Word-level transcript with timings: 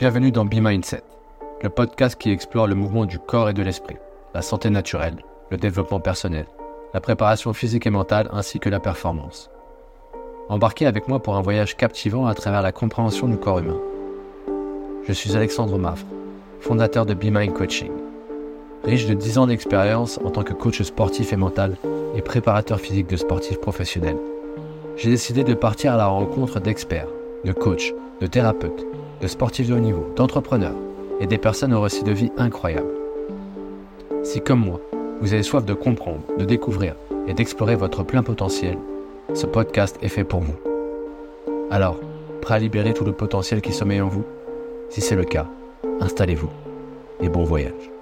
Bienvenue 0.00 0.32
dans 0.32 0.46
Be 0.46 0.54
Mindset, 0.62 1.02
le 1.62 1.68
podcast 1.68 2.18
qui 2.18 2.30
explore 2.30 2.66
le 2.66 2.74
mouvement 2.74 3.04
du 3.04 3.18
corps 3.18 3.50
et 3.50 3.52
de 3.52 3.62
l'esprit, 3.62 3.98
la 4.32 4.40
santé 4.40 4.70
naturelle, 4.70 5.22
le 5.50 5.58
développement 5.58 6.00
personnel, 6.00 6.46
la 6.94 7.02
préparation 7.02 7.52
physique 7.52 7.86
et 7.86 7.90
mentale 7.90 8.30
ainsi 8.32 8.60
que 8.60 8.70
la 8.70 8.80
performance. 8.80 9.50
Embarquez 10.48 10.86
avec 10.86 11.06
moi 11.06 11.22
pour 11.22 11.36
un 11.36 11.42
voyage 11.42 11.76
captivant 11.76 12.26
à 12.26 12.32
travers 12.32 12.62
la 12.62 12.72
compréhension 12.72 13.28
du 13.28 13.36
corps 13.36 13.58
humain. 13.58 13.76
Je 15.06 15.12
suis 15.12 15.36
Alexandre 15.36 15.76
Mafre, 15.76 16.06
fondateur 16.60 17.04
de 17.04 17.12
Be 17.12 17.24
Mind 17.24 17.52
Coaching. 17.52 17.92
Riche 18.84 19.06
de 19.06 19.12
10 19.12 19.36
ans 19.36 19.48
d'expérience 19.48 20.18
en 20.24 20.30
tant 20.30 20.44
que 20.44 20.54
coach 20.54 20.80
sportif 20.80 21.34
et 21.34 21.36
mental 21.36 21.76
et 22.14 22.22
préparateur 22.22 22.80
physique 22.80 23.08
de 23.08 23.18
sportifs 23.18 23.60
professionnels, 23.60 24.16
j'ai 24.96 25.10
décidé 25.10 25.44
de 25.44 25.52
partir 25.52 25.92
à 25.92 25.98
la 25.98 26.06
rencontre 26.06 26.58
d'experts, 26.58 27.08
de 27.44 27.52
coachs, 27.52 27.92
de 28.22 28.26
thérapeutes, 28.26 28.86
de 29.20 29.26
sportifs 29.26 29.68
de 29.68 29.74
haut 29.74 29.78
niveau, 29.78 30.06
d'entrepreneurs 30.16 30.74
et 31.20 31.26
des 31.26 31.38
personnes 31.38 31.74
au 31.74 31.80
récit 31.80 32.04
de 32.04 32.12
vie 32.12 32.32
incroyables. 32.38 32.94
Si 34.22 34.40
comme 34.40 34.64
moi, 34.64 34.80
vous 35.20 35.32
avez 35.32 35.42
soif 35.42 35.64
de 35.64 35.74
comprendre, 35.74 36.22
de 36.38 36.44
découvrir 36.44 36.94
et 37.26 37.34
d'explorer 37.34 37.76
votre 37.76 38.02
plein 38.02 38.22
potentiel, 38.22 38.78
ce 39.34 39.46
podcast 39.46 39.98
est 40.02 40.08
fait 40.08 40.24
pour 40.24 40.40
vous. 40.40 40.56
Alors, 41.70 41.98
prêt 42.40 42.54
à 42.54 42.58
libérer 42.58 42.94
tout 42.94 43.04
le 43.04 43.12
potentiel 43.12 43.60
qui 43.60 43.72
sommeille 43.72 44.00
en 44.00 44.08
vous? 44.08 44.24
Si 44.88 45.00
c'est 45.00 45.16
le 45.16 45.24
cas, 45.24 45.46
installez-vous 46.00 46.50
et 47.20 47.28
bon 47.28 47.44
voyage. 47.44 47.99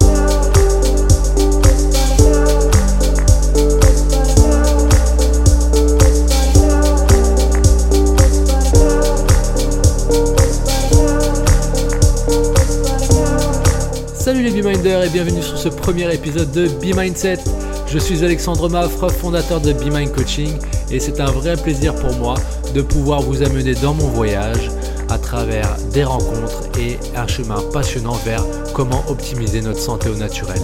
Salut 14.39 14.51
les 14.51 14.61
B-Minders 14.61 15.03
et 15.03 15.09
bienvenue 15.09 15.41
sur 15.41 15.57
ce 15.57 15.67
premier 15.67 16.13
épisode 16.13 16.49
de 16.53 16.69
Be 16.69 16.95
Mindset. 16.95 17.39
Je 17.87 17.99
suis 17.99 18.23
Alexandre 18.23 18.69
Maffre, 18.69 19.09
fondateur 19.09 19.59
de 19.59 19.73
Be 19.73 19.93
Mind 19.93 20.13
Coaching 20.13 20.53
et 20.89 21.01
c'est 21.01 21.19
un 21.19 21.25
vrai 21.25 21.57
plaisir 21.57 21.93
pour 21.93 22.15
moi 22.15 22.35
de 22.73 22.81
pouvoir 22.81 23.21
vous 23.21 23.43
amener 23.43 23.73
dans 23.73 23.93
mon 23.93 24.07
voyage 24.07 24.69
à 25.09 25.17
travers 25.17 25.75
des 25.93 26.03
rencontres 26.03 26.63
et 26.79 26.97
un 27.15 27.27
chemin 27.27 27.61
passionnant 27.73 28.17
vers 28.25 28.43
comment 28.73 29.03
optimiser 29.07 29.61
notre 29.61 29.79
santé 29.79 30.09
au 30.09 30.15
naturel. 30.15 30.61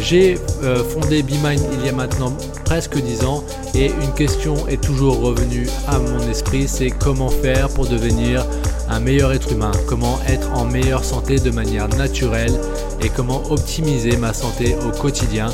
J'ai 0.00 0.38
euh, 0.62 0.82
fondé 0.82 1.22
BeMind 1.22 1.60
il 1.72 1.86
y 1.86 1.88
a 1.88 1.92
maintenant 1.92 2.32
presque 2.64 2.98
10 2.98 3.24
ans 3.24 3.44
et 3.74 3.86
une 3.86 4.12
question 4.14 4.66
est 4.68 4.82
toujours 4.82 5.20
revenue 5.20 5.68
à 5.88 5.98
mon 5.98 6.28
esprit, 6.28 6.66
c'est 6.66 6.90
comment 6.90 7.28
faire 7.28 7.68
pour 7.68 7.86
devenir 7.86 8.44
un 8.88 9.00
meilleur 9.00 9.32
être 9.32 9.52
humain, 9.52 9.72
comment 9.86 10.18
être 10.28 10.50
en 10.52 10.64
meilleure 10.64 11.04
santé 11.04 11.38
de 11.38 11.50
manière 11.50 11.88
naturelle 11.88 12.52
et 13.00 13.08
comment 13.08 13.42
optimiser 13.50 14.16
ma 14.16 14.32
santé 14.32 14.76
au 14.86 14.90
quotidien, 14.90 15.48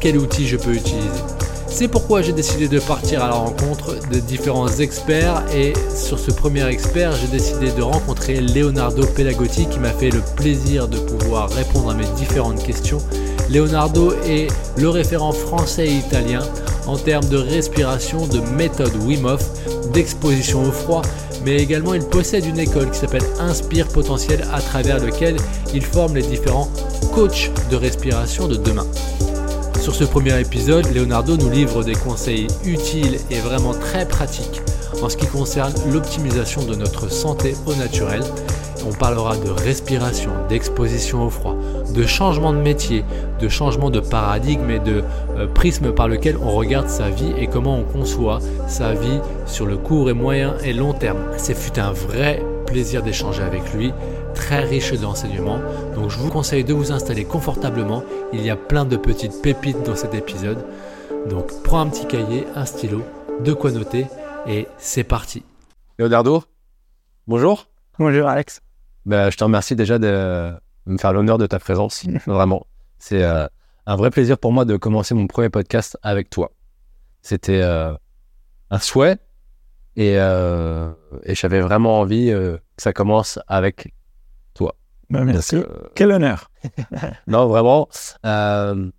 quel 0.00 0.18
outil 0.18 0.46
je 0.46 0.56
peux 0.56 0.74
utiliser. 0.74 1.43
C'est 1.74 1.88
pourquoi 1.88 2.22
j'ai 2.22 2.32
décidé 2.32 2.68
de 2.68 2.78
partir 2.78 3.24
à 3.24 3.26
la 3.26 3.34
rencontre 3.34 3.96
de 4.08 4.20
différents 4.20 4.68
experts 4.68 5.42
et 5.52 5.72
sur 5.92 6.20
ce 6.20 6.30
premier 6.30 6.64
expert, 6.68 7.10
j'ai 7.16 7.26
décidé 7.26 7.72
de 7.72 7.82
rencontrer 7.82 8.40
Leonardo 8.40 9.04
Pelagotti 9.04 9.66
qui 9.66 9.80
m'a 9.80 9.90
fait 9.90 10.10
le 10.10 10.20
plaisir 10.36 10.86
de 10.86 10.98
pouvoir 10.98 11.50
répondre 11.50 11.90
à 11.90 11.94
mes 11.94 12.06
différentes 12.16 12.62
questions. 12.62 12.98
Leonardo 13.50 14.12
est 14.24 14.46
le 14.78 14.88
référent 14.88 15.32
français 15.32 15.88
et 15.88 15.96
italien 15.96 16.42
en 16.86 16.96
termes 16.96 17.28
de 17.28 17.38
respiration, 17.38 18.28
de 18.28 18.38
méthode 18.56 18.94
Wim 19.04 19.24
Hof, 19.24 19.42
d'exposition 19.92 20.62
au 20.62 20.70
froid, 20.70 21.02
mais 21.44 21.56
également 21.56 21.94
il 21.94 22.04
possède 22.04 22.46
une 22.46 22.60
école 22.60 22.88
qui 22.92 23.00
s'appelle 23.00 23.26
Inspire 23.40 23.88
Potentiel 23.88 24.46
à 24.52 24.60
travers 24.60 25.04
lequel 25.04 25.38
il 25.74 25.82
forme 25.82 26.14
les 26.14 26.22
différents 26.22 26.70
coachs 27.12 27.50
de 27.68 27.74
respiration 27.74 28.46
de 28.46 28.54
demain. 28.54 28.86
Sur 29.84 29.94
ce 29.94 30.04
premier 30.04 30.40
épisode, 30.40 30.86
Leonardo 30.94 31.36
nous 31.36 31.50
livre 31.50 31.84
des 31.84 31.92
conseils 31.92 32.46
utiles 32.64 33.18
et 33.30 33.38
vraiment 33.40 33.74
très 33.74 34.08
pratiques 34.08 34.62
en 35.02 35.10
ce 35.10 35.16
qui 35.18 35.26
concerne 35.26 35.74
l'optimisation 35.92 36.64
de 36.64 36.74
notre 36.74 37.12
santé 37.12 37.54
au 37.66 37.74
naturel. 37.74 38.22
On 38.88 38.94
parlera 38.94 39.36
de 39.36 39.50
respiration, 39.50 40.30
d'exposition 40.48 41.26
au 41.26 41.28
froid, 41.28 41.54
de 41.94 42.06
changement 42.06 42.54
de 42.54 42.60
métier, 42.60 43.04
de 43.38 43.48
changement 43.50 43.90
de 43.90 44.00
paradigme 44.00 44.70
et 44.70 44.78
de 44.78 45.04
euh, 45.36 45.46
prisme 45.48 45.92
par 45.92 46.08
lequel 46.08 46.38
on 46.38 46.52
regarde 46.52 46.88
sa 46.88 47.10
vie 47.10 47.34
et 47.38 47.46
comment 47.46 47.76
on 47.76 47.84
conçoit 47.84 48.38
sa 48.66 48.94
vie 48.94 49.20
sur 49.44 49.66
le 49.66 49.76
court 49.76 50.08
et 50.08 50.14
moyen 50.14 50.54
et 50.64 50.72
long 50.72 50.94
terme. 50.94 51.18
C'est 51.36 51.78
un 51.78 51.92
vrai 51.92 52.42
plaisir 52.64 53.02
d'échanger 53.02 53.42
avec 53.42 53.74
lui 53.74 53.92
très 54.34 54.64
riche 54.64 54.92
d'enseignements. 54.92 55.60
Donc 55.94 56.10
je 56.10 56.18
vous 56.18 56.30
conseille 56.30 56.64
de 56.64 56.74
vous 56.74 56.92
installer 56.92 57.24
confortablement. 57.24 58.02
Il 58.32 58.44
y 58.44 58.50
a 58.50 58.56
plein 58.56 58.84
de 58.84 58.96
petites 58.96 59.40
pépites 59.40 59.82
dans 59.84 59.96
cet 59.96 60.14
épisode. 60.14 60.64
Donc 61.30 61.62
prends 61.62 61.80
un 61.80 61.88
petit 61.88 62.06
cahier, 62.06 62.46
un 62.54 62.66
stylo, 62.66 63.02
de 63.40 63.52
quoi 63.52 63.70
noter 63.70 64.06
et 64.46 64.68
c'est 64.76 65.04
parti. 65.04 65.42
Leonardo, 65.98 66.44
bonjour. 67.26 67.68
Bonjour 67.98 68.28
Alex. 68.28 68.60
Ben, 69.06 69.30
je 69.30 69.36
te 69.36 69.44
remercie 69.44 69.76
déjà 69.76 69.98
de 69.98 70.52
me 70.86 70.98
faire 70.98 71.12
l'honneur 71.12 71.38
de 71.38 71.46
ta 71.46 71.58
présence. 71.58 72.04
Vraiment. 72.26 72.66
C'est 72.98 73.22
euh, 73.22 73.46
un 73.86 73.96
vrai 73.96 74.10
plaisir 74.10 74.38
pour 74.38 74.52
moi 74.52 74.64
de 74.64 74.76
commencer 74.76 75.14
mon 75.14 75.26
premier 75.26 75.50
podcast 75.50 75.98
avec 76.02 76.30
toi. 76.30 76.52
C'était 77.22 77.60
euh, 77.62 77.94
un 78.70 78.78
souhait 78.78 79.18
et, 79.96 80.18
euh, 80.18 80.90
et 81.22 81.34
j'avais 81.34 81.60
vraiment 81.60 82.00
envie 82.00 82.26
que 82.26 82.60
ça 82.76 82.92
commence 82.92 83.38
avec 83.46 83.76
toi. 83.76 83.90
Ben, 85.10 85.24
merci. 85.24 85.56
Euh, 85.56 85.64
Quel 85.94 86.12
honneur. 86.12 86.50
non, 87.26 87.46
vraiment. 87.46 87.88
euh, 88.24 88.90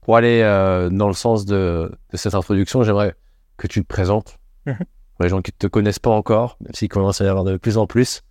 pour 0.00 0.16
aller 0.16 0.40
euh, 0.42 0.90
dans 0.90 1.08
le 1.08 1.14
sens 1.14 1.46
de, 1.46 1.90
de 2.12 2.16
cette 2.16 2.34
introduction, 2.34 2.82
j'aimerais 2.82 3.14
que 3.56 3.66
tu 3.66 3.82
te 3.82 3.86
présentes. 3.86 4.38
Mhm. 4.66 4.76
Pour 5.16 5.22
les 5.22 5.28
gens 5.28 5.42
qui 5.42 5.52
ne 5.52 5.58
te 5.58 5.66
connaissent 5.66 5.98
pas 6.00 6.10
encore, 6.10 6.56
même 6.60 6.74
s'il 6.74 6.88
commence 6.88 7.20
à 7.20 7.24
y 7.24 7.28
avoir 7.28 7.44
de 7.44 7.56
plus 7.56 7.78
en 7.78 7.86
plus, 7.86 8.22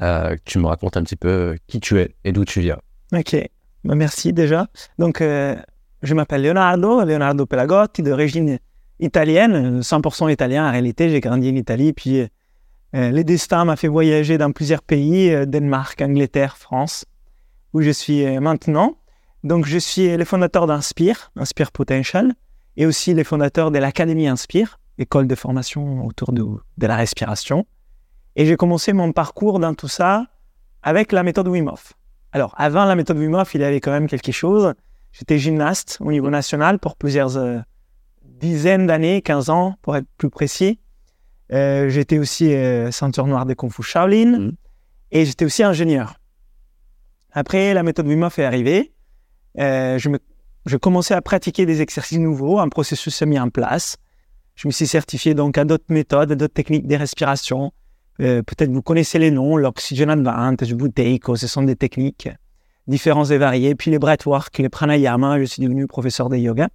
euh, 0.00 0.36
que 0.36 0.42
tu 0.44 0.58
me 0.58 0.66
racontes 0.66 0.96
un 0.96 1.02
petit 1.02 1.16
peu 1.16 1.56
qui 1.66 1.80
tu 1.80 2.00
es 2.00 2.16
et 2.24 2.32
d'où 2.32 2.44
tu 2.44 2.60
viens. 2.60 2.78
Ok. 3.12 3.36
Ben, 3.84 3.94
merci 3.94 4.32
déjà. 4.32 4.68
Donc, 4.98 5.20
je 5.20 6.14
m'appelle 6.14 6.42
Leonardo, 6.42 7.04
Leonardo 7.04 7.44
Pelagotti, 7.46 8.02
d'origine 8.02 8.58
italienne, 9.00 9.80
100% 9.80 10.30
italien 10.32 10.66
en 10.66 10.70
réalité. 10.70 11.10
J'ai 11.10 11.20
grandi 11.20 11.50
en 11.50 11.54
Italie, 11.54 11.92
puis 11.92 12.26
le 12.92 13.22
destin 13.22 13.64
m'a 13.64 13.76
fait 13.76 13.88
voyager 13.88 14.38
dans 14.38 14.52
plusieurs 14.52 14.82
pays, 14.82 15.30
euh, 15.30 15.46
Danemark, 15.46 16.00
Angleterre, 16.02 16.56
France, 16.56 17.04
où 17.72 17.82
je 17.82 17.90
suis 17.90 18.24
euh, 18.24 18.40
maintenant. 18.40 18.96
Donc, 19.44 19.64
je 19.66 19.78
suis 19.78 20.16
le 20.16 20.24
fondateur 20.24 20.66
d'Inspire, 20.66 21.30
Inspire 21.36 21.72
Potential, 21.72 22.34
et 22.76 22.86
aussi 22.86 23.14
le 23.14 23.24
fondateur 23.24 23.70
de 23.70 23.78
l'Académie 23.78 24.28
Inspire, 24.28 24.78
école 24.98 25.26
de 25.26 25.34
formation 25.34 26.04
autour 26.04 26.32
de, 26.32 26.44
la 26.78 26.96
respiration. 26.96 27.66
Et 28.36 28.46
j'ai 28.46 28.56
commencé 28.56 28.92
mon 28.92 29.12
parcours 29.12 29.58
dans 29.58 29.74
tout 29.74 29.88
ça 29.88 30.26
avec 30.82 31.12
la 31.12 31.22
méthode 31.22 31.48
Wim. 31.48 31.70
Alors, 32.32 32.54
avant 32.58 32.84
la 32.84 32.94
méthode 32.94 33.18
Wim 33.18 33.42
il 33.54 33.60
y 33.60 33.64
avait 33.64 33.80
quand 33.80 33.90
même 33.90 34.08
quelque 34.08 34.32
chose. 34.32 34.74
J'étais 35.12 35.38
gymnaste 35.38 35.98
au 36.00 36.12
niveau 36.12 36.30
national 36.30 36.78
pour 36.78 36.96
plusieurs 36.96 37.36
euh, 37.36 37.58
dizaines 38.22 38.86
d'années, 38.86 39.22
15 39.22 39.50
ans 39.50 39.74
pour 39.82 39.96
être 39.96 40.06
plus 40.16 40.30
précis. 40.30 40.78
Euh, 41.52 41.88
j'étais 41.88 42.18
aussi 42.18 42.52
euh, 42.54 42.90
ceinture 42.90 43.26
noire 43.26 43.44
de 43.46 43.54
Kung 43.54 43.72
Fu 43.72 43.82
Shaolin 43.82 44.38
Mhm. 44.38 44.52
et 45.10 45.24
j'étais 45.24 45.44
aussi 45.44 45.62
ingénieur. 45.62 46.14
Après, 47.32 47.74
la 47.74 47.82
méthode 47.82 48.06
Wim 48.06 48.22
Hof 48.22 48.38
est 48.38 48.44
arrivée. 48.44 48.92
Euh, 49.58 49.98
je, 49.98 50.08
me, 50.08 50.18
je 50.66 50.76
commençais 50.76 51.14
à 51.14 51.22
pratiquer 51.22 51.66
des 51.66 51.80
exercices 51.80 52.18
nouveaux, 52.18 52.58
un 52.58 52.68
processus 52.68 53.14
s'est 53.14 53.26
mis 53.26 53.38
en 53.38 53.50
place. 53.50 53.96
Je 54.54 54.68
me 54.68 54.72
suis 54.72 54.86
certifié 54.86 55.34
donc 55.34 55.58
à 55.58 55.64
d'autres 55.64 55.84
méthodes, 55.88 56.32
à 56.32 56.34
d'autres 56.34 56.54
techniques 56.54 56.86
de 56.86 56.96
respiration. 56.96 57.72
Euh, 58.20 58.42
Peut-être 58.42 58.70
vous 58.70 58.82
connaissez 58.82 59.18
les 59.18 59.30
noms, 59.30 59.56
l'Oxygen 59.56 60.10
Advantage, 60.10 60.74
Buteyko, 60.74 61.36
ce 61.36 61.46
sont 61.46 61.62
des 61.62 61.76
techniques 61.76 62.28
différentes 62.86 63.30
et 63.30 63.38
variées. 63.38 63.74
Puis 63.74 63.90
les 63.90 63.98
breathwork, 63.98 64.56
les 64.58 64.68
pranayama, 64.68 65.38
je 65.40 65.44
suis 65.44 65.62
devenu 65.62 65.86
professeur 65.86 66.28
de 66.28 66.36
yoga. 66.36 66.68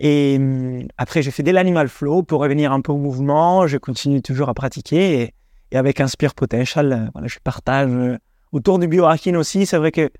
Et 0.00 0.36
hum, 0.38 0.86
après, 0.96 1.22
j'ai 1.22 1.30
fait 1.30 1.42
de 1.42 1.50
l'animal 1.50 1.88
flow 1.88 2.22
pour 2.22 2.40
revenir 2.40 2.72
un 2.72 2.80
peu 2.80 2.92
au 2.92 2.98
mouvement. 2.98 3.66
Je 3.66 3.78
continue 3.78 4.22
toujours 4.22 4.48
à 4.48 4.54
pratiquer. 4.54 5.22
Et, 5.22 5.34
et 5.72 5.76
avec 5.76 6.00
Inspire 6.00 6.34
Potential, 6.34 6.92
euh, 6.92 7.10
voilà, 7.12 7.28
je 7.28 7.38
partage 7.42 7.90
euh, 7.90 8.18
autour 8.52 8.78
du 8.78 8.88
biohacking 8.88 9.36
aussi. 9.36 9.66
C'est 9.66 9.78
vrai 9.78 9.92
que 9.92 10.10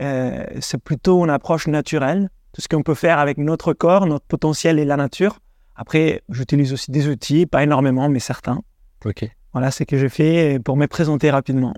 euh, 0.00 0.44
c'est 0.60 0.82
plutôt 0.82 1.24
une 1.24 1.30
approche 1.30 1.66
naturelle. 1.66 2.30
Tout 2.52 2.60
ce 2.60 2.68
qu'on 2.68 2.82
peut 2.82 2.94
faire 2.94 3.18
avec 3.18 3.38
notre 3.38 3.72
corps, 3.72 4.06
notre 4.06 4.26
potentiel 4.26 4.78
et 4.78 4.84
la 4.84 4.96
nature. 4.96 5.38
Après, 5.74 6.22
j'utilise 6.28 6.72
aussi 6.72 6.90
des 6.90 7.08
outils, 7.08 7.46
pas 7.46 7.62
énormément, 7.62 8.08
mais 8.08 8.18
certains. 8.18 8.60
Ok. 9.04 9.26
Voilà 9.52 9.70
ce 9.70 9.84
que 9.84 9.98
j'ai 9.98 10.08
fait 10.08 10.58
pour 10.62 10.76
me 10.76 10.86
présenter 10.86 11.30
rapidement. 11.30 11.74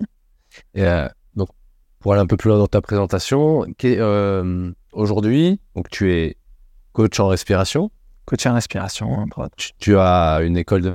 Et 0.73 0.83
euh, 0.83 1.07
donc, 1.35 1.49
pour 1.99 2.13
aller 2.13 2.21
un 2.21 2.27
peu 2.27 2.37
plus 2.37 2.49
loin 2.49 2.57
dans 2.57 2.67
ta 2.67 2.81
présentation, 2.81 3.65
euh, 3.83 4.71
aujourd'hui, 4.91 5.59
donc 5.75 5.89
tu 5.89 6.13
es 6.13 6.37
coach 6.95 7.19
en 7.19 7.27
respiration. 7.27 7.91
Coach 8.25 8.45
en 8.47 8.53
respiration. 8.55 9.07
Tu, 9.57 9.71
tu 9.77 9.97
as 9.97 10.39
une 10.41 10.57
école 10.57 10.81
de. 10.81 10.93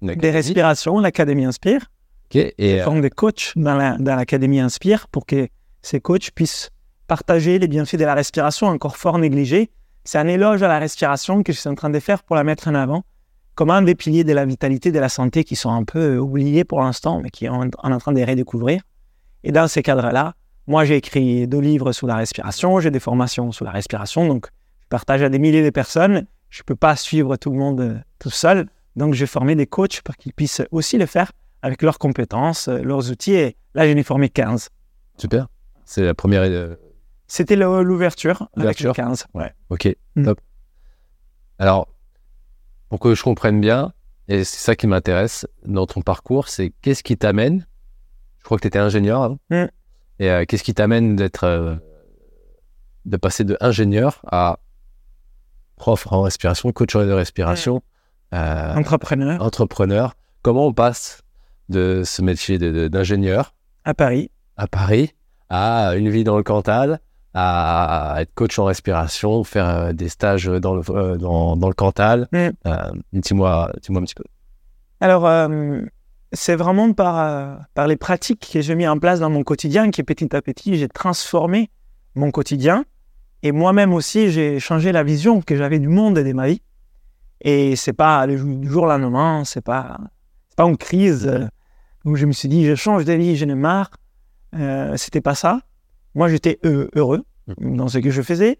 une 0.00 0.14
Des 0.14 0.30
respirations, 0.30 0.98
l'Académie 1.00 1.44
Inspire. 1.44 1.82
Ok. 2.26 2.36
Et 2.36 2.80
euh, 2.80 2.84
forme 2.84 3.02
des 3.02 3.10
coachs 3.10 3.52
dans 3.56 3.74
la- 3.74 3.96
dans 3.98 4.16
l'Académie 4.16 4.60
Inspire 4.60 5.08
pour 5.08 5.26
que 5.26 5.48
ces 5.82 6.00
coachs 6.00 6.30
puissent 6.34 6.70
partager 7.06 7.58
les 7.58 7.68
bienfaits 7.68 7.96
de 7.96 8.04
la 8.04 8.14
respiration 8.14 8.68
encore 8.68 8.96
fort 8.96 9.18
négligés. 9.18 9.70
C'est 10.04 10.18
un 10.18 10.26
éloge 10.28 10.62
à 10.62 10.68
la 10.68 10.78
respiration 10.78 11.42
que 11.42 11.52
je 11.52 11.58
suis 11.60 11.68
en 11.68 11.74
train 11.74 11.90
de 11.90 12.00
faire 12.00 12.22
pour 12.22 12.36
la 12.36 12.44
mettre 12.44 12.68
en 12.68 12.74
avant 12.74 13.02
comme 13.54 13.70
un 13.70 13.82
des 13.82 13.94
piliers 13.94 14.24
de 14.24 14.32
la 14.32 14.46
vitalité, 14.46 14.90
de 14.92 14.98
la 14.98 15.10
santé 15.10 15.44
qui 15.44 15.56
sont 15.56 15.70
un 15.70 15.84
peu 15.84 16.16
oubliés 16.16 16.64
pour 16.64 16.80
l'instant, 16.80 17.20
mais 17.22 17.28
qui 17.30 17.46
sont 17.46 17.68
en, 17.82 17.92
en 17.92 17.98
train 17.98 18.12
de 18.12 18.16
les 18.16 18.24
redécouvrir. 18.24 18.80
Et 19.44 19.52
dans 19.52 19.68
ces 19.68 19.82
cadres-là, 19.82 20.34
moi, 20.66 20.84
j'ai 20.86 20.96
écrit 20.96 21.46
deux 21.46 21.58
livres 21.60 21.92
sur 21.92 22.06
la 22.06 22.16
respiration, 22.16 22.80
j'ai 22.80 22.90
des 22.90 23.00
formations 23.00 23.52
sur 23.52 23.64
la 23.66 23.72
respiration, 23.72 24.26
donc 24.26 24.46
partage 24.92 25.22
à 25.22 25.28
des 25.30 25.38
milliers 25.38 25.64
de 25.64 25.70
personnes. 25.70 26.26
Je 26.50 26.60
ne 26.60 26.64
peux 26.64 26.76
pas 26.76 26.96
suivre 26.96 27.36
tout 27.36 27.50
le 27.50 27.58
monde 27.58 27.80
euh, 27.80 27.94
tout 28.18 28.28
seul, 28.30 28.68
donc 28.94 29.14
j'ai 29.14 29.24
formé 29.26 29.54
des 29.56 29.66
coachs 29.66 30.02
pour 30.02 30.16
qu'ils 30.16 30.34
puissent 30.34 30.60
aussi 30.70 30.98
le 30.98 31.06
faire 31.06 31.32
avec 31.62 31.80
leurs 31.80 31.98
compétences, 31.98 32.68
euh, 32.68 32.82
leurs 32.82 33.10
outils. 33.10 33.32
Et 33.32 33.56
là, 33.74 33.90
j'en 33.90 33.96
ai 33.96 34.02
formé 34.02 34.28
15. 34.28 34.68
super. 35.16 35.48
C'est 35.86 36.02
la 36.04 36.14
première. 36.14 36.42
euh, 36.42 36.76
C'était 37.26 37.56
l'ouverture 37.56 38.42
avec 38.42 38.56
les 38.56 38.60
L'ouverture. 38.62 38.92
15. 38.94 39.26
Ouais. 39.34 39.52
Ok, 39.70 39.88
Mm. 40.16 40.24
top. 40.26 40.40
Alors, 41.58 41.88
pour 42.90 43.00
que 43.00 43.14
je 43.14 43.22
comprenne 43.22 43.60
bien, 43.60 43.92
et 44.28 44.44
c'est 44.44 44.58
ça 44.60 44.76
qui 44.76 44.86
m'intéresse 44.86 45.46
dans 45.64 45.86
ton 45.86 46.02
parcours, 46.02 46.48
c'est 46.48 46.70
qu'est-ce 46.82 47.02
qui 47.02 47.16
t'amène 47.16 47.66
Je 48.40 48.44
crois 48.44 48.58
que 48.58 48.62
tu 48.62 48.68
étais 48.68 48.78
ingénieur 48.78 49.22
avant. 49.22 49.38
Mm. 49.50 49.64
Et 50.18 50.30
euh, 50.30 50.44
qu'est-ce 50.46 50.62
qui 50.64 50.74
t'amène 50.74 51.16
d'être. 51.16 51.44
euh, 51.44 51.76
de 53.04 53.16
passer 53.16 53.42
de 53.44 53.56
ingénieur 53.60 54.20
à 54.30 54.58
prof 55.82 56.06
en 56.12 56.22
respiration, 56.22 56.70
coach 56.70 56.94
de 56.94 57.10
respiration, 57.10 57.82
euh, 58.32 58.74
Entrepreneur 58.76 59.42
entrepreneur 59.42 60.14
Comment 60.42 60.68
on 60.68 60.72
passe 60.72 61.22
de 61.70 62.02
ce 62.04 62.22
métier 62.22 62.56
d'ingénieur 62.88 63.52
à 63.84 63.92
Paris. 63.92 64.30
à 64.56 64.68
Paris 64.68 65.12
à 65.50 65.96
une 65.96 66.08
vie 66.08 66.22
dans 66.22 66.36
le 66.36 66.44
Cantal, 66.44 67.00
à 67.34 68.14
être 68.20 68.32
coach 68.34 68.60
en 68.60 68.66
respiration, 68.66 69.42
faire 69.42 69.68
euh, 69.68 69.92
des 69.92 70.08
stages 70.08 70.46
dans 70.46 70.76
le, 70.76 70.82
euh, 70.90 71.16
dans, 71.16 71.56
dans 71.56 71.68
le 71.68 71.74
Cantal. 71.74 72.28
Mm. 72.30 72.36
Euh, 72.66 72.76
dis-moi, 73.12 73.72
un 73.74 74.02
petit 74.02 74.14
peu. 74.14 74.24
Alors, 75.00 75.26
euh, 75.26 75.80
c'est 76.32 76.54
vraiment 76.54 76.92
par, 76.92 77.58
par 77.74 77.88
les 77.88 77.96
pratiques 77.96 78.50
que 78.52 78.60
j'ai 78.60 78.76
mis 78.76 78.86
en 78.86 79.00
place 79.00 79.18
dans 79.18 79.30
mon 79.30 79.42
quotidien 79.42 79.90
que 79.90 80.00
petit 80.02 80.34
à 80.34 80.42
petit, 80.42 80.78
j'ai 80.78 80.88
transformé 80.88 81.70
mon 82.14 82.30
quotidien. 82.30 82.84
Et 83.42 83.52
moi-même 83.52 83.92
aussi, 83.92 84.30
j'ai 84.30 84.60
changé 84.60 84.92
la 84.92 85.02
vision 85.02 85.40
que 85.40 85.56
j'avais 85.56 85.78
du 85.78 85.88
monde 85.88 86.18
et 86.18 86.24
de 86.24 86.32
ma 86.32 86.46
vie. 86.48 86.62
Et 87.40 87.74
c'est 87.76 87.92
pas 87.92 88.24
le 88.26 88.36
jour- 88.36 88.56
du 88.56 88.68
jour 88.70 88.84
au 88.84 88.86
lendemain, 88.86 89.42
c'est 89.44 89.60
pas, 89.64 89.98
c'est 90.48 90.56
pas 90.56 90.64
une 90.64 90.76
crise 90.76 91.26
euh, 91.26 91.46
où 92.04 92.14
je 92.14 92.26
me 92.26 92.32
suis 92.32 92.48
dit, 92.48 92.64
je 92.66 92.74
change 92.76 93.04
de 93.04 93.12
vie, 93.14 93.36
j'en 93.36 93.48
ai 93.48 93.54
marre. 93.54 93.90
Euh, 94.54 94.96
C'était 94.96 95.20
pas 95.20 95.34
ça. 95.34 95.60
Moi, 96.14 96.28
j'étais 96.28 96.58
heu- 96.64 96.88
heureux 96.94 97.24
dans 97.58 97.88
ce 97.88 97.98
que 97.98 98.10
je 98.10 98.22
faisais, 98.22 98.58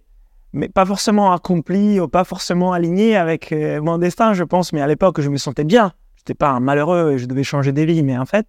mais 0.52 0.68
pas 0.68 0.84
forcément 0.84 1.32
accompli 1.32 2.00
ou 2.00 2.08
pas 2.08 2.24
forcément 2.24 2.72
aligné 2.72 3.14
avec 3.16 3.52
euh, 3.52 3.80
mon 3.80 3.98
destin, 3.98 4.32
je 4.34 4.42
pense. 4.42 4.72
Mais 4.72 4.80
à 4.80 4.86
l'époque, 4.88 5.20
je 5.20 5.28
me 5.28 5.36
sentais 5.36 5.64
bien. 5.64 5.92
Je 6.16 6.22
n'étais 6.22 6.34
pas 6.34 6.50
un 6.50 6.60
malheureux 6.60 7.12
et 7.12 7.18
je 7.18 7.26
devais 7.26 7.44
changer 7.44 7.72
des 7.72 7.84
vies. 7.86 8.02
Mais 8.02 8.16
en 8.18 8.26
fait, 8.26 8.46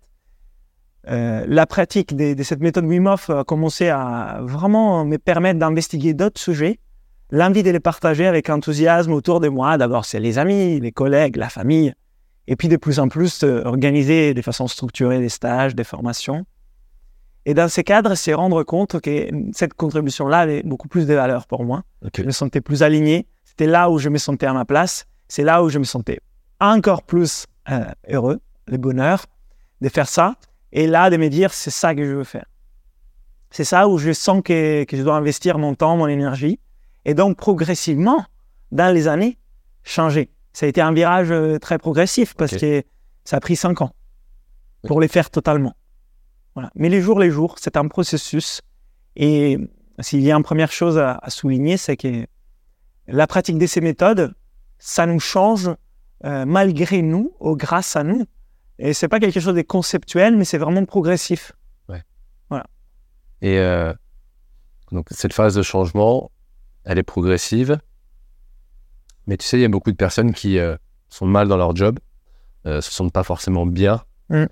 euh, 1.09 1.43
la 1.47 1.65
pratique 1.65 2.15
de, 2.15 2.33
de 2.33 2.43
cette 2.43 2.61
méthode 2.61 2.85
Wim 2.85 3.07
Hof 3.07 3.29
a 3.29 3.43
commencé 3.43 3.89
à 3.89 4.39
vraiment 4.41 5.03
me 5.05 5.17
permettre 5.17 5.59
d'investiguer 5.59 6.13
d'autres 6.13 6.39
sujets, 6.39 6.79
l'envie 7.29 7.63
de 7.63 7.71
les 7.71 7.79
partager 7.79 8.25
avec 8.25 8.49
enthousiasme 8.49 9.11
autour 9.11 9.39
de 9.39 9.49
moi. 9.49 9.77
D'abord, 9.77 10.05
c'est 10.05 10.19
les 10.19 10.37
amis, 10.37 10.79
les 10.79 10.91
collègues, 10.91 11.35
la 11.35 11.49
famille. 11.49 11.93
Et 12.47 12.55
puis, 12.55 12.67
de 12.67 12.77
plus 12.77 12.99
en 12.99 13.07
plus, 13.07 13.43
euh, 13.43 13.63
organiser 13.65 14.33
de 14.33 14.41
façon 14.41 14.67
structurée 14.67 15.19
des 15.19 15.29
stages, 15.29 15.75
des 15.75 15.83
formations. 15.83 16.45
Et 17.45 17.53
dans 17.53 17.67
ces 17.67 17.83
cadres, 17.83 18.15
c'est 18.15 18.33
rendre 18.33 18.63
compte 18.63 19.01
que 19.01 19.27
cette 19.53 19.73
contribution-là 19.73 20.39
avait 20.39 20.63
beaucoup 20.63 20.87
plus 20.87 21.05
de 21.05 21.13
valeur 21.13 21.45
pour 21.47 21.65
moi. 21.65 21.83
Je 22.15 22.23
me 22.23 22.31
sentais 22.31 22.61
plus 22.61 22.83
aligné. 22.83 23.27
C'était 23.43 23.67
là 23.67 23.89
où 23.89 23.97
je 23.97 24.09
me 24.09 24.17
sentais 24.17 24.45
à 24.45 24.53
ma 24.53 24.63
place. 24.63 25.05
C'est 25.27 25.43
là 25.43 25.63
où 25.63 25.69
je 25.69 25.79
me 25.79 25.83
sentais 25.83 26.19
encore 26.61 27.03
plus 27.03 27.45
euh, 27.69 27.83
heureux, 28.09 28.39
le 28.67 28.77
bonheur 28.77 29.25
de 29.81 29.89
faire 29.89 30.07
ça. 30.07 30.35
Et 30.73 30.87
là, 30.87 31.09
de 31.11 31.17
me 31.17 31.29
dire, 31.29 31.53
c'est 31.53 31.69
ça 31.71 31.93
que 31.93 32.03
je 32.03 32.11
veux 32.11 32.23
faire. 32.23 32.45
C'est 33.51 33.63
ça 33.63 33.87
où 33.87 33.99
je 33.99 34.11
sens 34.11 34.41
que, 34.43 34.83
que 34.83 34.97
je 34.97 35.03
dois 35.03 35.15
investir 35.15 35.59
mon 35.59 35.75
temps, 35.75 35.95
mon 35.95 36.07
énergie. 36.07 36.59
Et 37.05 37.13
donc, 37.13 37.37
progressivement, 37.37 38.25
dans 38.71 38.93
les 38.93 39.07
années, 39.07 39.37
changer. 39.83 40.31
Ça 40.51 40.65
a 40.65 40.69
été 40.69 40.81
un 40.81 40.91
virage 40.91 41.31
euh, 41.31 41.59
très 41.59 41.77
progressif 41.77 42.33
parce 42.33 42.57
que 42.57 42.83
ça 43.23 43.37
a 43.37 43.39
pris 43.39 43.55
cinq 43.55 43.81
ans 43.81 43.93
pour 44.87 44.99
les 44.99 45.07
faire 45.07 45.29
totalement. 45.29 45.75
Voilà. 46.55 46.71
Mais 46.73 46.89
les 46.89 47.01
jours, 47.01 47.19
les 47.19 47.29
jours, 47.29 47.55
c'est 47.59 47.77
un 47.77 47.87
processus. 47.87 48.61
Et 49.15 49.59
s'il 49.99 50.21
y 50.21 50.31
a 50.31 50.35
une 50.35 50.43
première 50.43 50.71
chose 50.71 50.97
à, 50.97 51.19
à 51.21 51.29
souligner, 51.29 51.77
c'est 51.77 51.97
que 51.97 52.25
la 53.07 53.27
pratique 53.27 53.59
de 53.59 53.67
ces 53.67 53.79
méthodes, 53.79 54.33
ça 54.79 55.05
nous 55.05 55.19
change 55.19 55.69
euh, 56.25 56.45
malgré 56.45 57.03
nous 57.03 57.35
ou 57.39 57.55
grâce 57.55 57.95
à 57.95 58.03
nous. 58.03 58.25
Et 58.79 58.93
c'est 58.93 59.07
pas 59.07 59.19
quelque 59.19 59.39
chose 59.39 59.55
de 59.55 59.61
conceptuel, 59.61 60.35
mais 60.35 60.45
c'est 60.45 60.57
vraiment 60.57 60.85
progressif. 60.85 61.53
Et 63.43 63.59
euh, 63.59 63.93
donc, 64.93 65.07
cette 65.11 65.33
phase 65.33 65.53
de 65.53 65.61
changement, 65.61 66.31
elle 66.85 66.97
est 66.97 67.03
progressive. 67.03 67.77
Mais 69.27 69.37
tu 69.37 69.45
sais, 69.45 69.57
il 69.57 69.61
y 69.61 69.65
a 69.65 69.69
beaucoup 69.69 69.91
de 69.91 69.97
personnes 69.97 70.33
qui 70.33 70.57
euh, 70.57 70.77
sont 71.09 71.25
mal 71.25 71.49
dans 71.49 71.57
leur 71.57 71.75
job, 71.75 71.99
euh, 72.65 72.79
se 72.79 72.89
sentent 72.89 73.11
pas 73.11 73.23
forcément 73.23 73.65
bien. 73.65 74.01
Mm. 74.29 74.45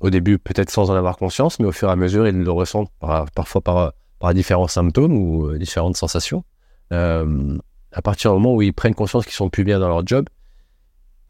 Au 0.00 0.10
début, 0.10 0.38
peut-être 0.38 0.68
sans 0.68 0.90
en 0.90 0.94
avoir 0.94 1.16
conscience, 1.16 1.60
mais 1.60 1.66
au 1.66 1.72
fur 1.72 1.88
et 1.88 1.92
à 1.92 1.96
mesure, 1.96 2.26
ils 2.26 2.36
le 2.36 2.50
ressentent 2.50 2.90
par- 2.98 3.30
parfois 3.30 3.62
par, 3.62 3.92
par 4.18 4.34
différents 4.34 4.68
symptômes 4.68 5.16
ou 5.16 5.56
différentes 5.56 5.96
sensations. 5.96 6.44
À 6.90 8.02
partir 8.02 8.32
du 8.32 8.40
moment 8.40 8.54
où 8.54 8.62
ils 8.62 8.74
prennent 8.74 8.94
conscience 8.94 9.24
qu'ils 9.24 9.34
sont 9.34 9.48
plus 9.48 9.64
bien 9.64 9.78
dans 9.78 9.88
leur 9.88 10.06
job, 10.06 10.28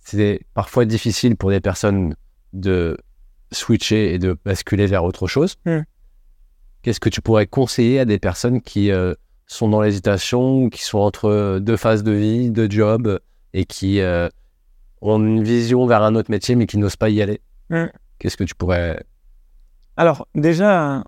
c'est 0.04 0.42
parfois 0.52 0.84
difficile 0.84 1.34
pour 1.36 1.50
des 1.50 1.60
personnes 1.60 2.14
de 2.52 2.96
switcher 3.50 4.14
et 4.14 4.18
de 4.18 4.36
basculer 4.44 4.86
vers 4.86 5.02
autre 5.04 5.26
chose. 5.26 5.56
Mm. 5.64 5.80
Qu'est-ce 6.82 7.00
que 7.00 7.08
tu 7.08 7.22
pourrais 7.22 7.46
conseiller 7.46 8.00
à 8.00 8.04
des 8.04 8.18
personnes 8.18 8.60
qui 8.60 8.92
euh, 8.92 9.14
sont 9.46 9.68
dans 9.68 9.80
l'hésitation, 9.80 10.68
qui 10.68 10.84
sont 10.84 10.98
entre 10.98 11.58
deux 11.58 11.76
phases 11.78 12.02
de 12.02 12.12
vie, 12.12 12.50
deux 12.50 12.70
jobs, 12.70 13.18
et 13.54 13.64
qui 13.64 14.00
euh, 14.00 14.28
ont 15.00 15.18
une 15.18 15.42
vision 15.42 15.86
vers 15.86 16.02
un 16.02 16.14
autre 16.14 16.30
métier, 16.30 16.54
mais 16.54 16.66
qui 16.66 16.76
n'osent 16.76 16.96
pas 16.96 17.08
y 17.08 17.22
aller? 17.22 17.40
Mm. 17.70 17.86
Qu'est-ce 18.18 18.36
que 18.36 18.44
tu 18.44 18.54
pourrais... 18.54 19.02
Alors, 19.96 20.28
déjà, 20.34 21.04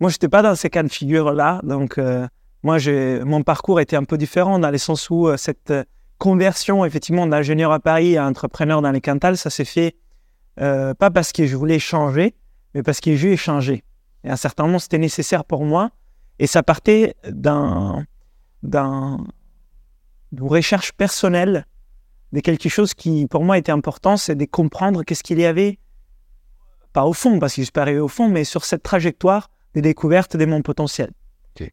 moi, 0.00 0.10
je 0.10 0.16
n'étais 0.16 0.28
pas 0.28 0.42
dans 0.42 0.56
ces 0.56 0.70
cas 0.70 0.82
de 0.82 0.88
figure-là. 0.88 1.60
Donc, 1.62 1.98
euh, 1.98 2.26
moi, 2.62 2.78
j'ai- 2.78 3.20
mon 3.24 3.42
parcours 3.42 3.78
était 3.78 3.96
un 3.96 4.04
peu 4.04 4.18
différent 4.18 4.58
dans 4.58 4.70
le 4.70 4.78
sens 4.78 5.10
où 5.10 5.28
cette 5.36 5.72
conversion, 6.18 6.84
effectivement, 6.84 7.26
d'ingénieur 7.26 7.72
à 7.72 7.80
Paris 7.80 8.16
à 8.16 8.26
entrepreneur 8.26 8.82
dans 8.82 8.90
les 8.90 9.00
Cantal, 9.00 9.36
ça 9.36 9.50
s'est 9.50 9.64
fait 9.64 9.96
euh, 10.60 10.94
pas 10.94 11.10
parce 11.10 11.32
que 11.32 11.46
je 11.46 11.56
voulais 11.56 11.78
changer, 11.78 12.34
mais 12.74 12.82
parce 12.82 13.00
que 13.00 13.14
j'ai 13.16 13.36
changé. 13.36 13.84
Et 14.24 14.30
à 14.30 14.34
un 14.34 14.36
certain 14.36 14.64
moment, 14.64 14.78
c'était 14.78 14.98
nécessaire 14.98 15.44
pour 15.44 15.64
moi. 15.64 15.90
Et 16.38 16.46
ça 16.46 16.62
partait 16.62 17.14
d'un, 17.28 18.04
d'un, 18.62 19.18
d'une 20.32 20.48
recherche 20.48 20.92
personnelle 20.92 21.66
de 22.32 22.40
quelque 22.40 22.68
chose 22.68 22.94
qui, 22.94 23.26
pour 23.26 23.44
moi, 23.44 23.56
était 23.58 23.72
important, 23.72 24.16
c'est 24.16 24.34
de 24.34 24.44
comprendre 24.44 25.04
qu'est-ce 25.04 25.22
qu'il 25.22 25.38
y 25.38 25.46
avait 25.46 25.78
pas 26.92 27.04
au 27.04 27.12
fond, 27.12 27.38
parce 27.38 27.54
que 27.54 27.60
je 27.60 27.66
suis 27.66 27.72
pas 27.72 27.82
arrivé 27.82 28.00
au 28.00 28.08
fond, 28.08 28.28
mais 28.28 28.44
sur 28.44 28.64
cette 28.64 28.82
trajectoire 28.82 29.50
de 29.74 29.80
découverte 29.80 30.36
de 30.36 30.46
mon 30.46 30.62
potentiel. 30.62 31.10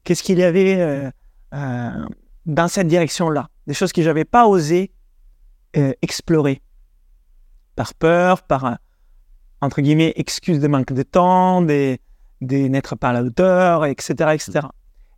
Qu'est-ce 0.04 0.24
qu'il 0.24 0.40
y 0.40 0.44
avait 0.44 0.80
euh, 0.80 1.10
euh, 1.54 2.06
dans 2.46 2.68
cette 2.68 2.88
direction-là 2.88 3.50
Des 3.68 3.74
choses 3.74 3.94
que 3.94 4.02
j'avais 4.02 4.26
pas 4.26 4.48
osé 4.48 4.92
euh, 5.78 5.94
explorer. 6.02 6.62
Par 7.76 7.94
peur, 7.94 8.44
par, 8.44 8.66
euh, 8.66 8.74
entre 9.62 9.82
guillemets, 9.82 10.14
excuse 10.16 10.60
de 10.60 10.68
manque 10.68 10.94
de 10.94 11.04
temps, 11.04 11.62
de, 11.62 11.98
de 12.42 12.58
n'être 12.68 12.96
pas 12.96 13.10
à 13.10 13.14
la 13.14 13.24
hauteur, 13.24 13.86
etc. 13.86 14.32
etc. 14.34 14.68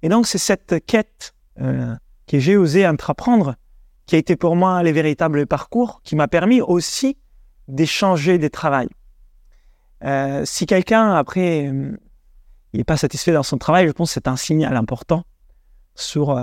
Et 0.01 0.10
donc, 0.10 0.27
c'est 0.27 0.38
cette 0.38 0.86
quête 0.86 1.34
euh, 1.60 1.96
que 2.27 2.39
j'ai 2.39 2.58
osé 2.58 2.88
entreprendre 2.88 3.55
qui 4.05 4.15
a 4.15 4.20
été 4.20 4.36
pour 4.36 4.55
moi 4.55 4.84
le 4.84 4.91
véritable 4.91 5.48
parcours, 5.48 6.01
qui 6.03 6.15
m'a 6.15 6.27
permis 6.27 6.62
aussi 6.62 7.17
d'échanger 7.67 8.38
des 8.38 8.51
travails. 8.51 8.89
Euh, 10.03 10.44
si 10.46 10.67
quelqu'un, 10.67 11.13
après, 11.13 11.63
il 11.65 11.98
n'est 12.74 12.84
pas 12.84 12.98
satisfait 12.98 13.32
dans 13.32 13.41
son 13.41 13.58
travail, 13.58 13.88
je 13.88 13.91
pense 13.94 14.10
que 14.10 14.13
c'est 14.13 14.27
un 14.27 14.36
signal 14.36 14.75
important 14.77 15.24
sur 15.96 16.38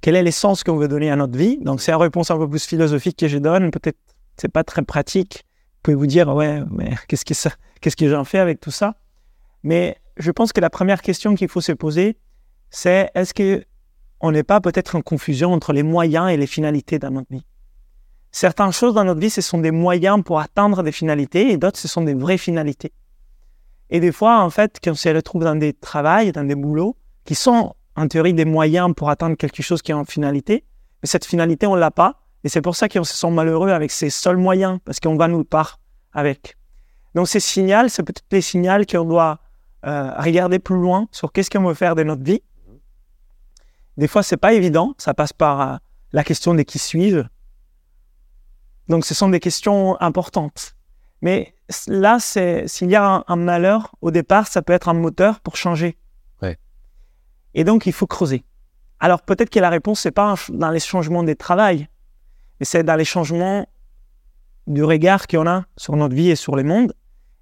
quel 0.00 0.16
est 0.16 0.22
l'essence 0.22 0.62
qu'on 0.62 0.76
veut 0.76 0.88
donner 0.88 1.10
à 1.10 1.16
notre 1.16 1.36
vie? 1.36 1.58
Donc, 1.58 1.80
c'est 1.80 1.92
une 1.92 1.98
réponse 1.98 2.30
un 2.30 2.38
peu 2.38 2.48
plus 2.48 2.64
philosophique 2.64 3.18
que 3.18 3.28
je 3.28 3.38
donne. 3.38 3.70
Peut-être 3.70 3.98
c'est 4.36 4.48
pas 4.48 4.64
très 4.64 4.82
pratique. 4.82 5.44
Vous 5.46 5.80
pouvez 5.82 5.94
vous 5.94 6.06
dire, 6.06 6.28
ouais, 6.34 6.62
mais 6.70 6.94
qu'est-ce 7.08 7.96
que, 7.96 8.08
j'en 8.08 8.24
fais 8.24 8.38
avec 8.38 8.60
tout 8.60 8.70
ça? 8.70 8.94
Mais 9.62 9.96
je 10.16 10.30
pense 10.30 10.52
que 10.52 10.60
la 10.60 10.70
première 10.70 11.02
question 11.02 11.34
qu'il 11.34 11.48
faut 11.48 11.60
se 11.60 11.72
poser, 11.72 12.18
c'est 12.70 13.10
est-ce 13.14 13.34
que 13.34 13.64
on 14.20 14.32
n'est 14.32 14.42
pas 14.42 14.60
peut-être 14.60 14.96
en 14.96 15.02
confusion 15.02 15.52
entre 15.52 15.72
les 15.72 15.82
moyens 15.82 16.30
et 16.30 16.36
les 16.36 16.46
finalités 16.46 16.98
dans 16.98 17.10
notre 17.10 17.30
vie? 17.30 17.44
Certaines 18.32 18.72
choses 18.72 18.94
dans 18.94 19.04
notre 19.04 19.20
vie, 19.20 19.30
ce 19.30 19.40
sont 19.40 19.58
des 19.58 19.70
moyens 19.70 20.22
pour 20.22 20.40
atteindre 20.40 20.82
des 20.82 20.92
finalités 20.92 21.50
et 21.50 21.56
d'autres, 21.56 21.78
ce 21.78 21.88
sont 21.88 22.02
des 22.02 22.14
vraies 22.14 22.38
finalités. 22.38 22.92
Et 23.88 24.00
des 24.00 24.12
fois, 24.12 24.40
en 24.40 24.50
fait, 24.50 24.78
quand 24.82 24.90
on 24.90 24.94
se 24.94 25.08
retrouve 25.08 25.44
dans 25.44 25.54
des 25.54 25.72
travails, 25.72 26.32
dans 26.32 26.44
des 26.44 26.54
boulots, 26.54 26.96
qui 27.24 27.34
sont 27.34 27.74
en 27.96 28.08
théorie 28.08 28.34
des 28.34 28.44
moyens 28.44 28.94
pour 28.94 29.10
atteindre 29.10 29.36
quelque 29.36 29.62
chose 29.62 29.82
qui 29.82 29.90
est 29.90 29.94
en 29.94 30.04
finalité, 30.04 30.64
mais 31.02 31.08
cette 31.08 31.24
finalité, 31.24 31.66
on 31.66 31.74
l'a 31.74 31.90
pas. 31.90 32.22
Et 32.44 32.48
c'est 32.48 32.62
pour 32.62 32.76
ça 32.76 32.88
qu'on 32.88 33.04
se 33.04 33.14
sent 33.14 33.30
malheureux 33.30 33.70
avec 33.70 33.90
ces 33.90 34.10
seuls 34.10 34.36
moyens, 34.36 34.78
parce 34.84 35.00
qu'on 35.00 35.16
va 35.16 35.28
nous 35.28 35.44
part 35.44 35.80
avec. 36.12 36.56
Donc 37.14 37.28
ces 37.28 37.40
signaux, 37.40 37.88
c'est 37.88 38.02
peut-être 38.02 38.24
les 38.30 38.40
signaux 38.42 38.84
qu'on 38.88 39.04
doit 39.04 39.40
euh, 39.86 40.12
regarder 40.18 40.58
plus 40.58 40.76
loin 40.76 41.08
sur 41.12 41.32
qu'est-ce 41.32 41.50
qu'on 41.50 41.64
veut 41.64 41.74
faire 41.74 41.94
de 41.94 42.02
notre 42.02 42.22
vie. 42.22 42.42
Des 43.96 44.08
fois, 44.08 44.22
c'est 44.22 44.36
pas 44.36 44.52
évident. 44.52 44.94
Ça 44.98 45.14
passe 45.14 45.32
par 45.32 45.60
euh, 45.60 45.76
la 46.12 46.24
question 46.24 46.54
des 46.54 46.64
qui 46.64 46.78
suis-je. 46.78 47.20
Donc, 48.88 49.04
ce 49.04 49.14
sont 49.14 49.28
des 49.28 49.40
questions 49.40 50.00
importantes. 50.00 50.76
Mais 51.22 51.54
là, 51.86 52.18
s'il 52.20 52.90
y 52.90 52.96
a 52.96 53.24
un, 53.26 53.36
malheur 53.36 53.94
au 54.00 54.10
départ, 54.10 54.46
ça 54.46 54.62
peut 54.62 54.72
être 54.72 54.88
un 54.88 54.94
moteur 54.94 55.40
pour 55.40 55.56
changer. 55.56 55.96
Et 57.56 57.64
donc, 57.64 57.86
il 57.86 57.92
faut 57.92 58.06
creuser. 58.06 58.44
Alors, 59.00 59.22
peut-être 59.22 59.50
que 59.50 59.58
la 59.58 59.70
réponse 59.70 60.00
c'est 60.00 60.12
pas 60.12 60.34
dans 60.50 60.70
les 60.70 60.78
changements 60.78 61.22
des 61.22 61.36
travails, 61.36 61.88
mais 62.60 62.66
c'est 62.66 62.84
dans 62.84 62.96
les 62.96 63.04
changements 63.04 63.66
du 64.66 64.84
regard 64.84 65.26
qu'on 65.26 65.46
a 65.46 65.64
sur 65.76 65.96
notre 65.96 66.14
vie 66.14 66.30
et 66.30 66.36
sur 66.36 66.54
le 66.54 66.62
monde, 66.64 66.92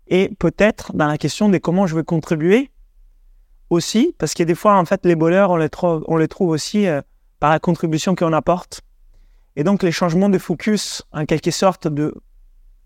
et 0.07 0.31
peut-être 0.39 0.95
dans 0.95 1.09
la 1.09 1.19
question 1.19 1.49
de 1.49 1.59
comment 1.59 1.87
je 1.87 1.97
veux 1.97 2.05
contribuer 2.05 2.71
aussi, 3.71 4.15
parce 4.19 4.35
que 4.35 4.45
des 4.45 4.55
fois, 4.55 4.79
en 4.79 4.85
fait, 4.85 5.05
les 5.05 5.17
bonheurs, 5.17 5.51
on 5.51 5.57
les 5.57 6.29
trouve, 6.29 6.49
aussi 6.49 6.87
euh, 6.87 7.01
par 7.41 7.51
la 7.51 7.59
contribution 7.59 8.15
qu'on 8.15 8.33
apporte. 8.33 8.83
Et 9.57 9.65
donc, 9.65 9.83
les 9.83 9.93
changements 9.93 10.29
de 10.29 10.39
focus, 10.39 11.03
en 11.13 11.25
quelque 11.25 11.51
sorte, 11.51 11.89
de 11.89 12.15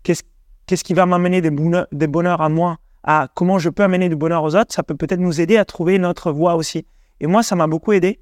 qu'est-ce, 0.01 0.23
qu'est-ce 0.65 0.83
qui 0.83 0.95
va 0.95 1.05
m'amener 1.05 1.41
des 1.41 1.51
des 1.91 2.07
bonheurs 2.07 2.41
à 2.41 2.49
moi, 2.49 2.77
à 3.03 3.27
comment 3.35 3.59
je 3.59 3.69
peux 3.69 3.83
amener 3.83 4.09
du 4.09 4.15
bonheur 4.15 4.43
aux 4.43 4.55
autres, 4.55 4.73
ça 4.73 4.81
peut 4.81 4.95
peut-être 4.95 5.19
nous 5.19 5.41
aider 5.41 5.57
à 5.57 5.65
trouver 5.65 5.99
notre 5.99 6.31
voie 6.31 6.55
aussi. 6.55 6.87
Et 7.19 7.27
moi, 7.27 7.43
ça 7.43 7.55
m'a 7.55 7.67
beaucoup 7.67 7.91
aidé. 7.91 8.19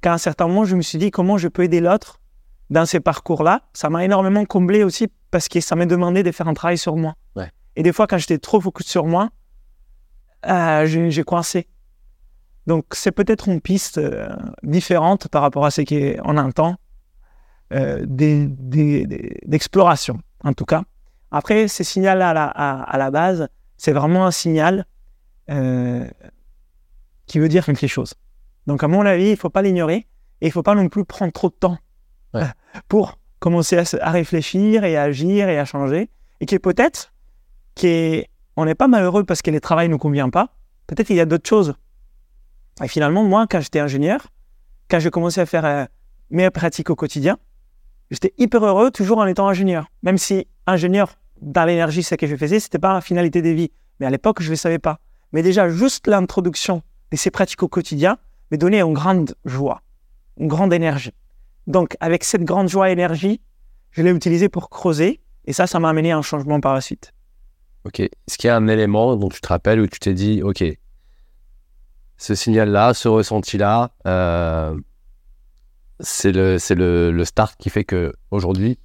Qu'à 0.00 0.12
un 0.12 0.18
certain 0.18 0.48
moment, 0.48 0.64
je 0.64 0.76
me 0.76 0.82
suis 0.82 0.98
dit 0.98 1.10
comment 1.10 1.38
je 1.38 1.48
peux 1.48 1.62
aider 1.62 1.80
l'autre 1.80 2.20
dans 2.70 2.86
ces 2.86 3.00
parcours-là? 3.00 3.62
Ça 3.72 3.88
m'a 3.90 4.04
énormément 4.04 4.44
comblé 4.44 4.84
aussi 4.84 5.08
parce 5.30 5.48
que 5.48 5.60
ça 5.60 5.76
m'a 5.76 5.86
demandé 5.86 6.22
de 6.22 6.30
faire 6.30 6.48
un 6.48 6.54
travail 6.54 6.78
sur 6.78 6.96
moi. 6.96 7.14
Et 7.76 7.82
des 7.82 7.92
fois, 7.92 8.06
quand 8.06 8.18
j'étais 8.18 8.38
trop 8.38 8.60
focus 8.60 8.86
sur 8.86 9.04
moi, 9.06 9.30
euh, 10.46 10.86
j'ai 10.86 11.24
coincé. 11.24 11.66
Donc, 12.66 12.86
c'est 12.92 13.12
peut-être 13.12 13.48
une 13.48 13.60
piste 13.60 13.98
euh, 13.98 14.28
différente 14.62 15.28
par 15.28 15.42
rapport 15.42 15.66
à 15.66 15.70
ce 15.70 15.82
qu'on 15.82 16.36
entend 16.38 16.76
euh, 17.72 18.04
d'exploration, 19.46 20.20
en 20.42 20.52
tout 20.52 20.64
cas. 20.64 20.84
Après, 21.30 21.68
ces 21.68 21.84
signaux-là 21.84 22.30
à 22.30 22.34
la, 22.34 22.44
à, 22.44 22.96
la, 22.96 23.10
base, 23.10 23.48
c'est 23.76 23.92
vraiment 23.92 24.24
un 24.26 24.30
signal 24.30 24.86
euh, 25.50 26.08
qui 27.26 27.38
veut 27.38 27.48
dire 27.48 27.66
quelque 27.66 27.86
chose. 27.86 28.14
Donc, 28.66 28.82
à 28.82 28.88
mon 28.88 29.04
avis, 29.04 29.26
il 29.26 29.30
ne 29.32 29.36
faut 29.36 29.50
pas 29.50 29.62
l'ignorer 29.62 30.06
et 30.40 30.46
il 30.46 30.48
ne 30.48 30.52
faut 30.52 30.62
pas 30.62 30.74
non 30.74 30.88
plus 30.88 31.04
prendre 31.04 31.32
trop 31.32 31.48
de 31.48 31.54
temps 31.54 31.78
pour 32.88 33.18
commencer 33.38 33.76
à, 33.76 33.84
à, 34.00 34.10
réfléchir 34.10 34.84
et 34.84 34.96
à 34.96 35.02
agir 35.02 35.48
et 35.48 35.58
à 35.58 35.64
changer. 35.64 36.10
Et 36.40 36.46
qui 36.46 36.58
peut-être 36.58 37.12
qu'on 37.80 38.64
n'est 38.64 38.74
pas 38.74 38.88
malheureux 38.88 39.24
parce 39.24 39.42
que 39.42 39.50
le 39.50 39.60
travail 39.60 39.88
ne 39.88 39.92
nous 39.92 39.98
convient 39.98 40.30
pas. 40.30 40.54
Peut-être 40.86 41.06
qu'il 41.06 41.16
y 41.16 41.20
a 41.20 41.26
d'autres 41.26 41.48
choses 41.48 41.74
et 42.82 42.88
finalement, 42.88 43.22
moi, 43.22 43.46
quand 43.48 43.60
j'étais 43.60 43.78
ingénieur, 43.78 44.26
quand 44.90 44.98
j'ai 44.98 45.10
commencé 45.10 45.40
à 45.40 45.46
faire 45.46 45.64
euh, 45.64 45.84
mes 46.30 46.50
pratiques 46.50 46.90
au 46.90 46.96
quotidien, 46.96 47.38
j'étais 48.10 48.34
hyper 48.38 48.64
heureux 48.64 48.90
toujours 48.90 49.18
en 49.18 49.26
étant 49.26 49.48
ingénieur. 49.48 49.86
Même 50.02 50.18
si 50.18 50.48
ingénieur 50.66 51.14
dans 51.40 51.64
l'énergie, 51.64 52.02
ce 52.02 52.14
que 52.14 52.26
je 52.26 52.36
faisais, 52.36 52.58
c'était 52.58 52.78
pas 52.78 52.92
la 52.92 53.00
finalité 53.00 53.42
des 53.42 53.54
vies. 53.54 53.70
Mais 54.00 54.06
à 54.06 54.10
l'époque, 54.10 54.40
je 54.40 54.46
ne 54.46 54.50
le 54.50 54.56
savais 54.56 54.78
pas. 54.78 54.98
Mais 55.32 55.42
déjà, 55.42 55.68
juste 55.68 56.06
l'introduction 56.06 56.82
de 57.12 57.16
ces 57.16 57.30
pratiques 57.30 57.62
au 57.62 57.68
quotidien 57.68 58.18
me 58.54 58.58
donnait 58.58 58.80
une 58.80 58.94
grande 58.94 59.34
joie, 59.44 59.82
une 60.38 60.48
grande 60.48 60.72
énergie. 60.72 61.12
Donc, 61.66 61.96
avec 62.00 62.24
cette 62.24 62.44
grande 62.44 62.68
joie 62.68 62.88
et 62.88 62.92
énergie, 62.92 63.40
je 63.90 64.02
l'ai 64.02 64.10
utilisé 64.10 64.48
pour 64.48 64.70
creuser. 64.70 65.20
Et 65.46 65.52
ça, 65.52 65.66
ça 65.66 65.80
m'a 65.80 65.90
amené 65.90 66.12
à 66.12 66.18
un 66.18 66.22
changement 66.22 66.60
par 66.60 66.74
la 66.74 66.80
suite. 66.80 67.12
Ok. 67.84 68.00
Est-ce 68.00 68.38
qu'il 68.38 68.48
y 68.48 68.50
a 68.50 68.56
un 68.56 68.68
élément 68.68 69.16
dont 69.16 69.28
tu 69.28 69.40
te 69.40 69.48
rappelles 69.48 69.80
où 69.80 69.86
tu 69.86 69.98
t'es 69.98 70.14
dit, 70.14 70.42
ok, 70.42 70.64
ce 72.16 72.34
signal-là, 72.34 72.94
ce 72.94 73.08
ressenti-là, 73.08 73.92
euh, 74.06 74.78
c'est 76.00 76.32
le, 76.32 76.56
le, 76.70 77.10
le, 77.10 77.24
start 77.24 77.56
qui 77.58 77.70
fait 77.70 77.84
que 77.84 78.12
aujourd'hui, 78.30 78.78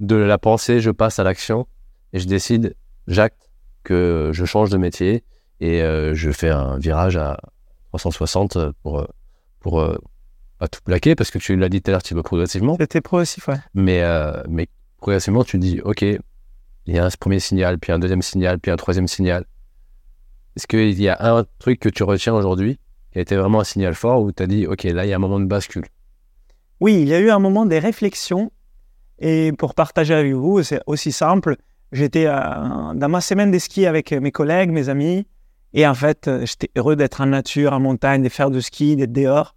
de 0.00 0.16
la 0.16 0.38
pensée, 0.38 0.80
je 0.80 0.90
passe 0.90 1.18
à 1.18 1.24
l'action 1.24 1.66
et 2.12 2.20
je 2.20 2.26
décide, 2.26 2.76
j'acte 3.06 3.50
que 3.84 4.30
je 4.32 4.44
change 4.44 4.70
de 4.70 4.78
métier 4.78 5.24
et 5.60 5.82
euh, 5.82 6.14
je 6.14 6.30
fais 6.30 6.50
un 6.50 6.78
virage 6.78 7.16
à 7.16 7.38
360 7.88 8.58
pour, 8.82 9.06
pour 9.60 9.80
euh, 9.80 9.96
pas 10.58 10.68
tout 10.68 10.80
plaquer 10.84 11.14
parce 11.14 11.30
que 11.30 11.38
tu 11.38 11.56
l'as 11.56 11.68
dit 11.68 11.80
tout 11.82 11.90
à 11.90 11.92
l'heure, 11.92 12.02
tu 12.02 12.14
vas 12.14 12.22
progressivement. 12.22 12.76
C'était 12.78 13.00
progressif, 13.00 13.48
ouais. 13.48 13.58
Mais, 13.74 14.02
mais 14.48 14.68
progressivement, 14.98 15.44
tu 15.44 15.58
dis, 15.58 15.80
OK, 15.82 16.02
il 16.02 16.94
y 16.94 16.98
a 16.98 17.04
un 17.04 17.10
premier 17.20 17.38
signal, 17.38 17.78
puis 17.78 17.92
un 17.92 17.98
deuxième 17.98 18.22
signal, 18.22 18.58
puis 18.58 18.70
un 18.70 18.76
troisième 18.76 19.08
signal. 19.08 19.44
Est-ce 20.56 20.66
qu'il 20.66 21.00
y 21.00 21.08
a 21.08 21.16
un 21.20 21.44
truc 21.58 21.80
que 21.80 21.88
tu 21.88 22.02
retiens 22.02 22.34
aujourd'hui 22.34 22.80
qui 23.12 23.18
a 23.18 23.20
été 23.20 23.36
vraiment 23.36 23.60
un 23.60 23.64
signal 23.64 23.94
fort 23.94 24.22
où 24.22 24.32
tu 24.32 24.42
as 24.42 24.46
dit, 24.46 24.66
OK, 24.66 24.84
là, 24.84 25.04
il 25.04 25.08
y 25.08 25.12
a 25.12 25.16
un 25.16 25.20
moment 25.20 25.38
de 25.38 25.44
bascule? 25.44 25.84
Oui, 26.80 27.00
il 27.02 27.08
y 27.08 27.14
a 27.14 27.20
eu 27.20 27.30
un 27.30 27.38
moment 27.38 27.66
des 27.66 27.78
réflexions. 27.78 28.50
Et 29.18 29.52
pour 29.58 29.74
partager 29.74 30.14
avec 30.14 30.32
vous, 30.32 30.62
c'est 30.62 30.80
aussi 30.86 31.12
simple. 31.12 31.56
J'étais 31.92 32.26
euh, 32.26 32.94
dans 32.94 33.08
ma 33.08 33.20
semaine 33.20 33.50
de 33.50 33.58
ski 33.58 33.86
avec 33.86 34.12
mes 34.12 34.32
collègues, 34.32 34.70
mes 34.70 34.88
amis. 34.88 35.26
Et 35.74 35.86
en 35.86 35.94
fait, 35.94 36.28
euh, 36.28 36.46
j'étais 36.46 36.70
heureux 36.76 36.96
d'être 36.96 37.20
en 37.20 37.26
nature, 37.26 37.72
en 37.72 37.80
montagne, 37.80 38.22
de 38.22 38.28
faire 38.28 38.50
du 38.50 38.62
ski, 38.62 38.96
d'être 38.96 39.12
dehors. 39.12 39.54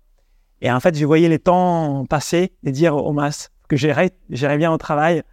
Et 0.62 0.72
en 0.72 0.80
fait, 0.80 0.98
je 0.98 1.06
voyais 1.06 1.30
les 1.30 1.39
temps 1.39 2.06
passer 2.06 2.53
et 2.63 2.72
dire 2.72 2.96
au 2.96 3.13
mas 3.13 3.50
que 3.68 3.77
j'irais 3.77 4.12
bien 4.58 4.72
au 4.72 4.77
travail. 4.77 5.24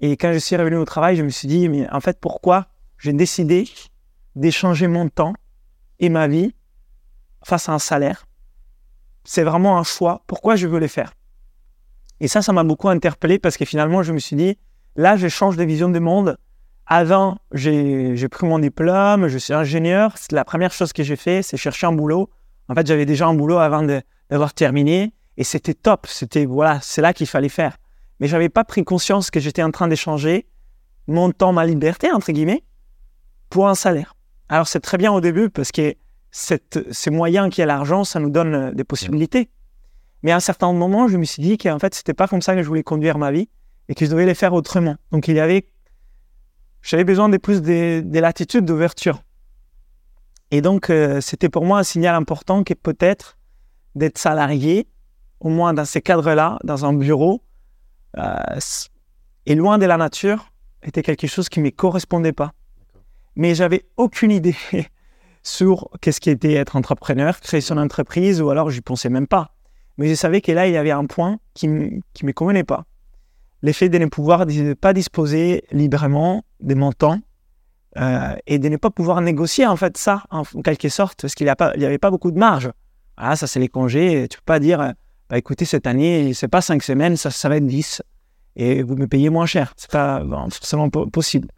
Et 0.00 0.16
quand 0.16 0.32
je 0.32 0.38
suis 0.38 0.56
revenu 0.56 0.76
au 0.76 0.84
travail, 0.84 1.16
je 1.16 1.22
me 1.22 1.28
suis 1.28 1.48
dit, 1.48 1.68
mais 1.68 1.88
en 1.90 2.00
fait, 2.00 2.18
pourquoi 2.20 2.66
j'ai 2.98 3.12
décidé 3.12 3.68
d'échanger 4.34 4.88
mon 4.88 5.08
temps 5.08 5.32
et 6.00 6.08
ma 6.08 6.28
vie 6.28 6.54
face 7.44 7.68
à 7.68 7.72
un 7.72 7.78
salaire? 7.78 8.26
C'est 9.24 9.44
vraiment 9.44 9.78
un 9.78 9.84
choix. 9.84 10.22
Pourquoi 10.26 10.56
je 10.56 10.66
veux 10.66 10.78
les 10.78 10.88
faire? 10.88 11.12
Et 12.20 12.28
ça, 12.28 12.42
ça 12.42 12.52
m'a 12.52 12.64
beaucoup 12.64 12.88
interpellé 12.88 13.38
parce 13.38 13.56
que 13.56 13.64
finalement, 13.64 14.02
je 14.02 14.12
me 14.12 14.18
suis 14.18 14.36
dit, 14.36 14.58
là, 14.96 15.16
je 15.16 15.28
change 15.28 15.56
de 15.56 15.64
vision 15.64 15.88
du 15.88 16.00
monde. 16.00 16.36
Avant, 16.90 17.36
j'ai 17.52 18.28
pris 18.30 18.46
mon 18.46 18.58
diplôme, 18.58 19.28
je 19.28 19.36
suis 19.36 19.52
ingénieur. 19.52 20.14
La 20.30 20.46
première 20.46 20.72
chose 20.72 20.94
que 20.94 21.02
j'ai 21.02 21.16
fait, 21.16 21.42
c'est 21.42 21.58
chercher 21.58 21.86
un 21.86 21.92
boulot. 21.92 22.30
En 22.68 22.74
fait, 22.74 22.86
j'avais 22.86 23.04
déjà 23.04 23.26
un 23.26 23.34
boulot 23.34 23.58
avant 23.58 23.82
d'avoir 23.82 24.54
terminé 24.54 25.12
et 25.36 25.44
c'était 25.44 25.74
top. 25.74 26.06
C'était 26.06 26.46
voilà, 26.46 26.80
c'est 26.80 27.02
là 27.02 27.12
qu'il 27.12 27.26
fallait 27.26 27.50
faire. 27.50 27.76
Mais 28.20 28.26
j'avais 28.26 28.48
pas 28.48 28.64
pris 28.64 28.84
conscience 28.84 29.30
que 29.30 29.38
j'étais 29.38 29.62
en 29.62 29.70
train 29.70 29.86
d'échanger 29.86 30.46
mon 31.08 31.30
temps, 31.30 31.52
ma 31.52 31.66
liberté 31.66 32.10
entre 32.10 32.32
guillemets, 32.32 32.64
pour 33.50 33.68
un 33.68 33.74
salaire. 33.74 34.14
Alors 34.48 34.66
c'est 34.66 34.80
très 34.80 34.96
bien 34.96 35.12
au 35.12 35.20
début 35.20 35.50
parce 35.50 35.72
que 35.72 35.94
cette, 36.30 36.90
ces 36.90 37.10
moyens 37.10 37.50
qui 37.50 37.60
a 37.60 37.66
l'argent, 37.66 38.04
ça 38.04 38.18
nous 38.18 38.30
donne 38.30 38.54
euh, 38.54 38.70
des 38.72 38.84
possibilités. 38.84 39.50
Mais 40.22 40.32
à 40.32 40.36
un 40.36 40.40
certain 40.40 40.72
moment, 40.72 41.06
je 41.06 41.18
me 41.18 41.24
suis 41.24 41.42
dit 41.42 41.58
qu'en 41.58 41.78
fait, 41.78 41.94
c'était 41.94 42.14
pas 42.14 42.28
comme 42.28 42.42
ça 42.42 42.54
que 42.54 42.62
je 42.62 42.68
voulais 42.68 42.82
conduire 42.82 43.18
ma 43.18 43.30
vie 43.30 43.48
et 43.88 43.94
que 43.94 44.04
je 44.04 44.10
devais 44.10 44.26
les 44.26 44.34
faire 44.34 44.54
autrement. 44.54 44.96
Donc 45.12 45.28
il 45.28 45.36
y 45.36 45.40
avait, 45.40 45.68
j'avais 46.82 47.04
besoin 47.04 47.28
de 47.28 47.36
plus 47.36 47.62
de, 47.62 48.02
de 48.04 48.18
latitude, 48.18 48.64
d'ouverture. 48.64 49.22
Et 50.50 50.60
donc 50.60 50.90
euh, 50.90 51.20
c'était 51.20 51.48
pour 51.48 51.64
moi 51.64 51.78
un 51.80 51.84
signal 51.84 52.14
important 52.14 52.64
que 52.64 52.74
peut-être 52.74 53.38
d'être 53.94 54.18
salarié, 54.18 54.86
au 55.40 55.48
moins 55.48 55.74
dans 55.74 55.84
ces 55.84 56.00
cadres-là, 56.00 56.58
dans 56.64 56.84
un 56.84 56.92
bureau, 56.92 57.42
euh, 58.16 58.58
et 59.46 59.54
loin 59.54 59.78
de 59.78 59.86
la 59.86 59.96
nature, 59.96 60.52
était 60.82 61.02
quelque 61.02 61.26
chose 61.26 61.48
qui 61.48 61.60
ne 61.60 61.64
me 61.64 61.70
correspondait 61.70 62.32
pas 62.32 62.52
mais 63.38 63.54
j'avais 63.54 63.86
aucune 63.96 64.32
idée 64.32 64.56
sur 65.42 65.88
qu'est-ce 66.02 66.20
qui 66.20 66.28
était 66.28 66.54
être 66.54 66.76
entrepreneur, 66.76 67.40
créer 67.40 67.62
son 67.62 67.78
entreprise, 67.78 68.42
ou 68.42 68.50
alors 68.50 68.68
je 68.68 68.80
pensais 68.80 69.08
même 69.08 69.28
pas. 69.28 69.54
Mais 69.96 70.08
je 70.08 70.14
savais 70.14 70.40
que 70.42 70.52
là, 70.52 70.66
il 70.66 70.74
y 70.74 70.76
avait 70.76 70.90
un 70.90 71.06
point 71.06 71.38
qui 71.54 71.68
ne 71.68 72.00
me 72.22 72.32
convenait 72.32 72.64
pas. 72.64 72.84
L'effet 73.62 73.88
de 73.88 73.98
ne 73.98 74.06
pouvoir 74.06 74.46
pas 74.80 74.92
disposer 74.92 75.64
librement 75.72 76.44
de 76.60 76.74
mon 76.74 76.92
temps 76.92 77.18
euh, 77.96 78.36
et 78.46 78.58
de 78.58 78.68
ne 78.68 78.76
pas 78.76 78.90
pouvoir 78.90 79.20
négocier 79.20 79.66
en 79.66 79.76
fait 79.76 79.96
ça, 79.96 80.22
en, 80.30 80.44
quelque 80.62 80.88
sorte, 80.88 81.22
parce 81.22 81.34
qu'il 81.34 81.46
n'y 81.46 81.84
avait 81.84 81.98
pas 81.98 82.10
beaucoup 82.10 82.30
de 82.30 82.38
marge. 82.38 82.70
Ah, 83.16 83.34
ça, 83.34 83.48
c'est 83.48 83.58
les 83.58 83.68
congés. 83.68 84.28
Tu 84.30 84.38
peux 84.38 84.44
pas 84.44 84.60
dire, 84.60 84.92
bah, 85.28 85.38
écoutez, 85.38 85.64
cette 85.64 85.86
année, 85.88 86.32
c'est 86.34 86.48
pas 86.48 86.60
cinq 86.60 86.82
semaines, 86.82 87.16
ça, 87.16 87.30
ça 87.30 87.48
va 87.48 87.56
être 87.56 87.66
10 87.66 88.02
et 88.58 88.82
vous 88.82 88.96
me 88.96 89.06
payez 89.06 89.30
moins 89.30 89.46
cher. 89.46 89.72
C'est 89.76 89.90
pas 89.90 90.22
forcément 90.50 90.90
possible. 90.90 91.48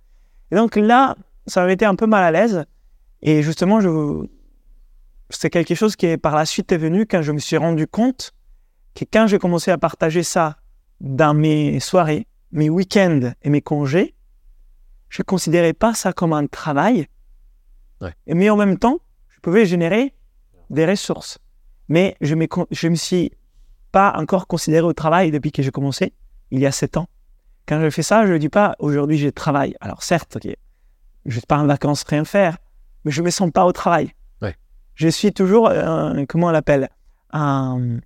Et 0.53 0.57
donc 0.57 0.77
là, 0.77 1.17
ça 1.47 1.61
m'avait 1.61 1.73
été 1.75 1.85
un 1.85 1.95
peu 1.95 2.07
mal 2.07 2.23
à 2.23 2.31
l'aise. 2.31 2.65
Et 3.23 3.43
justement, 3.43 3.81
c'est 5.31 5.51
quelque 5.51 5.75
chose 5.75 5.97
qui 5.97 6.17
par 6.17 6.37
la 6.37 6.47
suite 6.47 6.71
est 6.73 6.79
venu 6.79 7.07
quand 7.07 7.23
je 7.23 7.33
me 7.33 7.39
suis 7.39 7.57
rendu 7.57 7.87
compte 7.87 8.33
que 8.95 9.05
quand 9.11 9.27
j'ai 9.27 9.39
commencé 9.39 9.71
à 9.71 9.79
partager 9.79 10.23
ça 10.23 10.57
dans 11.01 11.35
mes 11.35 11.81
soirées, 11.81 12.27
mes 12.53 12.69
week-ends 12.69 13.33
et 13.43 13.51
mes 13.51 13.63
congés, 13.63 14.15
je 15.09 15.23
ne 15.23 15.25
considérais 15.25 15.73
pas 15.73 15.95
ça 15.95 16.13
comme 16.13 16.33
un 16.33 16.47
travail. 16.47 17.07
Ouais. 18.01 18.15
Mais 18.27 18.49
en 18.51 18.57
même 18.57 18.79
temps, 18.79 19.01
je 19.29 19.41
pouvais 19.41 19.67
générer 19.67 20.15
des 20.71 20.87
ressources. 20.87 21.39
Mais 21.89 22.17
je 22.21 22.35
ne 22.35 22.47
je 22.71 22.89
me 22.89 22.95
suis 22.95 23.33
pas 23.91 24.15
encore 24.17 24.47
considéré 24.47 24.83
au 24.83 24.93
travail 24.93 25.31
depuis 25.31 25.51
que 25.51 25.63
j'ai 25.63 25.73
commencé, 25.73 26.13
il 26.51 26.61
y 26.61 26.67
a 26.67 26.73
sept 26.73 26.97
ans. 26.97 27.09
Quand 27.67 27.81
je 27.81 27.91
fais 27.91 28.03
ça, 28.03 28.27
je 28.27 28.33
ne 28.33 28.39
dis 28.39 28.49
pas 28.49 28.77
aujourd'hui 28.79 29.19
je 29.19 29.29
travaille. 29.29 29.75
Alors 29.81 30.03
certes, 30.03 30.39
je 30.43 30.51
ne 31.25 31.33
suis 31.33 31.41
pas 31.43 31.59
en 31.59 31.67
vacances 31.67 32.05
rien 32.05 32.25
faire, 32.25 32.59
mais 33.05 33.11
je 33.11 33.21
ne 33.21 33.27
me 33.27 33.31
sens 33.31 33.51
pas 33.51 33.65
au 33.65 33.73
travail. 33.73 34.13
Ouais. 34.41 34.57
Je 34.95 35.09
suis 35.09 35.33
toujours, 35.33 35.69
euh, 35.69 36.25
comment 36.29 36.49
on 36.49 36.51
l'appelle, 36.51 36.89
un 37.33 37.99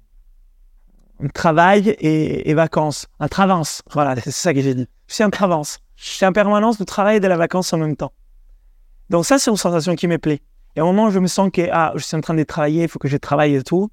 travail 1.32 1.96
et, 1.98 2.54
vacances, 2.54 3.06
un 3.20 3.28
travance. 3.28 3.82
Voilà, 3.92 4.16
c'est 4.20 4.30
ça 4.30 4.54
que 4.54 4.60
j'ai 4.60 4.74
dit. 4.74 4.88
Je 5.06 5.14
suis 5.14 5.24
en 5.24 5.30
travance. 5.30 5.78
Suis 5.96 6.26
en 6.26 6.32
permanence 6.32 6.78
de 6.78 6.84
travail 6.84 7.16
et 7.16 7.20
de 7.20 7.28
la 7.28 7.36
vacance 7.36 7.72
en 7.72 7.78
même 7.78 7.96
temps. 7.96 8.12
Donc 9.10 9.24
ça, 9.24 9.38
c'est 9.38 9.50
une 9.50 9.56
sensation 9.56 9.94
qui 9.94 10.08
me 10.08 10.18
plaît. 10.18 10.42
Et 10.76 10.80
au 10.80 10.86
moment 10.86 11.06
où 11.06 11.10
je 11.10 11.18
me 11.20 11.28
sens 11.28 11.50
que 11.52 11.68
ah, 11.70 11.92
je 11.94 12.02
suis 12.02 12.16
en 12.16 12.20
train 12.20 12.34
de 12.34 12.42
travailler, 12.42 12.82
il 12.82 12.88
faut 12.88 12.98
que 12.98 13.08
je 13.08 13.16
travaille 13.16 13.54
et 13.54 13.62
tout. 13.62 13.90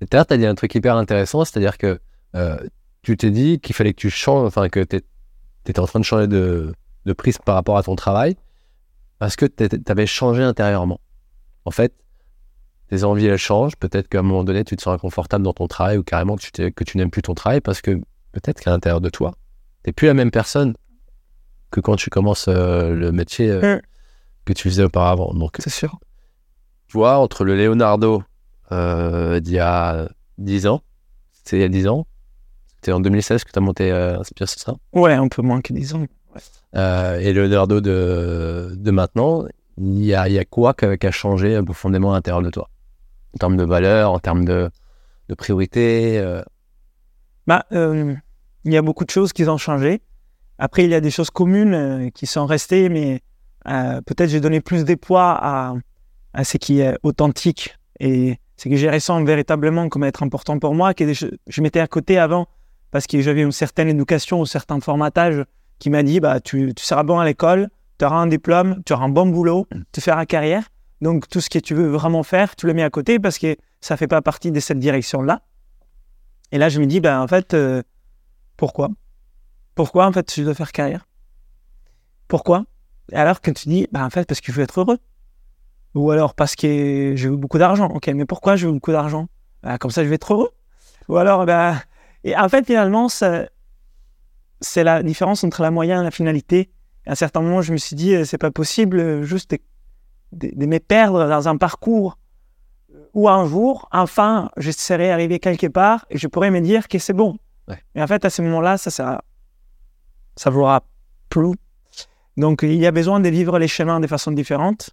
Et 0.00 0.06
tout 0.06 0.16
à 0.16 0.24
tu 0.24 0.34
as 0.34 0.36
dit 0.36 0.46
un 0.46 0.54
truc 0.54 0.74
hyper 0.74 0.96
intéressant, 0.96 1.44
c'est-à-dire 1.44 1.78
que 1.78 2.00
euh, 2.34 2.58
tu 3.02 3.16
t'es 3.16 3.30
dit 3.30 3.60
qu'il 3.60 3.74
fallait 3.74 3.92
que 3.94 4.00
tu 4.00 4.10
changes, 4.10 4.46
enfin 4.46 4.68
que 4.68 4.80
tu 4.80 5.00
étais 5.66 5.78
en 5.78 5.86
train 5.86 6.00
de 6.00 6.04
changer 6.04 6.26
de, 6.26 6.74
de 7.06 7.12
prise 7.12 7.38
par 7.38 7.54
rapport 7.54 7.78
à 7.78 7.82
ton 7.82 7.94
travail 7.94 8.36
parce 9.18 9.36
que 9.36 9.46
tu 9.46 9.66
avais 9.86 10.06
changé 10.06 10.42
intérieurement. 10.42 11.00
En 11.64 11.70
fait, 11.70 11.94
tes 12.90 13.04
envies, 13.04 13.26
elles 13.26 13.38
changent. 13.38 13.76
Peut-être 13.76 14.08
qu'à 14.08 14.18
un 14.20 14.22
moment 14.22 14.44
donné, 14.44 14.64
tu 14.64 14.76
te 14.76 14.82
sens 14.82 14.94
inconfortable 14.94 15.44
dans 15.44 15.52
ton 15.52 15.66
travail 15.66 15.98
ou 15.98 16.02
carrément 16.02 16.36
que 16.36 16.42
tu, 16.42 16.52
t'es- 16.52 16.72
que 16.72 16.84
tu 16.84 16.96
n'aimes 16.98 17.10
plus 17.10 17.22
ton 17.22 17.34
travail 17.34 17.60
parce 17.60 17.80
que 17.80 17.92
peut-être 18.32 18.60
qu'à 18.60 18.70
l'intérieur 18.70 19.00
de 19.00 19.08
toi, 19.10 19.32
tu 19.82 19.88
n'es 19.90 19.92
plus 19.92 20.06
la 20.06 20.14
même 20.14 20.30
personne 20.30 20.74
que 21.70 21.80
quand 21.80 21.96
tu 21.96 22.10
commences 22.10 22.46
euh, 22.48 22.94
le 22.94 23.10
métier 23.12 23.50
euh, 23.50 23.76
Mm. 23.76 23.80
que 24.44 24.52
tu 24.52 24.68
faisais 24.68 24.84
auparavant. 24.84 25.32
Donc, 25.34 25.56
C'est 25.58 25.70
sûr. 25.70 25.98
tu 26.88 26.96
vois, 26.98 27.18
entre 27.18 27.44
le 27.44 27.56
Leonardo 27.56 28.22
euh, 28.72 29.40
d'il 29.40 29.54
y 29.54 29.58
a 29.58 30.08
10 30.38 30.66
ans, 30.66 30.82
c'était 31.32 31.56
il 31.58 31.60
y 31.60 31.64
a 31.64 31.68
10 31.68 31.88
ans, 31.88 32.06
c'était 32.76 32.92
en 32.92 33.00
2016 33.00 33.44
que 33.44 33.50
tu 33.52 33.58
as 33.58 33.62
monté 33.62 33.90
Inspire, 33.90 34.48
c'est 34.48 34.60
ça? 34.60 34.74
Ouais, 34.92 35.12
un 35.14 35.28
peu 35.28 35.42
moins 35.42 35.60
que 35.62 35.72
10 35.72 35.94
ans. 35.94 36.04
Et 36.74 37.32
le 37.32 37.46
Leonardo 37.46 37.80
de, 37.80 38.72
de 38.76 38.90
maintenant, 38.90 39.44
il 39.78 40.04
y 40.04 40.14
a, 40.14 40.28
il 40.28 40.34
y 40.34 40.38
a 40.38 40.44
quoi 40.44 40.74
qui 40.74 40.84
a, 40.84 41.10
changé 41.10 41.60
profondément 41.62 42.12
à 42.12 42.16
l'intérieur 42.16 42.42
de 42.42 42.50
toi? 42.50 42.68
En 43.34 43.38
termes 43.38 43.56
de 43.56 43.64
valeur, 43.64 44.12
en 44.12 44.18
termes 44.18 44.44
de, 44.44 44.70
de 45.28 45.34
priorité 45.34 46.18
euh, 46.18 46.42
Bah, 47.46 47.64
euh, 47.72 48.14
il 48.64 48.72
y 48.72 48.76
a 48.76 48.82
beaucoup 48.82 49.04
de 49.04 49.10
choses 49.10 49.32
qui 49.32 49.48
ont 49.48 49.58
changé. 49.58 50.02
Après, 50.58 50.84
il 50.84 50.90
y 50.90 50.94
a 50.94 51.00
des 51.00 51.10
choses 51.10 51.30
communes 51.30 51.74
euh, 51.74 52.10
qui 52.10 52.26
sont 52.26 52.46
restées, 52.46 52.88
mais 52.88 53.22
peut-être 53.64 54.28
j'ai 54.28 54.40
donné 54.40 54.60
plus 54.60 54.84
de 54.84 54.94
poids 54.94 55.38
à, 55.40 55.74
à 56.34 56.44
ce 56.44 56.58
qui 56.58 56.80
est 56.80 56.98
authentique 57.02 57.76
et 57.98 58.38
ce 58.56 58.68
que 58.68 58.76
je 58.76 58.86
ressens 58.86 59.24
véritablement 59.24 59.88
comme 59.88 60.04
être 60.04 60.22
important 60.22 60.58
pour 60.58 60.74
moi, 60.74 60.92
que 60.92 61.12
je, 61.12 61.26
je 61.46 61.62
m'étais 61.62 61.80
à 61.80 61.86
côté 61.86 62.18
avant 62.18 62.46
parce 62.90 63.06
que 63.06 63.20
j'avais 63.20 63.42
une 63.42 63.52
certaine 63.52 63.88
éducation, 63.88 64.42
un 64.42 64.46
certain 64.46 64.80
formatage 64.80 65.44
qui 65.78 65.90
m'a 65.90 66.02
dit 66.02 66.20
bah, 66.20 66.40
tu, 66.40 66.72
tu 66.74 66.84
seras 66.84 67.02
bon 67.02 67.18
à 67.18 67.24
l'école, 67.24 67.68
tu 67.98 68.04
auras 68.04 68.16
un 68.16 68.26
diplôme, 68.26 68.82
tu 68.84 68.92
auras 68.92 69.06
un 69.06 69.08
bon 69.08 69.26
boulot, 69.26 69.66
tu 69.92 70.00
feras 70.00 70.26
carrière. 70.26 70.64
Donc, 71.04 71.28
tout 71.28 71.42
ce 71.42 71.50
que 71.50 71.58
tu 71.58 71.74
veux 71.74 71.86
vraiment 71.86 72.22
faire, 72.22 72.56
tu 72.56 72.66
le 72.66 72.72
mets 72.72 72.82
à 72.82 72.88
côté 72.88 73.18
parce 73.18 73.36
que 73.36 73.56
ça 73.82 73.98
fait 73.98 74.06
pas 74.06 74.22
partie 74.22 74.50
de 74.50 74.58
cette 74.58 74.78
direction-là. 74.78 75.42
Et 76.50 76.56
là, 76.56 76.70
je 76.70 76.80
me 76.80 76.86
dis, 76.86 77.00
ben, 77.00 77.20
en 77.20 77.28
fait, 77.28 77.52
euh, 77.52 77.82
pourquoi? 78.56 78.88
Pourquoi, 79.74 80.06
en 80.06 80.12
fait, 80.12 80.32
je 80.34 80.42
dois 80.42 80.54
faire 80.54 80.72
carrière? 80.72 81.06
Pourquoi? 82.26 82.64
Alors 83.12 83.42
que 83.42 83.50
tu 83.50 83.68
dis, 83.68 83.86
ben, 83.92 84.02
en 84.02 84.08
fait, 84.08 84.26
parce 84.26 84.40
que 84.40 84.50
je 84.50 84.56
veux 84.56 84.62
être 84.62 84.80
heureux. 84.80 84.96
Ou 85.94 86.10
alors 86.10 86.34
parce 86.34 86.56
que 86.56 87.12
je 87.14 87.28
veux 87.28 87.36
beaucoup 87.36 87.58
d'argent. 87.58 87.88
Ok, 87.88 88.06
mais 88.06 88.24
pourquoi 88.24 88.56
je 88.56 88.66
veux 88.66 88.72
beaucoup 88.72 88.92
d'argent? 88.92 89.28
Ben, 89.62 89.76
Comme 89.76 89.90
ça, 89.90 90.04
je 90.04 90.08
vais 90.08 90.14
être 90.14 90.32
heureux. 90.32 90.52
Ou 91.08 91.18
alors, 91.18 91.44
ben... 91.44 91.78
Et 92.24 92.34
en 92.34 92.48
fait, 92.48 92.64
finalement, 92.64 93.10
c'est 93.10 93.50
la 94.76 95.02
différence 95.02 95.44
entre 95.44 95.60
la 95.60 95.70
moyenne 95.70 96.00
et 96.00 96.04
la 96.04 96.10
finalité. 96.10 96.70
À 97.04 97.12
un 97.12 97.14
certain 97.14 97.42
moment, 97.42 97.60
je 97.60 97.72
me 97.72 97.76
suis 97.76 97.94
dit, 97.94 98.14
euh, 98.14 98.24
c'est 98.24 98.38
pas 98.38 98.50
possible 98.50 98.98
euh, 98.98 99.22
juste 99.22 99.54
de, 100.34 100.66
me 100.66 100.78
perdre 100.78 101.28
dans 101.28 101.48
un 101.48 101.56
parcours 101.56 102.18
où 103.12 103.28
un 103.28 103.46
jour, 103.46 103.88
enfin, 103.92 104.50
je 104.56 104.70
serai 104.70 105.10
arrivé 105.10 105.38
quelque 105.38 105.66
part 105.66 106.04
et 106.10 106.18
je 106.18 106.26
pourrais 106.26 106.50
me 106.50 106.60
dire 106.60 106.88
que 106.88 106.98
c'est 106.98 107.12
bon. 107.12 107.38
Ouais. 107.68 107.82
Mais 107.94 108.02
en 108.02 108.06
fait, 108.06 108.24
à 108.24 108.30
ce 108.30 108.42
moment-là, 108.42 108.76
ça 108.76 108.90
sera, 108.90 109.24
ça 110.36 110.50
vaudra 110.50 110.82
plus. 111.28 111.54
Donc, 112.36 112.62
il 112.62 112.74
y 112.74 112.86
a 112.86 112.90
besoin 112.90 113.20
de 113.20 113.28
vivre 113.28 113.58
les 113.58 113.68
chemins 113.68 114.00
de 114.00 114.06
façon 114.06 114.32
différente 114.32 114.90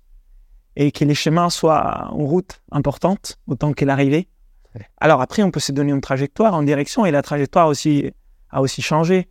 et 0.76 0.92
que 0.92 1.04
les 1.04 1.16
chemins 1.16 1.50
soient 1.50 2.10
en 2.12 2.18
route 2.18 2.62
importante 2.72 3.40
autant 3.48 3.74
que 3.74 3.84
l'arrivée. 3.84 4.30
Ouais. 4.76 4.88
Alors 5.00 5.22
après, 5.22 5.44
on 5.44 5.52
peut 5.52 5.60
se 5.60 5.72
donner 5.72 5.92
une 5.92 6.02
trajectoire 6.02 6.54
en 6.54 6.64
direction 6.64 7.06
et 7.06 7.12
la 7.12 7.22
trajectoire 7.22 7.68
aussi 7.68 8.12
a 8.52 8.62
aussi 8.62 8.82
changé. 8.82 9.30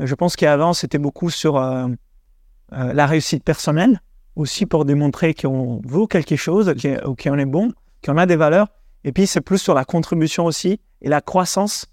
Je 0.00 0.14
pense 0.14 0.36
qu'avant, 0.36 0.72
c'était 0.72 0.98
beaucoup 0.98 1.30
sur 1.30 1.56
euh, 1.56 1.88
euh, 2.72 2.92
la 2.92 3.06
réussite 3.06 3.42
personnelle, 3.42 4.00
aussi 4.38 4.66
pour 4.66 4.84
démontrer 4.84 5.34
qu'on 5.34 5.80
vaut 5.84 6.06
quelque 6.06 6.36
chose, 6.36 6.72
qu'on 7.02 7.38
est 7.38 7.46
bon, 7.46 7.72
qu'on 8.04 8.16
a 8.16 8.26
des 8.26 8.36
valeurs. 8.36 8.68
Et 9.04 9.12
puis, 9.12 9.26
c'est 9.26 9.40
plus 9.40 9.58
sur 9.58 9.74
la 9.74 9.84
contribution 9.84 10.46
aussi 10.46 10.80
et 11.02 11.08
la 11.08 11.20
croissance 11.20 11.86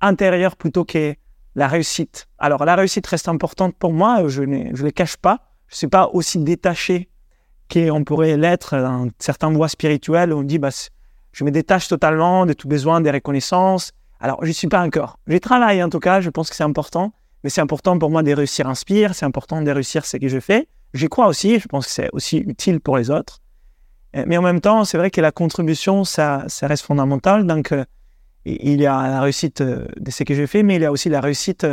intérieure 0.00 0.56
plutôt 0.56 0.84
que 0.84 1.14
la 1.54 1.68
réussite. 1.68 2.26
Alors, 2.38 2.64
la 2.64 2.74
réussite 2.74 3.06
reste 3.06 3.28
importante 3.28 3.74
pour 3.76 3.92
moi, 3.92 4.26
je 4.28 4.42
ne 4.42 4.74
je 4.74 4.86
cache 4.88 5.16
pas. 5.16 5.40
Je 5.68 5.74
ne 5.74 5.78
suis 5.78 5.88
pas 5.88 6.08
aussi 6.12 6.38
détaché 6.38 7.08
qu'on 7.72 8.02
pourrait 8.02 8.36
l'être 8.36 8.76
dans 8.76 9.08
certaines 9.18 9.54
voies 9.54 9.68
spirituelles 9.68 10.32
où 10.32 10.38
on 10.38 10.42
dit 10.42 10.58
bah, 10.58 10.70
je 11.32 11.44
me 11.44 11.50
détache 11.50 11.86
totalement 11.86 12.46
de 12.46 12.52
tout 12.52 12.66
besoin 12.66 13.00
des 13.00 13.10
reconnaissances. 13.10 13.92
Alors, 14.20 14.38
je 14.42 14.48
n'y 14.48 14.54
suis 14.54 14.68
pas 14.68 14.82
encore. 14.82 15.18
Je 15.26 15.36
travaille 15.36 15.82
en 15.82 15.88
tout 15.88 16.00
cas, 16.00 16.20
je 16.20 16.30
pense 16.30 16.50
que 16.50 16.56
c'est 16.56 16.64
important. 16.64 17.12
Mais 17.44 17.50
c'est 17.50 17.60
important 17.60 17.98
pour 17.98 18.10
moi 18.10 18.22
de 18.22 18.32
réussir 18.32 18.66
Inspire, 18.66 19.14
c'est 19.14 19.24
important 19.24 19.62
de 19.62 19.70
réussir 19.70 20.04
ce 20.04 20.16
que 20.16 20.28
je 20.28 20.40
fais. 20.40 20.68
J'y 20.94 21.08
crois 21.08 21.26
aussi, 21.28 21.58
je 21.60 21.68
pense 21.68 21.86
que 21.86 21.92
c'est 21.92 22.10
aussi 22.12 22.38
utile 22.38 22.80
pour 22.80 22.96
les 22.96 23.10
autres. 23.10 23.40
Euh, 24.16 24.24
Mais 24.26 24.36
en 24.36 24.42
même 24.42 24.60
temps, 24.60 24.84
c'est 24.84 24.98
vrai 24.98 25.10
que 25.10 25.20
la 25.20 25.30
contribution, 25.32 26.04
ça, 26.04 26.44
ça 26.48 26.66
reste 26.66 26.84
fondamental. 26.84 27.46
Donc, 27.46 27.72
euh, 27.72 27.84
il 28.44 28.80
y 28.80 28.86
a 28.86 29.08
la 29.08 29.20
réussite 29.20 29.60
euh, 29.60 29.86
de 29.98 30.10
ce 30.10 30.24
que 30.24 30.34
je 30.34 30.46
fais, 30.46 30.62
mais 30.62 30.76
il 30.76 30.82
y 30.82 30.84
a 30.84 30.90
aussi 30.92 31.08
la 31.08 31.20
réussite 31.20 31.66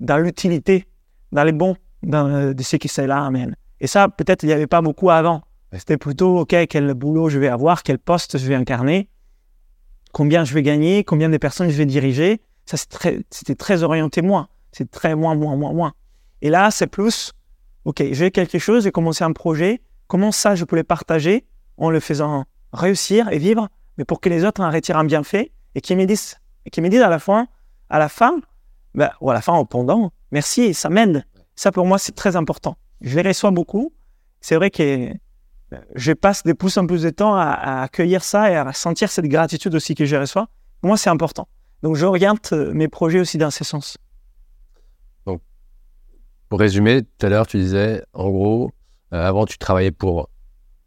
dans 0.00 0.18
l'utilité, 0.18 0.86
dans 1.32 1.44
les 1.44 1.52
bons, 1.52 1.76
de 2.02 2.62
ce 2.62 2.76
que 2.76 2.88
cela 2.88 3.24
amène. 3.24 3.56
Et 3.80 3.86
ça, 3.86 4.08
peut-être, 4.08 4.42
il 4.42 4.46
n'y 4.46 4.52
avait 4.52 4.66
pas 4.66 4.82
beaucoup 4.82 5.10
avant. 5.10 5.42
C'était 5.72 5.96
plutôt, 5.96 6.40
OK, 6.40 6.54
quel 6.68 6.94
boulot 6.94 7.28
je 7.28 7.38
vais 7.38 7.48
avoir, 7.48 7.82
quel 7.82 7.98
poste 7.98 8.38
je 8.38 8.46
vais 8.46 8.54
incarner, 8.54 9.08
combien 10.12 10.44
je 10.44 10.54
vais 10.54 10.62
gagner, 10.62 11.02
combien 11.04 11.28
de 11.28 11.36
personnes 11.36 11.70
je 11.70 11.76
vais 11.76 11.86
diriger. 11.86 12.40
Ça, 12.66 12.76
c'est 12.76 12.88
très- 12.88 13.20
c'était 13.30 13.54
très 13.54 13.82
orienté 13.82 14.22
moi. 14.22 14.48
C'est 14.72 14.90
très 14.90 15.14
moins, 15.14 15.34
moins, 15.34 15.56
moins, 15.56 15.72
moins. 15.72 15.92
Et 16.42 16.50
là, 16.50 16.70
c'est 16.70 16.86
plus, 16.86 17.32
OK, 17.84 18.02
j'ai 18.12 18.30
quelque 18.30 18.58
chose, 18.58 18.84
j'ai 18.84 18.90
commencé 18.90 19.24
un 19.24 19.32
projet. 19.32 19.82
Comment 20.06 20.32
ça, 20.32 20.54
je 20.54 20.64
peux 20.64 20.76
le 20.76 20.84
partager 20.84 21.46
en 21.76 21.90
le 21.90 22.00
faisant 22.00 22.44
réussir 22.72 23.28
et 23.30 23.38
vivre, 23.38 23.68
mais 23.98 24.04
pour 24.04 24.20
que 24.20 24.28
les 24.28 24.44
autres 24.44 24.62
en 24.62 24.70
retirent 24.70 24.96
un 24.96 25.04
bienfait 25.04 25.52
et 25.74 25.80
qu'ils 25.80 25.96
me 25.96 26.04
disent, 26.04 26.36
et 26.66 26.70
qu'ils 26.70 26.82
me 26.82 26.88
disent 26.88 27.02
à 27.02 27.08
la 27.08 27.18
fin, 27.18 27.46
à 27.90 27.98
la 27.98 28.08
fin, 28.08 28.40
ben, 28.94 29.10
ou 29.20 29.30
à 29.30 29.34
la 29.34 29.40
fin, 29.40 29.56
au 29.56 29.64
pendant, 29.64 30.12
merci, 30.30 30.72
ça 30.72 30.88
m'aide. 30.88 31.24
Ça, 31.56 31.72
pour 31.72 31.86
moi, 31.86 31.98
c'est 31.98 32.14
très 32.14 32.36
important. 32.36 32.76
Je 33.00 33.18
les 33.18 33.28
reçois 33.28 33.50
beaucoup. 33.50 33.92
C'est 34.40 34.56
vrai 34.56 34.70
que 34.70 35.10
euh, 35.72 35.78
je 35.94 36.12
passe 36.12 36.42
de 36.42 36.52
plus 36.52 36.76
en 36.78 36.86
plus 36.86 37.02
de 37.02 37.10
temps 37.10 37.34
à, 37.36 37.82
accueillir 37.82 38.22
ça 38.24 38.50
et 38.50 38.56
à 38.56 38.72
sentir 38.72 39.10
cette 39.10 39.26
gratitude 39.26 39.74
aussi 39.74 39.94
que 39.94 40.04
je 40.04 40.16
reçois. 40.16 40.48
Pour 40.80 40.88
moi, 40.88 40.96
c'est 40.96 41.10
important. 41.10 41.48
Donc, 41.82 41.96
je 41.96 42.06
euh, 42.06 42.72
mes 42.72 42.88
projets 42.88 43.20
aussi 43.20 43.38
dans 43.38 43.50
ce 43.50 43.64
sens. 43.64 43.98
Pour 46.54 46.60
résumer, 46.60 47.02
tout 47.02 47.26
à 47.26 47.30
l'heure, 47.30 47.48
tu 47.48 47.56
disais, 47.58 48.04
en 48.12 48.30
gros, 48.30 48.70
euh, 49.12 49.26
avant, 49.26 49.44
tu 49.44 49.58
travaillais 49.58 49.90
pour 49.90 50.30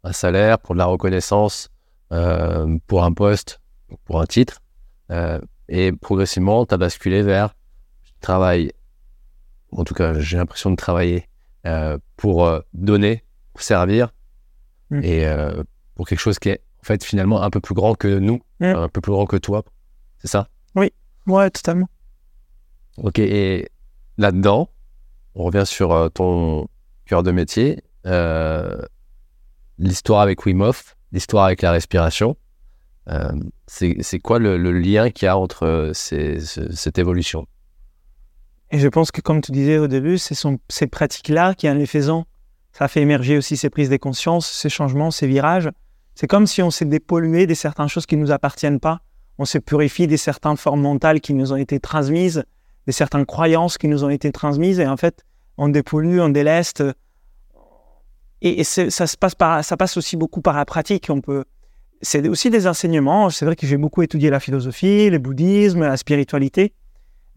un 0.02 0.12
salaire, 0.12 0.58
pour 0.58 0.74
de 0.74 0.78
la 0.78 0.86
reconnaissance, 0.86 1.68
euh, 2.10 2.78
pour 2.86 3.04
un 3.04 3.12
poste, 3.12 3.60
pour 4.06 4.18
un 4.18 4.24
titre. 4.24 4.62
euh, 5.10 5.38
et 5.68 5.92
progressivement, 5.92 6.64
tu 6.64 6.72
as 6.72 6.78
basculé 6.78 7.20
vers 7.20 7.54
je 8.06 8.12
travaille, 8.22 8.72
en 9.70 9.84
tout 9.84 9.92
cas, 9.92 10.18
j'ai 10.18 10.38
l'impression 10.38 10.70
de 10.70 10.76
travailler 10.76 11.28
pour 12.16 12.50
donner, 12.72 13.22
pour 13.52 13.60
servir, 13.60 14.08
Mm. 14.88 15.00
et 15.02 15.26
pour 15.96 16.06
quelque 16.08 16.18
chose 16.20 16.38
qui 16.38 16.48
est 16.48 16.62
en 16.80 16.84
fait 16.84 17.04
finalement 17.04 17.42
un 17.42 17.50
peu 17.50 17.60
plus 17.60 17.74
grand 17.74 17.94
que 17.94 18.08
nous, 18.18 18.40
Mm. 18.60 18.64
un 18.64 18.88
peu 18.88 19.02
plus 19.02 19.12
grand 19.12 19.26
que 19.26 19.36
toi. 19.36 19.62
C'est 20.16 20.28
ça? 20.28 20.48
Ouais, 20.74 21.50
totalement. 21.50 21.90
Ok, 22.96 23.18
et 23.18 23.68
là-dedans, 24.16 24.70
on 25.38 25.44
revient 25.44 25.64
sur 25.64 25.92
euh, 25.92 26.08
ton 26.08 26.66
cœur 27.06 27.22
de 27.22 27.30
métier, 27.30 27.82
euh, 28.06 28.76
l'histoire 29.78 30.20
avec 30.20 30.44
Wim 30.44 30.70
l'histoire 31.12 31.44
avec 31.44 31.62
la 31.62 31.70
respiration. 31.70 32.36
Euh, 33.08 33.32
c'est 33.66 34.18
quoi 34.18 34.38
le, 34.38 34.56
lien 34.72 35.08
qu'il 35.10 35.24
y 35.24 35.28
a 35.28 35.38
entre 35.38 35.92
cette 35.94 36.98
évolution? 36.98 37.46
Et 38.70 38.78
je 38.78 38.88
pense 38.88 39.10
que, 39.10 39.22
comme 39.22 39.40
tu 39.40 39.52
disais 39.52 39.78
au 39.78 39.86
début, 39.86 40.18
c'est 40.18 40.36
ces 40.68 40.86
pratiques-là 40.86 41.54
qui, 41.54 41.70
en 41.70 41.74
les 41.74 41.86
faisant, 41.86 42.26
ça 42.72 42.86
fait 42.86 43.00
émerger 43.00 43.38
aussi 43.38 43.56
ces 43.56 43.70
prises 43.70 43.88
de 43.88 43.96
conscience, 43.96 44.46
ces 44.46 44.68
changements, 44.68 45.10
ces 45.10 45.26
virages. 45.26 45.70
C'est 46.14 46.26
comme 46.26 46.46
si 46.46 46.60
on 46.60 46.70
s'est 46.70 46.84
dépollué 46.84 47.46
de 47.46 47.54
certaines 47.54 47.88
choses 47.88 48.04
qui 48.04 48.16
ne 48.16 48.22
nous 48.22 48.32
appartiennent 48.32 48.80
pas. 48.80 49.00
On 49.38 49.46
s'est 49.46 49.60
purifié 49.60 50.06
de 50.06 50.16
certaines 50.16 50.58
formes 50.58 50.82
mentales 50.82 51.20
qui 51.22 51.32
nous 51.32 51.52
ont 51.54 51.56
été 51.56 51.80
transmises, 51.80 52.44
de 52.86 52.92
certaines 52.92 53.24
croyances 53.24 53.78
qui 53.78 53.88
nous 53.88 54.04
ont 54.04 54.10
été 54.10 54.30
transmises. 54.32 54.80
Et 54.80 54.86
en 54.86 54.98
fait, 54.98 55.24
on 55.58 55.68
dépollue, 55.68 56.20
on 56.20 56.30
déleste. 56.30 56.82
Et, 58.40 58.64
ça, 58.64 59.06
se 59.06 59.16
passe 59.16 59.34
par, 59.34 59.64
ça 59.64 59.76
passe 59.76 59.96
aussi 59.96 60.16
beaucoup 60.16 60.40
par 60.40 60.56
la 60.56 60.64
pratique. 60.64 61.08
On 61.10 61.20
peut, 61.20 61.44
c'est 62.00 62.26
aussi 62.28 62.50
des 62.50 62.66
enseignements. 62.66 63.28
C'est 63.30 63.44
vrai 63.44 63.56
que 63.56 63.66
j'ai 63.66 63.76
beaucoup 63.76 64.02
étudié 64.02 64.30
la 64.30 64.40
philosophie, 64.40 65.10
le 65.10 65.18
bouddhisme, 65.18 65.80
la 65.80 65.96
spiritualité 65.96 66.72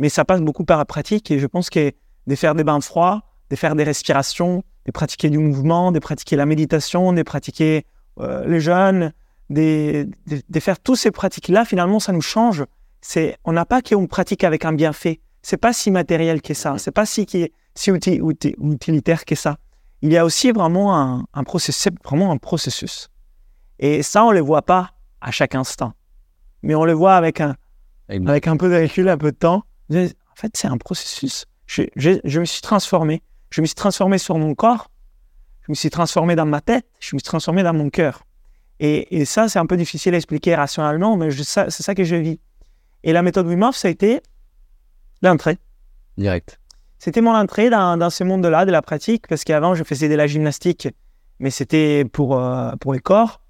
mais 0.01 0.09
ça 0.09 0.25
passe 0.25 0.41
beaucoup 0.41 0.65
par 0.65 0.79
la 0.79 0.85
pratique 0.85 1.29
et 1.29 1.37
je 1.37 1.45
pense 1.45 1.69
que 1.69 1.91
de 2.25 2.35
faire 2.35 2.55
des 2.55 2.63
bains 2.63 2.81
froids, 2.81 3.21
de 3.51 3.55
faire 3.55 3.75
des 3.75 3.83
respirations, 3.83 4.63
de 4.87 4.91
pratiquer 4.91 5.29
du 5.29 5.37
mouvement, 5.37 5.91
de 5.91 5.99
pratiquer 5.99 6.35
la 6.35 6.47
méditation, 6.47 7.13
de 7.13 7.21
pratiquer 7.21 7.85
euh, 8.19 8.43
les 8.47 8.59
jeûnes, 8.59 9.13
de, 9.51 10.09
de, 10.27 10.59
faire 10.59 10.79
toutes 10.79 10.97
ces 10.97 11.11
pratiques-là, 11.11 11.65
finalement, 11.65 11.99
ça 11.99 12.13
nous 12.13 12.21
change. 12.21 12.65
C'est, 13.01 13.37
on 13.43 13.51
n'a 13.51 13.63
pas 13.63 13.83
qu'on 13.83 14.07
pratique 14.07 14.43
avec 14.43 14.65
un 14.65 14.73
bienfait. 14.73 15.19
C'est 15.43 15.57
pas 15.57 15.71
si 15.71 15.91
matériel 15.91 16.41
que 16.41 16.55
ça. 16.55 16.79
C'est 16.79 16.91
pas 16.91 17.05
si, 17.05 17.27
qui 17.27 17.51
si 17.75 17.91
utilitaire 17.91 19.25
que 19.25 19.35
ça. 19.35 19.57
Il 20.01 20.11
y 20.11 20.17
a 20.17 20.25
aussi 20.25 20.51
vraiment 20.51 20.97
un, 20.97 21.25
un, 21.33 21.43
processus, 21.43 21.91
vraiment 22.03 22.31
un 22.31 22.37
processus. 22.37 23.09
Et 23.79 24.03
ça, 24.03 24.23
on 24.23 24.29
ne 24.29 24.35
le 24.35 24.41
voit 24.41 24.63
pas 24.63 24.91
à 25.21 25.31
chaque 25.31 25.55
instant. 25.55 25.93
Mais 26.63 26.75
on 26.75 26.85
le 26.85 26.93
voit 26.93 27.15
avec 27.15 27.41
un, 27.41 27.55
avec 28.09 28.47
un 28.47 28.57
peu 28.57 28.69
de 28.69 28.81
recul, 28.81 29.09
un 29.09 29.17
peu 29.17 29.31
de 29.31 29.37
temps. 29.37 29.63
En 29.91 30.35
fait, 30.35 30.55
c'est 30.55 30.67
un 30.67 30.77
processus. 30.77 31.45
Je, 31.65 32.39
me 32.39 32.45
suis 32.45 32.61
transformé. 32.61 33.21
Je 33.49 33.61
me 33.61 33.65
suis 33.65 33.75
transformé 33.75 34.17
sur 34.17 34.37
mon 34.37 34.55
corps. 34.55 34.89
Je 35.61 35.71
me 35.71 35.75
suis 35.75 35.89
transformé 35.89 36.35
dans 36.35 36.45
ma 36.45 36.61
tête. 36.61 36.85
Je 36.99 37.15
me 37.15 37.19
suis 37.19 37.25
transformé 37.25 37.63
dans 37.63 37.73
mon 37.73 37.89
cœur. 37.89 38.23
Et, 38.79 39.25
ça, 39.25 39.47
c'est 39.47 39.59
un 39.59 39.67
peu 39.67 39.77
difficile 39.77 40.15
à 40.15 40.17
expliquer 40.17 40.55
rationnellement, 40.55 41.15
mais 41.15 41.29
c'est 41.31 41.69
ça 41.69 41.95
que 41.95 42.03
je 42.03 42.15
vis. 42.15 42.39
Et 43.03 43.13
la 43.13 43.21
méthode 43.21 43.47
Wim 43.47 43.61
Hof, 43.63 43.75
ça 43.75 43.87
a 43.87 43.91
été 43.91 44.21
l'entrée. 45.21 45.57
Direct. 46.17 46.59
C'était 47.03 47.21
mon 47.21 47.33
entrée 47.33 47.71
dans, 47.71 48.11
ce 48.11 48.23
monde-là 48.23 48.63
de 48.63 48.69
la 48.69 48.83
pratique, 48.83 49.27
parce 49.27 49.43
qu'avant, 49.43 49.73
je 49.73 49.83
faisais 49.83 50.07
de 50.07 50.13
la 50.13 50.27
gymnastique, 50.27 50.87
mais 51.39 51.49
c'était 51.49 52.05
pour, 52.05 52.37
euh, 52.37 52.73
pour 52.79 52.93
les 52.93 52.99
corps. 52.99 53.41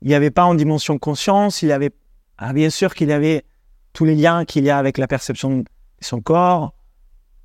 Il 0.00 0.08
n'y 0.08 0.14
avait 0.14 0.30
pas 0.30 0.44
en 0.44 0.54
dimension 0.54 0.98
conscience. 0.98 1.60
Il 1.60 1.68
y 1.68 1.72
avait, 1.72 1.90
ah, 2.38 2.54
bien 2.54 2.70
sûr 2.70 2.94
qu'il 2.94 3.10
y 3.10 3.12
avait 3.12 3.44
tous 3.92 4.06
les 4.06 4.14
liens 4.14 4.46
qu'il 4.46 4.64
y 4.64 4.70
a 4.70 4.78
avec 4.78 4.96
la 4.96 5.06
perception 5.06 5.62
son 6.00 6.22
corps, 6.22 6.72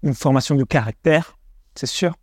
une 0.04 0.14
formation 0.14 0.56
de 0.56 0.64
caractère, 0.64 1.38
c'est 1.76 1.86
sûr. 1.86 2.14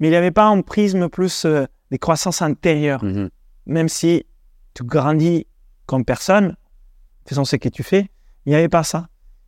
Mais 0.00 0.08
il 0.08 0.10
n'y 0.10 0.16
avait 0.16 0.32
pas 0.32 0.46
un 0.46 0.60
prisme 0.62 1.08
plus 1.08 1.44
euh, 1.44 1.66
des 1.92 1.98
croissances 1.98 2.42
intérieures. 2.42 3.04
Mhm. 3.04 3.30
Même 3.66 3.88
si 3.88 4.26
tu 4.74 4.82
grandis 4.82 5.46
comme 5.86 6.04
personne, 6.04 6.56
faisant 7.28 7.44
ce 7.44 7.54
que 7.54 7.68
tu 7.68 7.84
fais, 7.84 8.10
il 8.44 8.48
n'y 8.48 8.56
avait 8.56 8.68
pas 8.68 8.82
ça. 8.82 9.06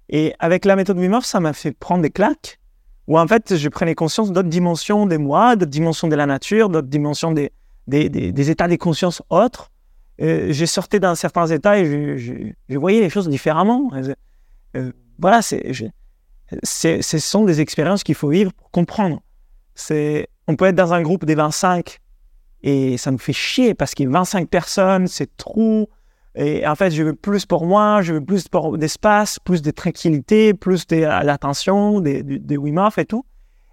Et 0.08 0.34
avec 0.38 0.64
la 0.64 0.76
méthode 0.76 0.98
Wim 0.98 1.14
Hof, 1.14 1.24
ça 1.24 1.40
m'a 1.40 1.52
fait 1.52 1.72
prendre 1.72 2.02
des 2.02 2.10
claques, 2.10 2.57
où 3.08 3.18
en 3.18 3.26
fait, 3.26 3.56
je 3.56 3.68
prenais 3.70 3.94
conscience 3.94 4.30
d'autres 4.32 4.50
dimensions 4.50 5.06
des 5.06 5.18
moi, 5.18 5.56
d'autres 5.56 5.70
dimensions 5.70 6.08
de 6.08 6.14
la 6.14 6.26
nature, 6.26 6.68
d'autres 6.68 6.88
dimensions 6.88 7.32
des, 7.32 7.50
états 7.90 8.68
des 8.68 8.78
consciences 8.78 9.22
autres. 9.30 9.72
j'ai 10.18 10.66
sorti 10.66 11.00
dans 11.00 11.14
certains 11.14 11.46
états 11.46 11.78
et 11.78 12.18
je, 12.18 12.76
voyais 12.76 13.00
les 13.00 13.08
choses 13.08 13.28
différemment. 13.28 13.90
Euh, 14.76 14.92
voilà, 15.18 15.40
c'est, 15.40 15.72
ce 16.62 17.18
sont 17.18 17.44
des 17.44 17.62
expériences 17.62 18.04
qu'il 18.04 18.14
faut 18.14 18.28
vivre 18.28 18.52
pour 18.52 18.70
comprendre. 18.70 19.22
On 20.46 20.56
peut 20.56 20.66
être 20.66 20.76
dans 20.76 20.92
un 20.92 21.00
groupe 21.00 21.24
des 21.24 21.34
25 21.34 21.98
et 22.62 22.98
ça 22.98 23.10
nous 23.10 23.18
fait 23.18 23.32
chier 23.32 23.72
parce 23.74 23.94
qu'il 23.94 24.04
y 24.04 24.08
a 24.08 24.12
25 24.12 24.50
personnes, 24.50 25.06
c'est 25.06 25.34
trop. 25.38 25.88
Et 26.40 26.64
en 26.66 26.76
fait, 26.76 26.92
je 26.92 27.02
veux 27.02 27.14
plus 27.14 27.46
pour 27.46 27.66
moi, 27.66 28.00
je 28.00 28.14
veux 28.14 28.24
plus 28.24 28.46
d'espace, 28.74 29.40
plus 29.40 29.60
de 29.60 29.72
tranquillité, 29.72 30.54
plus 30.54 30.86
de, 30.86 31.00
de, 32.00 32.36
de 32.38 32.56
Wim 32.56 32.78
Hof 32.78 32.96
et 32.98 33.04
tout. 33.04 33.24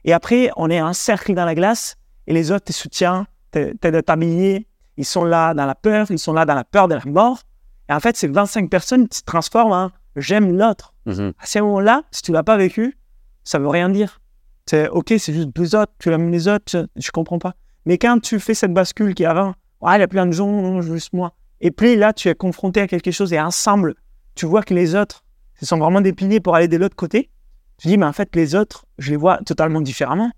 Et 0.03 0.13
après, 0.13 0.49
on 0.57 0.71
est 0.71 0.79
un 0.79 0.93
cercle 0.93 1.35
dans 1.35 1.45
la 1.45 1.53
glace 1.53 1.95
et 2.25 2.33
les 2.33 2.51
autres 2.51 2.65
te 2.65 2.73
soutiennent, 2.73 3.25
t'aident 3.51 3.95
à 3.95 4.01
t'habiller. 4.01 4.67
Ils 4.97 5.05
sont 5.05 5.25
là 5.25 5.53
dans 5.53 5.67
la 5.67 5.75
peur, 5.75 6.07
ils 6.09 6.17
sont 6.17 6.33
là 6.33 6.45
dans 6.45 6.55
la 6.55 6.63
peur 6.63 6.87
de 6.87 6.95
la 6.95 7.05
mort. 7.05 7.43
Et 7.87 7.93
en 7.93 7.99
fait, 7.99 8.17
ces 8.17 8.27
25 8.27 8.67
personnes 8.67 9.07
se 9.11 9.21
transforment 9.21 9.73
en 9.73 9.91
j'aime 10.15 10.57
l'autre. 10.57 10.95
Mhm. 11.05 11.33
À 11.37 11.45
ce 11.45 11.59
moment-là, 11.59 12.01
si 12.09 12.23
tu 12.23 12.31
l'as 12.31 12.43
pas 12.43 12.57
vécu, 12.57 12.97
ça 13.43 13.59
veut 13.59 13.67
rien 13.67 13.89
dire. 13.89 14.21
C'est 14.65 14.89
ok, 14.89 15.13
c'est 15.19 15.33
juste 15.33 15.49
deux 15.55 15.75
autres, 15.75 15.93
tu 15.99 16.09
l'aimes 16.09 16.31
les 16.31 16.47
autres, 16.47 16.87
je 16.95 17.11
comprends 17.11 17.37
pas. 17.37 17.53
Mais 17.85 17.99
quand 17.99 18.19
tu 18.19 18.39
fais 18.39 18.55
cette 18.55 18.73
bascule 18.73 19.13
qui 19.13 19.23
avant, 19.23 19.53
ouais, 19.81 19.97
il 19.97 19.99
y 19.99 20.03
a 20.03 20.07
plein 20.07 20.25
de 20.25 20.31
gens, 20.31 20.47
non, 20.47 20.81
juste 20.81 21.13
moi. 21.13 21.33
Et 21.65 21.71
puis 21.71 21.95
là, 21.95 22.13
tu 22.13 22.29
es 22.29 22.35
confronté 22.35 22.79
à 22.79 22.87
quelque 22.87 23.09
chose 23.09 23.33
et 23.33 23.41
ensemble, 23.41 23.95
tu 24.35 24.45
vois 24.45 24.61
que 24.61 24.75
les 24.75 24.93
autres, 24.93 25.23
ce 25.59 25.65
sont 25.65 25.79
vraiment 25.79 25.99
des 25.99 26.13
piliers 26.13 26.39
pour 26.39 26.53
aller 26.53 26.67
de 26.67 26.77
l'autre 26.77 26.95
côté. 26.95 27.31
Tu 27.79 27.87
dis, 27.87 27.97
mais 27.97 28.05
en 28.05 28.13
fait, 28.13 28.35
les 28.35 28.53
autres, 28.53 28.85
je 28.99 29.09
les 29.09 29.17
vois 29.17 29.39
totalement 29.39 29.81
différemment. 29.81 30.29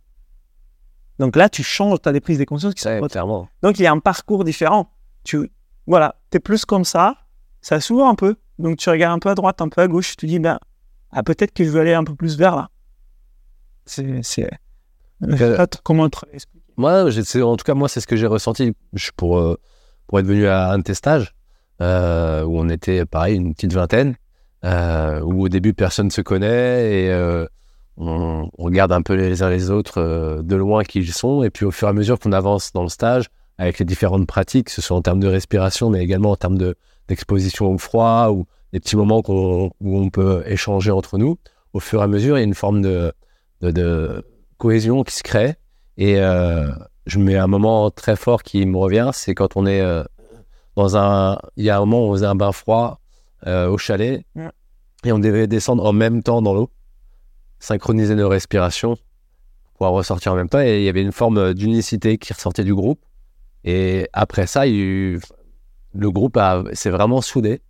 Donc 1.19 1.35
là, 1.35 1.49
tu 1.49 1.63
changes, 1.63 2.01
tu 2.01 2.07
as 2.07 2.13
des 2.13 2.21
prises 2.21 2.39
de 2.39 2.45
conscience 2.45 2.73
qui 2.75 2.81
sont 2.81 3.01
clairement. 3.09 3.49
Donc 3.61 3.77
il 3.77 3.83
y 3.83 3.87
a 3.87 3.91
un 3.91 3.99
parcours 3.99 4.45
différent. 4.45 4.89
Tu, 5.25 5.51
voilà, 5.85 6.15
tu 6.31 6.37
es 6.37 6.39
plus 6.39 6.63
comme 6.63 6.85
ça, 6.85 7.17
ça 7.59 7.81
s'ouvre 7.81 8.05
un 8.05 8.15
peu, 8.15 8.37
donc 8.57 8.77
tu 8.77 8.89
regardes 8.89 9.17
un 9.17 9.19
peu 9.19 9.27
à 9.27 9.35
droite, 9.35 9.61
un 9.61 9.67
peu 9.67 9.81
à 9.81 9.89
gauche, 9.89 10.11
tu 10.11 10.15
te 10.15 10.25
dis, 10.27 10.39
ben, 10.39 10.57
ah, 11.11 11.23
peut-être 11.23 11.51
que 11.51 11.65
je 11.65 11.69
veux 11.69 11.81
aller 11.81 11.93
un 11.93 12.05
peu 12.05 12.15
plus 12.15 12.37
vers 12.37 12.55
là. 12.55 12.69
C'est. 13.85 14.23
c'est... 14.23 14.49
Comment 15.83 16.09
te 16.09 16.19
Moi, 16.77 17.03
en 17.03 17.57
tout 17.57 17.63
cas, 17.65 17.73
moi, 17.73 17.89
c'est 17.89 17.99
ce 17.99 18.07
que 18.07 18.15
j'ai 18.15 18.27
ressenti 18.27 18.73
pour, 19.17 19.39
euh, 19.39 19.59
pour 20.07 20.19
être 20.19 20.25
venu 20.25 20.47
à 20.47 20.71
un 20.71 20.81
testage 20.81 21.35
euh, 21.81 22.43
où 22.43 22.59
on 22.59 22.69
était, 22.69 23.05
pareil, 23.05 23.35
une 23.35 23.53
petite 23.53 23.73
vingtaine, 23.73 24.15
euh, 24.63 25.21
où 25.21 25.43
au 25.43 25.49
début, 25.49 25.73
personne 25.73 26.07
ne 26.07 26.11
se 26.11 26.21
connaît 26.21 27.03
et 27.03 27.45
on, 27.97 28.49
regarde 28.57 28.91
un 28.91 29.01
peu 29.01 29.13
les 29.13 29.41
uns 29.43 29.49
les 29.49 29.71
autres 29.71 30.41
de 30.43 30.55
loin 30.55 30.83
qui 30.83 30.99
ils 30.99 31.13
sont. 31.13 31.43
Et 31.43 31.49
puis, 31.49 31.65
au 31.65 31.71
fur 31.71 31.87
et 31.87 31.91
à 31.91 31.93
mesure 31.93 32.19
qu'on 32.19 32.31
avance 32.31 32.71
dans 32.73 32.83
le 32.83 32.89
stage, 32.89 33.29
avec 33.57 33.79
les 33.79 33.85
différentes 33.85 34.27
pratiques, 34.27 34.67
que 34.67 34.71
ce 34.71 34.81
soit 34.81 34.95
en 34.95 35.01
termes 35.01 35.19
de 35.19 35.27
respiration, 35.27 35.89
mais 35.89 36.03
également 36.03 36.31
en 36.31 36.35
termes 36.35 36.57
de, 36.57 36.75
d'exposition 37.07 37.71
au 37.71 37.77
froid 37.77 38.29
ou 38.31 38.45
des 38.73 38.79
petits 38.79 38.95
moments 38.95 39.23
où 39.27 39.71
on 39.81 40.09
peut 40.09 40.43
échanger 40.45 40.91
entre 40.91 41.17
nous, 41.17 41.37
au 41.73 41.79
fur 41.79 42.01
et 42.01 42.03
à 42.03 42.07
mesure, 42.07 42.37
il 42.37 42.41
y 42.41 42.43
a 42.43 42.45
une 42.45 42.53
forme 42.53 42.81
de, 42.81 43.13
de, 43.61 44.23
cohésion 44.57 45.03
qui 45.03 45.15
se 45.15 45.23
crée. 45.23 45.55
Et 45.97 46.19
euh, 46.19 46.71
je 47.07 47.19
mets 47.19 47.37
un 47.37 47.47
moment 47.47 47.89
très 47.89 48.15
fort 48.15 48.43
qui 48.43 48.65
me 48.65 48.77
revient, 48.77 49.09
c'est 49.13 49.33
quand 49.33 49.55
on 49.55 49.65
est 49.65 49.81
euh, 49.81 50.03
dans 50.75 50.97
un... 50.97 51.39
Il 51.55 51.63
y 51.63 51.69
a 51.69 51.77
un 51.77 51.79
moment 51.79 52.05
où 52.05 52.09
on 52.09 52.13
faisait 52.13 52.25
un 52.25 52.35
bain 52.35 52.51
froid 52.51 52.99
euh, 53.47 53.69
au 53.69 53.77
chalet 53.77 54.25
et 55.05 55.11
on 55.11 55.19
devait 55.19 55.47
descendre 55.47 55.85
en 55.85 55.93
même 55.93 56.21
temps 56.21 56.41
dans 56.41 56.53
l'eau, 56.53 56.69
synchroniser 57.59 58.15
nos 58.15 58.27
respirations 58.27 58.95
pour 58.95 59.73
pouvoir 59.73 59.93
ressortir 59.93 60.33
en 60.33 60.35
même 60.35 60.49
temps. 60.49 60.59
Et 60.59 60.79
il 60.79 60.83
y 60.83 60.89
avait 60.89 61.01
une 61.01 61.13
forme 61.13 61.53
d'unicité 61.53 62.17
qui 62.17 62.33
ressortait 62.33 62.65
du 62.65 62.75
groupe. 62.75 62.99
Et 63.63 64.09
après 64.11 64.45
ça, 64.45 64.67
il 64.67 64.75
y 64.75 64.79
a 64.79 64.83
eu 64.83 65.21
le 65.93 66.11
groupe 66.11 66.37
s'est 66.73 66.89
vraiment 66.89 67.21
soudé 67.21 67.61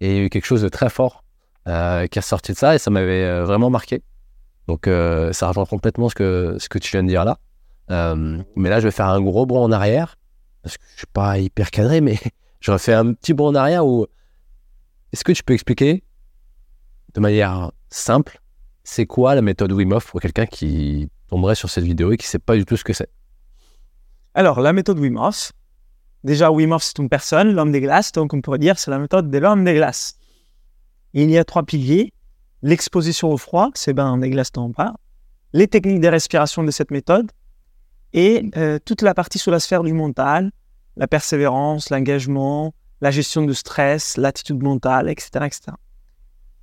et 0.00 0.10
il 0.10 0.16
y 0.16 0.20
a 0.20 0.22
eu 0.24 0.28
quelque 0.28 0.44
chose 0.44 0.62
de 0.62 0.68
très 0.68 0.90
fort 0.90 1.24
euh, 1.66 2.06
qui 2.06 2.18
a 2.18 2.22
sorti 2.22 2.52
de 2.52 2.58
ça 2.58 2.74
et 2.74 2.78
ça 2.78 2.90
m'avait 2.90 3.42
vraiment 3.42 3.70
marqué. 3.70 4.02
Donc 4.68 4.86
ça 4.86 5.48
rejoint 5.48 5.66
complètement 5.66 6.10
ce 6.10 6.14
que, 6.14 6.56
ce 6.58 6.68
que 6.68 6.78
tu 6.78 6.92
viens 6.92 7.02
de 7.02 7.08
dire 7.08 7.24
là. 7.24 7.38
Mais 8.56 8.70
là, 8.70 8.80
je 8.80 8.86
vais 8.86 8.90
faire 8.90 9.08
un 9.08 9.20
gros 9.20 9.46
bond 9.46 9.62
en 9.62 9.72
arrière 9.72 10.16
parce 10.62 10.78
que 10.78 10.84
je 10.92 10.98
suis 10.98 11.06
pas 11.06 11.38
hyper 11.38 11.70
cadré, 11.70 12.00
mais 12.00 12.18
je 12.60 12.70
refais 12.70 12.94
un 12.94 13.12
petit 13.12 13.34
bond 13.34 13.48
en 13.48 13.54
arrière 13.54 13.86
où 13.86 14.06
est-ce 15.12 15.24
que 15.24 15.32
tu 15.32 15.42
peux 15.42 15.54
expliquer 15.54 16.02
de 17.14 17.20
manière 17.20 17.72
simple 17.90 18.40
c'est 18.84 19.06
quoi 19.06 19.34
la 19.34 19.42
méthode 19.42 19.70
Wim 19.72 19.92
Hof 19.92 20.10
pour 20.10 20.20
quelqu'un 20.20 20.46
qui 20.46 21.08
tomberait 21.28 21.54
sur 21.54 21.70
cette 21.70 21.84
vidéo 21.84 22.10
et 22.10 22.16
qui 22.16 22.26
ne 22.26 22.30
sait 22.30 22.38
pas 22.38 22.56
du 22.56 22.64
tout 22.64 22.76
ce 22.76 22.82
que 22.82 22.92
c'est? 22.92 23.10
Alors, 24.34 24.60
la 24.60 24.72
méthode 24.72 24.98
Wim 24.98 25.16
Hof, 25.18 25.52
Déjà, 26.24 26.52
Wim 26.52 26.72
Hof, 26.72 26.84
c'est 26.84 26.98
une 26.98 27.08
personne, 27.08 27.52
l'homme 27.52 27.72
des 27.72 27.80
glaces, 27.80 28.12
donc 28.12 28.32
on 28.32 28.40
pourrait 28.40 28.58
dire 28.58 28.78
c'est 28.78 28.90
la 28.90 28.98
méthode 28.98 29.30
de 29.30 29.38
l'homme 29.38 29.64
des 29.64 29.74
glaces. 29.74 30.18
Il 31.14 31.30
y 31.30 31.36
a 31.36 31.44
trois 31.44 31.64
piliers. 31.64 32.12
L'exposition 32.62 33.32
au 33.32 33.36
froid, 33.36 33.70
c'est 33.74 33.92
ben 33.92 34.16
des 34.18 34.30
glaces 34.30 34.52
dont 34.52 34.66
on 34.66 34.72
parle. 34.72 34.94
Les 35.52 35.66
techniques 35.66 36.00
de 36.00 36.08
respiration 36.08 36.62
de 36.62 36.70
cette 36.70 36.92
méthode 36.92 37.30
et 38.12 38.50
euh, 38.56 38.78
toute 38.84 39.02
la 39.02 39.14
partie 39.14 39.38
sur 39.38 39.50
la 39.52 39.60
sphère 39.60 39.82
du 39.82 39.92
mental, 39.92 40.50
la 40.96 41.06
persévérance, 41.06 41.90
l'engagement, 41.90 42.74
la 43.00 43.10
gestion 43.10 43.42
du 43.42 43.54
stress, 43.54 44.16
l'attitude 44.16 44.62
mentale, 44.62 45.08
etc., 45.08 45.30
etc. 45.46 45.60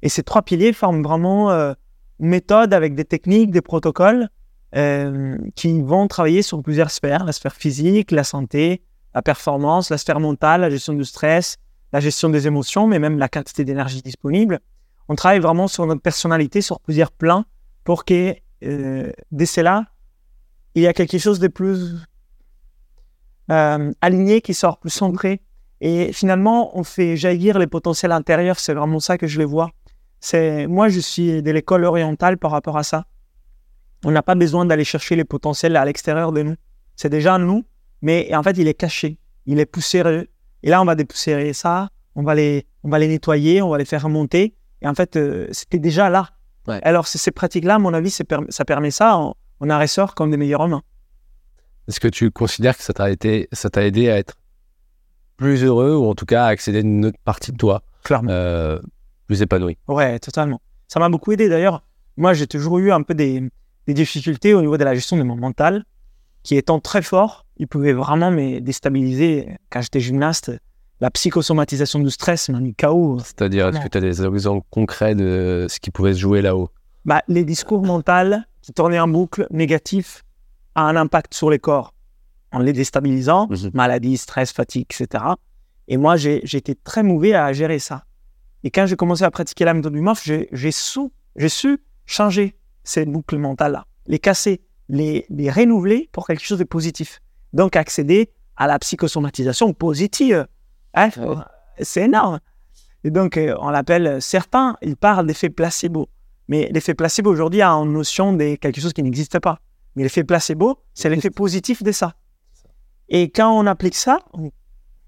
Et 0.01 0.09
ces 0.09 0.23
trois 0.23 0.41
piliers 0.41 0.73
forment 0.73 1.03
vraiment 1.03 1.51
euh, 1.51 1.73
une 2.19 2.27
méthode 2.27 2.73
avec 2.73 2.95
des 2.95 3.05
techniques, 3.05 3.51
des 3.51 3.61
protocoles 3.61 4.29
euh, 4.75 5.37
qui 5.55 5.81
vont 5.81 6.07
travailler 6.07 6.41
sur 6.41 6.61
plusieurs 6.61 6.91
sphères, 6.91 7.25
la 7.25 7.31
sphère 7.31 7.55
physique, 7.55 8.11
la 8.11 8.23
santé, 8.23 8.81
la 9.15 9.21
performance, 9.21 9.89
la 9.89 9.97
sphère 9.97 10.19
mentale, 10.19 10.61
la 10.61 10.69
gestion 10.69 10.93
du 10.93 11.03
stress, 11.03 11.57
la 11.91 11.99
gestion 11.99 12.29
des 12.29 12.47
émotions, 12.47 12.87
mais 12.87 12.99
même 12.99 13.17
la 13.17 13.27
quantité 13.27 13.65
d'énergie 13.65 14.01
disponible. 14.01 14.59
On 15.07 15.15
travaille 15.15 15.39
vraiment 15.39 15.67
sur 15.67 15.85
notre 15.87 16.01
personnalité 16.01 16.61
sur 16.61 16.79
plusieurs 16.79 17.11
plans 17.11 17.45
pour 17.83 18.05
que 18.05 18.35
euh, 18.63 19.11
là, 19.57 19.85
il 20.75 20.83
y 20.83 20.87
a 20.87 20.93
quelque 20.93 21.17
chose 21.17 21.39
de 21.39 21.47
plus 21.47 21.95
euh, 23.51 23.91
aligné 24.01 24.41
qui 24.41 24.53
sort, 24.53 24.77
plus 24.77 24.89
centré. 24.89 25.41
Et 25.81 26.11
finalement, 26.13 26.77
on 26.77 26.83
fait 26.83 27.15
jaillir 27.15 27.57
les 27.57 27.67
potentiels 27.67 28.11
intérieurs. 28.11 28.59
C'est 28.59 28.73
vraiment 28.73 28.99
ça 28.99 29.17
que 29.17 29.27
je 29.27 29.39
les 29.39 29.45
vois. 29.45 29.71
C'est 30.19 30.67
moi, 30.67 30.89
je 30.89 30.99
suis 30.99 31.41
de 31.41 31.51
l'école 31.51 31.85
orientale 31.85 32.37
par 32.37 32.51
rapport 32.51 32.77
à 32.77 32.83
ça. 32.83 33.05
On 34.05 34.11
n'a 34.11 34.21
pas 34.21 34.35
besoin 34.35 34.65
d'aller 34.65 34.83
chercher 34.83 35.15
les 35.15 35.23
potentiels 35.23 35.75
à 35.75 35.85
l'extérieur 35.85 36.31
de 36.31 36.43
nous. 36.43 36.55
C'est 36.95 37.09
déjà 37.09 37.37
nous, 37.37 37.65
mais 38.01 38.33
en 38.35 38.43
fait, 38.43 38.57
il 38.57 38.67
est 38.67 38.73
caché, 38.73 39.17
il 39.45 39.59
est 39.59 39.65
poussiéreux. 39.65 40.27
Et 40.63 40.69
là, 40.69 40.81
on 40.81 40.85
va 40.85 40.95
dépoussiérer 40.95 41.53
ça, 41.53 41.89
on 42.15 42.23
va 42.23 42.35
les, 42.35 42.65
on 42.83 42.89
va 42.89 42.99
les 42.99 43.07
nettoyer, 43.07 43.61
on 43.61 43.69
va 43.69 43.77
les 43.77 43.85
faire 43.85 44.03
remonter. 44.03 44.53
Et 44.81 44.87
en 44.87 44.93
fait, 44.93 45.15
euh, 45.15 45.47
c'était 45.51 45.79
déjà 45.79 46.09
là. 46.09 46.29
Alors, 46.83 47.07
ces 47.07 47.31
pratiques-là, 47.31 47.75
à 47.75 47.79
mon 47.79 47.93
avis, 47.93 48.11
ça 48.11 48.65
permet 48.65 48.91
ça. 48.91 49.17
On, 49.17 49.33
on 49.59 49.69
en 49.69 49.79
ressort 49.79 50.15
comme 50.15 50.31
des 50.31 50.37
meilleurs 50.37 50.61
hommes. 50.61 50.81
Est-ce 51.87 51.99
que 51.99 52.07
tu 52.07 52.31
considères 52.31 52.77
que 52.77 52.83
ça 52.83 52.93
t'a 52.93 53.09
été, 53.09 53.47
ça 53.51 53.69
t'a 53.69 53.85
aidé 53.85 54.09
à 54.09 54.17
être 54.17 54.35
plus 55.37 55.63
heureux 55.63 55.95
ou 55.95 56.05
en 56.05 56.15
tout 56.15 56.25
cas 56.25 56.45
à 56.45 56.47
accéder 56.47 56.79
à 56.79 56.81
une 56.81 57.05
autre 57.05 57.17
partie 57.23 57.51
de 57.51 57.57
toi 57.57 57.81
Clairement. 58.03 58.29
Euh, 58.31 58.79
plus 59.27 59.41
épanoui? 59.41 59.77
Ouais, 59.87 60.19
totalement. 60.19 60.61
Ça 60.87 60.99
m'a 60.99 61.09
beaucoup 61.09 61.31
aidé 61.31 61.49
d'ailleurs. 61.49 61.83
Moi, 62.17 62.33
j'ai 62.33 62.47
toujours 62.47 62.79
eu 62.79 62.91
un 62.91 63.01
peu 63.01 63.13
des, 63.13 63.49
des, 63.87 63.93
difficultés 63.93 64.53
au 64.53 64.61
niveau 64.61 64.77
de 64.77 64.83
la 64.83 64.93
gestion 64.93 65.17
de 65.17 65.23
mon 65.23 65.35
mental, 65.35 65.85
qui 66.43 66.55
étant 66.55 66.79
très 66.79 67.01
fort, 67.01 67.45
il 67.57 67.67
pouvait 67.67 67.93
vraiment 67.93 68.31
me 68.31 68.59
déstabiliser. 68.59 69.57
Quand 69.69 69.81
j'étais 69.81 69.99
gymnaste, 69.99 70.51
la 70.99 71.09
psychosomatisation 71.11 71.99
du 71.99 72.09
stress 72.09 72.49
m'a 72.49 72.59
mis 72.59 72.75
KO. 72.75 73.19
C'est-à-dire, 73.19 73.69
est-ce 73.69 73.79
que 73.79 73.87
tu 73.87 73.97
as 73.97 74.01
des 74.01 74.21
exemples 74.21 74.65
concrets 74.69 75.15
de 75.15 75.67
ce 75.69 75.79
qui 75.79 75.91
pouvait 75.91 76.13
se 76.13 76.19
jouer 76.19 76.41
là-haut? 76.41 76.69
Bah, 77.05 77.21
Les 77.27 77.45
discours 77.45 77.83
mentaux 77.83 78.35
qui 78.61 78.73
tournaient 78.73 78.99
en 78.99 79.07
boucle 79.07 79.47
négatifs 79.51 80.23
a 80.75 80.83
un 80.83 80.95
impact 80.95 81.33
sur 81.33 81.49
les 81.49 81.59
corps 81.59 81.93
en 82.51 82.59
les 82.59 82.73
déstabilisant, 82.73 83.47
mhm. 83.47 83.71
maladie, 83.73 84.17
stress, 84.17 84.51
fatigue, 84.51 84.85
etc. 84.89 85.23
Et 85.87 85.97
moi, 85.97 86.17
j'ai 86.17 86.43
été 86.55 86.75
très 86.75 87.03
mauvais 87.03 87.33
à 87.33 87.51
gérer 87.53 87.79
ça. 87.79 88.05
Et 88.63 88.71
quand 88.71 88.85
j'ai 88.85 88.95
commencé 88.95 89.23
à 89.23 89.31
pratiquer 89.31 89.65
la 89.65 89.73
méthode 89.73 89.93
du 89.93 90.01
MOF, 90.01 90.23
j'ai 90.23 90.71
su, 90.71 91.01
su 91.47 91.79
changer 92.05 92.55
ces 92.83 93.05
boucles 93.05 93.37
mentales-là, 93.37 93.85
les 94.07 94.19
casser, 94.19 94.61
les, 94.89 95.25
les 95.29 95.49
renouveler 95.51 96.09
pour 96.11 96.27
quelque 96.27 96.43
chose 96.43 96.59
de 96.59 96.63
positif. 96.63 97.21
Donc, 97.53 97.75
accéder 97.75 98.31
à 98.57 98.67
la 98.67 98.77
psychosomatisation 98.79 99.73
positive. 99.73 100.45
Hein, 100.93 101.09
c'est 101.79 102.03
énorme. 102.03 102.39
Et 103.03 103.11
donc, 103.11 103.37
euh, 103.37 103.55
on 103.59 103.69
l'appelle, 103.69 104.21
certains, 104.21 104.75
ils 104.81 104.97
parlent 104.97 105.25
d'effet 105.25 105.49
placebo. 105.49 106.09
Mais 106.49 106.67
l'effet 106.73 106.95
placebo 106.95 107.29
aujourd'hui 107.29 107.61
a 107.61 107.69
une 107.69 107.93
notion 107.93 108.33
de 108.33 108.55
quelque 108.55 108.81
chose 108.81 108.91
qui 108.91 109.03
n'existe 109.03 109.39
pas. 109.39 109.59
Mais 109.95 110.03
l'effet 110.03 110.23
placebo, 110.23 110.79
c'est 110.95 111.07
l'effet 111.07 111.29
positif 111.29 111.83
de 111.83 111.91
ça. 111.91 112.15
Et 113.07 113.29
quand 113.29 113.51
on 113.51 113.67
applique 113.67 113.95
ça, 113.95 114.19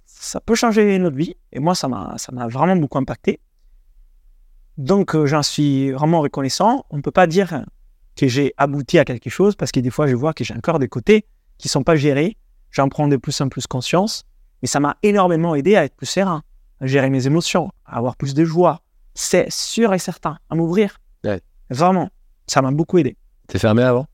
ça 0.06 0.40
peut 0.40 0.54
changer 0.54 0.98
notre 1.00 1.18
vie. 1.18 1.36
Et 1.52 1.60
moi, 1.60 1.74
ça 1.74 1.88
m'a, 1.88 2.14
ça 2.18 2.32
m'a 2.32 2.48
vraiment 2.48 2.76
beaucoup 2.76 3.00
impacté. 3.00 3.40
Donc, 4.78 5.16
euh, 5.16 5.26
j'en 5.26 5.42
suis 5.42 5.92
vraiment 5.92 6.22
reconnaissant. 6.22 6.86
On 6.92 6.98
ne 6.98 7.02
peut 7.02 7.12
pas 7.12 7.26
dire 7.26 7.66
que 8.16 8.28
j'ai 8.28 8.54
abouti 8.58 9.00
à 9.00 9.06
quelque 9.06 9.32
chose 9.32 9.56
parce 9.56 9.72
que 9.72 9.80
des 9.80 9.90
fois, 9.90 10.06
je 10.06 10.16
vois 10.16 10.34
que 10.34 10.44
j'ai 10.44 10.54
encore 10.54 10.78
des 10.78 10.88
côtés 10.88 11.26
qui 11.58 11.68
ne 11.68 11.72
sont 11.72 11.84
pas 11.84 11.96
gérés. 11.96 12.38
J'en 12.70 12.88
prends 12.88 13.08
de 13.08 13.18
plus 13.18 13.42
en 13.42 13.50
plus 13.50 13.66
conscience. 13.66 14.26
Mais 14.62 14.68
ça 14.68 14.80
m'a 14.80 14.96
énormément 15.02 15.56
aidé 15.56 15.76
à 15.76 15.86
être 15.86 15.96
plus 15.96 16.06
serein, 16.06 16.44
à 16.80 16.86
gérer 16.86 17.10
mes 17.10 17.26
émotions, 17.26 17.72
à 17.86 17.98
avoir 17.98 18.16
plus 18.16 18.36
de 18.36 18.46
joie. 18.46 18.82
C'est 19.16 19.52
sûr 19.52 19.92
et 19.96 20.00
certain, 20.00 20.38
à 20.52 20.56
m'ouvrir. 20.56 21.01
Vraiment, 21.70 22.10
ça 22.48 22.62
m'a 22.62 22.72
beaucoup 22.72 22.98
aidé. 22.98 23.16
T'es 23.48 23.58
fermé 23.58 23.84
avant? 23.84 24.06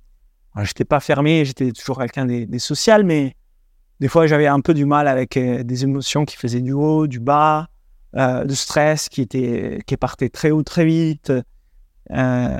Je 0.56 0.62
n'étais 0.62 0.86
pas 0.86 1.00
fermé, 1.00 1.46
j'étais 1.46 1.72
toujours 1.72 2.00
quelqu'un 2.00 2.26
des, 2.26 2.46
des 2.46 2.60
sociales, 2.60 3.04
mais 3.04 3.36
des 4.00 4.08
fois 4.08 4.28
j'avais 4.28 4.48
un 4.48 4.60
peu 4.60 4.74
du 4.74 4.86
mal 4.86 5.08
avec 5.08 5.38
euh, 5.38 5.64
des 5.64 5.84
émotions 5.84 6.26
qui 6.26 6.36
faisaient 6.36 6.62
du 6.62 6.74
haut, 6.74 7.08
du 7.08 7.20
bas, 7.20 7.68
euh, 8.16 8.44
du 8.46 8.56
stress 8.56 9.10
qui 9.10 9.22
était 9.22 9.82
qui 9.86 9.98
partait 9.98 10.30
très 10.30 10.52
haut 10.52 10.64
très 10.64 10.86
vite. 10.86 11.32
Euh, 12.12 12.60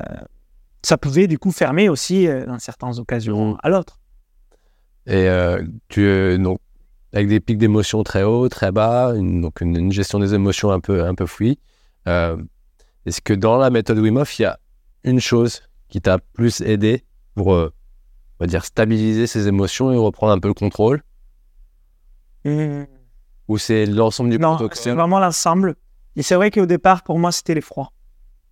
ça 0.84 0.98
pouvait 0.98 1.28
du 1.28 1.40
coup 1.40 1.52
fermer 1.52 1.90
aussi 1.90 2.28
dans 2.28 2.60
certaines 2.60 3.00
occasions 3.00 3.54
mmh. 3.54 3.58
à 3.64 3.70
l'autre. 3.70 4.00
Et 5.08 5.28
tu 5.88 6.38
donc 6.40 6.60
avec 7.14 7.28
des 7.28 7.40
pics 7.40 7.58
d'émotions 7.58 8.04
très 8.04 8.24
hauts, 8.24 8.50
très 8.50 8.72
bas, 8.72 9.14
une, 9.16 9.42
donc 9.42 9.62
une, 9.62 9.92
gestion 9.92 10.20
des 10.20 10.34
émotions 10.34 10.72
un 10.72 10.80
peu 10.80 11.04
un 11.04 11.16
peu. 11.16 11.26
Est-ce 13.08 13.22
que 13.22 13.34
dans 13.34 13.58
la 13.58 13.72
méthode 13.72 13.98
Wim 13.98 14.18
Hof, 14.18 14.38
il 14.38 14.44
y 14.44 14.46
a 14.46 14.60
une 15.04 15.20
chose 15.20 15.64
qui 15.90 16.02
t'a 16.02 16.20
plus 16.20 16.62
aidé 16.62 17.04
pour 17.34 17.54
on 18.40 18.44
va 18.44 18.48
dire, 18.48 18.64
stabiliser 18.64 19.26
ses 19.26 19.48
émotions 19.48 19.92
et 19.92 19.98
reprendre 19.98 20.34
un 20.34 20.40
peu 20.40 20.48
le 20.48 20.54
contrôle? 20.54 21.02
Mmh. 22.46 22.84
Ou 23.48 23.58
c'est 23.58 23.86
l'ensemble 23.86 24.30
du 24.30 24.38
Non, 24.38 24.58
c'est 24.74 24.92
vraiment 24.92 25.20
l'ensemble. 25.20 25.76
Et 26.16 26.22
c'est 26.22 26.36
vrai 26.36 26.52
qu'au 26.52 26.66
départ, 26.66 27.04
pour 27.04 27.18
moi, 27.18 27.32
c'était 27.32 27.56
l'effroi. 27.56 27.92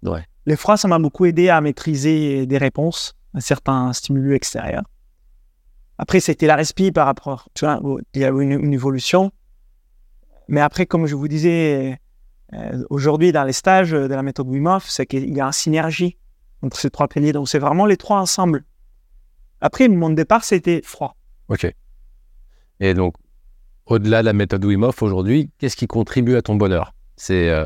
Ouais. 0.03 0.25
L'effroi, 0.45 0.77
ça 0.77 0.87
m'a 0.87 0.99
beaucoup 0.99 1.25
aidé 1.25 1.49
à 1.49 1.61
maîtriser 1.61 2.45
des 2.45 2.57
réponses 2.57 3.15
à 3.33 3.41
certains 3.41 3.93
stimulus 3.93 4.35
extérieurs. 4.35 4.85
Après, 5.97 6.19
c'était 6.19 6.47
la 6.47 6.55
respi 6.55 6.91
par 6.91 7.05
rapport, 7.05 7.47
tu 7.53 7.65
vois, 7.65 7.79
il 8.13 8.21
y 8.21 8.25
a 8.25 8.29
eu 8.29 8.41
une, 8.41 8.73
évolution. 8.73 9.31
Mais 10.47 10.61
après, 10.61 10.85
comme 10.85 11.07
je 11.07 11.15
vous 11.15 11.27
disais, 11.27 11.93
euh, 11.93 11.95
aujourd'hui, 12.89 13.31
dans 13.31 13.43
les 13.43 13.53
stages 13.53 13.91
de 13.91 14.13
la 14.13 14.23
méthode 14.23 14.47
Wim 14.47 14.67
Hof, 14.67 14.85
c'est 14.87 15.05
qu'il 15.05 15.35
y 15.35 15.41
a 15.41 15.45
une 15.45 15.51
synergie 15.51 16.17
entre 16.61 16.77
ces 16.77 16.89
trois 16.89 17.07
piliers. 17.07 17.33
Donc, 17.33 17.49
c'est 17.49 17.59
vraiment 17.59 17.85
les 17.85 17.97
trois 17.97 18.19
ensemble. 18.19 18.63
Après, 19.61 19.87
mon 19.87 20.09
départ, 20.09 20.43
c'était 20.43 20.81
froid. 20.83 21.15
Ok. 21.47 21.73
Et 22.79 22.93
donc, 22.93 23.15
au-delà 23.85 24.21
de 24.21 24.25
la 24.25 24.33
méthode 24.33 24.63
Wim 24.65 24.83
Hof 24.83 25.01
aujourd'hui, 25.01 25.49
qu'est-ce 25.57 25.75
qui 25.75 25.87
contribue 25.87 26.35
à 26.35 26.41
ton 26.41 26.55
bonheur? 26.55 26.93
C'est 27.17 27.49
euh, 27.49 27.65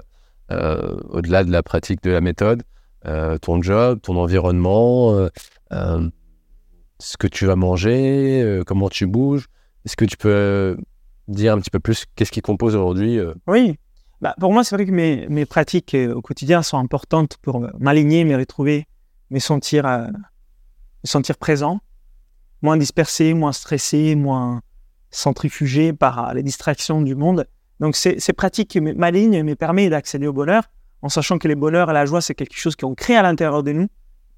euh, 0.51 0.97
au-delà 1.09 1.43
de 1.43 1.51
la 1.51 1.63
pratique 1.63 2.03
de 2.03 2.11
la 2.11 2.21
méthode, 2.21 2.63
euh, 3.05 3.37
ton 3.37 3.61
job, 3.61 3.99
ton 4.01 4.17
environnement, 4.17 5.27
ce 7.01 7.15
que 7.17 7.27
tu 7.27 7.45
vas 7.45 7.55
manger, 7.55 8.61
comment 8.67 8.89
tu 8.89 9.07
bouges? 9.07 9.47
Est-ce 9.85 9.95
que 9.95 10.05
tu 10.05 10.17
peux 10.17 10.77
dire 11.29 11.53
un 11.53 11.59
petit 11.59 11.69
peu 11.69 11.79
plus 11.79 12.05
qu'est-ce 12.15 12.31
qui 12.31 12.41
compose 12.41 12.75
aujourd'hui 12.75 13.19
Oui. 13.47 13.79
Bah, 14.21 14.35
pour 14.39 14.51
moi, 14.51 14.63
c'est 14.63 14.75
vrai 14.75 14.85
que 14.85 14.91
mes, 14.91 15.27
mes, 15.29 15.45
pratiques 15.45 15.95
au 16.13 16.21
quotidien 16.21 16.61
sont 16.61 16.77
importantes 16.77 17.37
pour 17.41 17.65
m'aligner, 17.79 18.25
me 18.25 18.35
retrouver, 18.35 18.85
me 19.29 19.39
sentir, 19.39 19.85
me 19.85 21.07
sentir 21.07 21.37
présent 21.37 21.79
moins 22.61 22.77
dispersé, 22.77 23.33
moins 23.33 23.51
stressé, 23.51 24.15
moins 24.15 24.61
centrifugé 25.11 25.93
par 25.93 26.33
les 26.33 26.43
distractions 26.43 27.01
du 27.01 27.15
monde. 27.15 27.47
Donc, 27.79 27.95
ces 27.95 28.33
pratiques 28.33 28.77
m'alignent 28.77 29.43
me 29.43 29.55
permettent 29.55 29.91
d'accéder 29.91 30.27
au 30.27 30.33
bonheur, 30.33 30.63
en 31.01 31.09
sachant 31.09 31.37
que 31.37 31.47
le 31.47 31.55
bonheur 31.55 31.89
et 31.89 31.93
la 31.93 32.05
joie, 32.05 32.21
c'est 32.21 32.35
quelque 32.35 32.57
chose 32.57 32.75
qu'on 32.75 32.93
crée 32.93 33.15
à 33.15 33.21
l'intérieur 33.21 33.63
de 33.63 33.71
nous 33.71 33.87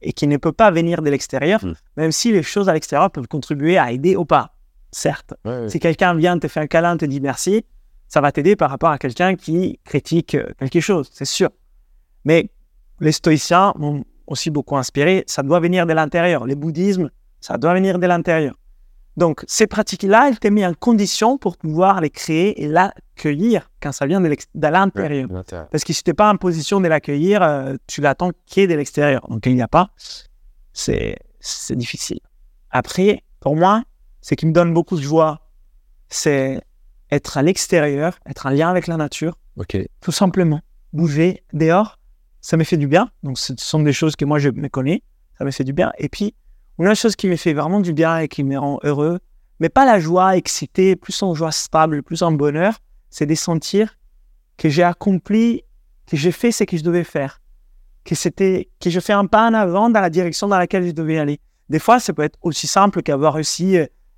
et 0.04 0.14
qui 0.14 0.28
ne 0.28 0.38
peut 0.38 0.52
pas 0.52 0.72
venir 0.72 1.02
de 1.02 1.10
l'extérieur, 1.10 1.64
hmm. 1.64 1.74
même 1.98 2.12
si 2.12 2.32
les 2.32 2.44
choses 2.44 2.70
à 2.70 2.74
l'extérieur 2.74 3.12
peuvent 3.12 3.28
contribuer 3.28 3.78
à 3.78 3.92
aider 3.92 4.16
ou 4.16 4.26
pas. 4.26 4.56
Certes, 4.92 5.34
si 5.70 5.80
quelqu'un 5.80 6.14
vient 6.16 6.38
te 6.38 6.50
faire 6.50 6.64
un 6.64 6.68
câlin, 6.68 6.98
te 6.98 7.06
dit 7.06 7.22
merci, 7.22 7.66
ça 8.12 8.20
va 8.20 8.34
t'aider 8.34 8.58
par 8.58 8.70
rapport 8.70 8.90
à 8.90 8.98
quelqu'un 8.98 9.36
qui 9.36 9.80
critique 9.86 10.36
quelque 10.60 10.82
chose, 10.82 11.10
c'est 11.14 11.24
sûr. 11.24 11.50
Mais 12.26 12.50
les 13.00 13.14
stoïciens 13.14 13.74
m'ont 13.78 14.04
aussi 14.28 14.50
beaucoup 14.50 14.76
inspiré, 14.76 15.24
ça 15.28 15.44
doit 15.44 15.62
venir 15.62 15.86
de 15.86 15.94
l'intérieur. 15.94 16.46
Le 16.46 16.56
bouddhisme, 16.56 17.10
ça 17.40 17.58
doit 17.58 17.74
venir 17.74 18.00
de 18.00 18.08
l'intérieur. 18.08 18.56
Donc, 19.16 19.46
ces 19.48 19.66
pratiques-là, 19.66 20.28
elles 20.28 20.40
t'ont 20.40 20.52
mis 20.52 20.66
en 20.66 20.74
condition 20.74 21.38
pour 21.38 21.56
pouvoir 21.56 22.02
les 22.02 22.10
créer 22.10 22.62
et 22.62 22.68
l'accueillir 22.68 23.70
quand 23.82 23.94
ça 23.94 24.06
vient 24.06 24.20
de 24.20 24.68
l'intérieur. 24.68 25.30
Parce 25.72 25.86
que 25.86 25.94
si 25.94 26.04
tu 26.04 26.10
n'es 26.10 26.14
pas 26.14 26.30
en 26.30 26.36
position 26.36 26.82
de 26.82 26.90
l'accueillir, 26.90 27.42
euh, 27.42 27.76
tu 27.88 28.02
l'attends 28.02 28.32
qu'il 28.46 28.62
y 28.62 28.64
ait 28.66 28.68
de 28.68 28.76
l'extérieur. 28.76 29.26
Donc, 29.30 29.46
il 29.46 29.56
n'y 29.56 29.62
a 29.62 29.70
pas. 29.70 29.90
C'est 30.74 31.18
difficile. 31.72 32.20
Après, 32.72 33.24
pour 33.40 33.56
moi, 33.56 33.84
ce 34.22 34.36
qui 34.36 34.46
me 34.46 34.52
donne 34.52 34.74
beaucoup 34.74 34.98
de 34.98 35.02
joie, 35.02 35.40
c'est 36.10 36.62
être 37.12 37.38
à 37.38 37.42
l'extérieur, 37.42 38.18
être 38.26 38.46
en 38.46 38.50
lien 38.50 38.70
avec 38.70 38.88
la 38.88 38.98
nature. 38.98 39.38
Ok. 39.58 39.78
Tout 40.00 40.12
simplement. 40.12 40.62
Bouger 40.94 41.44
dehors, 41.54 42.00
ça 42.42 42.58
me 42.58 42.64
fait 42.64 42.78
du 42.78 42.88
bien. 42.88 43.10
Donc, 43.24 43.38
ce 43.38 43.54
sont 43.58 43.82
des 43.82 43.94
choses 43.94 44.16
que 44.16 44.26
moi, 44.26 44.40
je 44.40 44.50
me 44.50 44.68
connais. 44.68 45.04
Ça 45.38 45.46
me 45.46 45.52
fait 45.52 45.64
du 45.64 45.74
bien. 45.74 45.92
Et 45.98 46.10
puis, 46.10 46.36
une 46.80 46.96
chose 46.96 47.16
qui 47.16 47.28
me 47.28 47.36
fait 47.36 47.54
vraiment 47.54 47.80
du 47.80 47.94
bien 47.94 48.18
et 48.20 48.28
qui 48.28 48.44
me 48.44 48.58
rend 48.58 48.80
heureux, 48.84 49.20
mais 49.60 49.70
pas 49.70 49.86
la 49.86 50.00
joie 50.00 50.36
excitée, 50.36 50.96
plus 50.96 51.22
en 51.22 51.36
joie 51.36 51.52
stable, 51.52 52.02
plus 52.02 52.24
en 52.24 52.32
bonheur, 52.32 52.80
c'est 53.10 53.26
de 53.26 53.36
sentir 53.36 53.98
que 54.58 54.70
j'ai 54.70 54.84
accompli, 54.84 55.64
que 56.08 56.18
j'ai 56.18 56.32
fait 56.32 56.52
ce 56.52 56.64
que 56.64 56.78
je 56.78 56.84
devais 56.84 57.04
faire, 57.04 57.42
que 58.04 58.16
c'était, 58.16 58.70
que 58.80 58.90
je 58.90 59.00
fais 59.00 59.14
un 59.14 59.26
pas 59.26 59.48
en 59.48 59.54
avant 59.54 59.90
dans 59.90 60.02
la 60.02 60.10
direction 60.10 60.48
dans 60.48 60.58
laquelle 60.58 60.86
je 60.88 60.92
devais 60.92 61.20
aller. 61.20 61.40
Des 61.70 61.80
fois, 61.80 62.00
ça 62.00 62.14
peut 62.14 62.24
être 62.24 62.40
aussi 62.42 62.68
simple 62.68 63.04
qu'avoir 63.04 63.36
réussi 63.36 63.78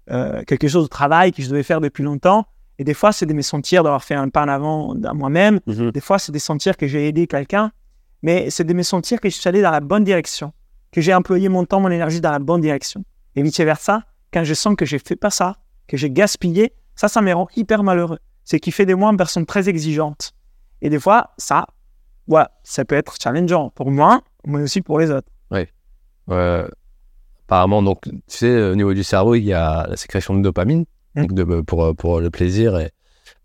euh, 0.10 0.43
quelque 0.43 0.67
chose 0.67 0.84
de 0.84 0.89
travail 0.89 1.32
que 1.32 1.41
je 1.41 1.49
devais 1.49 1.63
faire 1.63 1.82
depuis 1.82 2.03
longtemps. 2.03 2.45
Et 2.84 2.86
des 2.86 2.93
fois, 2.93 3.13
c'est 3.13 3.26
de 3.26 3.34
me 3.34 3.41
sentir 3.41 3.82
d'avoir 3.82 4.04
fait 4.04 4.13
un 4.13 4.28
pas 4.28 4.43
en 4.43 4.50
avant 4.50 4.93
dans 4.93 5.15
moi-même. 5.15 5.62
Mhm. 5.67 5.91
Des 5.91 6.02
fois, 6.02 6.19
c'est 6.19 6.34
de 6.34 6.38
sentir 6.38 6.76
que 6.76 6.86
j'ai 6.86 7.08
aidé 7.08 7.28
quelqu'un. 7.28 7.72
Mais 8.24 8.50
c'est 8.50 8.65
de 8.65 8.74
me 8.74 8.84
sentir 8.84 9.22
que 9.22 9.30
je 9.30 9.36
suis 9.36 9.48
allé 9.48 9.62
dans 9.62 9.72
la 9.72 9.80
bonne 9.80 10.04
direction 10.04 10.52
que 10.91 11.00
j'ai 11.00 11.13
employé 11.13 11.48
mon 11.48 11.63
temps, 11.63 11.80
mon 11.80 11.89
énergie 11.89 12.19
dans 12.19 12.32
la 12.32 12.39
bonne 12.39 12.60
direction. 12.60 13.06
Et 13.38 13.41
vice-versa, 13.41 14.04
quand 14.34 14.43
je 14.43 14.54
sens 14.54 14.76
que 14.76 14.86
je 14.86 14.98
fais 14.98 15.15
pas 15.15 15.30
ça, 15.30 15.56
que 15.88 15.96
j'ai 15.96 16.10
gaspillé, 16.10 16.74
ça, 16.93 17.08
ça 17.08 17.22
me 17.22 17.32
rend 17.32 17.48
hyper 17.56 17.84
malheureux. 17.84 18.19
C'est 18.43 18.60
qui 18.60 18.72
fait 18.72 18.86
de 18.86 18.96
moi 18.96 19.10
une 19.12 19.17
personne 19.17 19.46
très 19.46 19.69
exigeante. 19.69 20.34
Et 20.82 20.89
des 20.89 21.00
fois, 21.00 21.30
ça, 21.38 21.67
ouais, 22.28 22.43
ça 22.63 22.84
peut 22.84 22.96
être 22.96 23.15
challengeant 23.17 23.69
pour 23.69 23.91
moi, 23.91 24.24
mais 24.46 24.62
aussi 24.62 24.82
pour 24.82 25.00
les 25.00 25.10
autres. 25.10 25.30
Euh, 26.30 26.67
apparemment, 27.46 27.82
donc, 27.82 28.02
tu 28.04 28.12
sais, 28.28 28.62
au 28.62 28.76
niveau 28.76 28.93
du 28.93 29.06
cerveau, 29.06 29.36
il 29.36 29.46
y 29.46 29.54
a 29.54 29.88
la 29.88 29.96
sécrétion 29.96 30.34
de 30.36 30.41
dopamine 30.41 30.84
de, 31.15 31.62
pour, 31.62 31.95
pour 31.95 32.19
le 32.19 32.30
plaisir. 32.30 32.78
Et, 32.80 32.91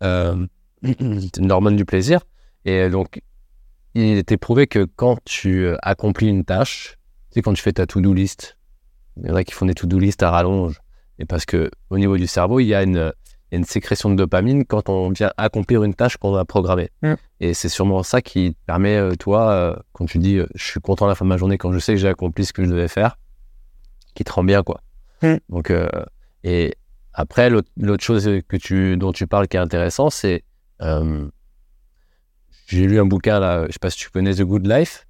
euh, 0.03 0.45
c'est 0.83 1.37
une 1.37 1.51
hormone 1.51 1.75
du 1.75 1.85
plaisir. 1.85 2.21
Et 2.65 2.89
donc, 2.89 3.21
il 3.95 4.17
était 4.17 4.37
prouvé 4.37 4.67
que 4.67 4.85
quand 4.95 5.17
tu 5.25 5.65
euh, 5.65 5.77
accomplis 5.81 6.27
une 6.27 6.45
tâche, 6.45 6.97
sais, 7.31 7.41
quand 7.41 7.53
tu 7.53 7.61
fais 7.61 7.73
ta 7.73 7.85
to-do 7.85 8.13
list, 8.13 8.57
il 9.17 9.27
y 9.27 9.31
en 9.31 9.35
a 9.35 9.43
qui 9.43 9.53
font 9.53 9.65
des 9.65 9.73
to-do 9.73 9.99
list 9.99 10.23
à 10.23 10.31
rallonge. 10.31 10.79
Et 11.19 11.25
parce 11.25 11.45
que 11.45 11.69
au 11.89 11.97
niveau 11.97 12.17
du 12.17 12.27
cerveau, 12.27 12.59
il 12.59 12.67
y 12.67 12.73
a 12.73 12.83
une, 12.83 13.11
une 13.51 13.65
sécrétion 13.65 14.09
de 14.09 14.15
dopamine 14.15 14.65
quand 14.65 14.89
on 14.89 15.09
vient 15.09 15.31
accomplir 15.37 15.83
une 15.83 15.93
tâche 15.93 16.17
qu'on 16.17 16.35
a 16.35 16.45
programmée. 16.45 16.89
Mm. 17.01 17.13
Et 17.41 17.53
c'est 17.53 17.69
sûrement 17.69 18.03
ça 18.03 18.21
qui 18.21 18.55
permet, 18.65 18.95
euh, 18.95 19.15
toi, 19.15 19.51
euh, 19.51 19.75
quand 19.93 20.05
tu 20.05 20.19
dis 20.19 20.37
euh, 20.37 20.47
je 20.55 20.65
suis 20.65 20.79
content 20.79 21.05
à 21.05 21.09
la 21.09 21.15
fin 21.15 21.25
de 21.25 21.29
ma 21.29 21.37
journée, 21.37 21.57
quand 21.57 21.71
je 21.71 21.79
sais 21.79 21.93
que 21.93 21.99
j'ai 21.99 22.07
accompli 22.07 22.45
ce 22.45 22.53
que 22.53 22.63
je 22.63 22.69
devais 22.69 22.87
faire, 22.87 23.17
qui 24.15 24.23
te 24.23 24.31
rend 24.31 24.43
bien, 24.43 24.63
quoi. 24.63 24.81
Mm. 25.21 25.35
Donc, 25.49 25.71
euh, 25.71 25.89
et 26.43 26.75
après, 27.13 27.49
l'autre 27.49 28.03
chose 28.03 28.29
que 28.47 28.57
tu, 28.57 28.97
dont 28.97 29.11
tu 29.11 29.27
parles 29.27 29.47
qui 29.47 29.57
est 29.57 29.59
intéressant, 29.59 30.09
c'est. 30.09 30.43
euh, 30.81 31.27
j'ai 32.67 32.85
lu 32.85 32.99
un 32.99 33.05
bouquin, 33.05 33.39
là, 33.39 33.65
je 33.67 33.71
sais 33.71 33.79
pas 33.79 33.89
si 33.89 33.97
tu 33.97 34.09
connais 34.11 34.35
The 34.35 34.43
Good 34.43 34.67
Life, 34.67 35.07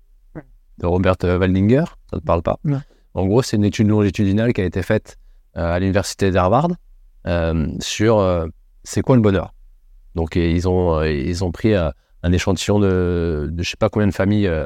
de 0.78 0.86
Robert 0.86 1.18
Waldinger, 1.24 1.84
ça 2.10 2.20
te 2.20 2.24
parle 2.24 2.42
pas? 2.42 2.58
Non. 2.64 2.82
En 3.14 3.26
gros, 3.26 3.42
c'est 3.42 3.58
une 3.58 3.66
étude 3.66 3.90
longitudinale 3.90 4.54
qui 4.54 4.62
a 4.62 4.64
été 4.64 4.82
faite 4.82 5.18
euh, 5.58 5.74
à 5.74 5.80
l'université 5.80 6.32
d'Harvard 6.32 6.70
euh, 7.28 7.68
sur 7.82 8.20
euh, 8.20 8.48
c'est 8.86 9.02
quoi 9.02 9.18
le 9.18 9.22
bonheur? 9.22 9.54
Donc, 10.16 10.38
et 10.38 10.52
ils, 10.52 10.70
ont, 10.70 11.00
euh, 11.00 11.12
ils 11.12 11.44
ont 11.44 11.52
pris 11.52 11.74
euh, 11.74 11.90
un 12.24 12.32
échantillon 12.32 12.80
de, 12.80 13.50
de 13.52 13.64
je 13.64 13.70
sais 13.70 13.78
pas 13.78 13.90
combien 13.90 14.08
de 14.08 14.14
familles 14.14 14.48
euh, 14.48 14.66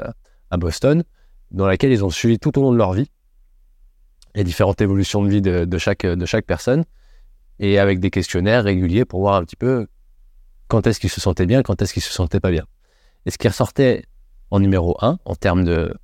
à 0.50 0.56
Boston, 0.56 1.02
dans 1.50 1.66
laquelle 1.66 1.90
ils 1.90 2.04
ont 2.04 2.10
suivi 2.10 2.38
tout 2.38 2.56
au 2.58 2.62
long 2.62 2.72
de 2.72 2.78
leur 2.78 2.92
vie 2.92 3.10
les 4.36 4.44
différentes 4.44 4.80
évolutions 4.80 5.22
de 5.22 5.28
vie 5.28 5.42
de, 5.42 5.64
de 5.64 5.78
chaque, 5.78 6.04
de 6.06 6.26
chaque 6.26 6.44
personne, 6.44 6.84
et 7.58 7.78
avec 7.78 8.00
des 8.00 8.10
questionnaires 8.10 8.64
réguliers 8.64 9.04
pour 9.04 9.20
voir 9.20 9.34
un 9.34 9.44
petit 9.44 9.56
peu 9.56 9.86
quand 10.68 10.86
est-ce 10.86 11.00
qu'ils 11.00 11.10
se 11.10 11.20
sentaient 11.20 11.46
bien, 11.46 11.62
quand 11.62 11.80
est-ce 11.82 11.92
qu'ils 11.92 12.02
se 12.02 12.12
sentaient 12.12 12.40
pas 12.40 12.50
bien. 12.50 12.66
Et 13.26 13.30
ce 13.30 13.38
qui 13.38 13.48
ressortait 13.48 14.04
en 14.50 14.60
numéro 14.60 14.96
un, 15.00 15.18
en 15.24 15.34
termes 15.34 15.64
de 15.64 15.94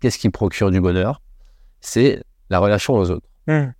qu'est-ce 0.00 0.18
qui 0.18 0.30
procure 0.30 0.70
du 0.70 0.80
bonheur, 0.80 1.22
c'est 1.80 2.22
la 2.50 2.58
relation 2.58 2.94
aux 2.94 3.10
autres. 3.10 3.26
Hmm. 3.46 3.72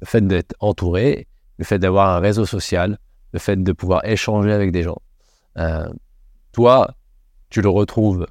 Le 0.00 0.06
fait 0.06 0.26
d'être 0.26 0.54
entouré, 0.60 1.26
le 1.58 1.64
fait 1.64 1.78
d'avoir 1.78 2.10
un 2.10 2.20
réseau 2.20 2.46
social, 2.46 2.98
le 3.32 3.38
fait 3.38 3.62
de 3.62 3.72
pouvoir 3.72 4.04
échanger 4.04 4.52
avec 4.52 4.70
des 4.70 4.82
gens. 4.82 4.98
Euh, 5.56 5.88
toi, 6.52 6.94
tu 7.50 7.62
le 7.62 7.68
retrouves 7.68 8.26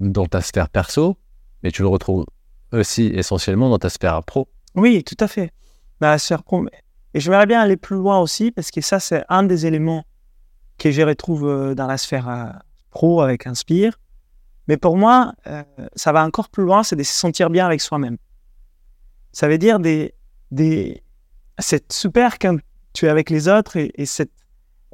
dans 0.00 0.26
ta 0.26 0.40
sphère 0.40 0.68
perso, 0.68 1.16
mais 1.62 1.70
tu 1.70 1.82
le 1.82 1.88
retrouves 1.88 2.26
aussi 2.72 3.06
essentiellement 3.06 3.70
dans 3.70 3.78
ta 3.78 3.88
sphère 3.88 4.22
pro. 4.22 4.48
Oui, 4.74 5.04
tout 5.04 5.16
à 5.20 5.28
fait. 5.28 5.52
Bah, 6.00 6.18
sphère 6.18 6.42
pro. 6.42 6.66
Et 7.14 7.20
j'aimerais 7.20 7.46
bien 7.46 7.60
aller 7.60 7.76
plus 7.76 7.96
loin 7.96 8.18
aussi, 8.18 8.50
parce 8.50 8.70
que 8.70 8.80
ça, 8.80 8.98
c'est 9.00 9.24
un 9.28 9.44
des 9.44 9.66
éléments 9.66 10.04
que 10.78 10.90
je 10.90 11.00
retrouve 11.02 11.46
euh, 11.46 11.74
dans 11.74 11.86
la 11.86 11.96
sphère 11.96 12.28
euh, 12.28 12.46
pro 12.90 13.20
avec 13.20 13.46
Inspire. 13.46 13.98
Mais 14.66 14.76
pour 14.76 14.96
moi, 14.96 15.32
euh, 15.46 15.62
ça 15.94 16.12
va 16.12 16.24
encore 16.24 16.48
plus 16.48 16.64
loin, 16.64 16.82
c'est 16.82 16.96
de 16.96 17.02
se 17.04 17.12
sentir 17.12 17.50
bien 17.50 17.66
avec 17.66 17.80
soi-même. 17.80 18.16
Ça 19.32 19.46
veut 19.46 19.58
dire 19.58 19.78
des, 19.78 20.14
des... 20.50 21.02
c'est 21.58 21.92
super 21.92 22.38
quand 22.38 22.58
tu 22.92 23.06
es 23.06 23.08
avec 23.08 23.30
les 23.30 23.48
autres 23.48 23.76
et, 23.76 23.92
et 23.94 24.06
cette, 24.06 24.32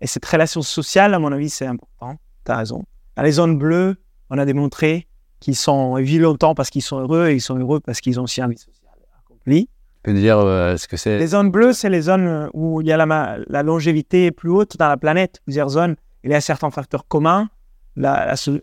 et 0.01 0.07
cette 0.07 0.25
relation 0.27 0.61
sociale, 0.61 1.15
à 1.15 1.19
mon 1.19 1.33
avis, 1.33 1.49
c'est 1.49 1.67
important. 1.67 2.19
Tu 2.45 2.53
as 2.53 2.57
raison. 2.57 2.85
Dans 3.17 3.23
les 3.23 3.33
zones 3.33 3.59
bleues, 3.59 3.97
on 4.29 4.39
a 4.39 4.45
démontré 4.45 5.07
qu'ils 5.41 5.57
sont 5.57 5.97
ils 5.97 6.05
vivent 6.05 6.23
longtemps 6.23 6.55
parce 6.55 6.69
qu'ils 6.69 6.83
sont 6.83 6.99
heureux 7.01 7.29
et 7.29 7.35
ils 7.35 7.41
sont 7.41 7.57
heureux 7.59 7.81
parce 7.81 8.01
qu'ils 8.01 8.21
ont 8.21 8.25
aussi 8.25 8.43
un 8.43 8.49
vie 8.49 8.59
sociale 8.59 8.99
accomplie. 9.19 9.69
Dire 10.07 10.39
euh, 10.39 10.77
ce 10.77 10.89
que 10.89 10.97
c'est? 10.97 11.19
Les 11.19 11.27
zones 11.29 11.51
bleues, 11.51 11.73
c'est 11.75 11.91
les 11.91 12.01
zones 12.03 12.49
où 12.55 12.81
il 12.81 12.87
y 12.87 12.93
a 12.93 12.97
la, 12.97 13.63
longévité 13.63 14.31
plus 14.31 14.51
haute 14.51 14.77
dans 14.79 14.89
la 14.89 14.97
planète, 14.97 15.41
plusieurs 15.45 15.69
zones. 15.69 15.97
Il 16.25 16.31
y 16.31 16.35
a 16.35 16.41
certains 16.41 16.71
facteurs 16.71 17.07
communs. 17.07 17.51
La- 17.97 18.25
la 18.25 18.37
so- 18.37 18.61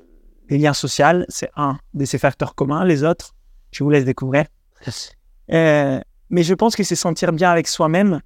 les 0.49 0.57
liens 0.57 0.73
sociaux, 0.73 1.23
c'est 1.29 1.49
un 1.55 1.77
de 1.93 2.05
ces 2.05 2.17
facteurs 2.17 2.55
communs. 2.55 2.85
Les 2.85 3.03
autres, 3.03 3.35
je 3.71 3.83
vous 3.83 3.89
laisse 3.89 4.05
découvrir. 4.05 4.45
Euh, 5.49 6.01
mais 6.29 6.43
je 6.43 6.53
pense 6.53 6.75
que 6.75 6.83
c'est 6.83 6.97
sentir 6.97 7.31
bien 7.31 7.49
avec 7.49 7.69
soi-même, 7.69 8.19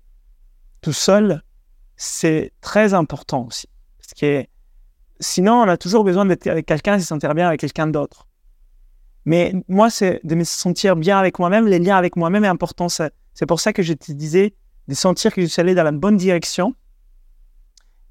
tout 0.81 0.91
seul, 0.91 1.43
c'est 1.95 2.51
très 2.61 2.95
important 2.95 3.45
aussi. 3.45 3.67
Parce 3.99 4.13
que 4.19 4.43
sinon, 5.19 5.53
on 5.61 5.67
a 5.67 5.77
toujours 5.77 6.03
besoin 6.03 6.25
d'être 6.25 6.47
avec 6.47 6.65
quelqu'un 6.65 6.95
et 6.95 6.99
se 6.99 7.05
sentir 7.05 7.35
bien 7.35 7.47
avec 7.47 7.59
quelqu'un 7.59 7.85
d'autre. 7.85 8.25
Mais 9.25 9.53
moi, 9.67 9.89
c'est 9.89 10.19
de 10.23 10.35
me 10.35 10.43
sentir 10.43 10.95
bien 10.95 11.17
avec 11.19 11.39
moi-même. 11.39 11.67
Les 11.67 11.79
liens 11.79 11.97
avec 11.97 12.15
moi-même 12.15 12.43
est 12.43 12.49
important. 12.49 12.87
C'est 12.89 13.45
pour 13.47 13.59
ça 13.59 13.73
que 13.73 13.83
je 13.83 13.93
te 13.93 14.11
disais 14.11 14.53
de 14.87 14.95
sentir 14.95 15.33
que 15.33 15.41
je 15.41 15.47
suis 15.47 15.61
allé 15.61 15.75
dans 15.75 15.83
la 15.83 15.91
bonne 15.91 16.17
direction 16.17 16.75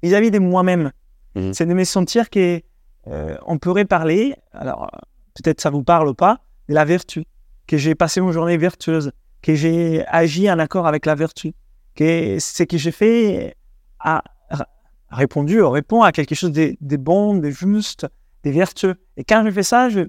vis-à-vis 0.01 0.31
de 0.31 0.39
moi-même. 0.39 0.91
Mhm. 1.35 1.53
C'est 1.53 1.65
de 1.65 1.73
me 1.73 1.83
sentir 1.83 2.29
que 2.29 2.61
euh, 3.07 3.37
on 3.45 3.57
pourrait 3.57 3.85
parler, 3.85 4.35
alors 4.53 4.89
peut-être 5.35 5.61
ça 5.61 5.69
vous 5.69 5.83
parle 5.83 6.07
ou 6.07 6.13
pas, 6.13 6.39
de 6.69 6.73
la 6.73 6.85
vertu, 6.85 7.25
que 7.67 7.77
j'ai 7.77 7.95
passé 7.95 8.19
une 8.19 8.31
journée 8.31 8.57
vertueuse, 8.57 9.11
que 9.41 9.55
j'ai 9.55 10.05
agi 10.07 10.49
en 10.51 10.59
accord 10.59 10.87
avec 10.87 11.05
la 11.05 11.15
vertu, 11.15 11.53
que 11.95 12.37
ce 12.39 12.63
que 12.63 12.77
j'ai 12.77 12.91
fait 12.91 13.55
a, 13.99 14.23
a 14.49 14.67
répondu, 15.09 15.61
répond 15.61 16.03
à 16.03 16.11
quelque 16.11 16.35
chose 16.35 16.51
de, 16.51 16.75
de 16.79 16.97
bon, 16.97 17.35
de 17.35 17.49
juste, 17.49 18.07
de 18.43 18.49
vertueux. 18.49 18.95
Et 19.17 19.23
quand 19.23 19.43
je 19.45 19.51
fais 19.51 19.63
ça, 19.63 19.89
je, 19.89 20.01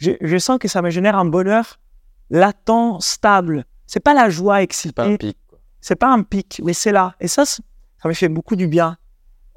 je, 0.00 0.12
je 0.20 0.38
sens 0.38 0.58
que 0.58 0.68
ça 0.68 0.82
me 0.82 0.90
génère 0.90 1.16
un 1.16 1.24
bonheur 1.26 1.78
latent, 2.30 3.00
stable. 3.00 3.64
C'est 3.86 4.00
pas 4.00 4.14
la 4.14 4.30
joie 4.30 4.60
C'est 4.70 4.94
pas 4.94 5.04
un 5.04 5.10
excitée, 5.12 5.28
pic. 5.28 5.38
c'est 5.80 5.96
pas 5.96 6.08
un 6.08 6.22
pic, 6.22 6.60
mais 6.64 6.72
c'est 6.72 6.92
là. 6.92 7.14
Et 7.20 7.28
ça, 7.28 7.44
ça 7.44 7.60
me 8.04 8.12
fait 8.12 8.28
beaucoup 8.28 8.56
du 8.56 8.66
bien 8.66 8.96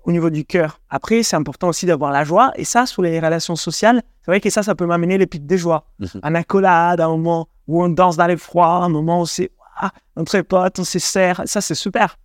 au 0.03 0.11
niveau 0.11 0.29
du 0.29 0.43
cœur. 0.43 0.81
Après, 0.89 1.23
c'est 1.23 1.35
important 1.35 1.69
aussi 1.69 1.85
d'avoir 1.85 2.11
la 2.11 2.23
joie. 2.23 2.51
Et 2.55 2.65
ça, 2.65 2.85
sur 2.85 3.01
les 3.03 3.19
relations 3.19 3.55
sociales, 3.55 4.01
c'est 4.21 4.31
vrai 4.31 4.41
que 4.41 4.49
ça, 4.49 4.63
ça 4.63 4.75
peut 4.75 4.85
m'amener 4.85 5.17
les 5.17 5.27
pics 5.27 5.45
de 5.45 5.55
joie. 5.55 5.87
Mhm. 5.99 6.07
Un 6.23 6.35
accolade, 6.35 6.99
un 6.99 7.09
moment 7.09 7.47
où 7.67 7.81
on 7.83 7.89
danse 7.89 8.17
dans 8.17 8.27
les 8.27 8.37
froids, 8.37 8.83
un 8.83 8.89
moment 8.89 9.21
où 9.21 9.25
c'est 9.25 9.51
ah, 9.77 9.91
entre 10.15 10.41
potes, 10.41 10.79
on 10.79 10.83
se 10.83 10.99
serre. 10.99 11.41
Ça, 11.45 11.61
c'est 11.61 11.75
super. 11.75 12.17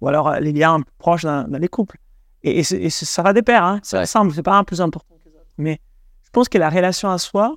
Ou 0.00 0.08
alors 0.08 0.28
euh, 0.28 0.40
les 0.40 0.52
liens 0.52 0.80
proches 0.98 1.24
dans, 1.24 1.46
dans 1.48 1.58
les 1.58 1.68
couples. 1.68 1.98
Et, 2.42 2.62
ça 2.62 3.22
va 3.22 3.32
des 3.32 3.42
pair, 3.42 3.64
hein. 3.64 3.80
Ouais. 3.92 4.00
ensemble, 4.00 4.32
c'est 4.32 4.42
pas 4.42 4.56
un 4.56 4.62
plus 4.62 4.80
important 4.80 5.16
que 5.22 5.28
les 5.28 5.34
autres. 5.34 5.46
Mais 5.58 5.80
je 6.22 6.30
pense 6.30 6.48
que 6.48 6.58
la 6.58 6.70
relation 6.70 7.10
à 7.10 7.18
soi, 7.18 7.56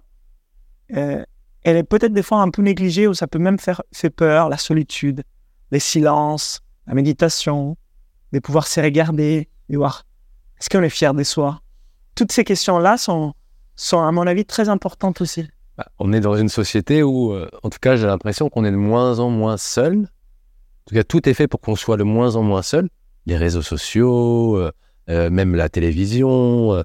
euh, 0.95 1.23
elle 1.63 1.77
est 1.77 1.83
peut-être 1.83 2.13
des 2.13 2.23
fois 2.23 2.41
un 2.41 2.49
peu 2.49 2.61
négligée 2.61 3.07
ou 3.07 3.13
ça 3.13 3.27
peut 3.27 3.39
même 3.39 3.59
faire, 3.59 3.81
peur, 4.15 4.49
la 4.49 4.57
solitude, 4.57 5.23
les 5.71 5.79
silences, 5.79 6.61
la 6.87 6.93
méditation, 6.93 7.77
de 8.31 8.39
pouvoir 8.39 8.67
se 8.67 8.79
regarder, 8.79 9.49
de 9.69 9.77
voir 9.77 10.05
est-ce 10.59 10.69
qu'on 10.69 10.83
est 10.83 10.89
fier 10.89 11.13
de 11.13 11.23
soi? 11.23 11.61
Toutes 12.15 12.31
ces 12.31 12.43
questions-là 12.43 12.97
sont, 12.97 13.33
sont, 13.75 14.01
à 14.01 14.11
mon 14.11 14.27
avis, 14.27 14.45
très 14.45 14.67
importantes 14.69 15.21
aussi. 15.21 15.47
Bah, 15.77 15.87
on 15.99 16.11
est 16.11 16.19
dans 16.19 16.35
une 16.35 16.49
société 16.49 17.03
où, 17.03 17.31
euh, 17.31 17.49
en 17.63 17.69
tout 17.69 17.79
cas, 17.79 17.95
j'ai 17.95 18.07
l'impression 18.07 18.49
qu'on 18.49 18.65
est 18.65 18.71
de 18.71 18.75
moins 18.75 19.19
en 19.19 19.29
moins 19.29 19.57
seul. 19.57 19.99
En 19.99 20.85
tout 20.87 20.95
cas, 20.95 21.03
tout 21.03 21.29
est 21.29 21.33
fait 21.33 21.47
pour 21.47 21.61
qu'on 21.61 21.75
soit 21.75 21.97
de 21.97 22.03
moins 22.03 22.35
en 22.35 22.43
moins 22.43 22.61
seul. 22.61 22.89
Les 23.25 23.37
réseaux 23.37 23.61
sociaux, 23.61 24.57
euh, 24.57 25.29
même 25.29 25.55
la 25.55 25.69
télévision, 25.69 26.83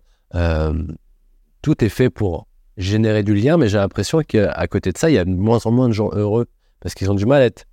tout 1.63 1.85
est 1.85 1.89
fait 1.89 2.11
pour 2.11 2.47
générer 2.77 3.23
du 3.23 3.35
lien, 3.35 3.57
mais 3.57 3.69
j'ai 3.69 3.79
l'impression 3.79 4.23
qu'à 4.23 4.67
côté 4.67 4.93
de 4.93 4.99
ça, 4.99 5.11
il 5.11 5.15
y 5.15 5.19
a 5.19 5.25
de 5.25 5.31
moins 5.31 5.61
en 5.65 5.71
moins 5.71 5.89
de 5.89 5.95
gens 5.95 6.11
heureux 6.13 6.47
parce 6.81 6.95
qu'ils 6.95 7.11
ont 7.11 7.15
du 7.15 7.27
mal 7.27 7.43
à, 7.43 7.47
être, 7.47 7.65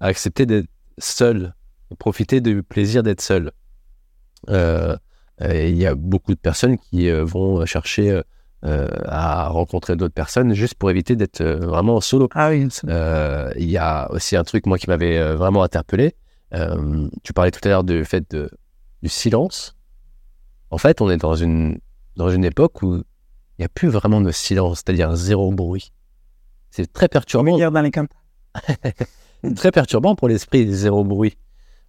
à 0.00 0.06
accepter 0.06 0.46
d'être 0.46 0.68
seuls, 0.98 1.54
profiter 1.98 2.40
du 2.40 2.62
plaisir 2.62 3.02
d'être 3.02 3.20
seul. 3.20 3.52
Euh, 4.48 4.96
et 5.40 5.70
il 5.70 5.76
y 5.76 5.86
a 5.86 5.94
beaucoup 5.94 6.34
de 6.34 6.40
personnes 6.40 6.78
qui 6.78 7.10
euh, 7.10 7.24
vont 7.24 7.64
chercher 7.66 8.10
euh, 8.10 8.22
euh, 8.64 8.88
à 9.04 9.48
rencontrer 9.48 9.94
d'autres 9.96 10.14
personnes 10.14 10.54
juste 10.54 10.74
pour 10.74 10.90
éviter 10.90 11.14
d'être 11.14 11.42
euh, 11.42 11.66
vraiment 11.66 12.00
solo. 12.00 12.28
Ah 12.34 12.48
oui, 12.50 12.66
Euh, 12.88 13.52
Il 13.56 13.70
y 13.70 13.76
a 13.76 14.10
aussi 14.10 14.36
un 14.36 14.44
truc, 14.44 14.66
moi, 14.66 14.78
qui 14.78 14.88
m'avait 14.88 15.18
euh, 15.18 15.36
vraiment 15.36 15.62
interpellé. 15.62 16.14
Euh, 16.54 17.08
tu 17.22 17.32
parlais 17.32 17.50
tout 17.50 17.60
à 17.64 17.68
l'heure 17.68 17.84
du 17.84 18.04
fait 18.04 18.24
de, 18.30 18.50
du 19.02 19.08
silence. 19.10 19.76
En 20.70 20.78
fait, 20.78 21.00
on 21.00 21.10
est 21.10 21.18
dans 21.18 21.34
une, 21.34 21.78
dans 22.16 22.30
une 22.30 22.44
époque 22.44 22.82
où 22.82 23.02
il 23.58 23.62
n'y 23.62 23.66
a 23.66 23.68
plus 23.68 23.88
vraiment 23.88 24.20
de 24.20 24.30
silence, 24.32 24.78
c'est-à-dire 24.84 25.14
zéro 25.16 25.50
bruit. 25.52 25.92
C'est 26.70 26.92
très 26.92 27.08
perturbant, 27.08 27.56
dans 27.70 27.80
les 27.82 27.90
très 29.56 29.70
perturbant 29.70 30.14
pour 30.14 30.28
l'esprit, 30.28 30.70
zéro 30.72 31.04
bruit. 31.04 31.36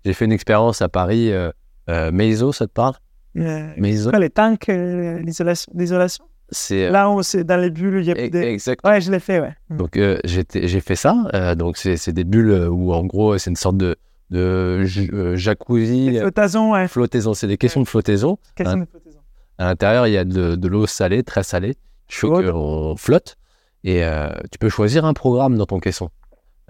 J'ai 0.06 0.14
fait 0.14 0.26
une 0.26 0.32
expérience 0.32 0.82
à 0.82 0.90
Paris, 0.90 1.32
euh, 1.32 1.52
euh, 1.90 2.12
Meizo, 2.12 2.52
ça 2.54 2.68
te 2.68 2.72
parle 2.74 2.94
Euh, 3.38 3.70
Meizo 3.78 4.10
quoi, 4.10 4.20
les 4.20 4.30
tanks, 4.30 4.70
euh, 4.70 5.20
l'isolation, 5.20 6.26
c'est. 6.50 6.90
Là, 6.90 7.10
on, 7.10 7.22
c'est 7.24 7.44
dans 7.44 7.58
les 7.60 7.70
bulles, 7.70 8.00
il 8.00 8.06
y 8.06 8.12
a 8.12 8.16
e- 8.16 8.30
des... 8.30 8.40
Exact. 8.44 8.86
Ouais, 8.88 9.02
je 9.02 9.12
l'ai 9.12 9.20
fait, 9.20 9.40
ouais. 9.42 9.54
Donc 9.70 9.98
euh, 9.98 10.18
j'étais- 10.24 10.68
j'ai 10.68 10.80
fait 10.80 10.96
ça. 10.96 11.16
euh, 11.34 11.56
donc 11.56 11.78
c'est 11.78 12.14
des 12.14 12.24
bulles 12.24 12.52
euh, 12.52 12.70
où 12.70 12.94
en 12.94 13.04
gros 13.06 13.38
c'est 13.38 13.50
une 13.50 13.56
sorte 13.58 13.78
de, 13.78 13.98
de 14.30 14.86
euh, 15.14 15.36
jacuzzi, 15.36 16.12
Les 16.12 16.18
euh, 16.20 16.22
flottaisons, 16.22 16.72
ouais. 16.74 16.88
flottaison. 16.88 17.34
C'est 17.34 17.48
des 17.48 17.58
questions 17.58 17.82
de 17.82 17.88
flottaison. 17.88 18.38
Hein. 18.60 18.64
sont 18.72 18.80
les 18.80 18.86
flottaisons 18.86 19.20
À 19.58 19.66
l'intérieur 19.66 20.08
il 20.08 20.14
y 20.14 20.18
a 20.18 20.26
de, 20.26 20.56
de 20.56 20.68
l'eau 20.68 20.88
salée, 20.88 21.24
très 21.24 21.44
salée. 21.44 21.76
Chaud, 22.10 22.42
Chaude. 22.42 22.52
on 22.54 22.96
flotte 22.96 23.36
et 23.84 24.04
euh, 24.04 24.30
tu 24.52 24.58
peux 24.60 24.70
choisir 24.70 25.06
un 25.06 25.14
programme 25.14 25.58
dans 25.58 25.66
ton 25.66 25.80
caisson. 25.80 26.10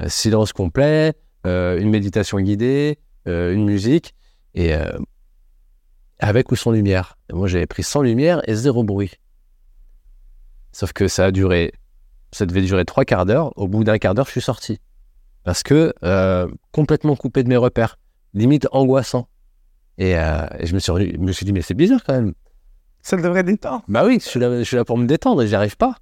Euh, 0.01 0.09
silence 0.09 0.53
complet, 0.53 1.13
euh, 1.45 1.79
une 1.79 1.89
méditation 1.89 2.39
guidée, 2.39 2.99
euh, 3.27 3.53
une 3.53 3.65
musique 3.65 4.13
et 4.55 4.73
avec 6.19 6.51
ou 6.51 6.55
sans 6.55 6.71
lumière. 6.71 7.17
Et 7.29 7.33
moi 7.33 7.47
j'avais 7.47 7.67
pris 7.67 7.83
sans 7.83 8.01
lumière 8.01 8.41
et 8.49 8.55
zéro 8.55 8.83
bruit. 8.83 9.11
Sauf 10.71 10.93
que 10.93 11.07
ça 11.07 11.25
a 11.25 11.31
duré, 11.31 11.73
ça 12.31 12.45
devait 12.45 12.61
durer 12.61 12.85
trois 12.85 13.05
quarts 13.05 13.25
d'heure. 13.25 13.51
Au 13.57 13.67
bout 13.67 13.83
d'un 13.83 13.97
quart 13.99 14.15
d'heure, 14.15 14.25
je 14.25 14.31
suis 14.31 14.41
sorti. 14.41 14.79
Parce 15.43 15.61
que 15.61 15.93
complètement 16.71 17.15
coupé 17.15 17.43
de 17.43 17.49
mes 17.49 17.57
repères, 17.57 17.99
limite 18.33 18.67
angoissant. 18.71 19.27
Et, 19.99 20.11
et 20.11 20.65
je, 20.65 20.73
me 20.73 20.79
suis, 20.79 20.91
rendu- 20.91 21.11
je 21.13 21.19
me 21.19 21.31
suis 21.31 21.45
dit, 21.45 21.53
mais 21.53 21.61
c'est 21.61 21.73
bizarre 21.75 22.03
quand 22.03 22.13
même. 22.13 22.33
Ça 23.07 23.15
devrait 23.15 23.43
détendre. 23.43 23.85
Bah 23.87 24.03
oui, 24.05 24.19
je 24.21 24.27
suis 24.27 24.37
là, 24.37 24.57
je 24.59 24.63
suis 24.63 24.75
là 24.75 24.83
pour 24.83 24.97
me 24.97 25.05
détendre 25.05 25.41
et 25.41 25.47
j'y 25.47 25.55
arrive 25.55 25.77
pas. 25.77 25.95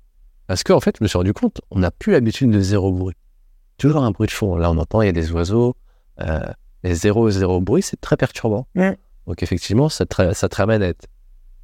Parce 0.48 0.64
qu'en 0.64 0.80
fait, 0.80 0.96
je 0.98 1.04
me 1.04 1.08
suis 1.08 1.20
rendu 1.20 1.34
compte, 1.34 1.62
on 1.70 1.78
n'a 1.78 1.92
plus 1.92 2.14
l'habitude 2.14 2.50
de 2.50 2.60
zéro 2.60 2.92
bruit. 2.92 3.14
Toujours 3.78 4.04
un 4.04 4.10
bruit 4.10 4.26
de 4.26 4.32
fond. 4.32 4.56
Là, 4.56 4.72
on 4.72 4.78
entend, 4.80 5.04
il 5.04 5.06
y 5.06 5.10
a 5.10 5.12
des 5.12 5.32
oiseaux. 5.32 5.76
Euh, 6.22 6.40
les 6.84 6.96
zéro, 6.96 7.30
zéro 7.30 7.62
bruit, 7.62 7.84
c'est 7.84 8.02
très 8.02 8.18
perturbant. 8.18 8.66
Donc 9.28 9.44
effectivement, 9.44 9.88
ça 9.88 10.08
te, 10.08 10.34
ça 10.34 10.50
te 10.50 10.56
ramène 10.56 10.82
à 10.82 10.88
être 10.88 11.06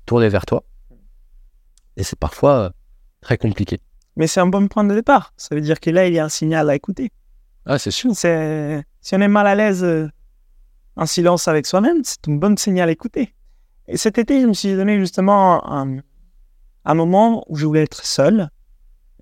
tourné 0.06 0.30
vers 0.30 0.46
toi. 0.46 0.64
Et 1.98 2.04
c'est 2.04 2.20
parfois 2.20 2.60
euh, 2.60 2.70
très 3.22 3.40
compliqué. 3.40 3.80
Mais 4.18 4.28
c'est 4.28 4.42
un 4.42 4.48
bon 4.48 4.68
point 4.68 4.84
de 4.84 4.94
départ. 4.94 5.34
Ça 5.38 5.56
veut 5.56 5.62
dire 5.62 5.80
que 5.80 5.90
là, 5.90 6.08
il 6.08 6.14
y 6.14 6.20
a 6.20 6.26
un 6.26 6.30
signal 6.30 6.70
à 6.70 6.76
écouter. 6.76 7.10
Ah, 7.66 7.80
c'est 7.80 7.90
sûr. 7.90 8.16
Si 8.16 8.28
on 8.28 9.22
est 9.22 9.28
mal 9.28 9.48
à 9.48 9.56
l'aise 9.56 9.84
euh, 9.84 10.08
en 10.98 11.08
silence 11.08 11.48
avec 11.48 11.66
soi-même, 11.66 12.04
c'est 12.04 12.28
un 12.28 12.34
bon 12.34 12.56
signal 12.60 12.90
à 12.90 12.92
écouter. 12.92 13.34
Et 13.88 13.98
cet 13.98 14.18
été, 14.18 14.42
je 14.42 14.48
me 14.48 14.54
suis 14.54 14.76
donné 14.76 15.00
justement 15.00 15.66
un, 15.72 15.98
un 16.86 16.94
moment 16.94 17.44
où 17.50 17.56
je 17.58 17.66
voulais 17.66 17.84
être 17.84 18.06
seul 18.06 18.50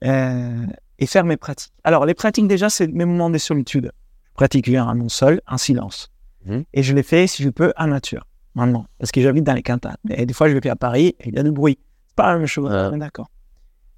euh, 0.03 0.65
et 0.99 1.05
faire 1.05 1.23
mes 1.25 1.37
pratiques. 1.37 1.73
Alors, 1.83 2.05
les 2.05 2.13
pratiques, 2.13 2.47
déjà, 2.47 2.69
c'est 2.69 2.87
mes 2.87 3.05
moments 3.05 3.29
de 3.29 3.37
solitude. 3.37 3.91
Je 4.25 4.33
pratique 4.33 4.65
généralement 4.65 5.09
seul, 5.09 5.41
en 5.47 5.57
silence. 5.57 6.09
Mhm. 6.45 6.63
Et 6.73 6.83
je 6.83 6.93
les 6.93 7.03
fais, 7.03 7.27
si 7.27 7.43
je 7.43 7.49
peux, 7.49 7.73
en 7.77 7.87
nature, 7.87 8.25
maintenant. 8.55 8.85
Parce 8.97 9.11
que 9.11 9.21
j'habite 9.21 9.43
dans 9.43 9.53
les 9.53 9.63
Quintans. 9.63 9.95
Et 10.09 10.25
des 10.25 10.33
fois, 10.33 10.49
je 10.49 10.53
vais 10.57 10.69
à 10.69 10.75
Paris 10.75 11.15
et 11.19 11.29
il 11.29 11.35
y 11.35 11.39
a 11.39 11.43
du 11.43 11.51
bruit. 11.51 11.77
C'est 12.07 12.15
pas 12.15 12.31
la 12.31 12.37
même 12.37 12.47
chose, 12.47 12.69
Ouais. 12.71 12.97
d'accord. 12.97 13.29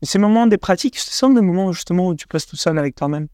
Mais 0.01 0.07
ces 0.07 0.17
moments 0.17 0.47
des 0.47 0.57
pratiques, 0.57 0.97
ce 0.97 1.13
sont 1.13 1.29
des 1.29 1.41
moments 1.41 1.71
justement 1.71 2.07
où 2.07 2.15
tu 2.15 2.27
passes 2.27 2.47
tout 2.47 2.55
seul 2.55 2.77
avec 2.79 2.95
toi-même. 2.95 3.27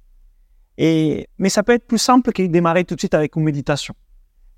Et, 0.78 1.28
mais 1.38 1.50
ça 1.50 1.64
peut 1.64 1.72
être 1.72 1.88
plus 1.88 1.98
simple 1.98 2.32
que 2.34 2.42
de 2.42 2.48
démarrer 2.48 2.84
tout 2.84 2.96
de 2.96 3.00
suite 3.00 3.14
avec 3.14 3.36
une 3.36 3.44
méditation. 3.44 3.96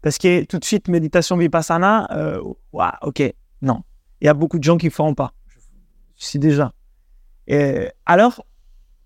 Parce 0.01 0.17
que 0.17 0.43
tout 0.45 0.59
de 0.59 0.65
suite, 0.65 0.87
méditation 0.87 1.35
vipassana, 1.37 2.07
euh, 2.11 2.41
ouah, 2.73 2.97
ok, 3.01 3.21
non. 3.61 3.83
Il 4.21 4.25
y 4.25 4.29
a 4.29 4.33
beaucoup 4.33 4.57
de 4.59 4.63
gens 4.63 4.77
qui 4.77 4.85
ne 4.87 4.91
feront 4.91 5.13
pas. 5.13 5.33
Je 6.17 6.25
suis 6.25 6.39
déjà. 6.39 6.71
Et 7.47 7.89
alors, 8.05 8.45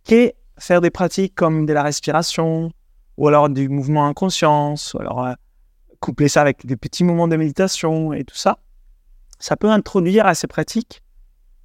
que 0.04 0.32
faire 0.58 0.82
des 0.82 0.92
pratiques 0.92 1.34
comme 1.36 1.66
de 1.66 1.74
la 1.74 1.84
respiration, 1.84 2.72
ou 3.18 3.28
alors 3.28 3.50
du 3.50 3.70
mouvement 3.70 4.06
en 4.08 4.14
conscience, 4.14 4.94
ou 4.94 5.00
alors 5.00 5.26
euh, 5.26 5.34
coupler 6.00 6.28
ça 6.28 6.42
avec 6.42 6.66
des 6.66 6.76
petits 6.76 7.04
moments 7.04 7.28
de 7.28 7.36
méditation 7.38 8.14
et 8.14 8.24
tout 8.24 8.36
ça, 8.36 8.60
ça 9.40 9.56
peut 9.56 9.70
introduire 9.70 10.26
à 10.26 10.36
ces 10.36 10.48
pratiques 10.48 11.02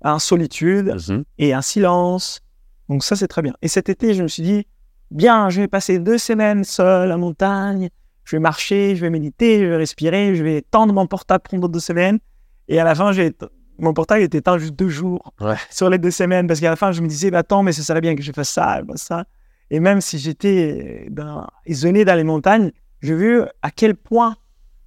en 0.05 0.19
solitude, 0.19 0.95
Mhm. 1.09 1.25
et 1.39 1.53
un 1.53 1.63
silence. 1.63 2.41
Donc 2.89 3.03
ça, 3.05 3.17
c'est 3.17 3.29
très 3.29 3.43
bien. 3.43 3.55
Et 3.63 3.69
cet 3.69 3.89
été, 3.89 4.15
je 4.15 4.23
me 4.23 4.29
suis 4.29 4.43
dit, 4.43 4.67
bien, 5.11 5.49
je 5.51 5.61
vais 5.61 5.69
passer 5.69 5.99
deux 5.99 6.19
semaines 6.19 6.65
seul 6.65 7.11
en 7.13 7.19
montagne, 7.19 7.91
je 8.29 8.37
vais 8.37 8.41
marcher, 8.41 8.95
je 8.95 9.01
vais 9.01 9.11
méditer, 9.11 9.61
je 9.61 9.65
vais 9.65 9.77
respirer, 9.77 10.35
je 10.35 10.43
vais 10.45 10.61
tendre 10.63 10.93
mon 10.93 11.07
portable 11.07 11.45
pendant 11.49 11.69
deux 11.69 11.81
semaines. 11.81 12.19
Et 12.69 12.79
à 12.79 12.85
la 12.85 12.95
fin, 12.95 13.13
j'ai 13.13 13.33
mon 13.79 13.95
portable 13.95 14.23
était 14.23 14.39
éteint 14.39 14.59
juste 14.59 14.75
deux 14.75 14.89
jours 14.89 15.33
Ouais. 15.41 15.55
sur 15.71 15.89
les 15.89 15.99
deux 15.99 16.11
semaines, 16.11 16.47
parce 16.49 16.59
qu'à 16.61 16.69
la 16.71 16.77
fin, 16.77 16.91
je 16.93 17.01
me 17.01 17.07
disais, 17.07 17.31
bah, 17.31 17.39
attends, 17.39 17.63
mais 17.63 17.73
ça 17.73 17.83
serait 17.83 18.01
bien 18.01 18.15
que 18.17 18.23
je 18.23 18.33
fasse 18.33 18.49
ça, 18.51 18.81
ça. 18.97 19.25
Et 19.71 19.79
même 19.81 20.01
si 20.01 20.19
j'étais 20.19 21.07
dans- 21.11 21.47
isolé 21.65 22.05
dans 22.05 22.17
les 22.17 22.25
montagnes, 22.25 22.73
j'ai 23.03 23.15
vu 23.15 23.43
à 23.63 23.71
quel 23.71 23.95
point, 23.95 24.37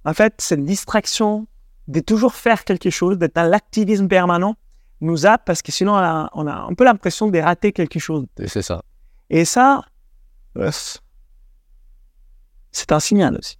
en 0.04 0.12
fait, 0.12 0.34
cette 0.38 0.64
distraction 0.64 1.46
de 1.88 2.00
toujours 2.00 2.34
faire 2.34 2.64
quelque 2.64 2.90
chose, 2.90 3.16
d'être 3.18 3.34
dans 3.34 3.48
l'activisme 3.48 4.06
permanent, 4.08 4.54
nous 5.00 5.26
a, 5.26 5.38
parce 5.38 5.62
que 5.62 5.72
sinon, 5.72 5.92
on 5.94 5.96
a, 5.96 6.30
on 6.34 6.46
a 6.46 6.54
un 6.54 6.74
peu 6.74 6.84
l'impression 6.84 7.26
de 7.28 7.38
rater 7.38 7.72
quelque 7.72 7.98
chose. 7.98 8.26
Et 8.38 8.46
C'est 8.46 8.62
ça. 8.62 8.82
Et 9.30 9.44
ça, 9.44 9.82
euh, 10.58 10.70
c'est 12.72 12.92
un 12.92 13.00
signal 13.00 13.36
aussi. 13.38 13.58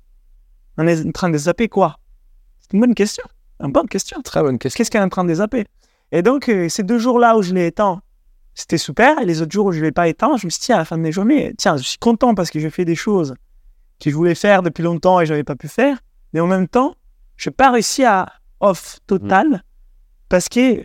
On 0.78 0.86
est 0.86 1.06
en 1.06 1.12
train 1.12 1.30
de 1.30 1.38
zapper 1.38 1.68
quoi? 1.68 1.98
C'est 2.60 2.72
une 2.72 2.80
bonne 2.80 2.94
question. 2.94 3.24
Une 3.60 3.72
bonne 3.72 3.88
question. 3.88 4.20
Très 4.22 4.42
bonne 4.42 4.58
question. 4.58 4.78
Qu'est-ce 4.78 4.90
qu'on 4.90 4.98
est 4.98 5.02
en 5.02 5.08
train 5.08 5.24
de 5.24 5.34
zapper? 5.34 5.66
Et 6.10 6.22
donc, 6.22 6.48
euh, 6.48 6.68
ces 6.68 6.82
deux 6.82 6.98
jours-là 6.98 7.36
où 7.36 7.42
je 7.42 7.54
l'ai 7.54 7.66
éteint, 7.66 8.02
c'était 8.54 8.78
super. 8.78 9.18
Et 9.20 9.24
les 9.24 9.40
autres 9.40 9.52
jours 9.52 9.66
où 9.66 9.72
je 9.72 9.78
ne 9.78 9.84
l'ai 9.84 9.92
pas 9.92 10.08
éteint, 10.08 10.36
je 10.36 10.46
me 10.46 10.50
suis 10.50 10.60
dit, 10.60 10.72
à 10.72 10.78
la 10.78 10.84
fin 10.84 10.96
de 10.96 11.02
mes 11.02 11.12
journées, 11.12 11.54
tiens, 11.56 11.76
je 11.76 11.82
suis 11.82 11.98
content 11.98 12.34
parce 12.34 12.50
que 12.50 12.58
j'ai 12.58 12.70
fait 12.70 12.84
des 12.84 12.94
choses 12.94 13.34
que 14.00 14.10
je 14.10 14.16
voulais 14.16 14.34
faire 14.34 14.62
depuis 14.62 14.82
longtemps 14.82 15.20
et 15.20 15.26
je 15.26 15.32
n'avais 15.32 15.44
pas 15.44 15.56
pu 15.56 15.68
faire. 15.68 15.98
Mais 16.32 16.40
en 16.40 16.46
même 16.46 16.68
temps, 16.68 16.94
je 17.36 17.48
n'ai 17.48 17.54
pas 17.54 17.70
réussi 17.70 18.04
à 18.04 18.32
off 18.60 18.98
total 19.06 19.62
parce 20.28 20.48
que 20.48 20.84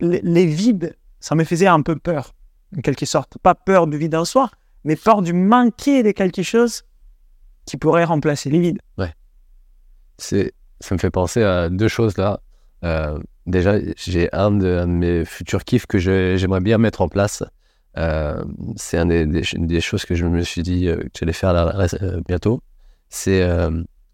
les, 0.00 0.20
les 0.22 0.46
vides, 0.46 0.96
ça 1.20 1.34
me 1.34 1.44
faisait 1.44 1.66
un 1.66 1.82
peu 1.82 1.96
peur, 1.96 2.32
en 2.76 2.80
quelque 2.80 3.06
sorte. 3.06 3.38
Pas 3.38 3.54
peur 3.54 3.86
du 3.86 3.98
vide 3.98 4.14
en 4.14 4.24
soi, 4.24 4.50
mais 4.84 4.96
peur 4.96 5.22
du 5.22 5.32
manquer 5.32 6.02
de 6.02 6.10
quelque 6.10 6.42
chose 6.42 6.82
qui 7.66 7.76
pourrait 7.76 8.04
remplacer 8.04 8.50
les 8.50 8.60
vides. 8.60 8.78
C'est, 10.18 10.52
ça 10.80 10.94
me 10.94 11.00
fait 11.00 11.10
penser 11.10 11.42
à 11.42 11.68
deux 11.68 11.88
choses 11.88 12.16
là. 12.16 12.38
Euh, 12.84 13.18
déjà, 13.46 13.74
j'ai 13.96 14.32
un 14.32 14.52
de, 14.52 14.66
un 14.66 14.86
de 14.86 14.92
mes 14.92 15.24
futurs 15.24 15.64
kiffs 15.64 15.86
que 15.86 15.98
je- 15.98 16.36
j'aimerais 16.36 16.60
bien 16.60 16.78
mettre 16.78 17.00
en 17.00 17.08
place. 17.08 17.42
Euh, 17.96 18.44
c'est 18.76 18.96
un 18.98 19.06
des, 19.06 19.26
des, 19.26 19.42
des 19.54 19.80
choses 19.80 20.04
que 20.04 20.14
je 20.14 20.24
me 20.26 20.42
suis 20.42 20.62
dit 20.62 20.88
euh, 20.88 20.96
que 20.96 21.10
j'allais 21.18 21.32
faire 21.32 21.52
là, 21.52 21.86
bientôt. 22.28 22.60
C'est 23.08 23.40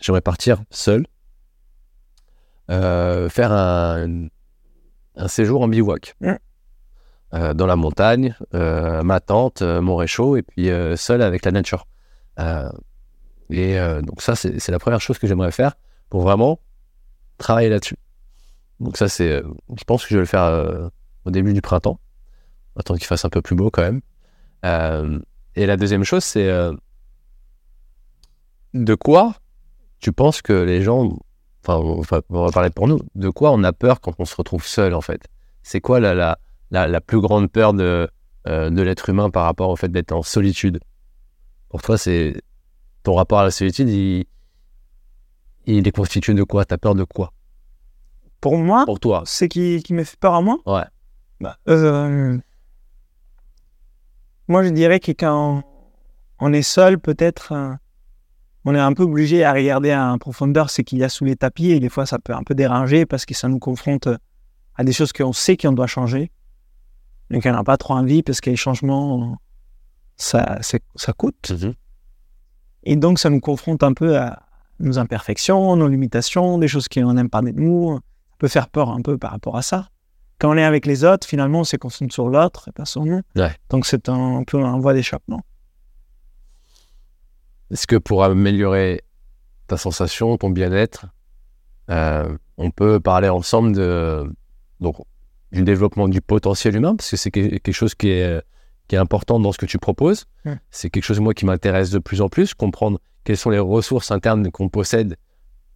j'aimerais 0.01 0.21
partir 0.23 0.63
seul, 0.71 1.05
faire 2.69 3.53
un, 3.53 4.27
un 5.17 5.29
séjour 5.29 5.63
en 5.63 5.69
bivouac. 5.69 6.15
Euh, 7.33 7.55
dans 7.55 7.67
la 7.67 7.77
montagne, 7.77 8.35
euh, 8.55 9.03
ma 9.05 9.21
tente, 9.21 9.63
euh, 9.63 9.81
mon 9.81 9.95
réchaud, 9.97 10.37
et 10.37 10.43
puis 10.43 10.69
seul 10.97 11.23
avec 11.23 11.45
la 11.45 11.53
nature. 11.53 11.87
Et 13.51 13.79
euh, 13.79 14.01
donc 14.03 14.23
ça, 14.23 14.37
c'est 14.37 14.69
la 14.69 14.79
première 14.79 15.01
chose 15.01 15.19
que 15.19 15.27
j'aimerais 15.27 15.53
faire 15.53 15.75
pour 16.09 16.23
vraiment 16.23 16.61
travailler 17.39 17.69
là-dessus. 17.69 17.97
Donc 18.79 18.97
ça, 18.97 19.09
c'est, 19.09 19.31
euh, 19.31 19.43
je 19.77 19.85
pense 19.85 20.05
que 20.05 20.11
je 20.11 20.15
vais 20.15 20.21
le 20.21 20.27
faire 20.27 20.45
euh, 20.45 20.89
au 21.25 21.31
début 21.31 21.53
du 21.53 21.61
printemps, 21.61 22.01
attendre 22.77 22.99
qu'il 22.99 23.07
fasse 23.07 23.25
un 23.25 23.29
peu 23.29 23.43
plus 23.43 23.57
beau 23.57 23.71
quand 23.71 23.83
même. 23.83 24.01
Euh, 24.65 25.19
et 25.57 25.67
la 25.67 25.77
deuxième 25.77 26.05
chose, 26.05 26.25
c'est 26.25 26.49
euh, 26.49 26.73
de 28.75 28.95
quoi 28.95 29.35
tu 29.99 30.13
penses 30.13 30.43
que 30.43 30.53
les 30.53 30.83
gens, 30.83 31.19
enfin, 31.63 31.77
on 31.77 32.01
va, 32.01 32.23
on 32.31 32.45
va 32.45 32.51
parler 32.51 32.71
pour 32.71 32.89
nous, 32.89 33.01
de 33.15 33.29
quoi 33.29 33.53
on 33.53 33.63
a 33.65 33.73
peur 33.73 34.01
quand 34.01 34.15
on 34.19 34.25
se 34.25 34.37
retrouve 34.37 34.65
seul 34.65 34.95
en 34.95 35.01
fait? 35.01 35.29
C'est 35.63 35.81
quoi 35.81 36.01
la, 36.01 36.15
la, 36.15 36.39
la, 36.71 36.89
la 36.89 37.01
plus 37.01 37.21
grande 37.21 37.51
peur 37.51 37.75
de, 37.75 38.09
euh, 38.47 38.71
de 38.71 38.83
l'être 38.83 39.11
humain 39.11 39.29
par 39.29 39.45
rapport 39.45 39.69
au 39.69 39.77
fait 39.77 39.89
d'être 39.89 40.13
en 40.13 40.23
solitude? 40.23 40.81
Pour 41.69 41.83
toi, 41.83 41.99
c'est 41.99 42.41
ton 43.03 43.15
rapport 43.15 43.41
à 43.41 43.45
la 43.45 43.51
solitude, 43.51 43.89
il, 43.89 44.25
il 45.67 45.87
est 45.87 45.93
constitué 45.93 46.35
de 46.35 46.43
quoi? 46.43 46.65
T'as 46.65 46.79
peur 46.79 46.95
de 46.95 47.05
quoi? 47.05 47.33
Pour 48.41 48.57
moi, 48.57 48.85
Pour 48.87 49.01
toi. 49.01 49.23
Ce 49.27 49.45
qui, 49.45 49.83
qui 49.83 49.93
me 49.95 50.05
fait 50.05 50.19
peur 50.19 50.35
à 50.35 50.41
moi, 50.41 50.59
Ouais. 50.67 50.85
bah, 51.41 51.59
euh, 51.69 52.39
moi 54.49 54.63
je 54.65 54.71
dirais 54.71 55.01
que 55.01 55.13
quand 55.13 55.63
on 56.39 56.53
est 56.53 56.63
seul, 56.63 56.99
peut-être 56.99 57.53
euh, 57.53 57.75
on 58.65 58.75
est 58.75 58.79
un 58.81 58.93
peu 58.93 59.03
obligé 59.05 59.45
à 59.45 59.53
regarder 59.53 59.95
en 59.95 60.19
profondeur 60.19 60.71
ce 60.71 60.83
qu'il 60.83 60.99
y 60.99 61.05
a 61.05 61.09
sous 61.09 61.25
les 61.25 61.37
tapis 61.37 61.71
et 61.71 61.81
des 61.81 61.89
fois 61.89 62.07
ça 62.07 62.19
peut 62.19 62.35
un 62.35 62.43
peu 62.43 62.55
déranger 62.55 63.07
parce 63.07 63.25
que 63.27 63.35
ça 63.35 63.49
nous 63.49 63.59
confronte 63.59 64.09
à 64.75 64.85
des 64.85 64.93
choses 64.93 65.13
qu'on 65.13 65.33
sait 65.33 65.57
qu'on 65.57 65.73
doit 65.73 65.87
changer 65.87 66.31
mais 67.29 67.41
qu'on 67.41 67.53
n'a 67.53 67.63
pas 67.65 67.77
trop 67.77 67.95
envie 67.95 68.23
parce 68.23 68.41
que 68.41 68.51
les 68.51 68.57
changements 68.57 69.39
ça, 70.17 70.59
c'est- 70.61 70.83
ça 70.97 71.13
coûte. 71.15 71.51
Mhm. 71.51 71.75
Et 72.85 72.97
donc 72.97 73.19
ça 73.19 73.31
nous 73.31 73.41
confronte 73.41 73.83
un 73.83 73.93
peu 73.93 74.19
à 74.19 74.43
nos 74.79 74.99
imperfections, 74.99 75.77
nos 75.77 75.89
limitations, 75.89 76.59
des 76.59 76.69
choses 76.69 76.89
qu'on 76.89 77.13
n'aime 77.13 77.31
pas 77.31 77.43
de 77.43 77.51
nous. 77.51 77.97
Ça 77.97 78.37
peut 78.39 78.49
faire 78.49 78.69
peur 78.69 78.91
un 78.91 79.03
peu 79.03 79.19
par 79.19 79.33
rapport 79.33 79.57
à 79.57 79.63
ça. 79.63 79.89
Quand 80.39 80.51
on 80.51 80.57
est 80.57 80.65
avec 80.65 80.87
les 80.87 81.05
autres, 81.05 81.27
finalement, 81.27 81.61
on 81.61 81.65
se 81.65 81.77
concentre 81.77 82.15
sur 82.15 82.31
l'autre 82.31 82.69
et 82.69 82.73
pas 82.73 82.87
sur 82.87 83.05
nous. 83.05 83.21
Ouais. 83.37 83.55
Donc 83.69 83.85
c'est 83.85 84.09
un, 84.09 84.39
un 84.39 84.45
peu 84.45 84.59
un 84.59 84.79
voie 84.79 84.95
d'échappement. 84.95 85.43
Est-ce 87.71 87.87
que 87.87 87.97
pour 87.97 88.25
améliorer 88.25 89.03
ta 89.67 89.77
sensation, 89.77 90.37
ton 90.37 90.51
bien-être, 90.51 91.07
euh, 91.91 92.37
on 92.57 92.71
peut 92.71 93.01
parler 93.01 93.29
ensemble 93.29 93.73
de. 93.73 94.31
Donc, 94.81 94.97
du 95.53 95.63
développement 95.63 96.09
du 96.09 96.21
potentiel 96.21 96.77
humain, 96.77 96.95
parce 96.95 97.11
que 97.11 97.17
c'est 97.17 97.31
quelque 97.31 97.73
chose 97.73 97.95
qui 97.95 98.11
est, 98.11 98.41
qui 98.91 98.97
est 98.97 98.99
important 98.99 99.39
dans 99.39 99.53
ce 99.53 99.59
que 99.59 99.67
tu 99.67 99.79
proposes. 99.79 100.25
Mm. 100.45 100.55
C'est 100.73 100.91
quelque 100.91 101.05
chose, 101.05 101.21
moi, 101.21 101.33
qui 101.33 101.47
m'intéresse 101.47 101.91
de 101.91 102.01
plus 102.01 102.21
en 102.23 102.29
plus, 102.29 102.55
comprendre 102.55 102.99
quelles 103.23 103.37
sont 103.37 103.51
les 103.51 103.61
ressources 103.61 104.11
internes 104.11 104.51
qu'on 104.51 104.69
possède 104.69 105.17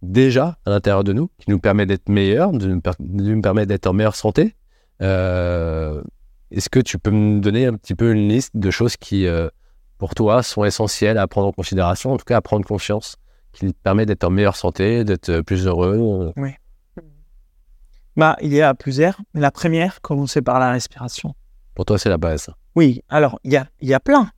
déjà 0.01 0.57
à 0.65 0.69
l'intérieur 0.69 1.05
de 1.05 1.13
nous, 1.13 1.29
qui 1.37 1.49
nous 1.49 1.59
permet 1.59 1.85
d'être 1.85 2.09
meilleurs, 2.09 2.51
de 2.51 2.67
nous, 2.67 2.81
per- 2.81 2.91
de 2.99 3.23
nous 3.33 3.41
permet 3.41 3.65
d'être 3.65 3.87
en 3.87 3.93
meilleure 3.93 4.17
santé. 4.17 4.53
Euh, 5.01 6.01
Est-ce 6.51 6.69
que 6.69 6.81
tu 6.81 6.99
peux 6.99 7.11
me 7.11 7.39
donner 7.39 7.65
un 7.67 7.73
petit 7.75 7.95
peu 7.95 8.11
une 8.11 8.27
liste 8.27 8.51
de 8.57 8.69
choses 8.69 8.97
qui, 8.97 9.27
euh, 9.27 9.47
pour 9.97 10.13
toi, 10.13 10.43
sont 10.43 10.65
essentielles 10.65 11.17
à 11.17 11.25
prendre 11.27 11.47
en 11.47 11.53
considération, 11.53 12.11
en 12.11 12.17
tout 12.17 12.25
cas 12.25 12.35
à 12.35 12.41
prendre 12.41 12.65
conscience, 12.65 13.15
qui 13.53 13.65
te 13.73 13.79
permet 13.81 14.05
d'être 14.05 14.25
en 14.25 14.29
meilleure 14.29 14.57
santé, 14.57 15.05
d'être 15.05 15.29
euh, 15.29 15.41
plus 15.41 15.65
heureux 15.67 15.97
euh, 15.97 16.31
Bah, 18.17 18.35
il 18.41 18.51
y 18.53 18.61
a 18.61 18.73
plusieurs. 18.73 19.17
Mais 19.33 19.39
la 19.39 19.51
première, 19.51 20.01
commencer 20.01 20.41
par 20.41 20.59
la 20.59 20.71
respiration. 20.71 21.33
Pour 21.75 21.85
toi, 21.85 21.99
c'est 21.99 22.09
la 22.09 22.17
base. 22.17 22.49
Oui, 22.75 23.01
alors, 23.09 23.39
il 23.43 23.53
y 23.53 23.57
a, 23.57 23.67
y 23.81 23.93
a 23.93 23.99
plein. 23.99 24.31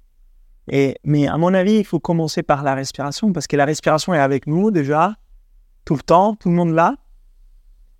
Et, 0.70 0.98
mais 1.04 1.28
à 1.28 1.38
mon 1.38 1.54
avis, 1.54 1.76
il 1.76 1.86
faut 1.86 2.00
commencer 2.00 2.44
par 2.44 2.64
la 2.64 2.76
respiration 2.76 3.32
parce 3.32 3.48
que 3.48 3.56
la 3.56 3.66
respiration 3.66 4.14
est 4.14 4.20
avec 4.20 4.48
nous 4.48 4.72
déjà, 4.72 5.16
tout 5.86 5.96
le 5.96 6.02
temps, 6.02 6.36
tout 6.36 6.50
le 6.50 6.56
monde 6.56 6.74
là. 6.74 6.96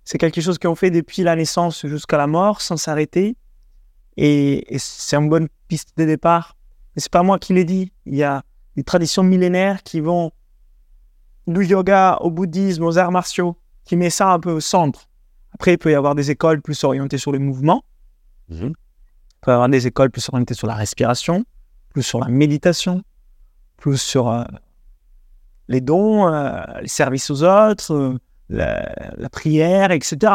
C'est 0.04 0.18
quelque 0.18 0.40
chose 0.40 0.58
qu'on 0.58 0.74
fait 0.74 0.90
depuis 0.90 1.22
la 1.22 1.36
naissance 1.36 1.86
jusqu'à 1.86 2.18
la 2.18 2.26
mort 2.26 2.60
sans 2.60 2.76
s'arrêter. 2.76 3.36
Et, 4.16 4.74
et 4.74 4.78
c'est 4.78 5.16
une 5.16 5.28
bonne 5.28 5.48
piste 5.68 5.96
de 5.96 6.04
départ. 6.04 6.56
Mais 6.94 7.00
c'est 7.00 7.12
pas 7.12 7.22
moi 7.22 7.38
qui 7.38 7.54
l'ai 7.54 7.64
dit. 7.64 7.92
Il 8.06 8.16
y 8.16 8.22
a 8.22 8.42
des 8.76 8.82
traditions 8.82 9.22
millénaires 9.22 9.82
qui 9.82 10.00
vont 10.00 10.32
du 11.46 11.64
yoga 11.64 12.18
au 12.20 12.30
bouddhisme, 12.30 12.84
aux 12.84 12.98
arts 12.98 13.12
martiaux, 13.12 13.56
qui 13.84 13.96
met 13.96 14.10
ça 14.10 14.32
un 14.32 14.40
peu 14.40 14.50
au 14.50 14.60
centre. 14.60 15.08
Après, 15.52 15.74
il 15.74 15.78
peut 15.78 15.90
y 15.90 15.94
avoir 15.94 16.14
des 16.14 16.30
écoles 16.30 16.60
plus 16.60 16.84
orientées 16.84 17.18
sur 17.18 17.32
les 17.32 17.38
mouvements. 17.38 17.84
Mhm. 18.48 18.72
Il 19.38 19.44
peut 19.46 19.52
avoir 19.52 19.68
des 19.68 19.86
écoles 19.86 20.10
plus 20.10 20.28
orientées 20.28 20.54
sur 20.54 20.66
la 20.66 20.74
respiration, 20.74 21.44
plus 21.90 22.02
sur 22.02 22.18
la 22.18 22.28
méditation, 22.28 23.02
plus 23.76 23.98
sur 23.98 24.28
euh, 24.28 24.42
les 25.68 25.80
dons, 25.80 26.32
euh, 26.32 26.60
les 26.82 26.88
services 26.88 27.30
aux 27.30 27.44
autres, 27.44 27.92
euh, 27.92 28.18
la, 28.48 29.12
la 29.16 29.28
prière, 29.28 29.92
etc. 29.92 30.32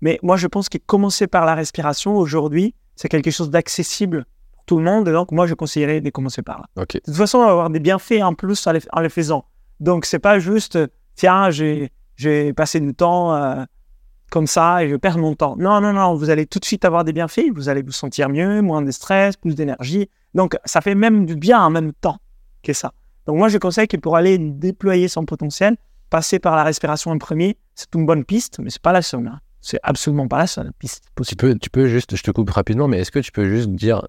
Mais 0.00 0.18
moi, 0.22 0.36
je 0.36 0.48
pense 0.48 0.68
que 0.68 0.78
commencer 0.78 1.28
par 1.28 1.46
la 1.46 1.54
respiration 1.54 2.16
aujourd'hui, 2.16 2.74
c'est 2.96 3.08
quelque 3.08 3.30
chose 3.30 3.50
d'accessible 3.50 4.24
pour 4.52 4.64
tout 4.64 4.78
le 4.78 4.84
monde. 4.84 5.06
Et 5.08 5.12
donc, 5.12 5.30
moi, 5.30 5.46
je 5.46 5.54
conseillerais 5.54 6.00
de 6.00 6.10
commencer 6.10 6.42
par 6.42 6.58
là. 6.58 6.82
Ok. 6.82 6.94
De 6.94 7.00
toute 7.00 7.14
façon, 7.14 7.38
on 7.38 7.44
va 7.44 7.50
avoir 7.52 7.70
des 7.70 7.80
bienfaits 7.80 8.22
en 8.22 8.34
plus 8.34 8.66
en 8.66 8.72
les, 8.72 8.80
en 8.92 9.00
les 9.00 9.08
faisant. 9.08 9.44
Donc, 9.78 10.04
c'est 10.04 10.18
pas 10.18 10.40
juste, 10.40 10.78
tiens, 11.14 11.50
j'ai, 11.50 11.92
passé 12.54 12.80
du 12.80 12.94
temps 12.94 13.66
comme 14.32 14.46
ça 14.46 14.82
et 14.82 14.88
je 14.88 14.96
perds 14.96 15.18
mon 15.18 15.34
temps. 15.36 15.54
Non, 15.58 15.80
non, 15.80 15.92
non, 15.92 16.14
vous 16.16 16.30
allez 16.30 16.46
tout 16.46 16.58
de 16.58 16.64
suite 16.64 16.84
avoir 16.84 17.04
des 17.04 17.12
bienfaits. 17.12 17.50
Vous 17.54 17.68
allez 17.68 17.82
vous 17.82 17.92
sentir 17.92 18.28
mieux, 18.30 18.62
moins 18.62 18.82
de 18.82 18.90
stress, 18.90 19.36
plus 19.36 19.54
d'énergie. 19.54 20.08
Donc, 20.34 20.56
ça 20.64 20.80
fait 20.80 20.94
même 20.94 21.26
du 21.26 21.36
bien 21.36 21.60
en 21.60 21.70
même 21.70 21.92
temps 21.92 22.16
que 22.62 22.72
ça. 22.72 22.92
Donc, 23.26 23.36
moi, 23.36 23.48
je 23.48 23.58
conseille 23.58 23.86
que 23.88 23.96
pour 23.98 24.16
aller 24.16 24.38
déployer 24.38 25.06
son 25.06 25.24
potentiel, 25.26 25.76
passer 26.10 26.38
par 26.38 26.56
la 26.56 26.64
respiration 26.64 27.10
en 27.10 27.18
premier, 27.18 27.56
c'est 27.74 27.94
une 27.94 28.06
bonne 28.06 28.24
piste, 28.24 28.58
mais 28.58 28.70
c'est 28.70 28.82
pas 28.82 28.92
la 28.92 29.02
seule. 29.02 29.26
hein. 29.28 29.38
C'est 29.60 29.78
absolument 29.82 30.26
pas 30.26 30.38
la 30.38 30.46
seule 30.48 30.72
piste 30.78 31.04
Tu 31.06 31.12
possible. 31.14 31.38
peux, 31.40 31.54
tu 31.58 31.70
peux 31.70 31.86
juste, 31.86 32.16
je 32.16 32.22
te 32.22 32.30
coupe 32.32 32.50
rapidement, 32.50 32.88
mais 32.88 32.98
est-ce 33.00 33.10
que 33.12 33.20
tu 33.20 33.30
peux 33.30 33.48
juste 33.48 33.70
dire, 33.70 34.04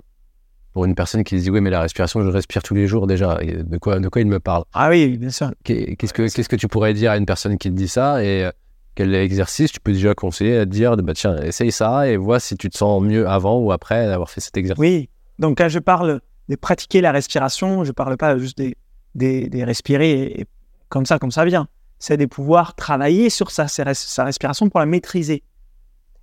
pour 0.74 0.86
une 0.86 0.96
personne 0.96 1.24
qui 1.24 1.36
dit, 1.36 1.52
oui, 1.52 1.62
mais 1.62 1.70
la 1.70 1.82
respiration, 1.82 2.22
je 2.24 2.30
respire 2.30 2.64
tous 2.64 2.74
les 2.74 2.88
jours 2.88 3.06
déjà, 3.06 3.38
de 3.44 3.78
quoi, 3.78 4.00
de 4.00 4.08
quoi 4.10 4.22
il 4.22 4.28
me 4.28 4.40
parle? 4.40 4.64
Ah 4.74 4.90
oui, 4.90 5.18
bien 5.18 5.30
sûr. 5.30 5.52
Qu'est- 5.64 5.96
Qu'est-ce 5.98 6.14
que, 6.14 6.24
qu'est-ce 6.34 6.50
que 6.50 6.56
tu 6.56 6.68
pourrais 6.68 6.94
dire 6.96 7.12
à 7.12 7.18
une 7.18 7.26
personne 7.28 7.58
qui 7.60 7.70
te 7.70 7.76
dit 7.76 7.88
ça? 7.88 8.24
Et 8.24 8.46
euh, 8.46 8.52
quel 8.96 9.14
exercice 9.16 9.72
tu 9.72 9.80
peux 9.80 9.94
déjà 9.94 10.14
conseiller 10.14 10.58
à 10.58 10.66
dire, 10.66 10.96
bah, 10.98 11.14
tiens, 11.14 11.38
essaye 11.42 11.72
ça 11.72 12.08
et 12.08 12.18
vois 12.18 12.40
si 12.40 12.56
tu 12.58 12.70
te 12.70 12.78
sens 12.78 13.02
mieux 13.02 13.28
avant 13.28 13.58
ou 13.60 13.72
après 13.72 14.08
d'avoir 14.08 14.30
fait 14.30 14.42
cet 14.42 14.58
exercice 14.58 14.80
Oui, 14.80 15.10
donc 15.40 15.58
quand 15.58 15.70
je 15.70 15.80
parle 15.80 16.22
de 16.50 16.56
pratiquer 16.56 17.02
la 17.02 17.12
respiration, 17.12 17.84
je 17.84 17.90
ne 17.90 17.94
parle 17.94 18.18
pas 18.18 18.38
juste 18.38 18.58
des, 18.58 18.76
des, 19.16 19.64
respirer 19.64 20.46
comme 20.90 21.06
ça, 21.06 21.18
comme 21.20 21.32
ça 21.32 21.46
vient. 21.46 21.68
C'est 22.00 22.18
de 22.18 22.26
pouvoir 22.26 22.76
travailler 22.76 23.30
sur 23.30 23.50
sa, 23.50 23.68
sa 23.68 23.84
res- 23.84 23.94
sa 23.94 24.26
respiration 24.26 24.70
pour 24.70 24.80
la 24.80 24.86
maîtriser. 24.86 25.44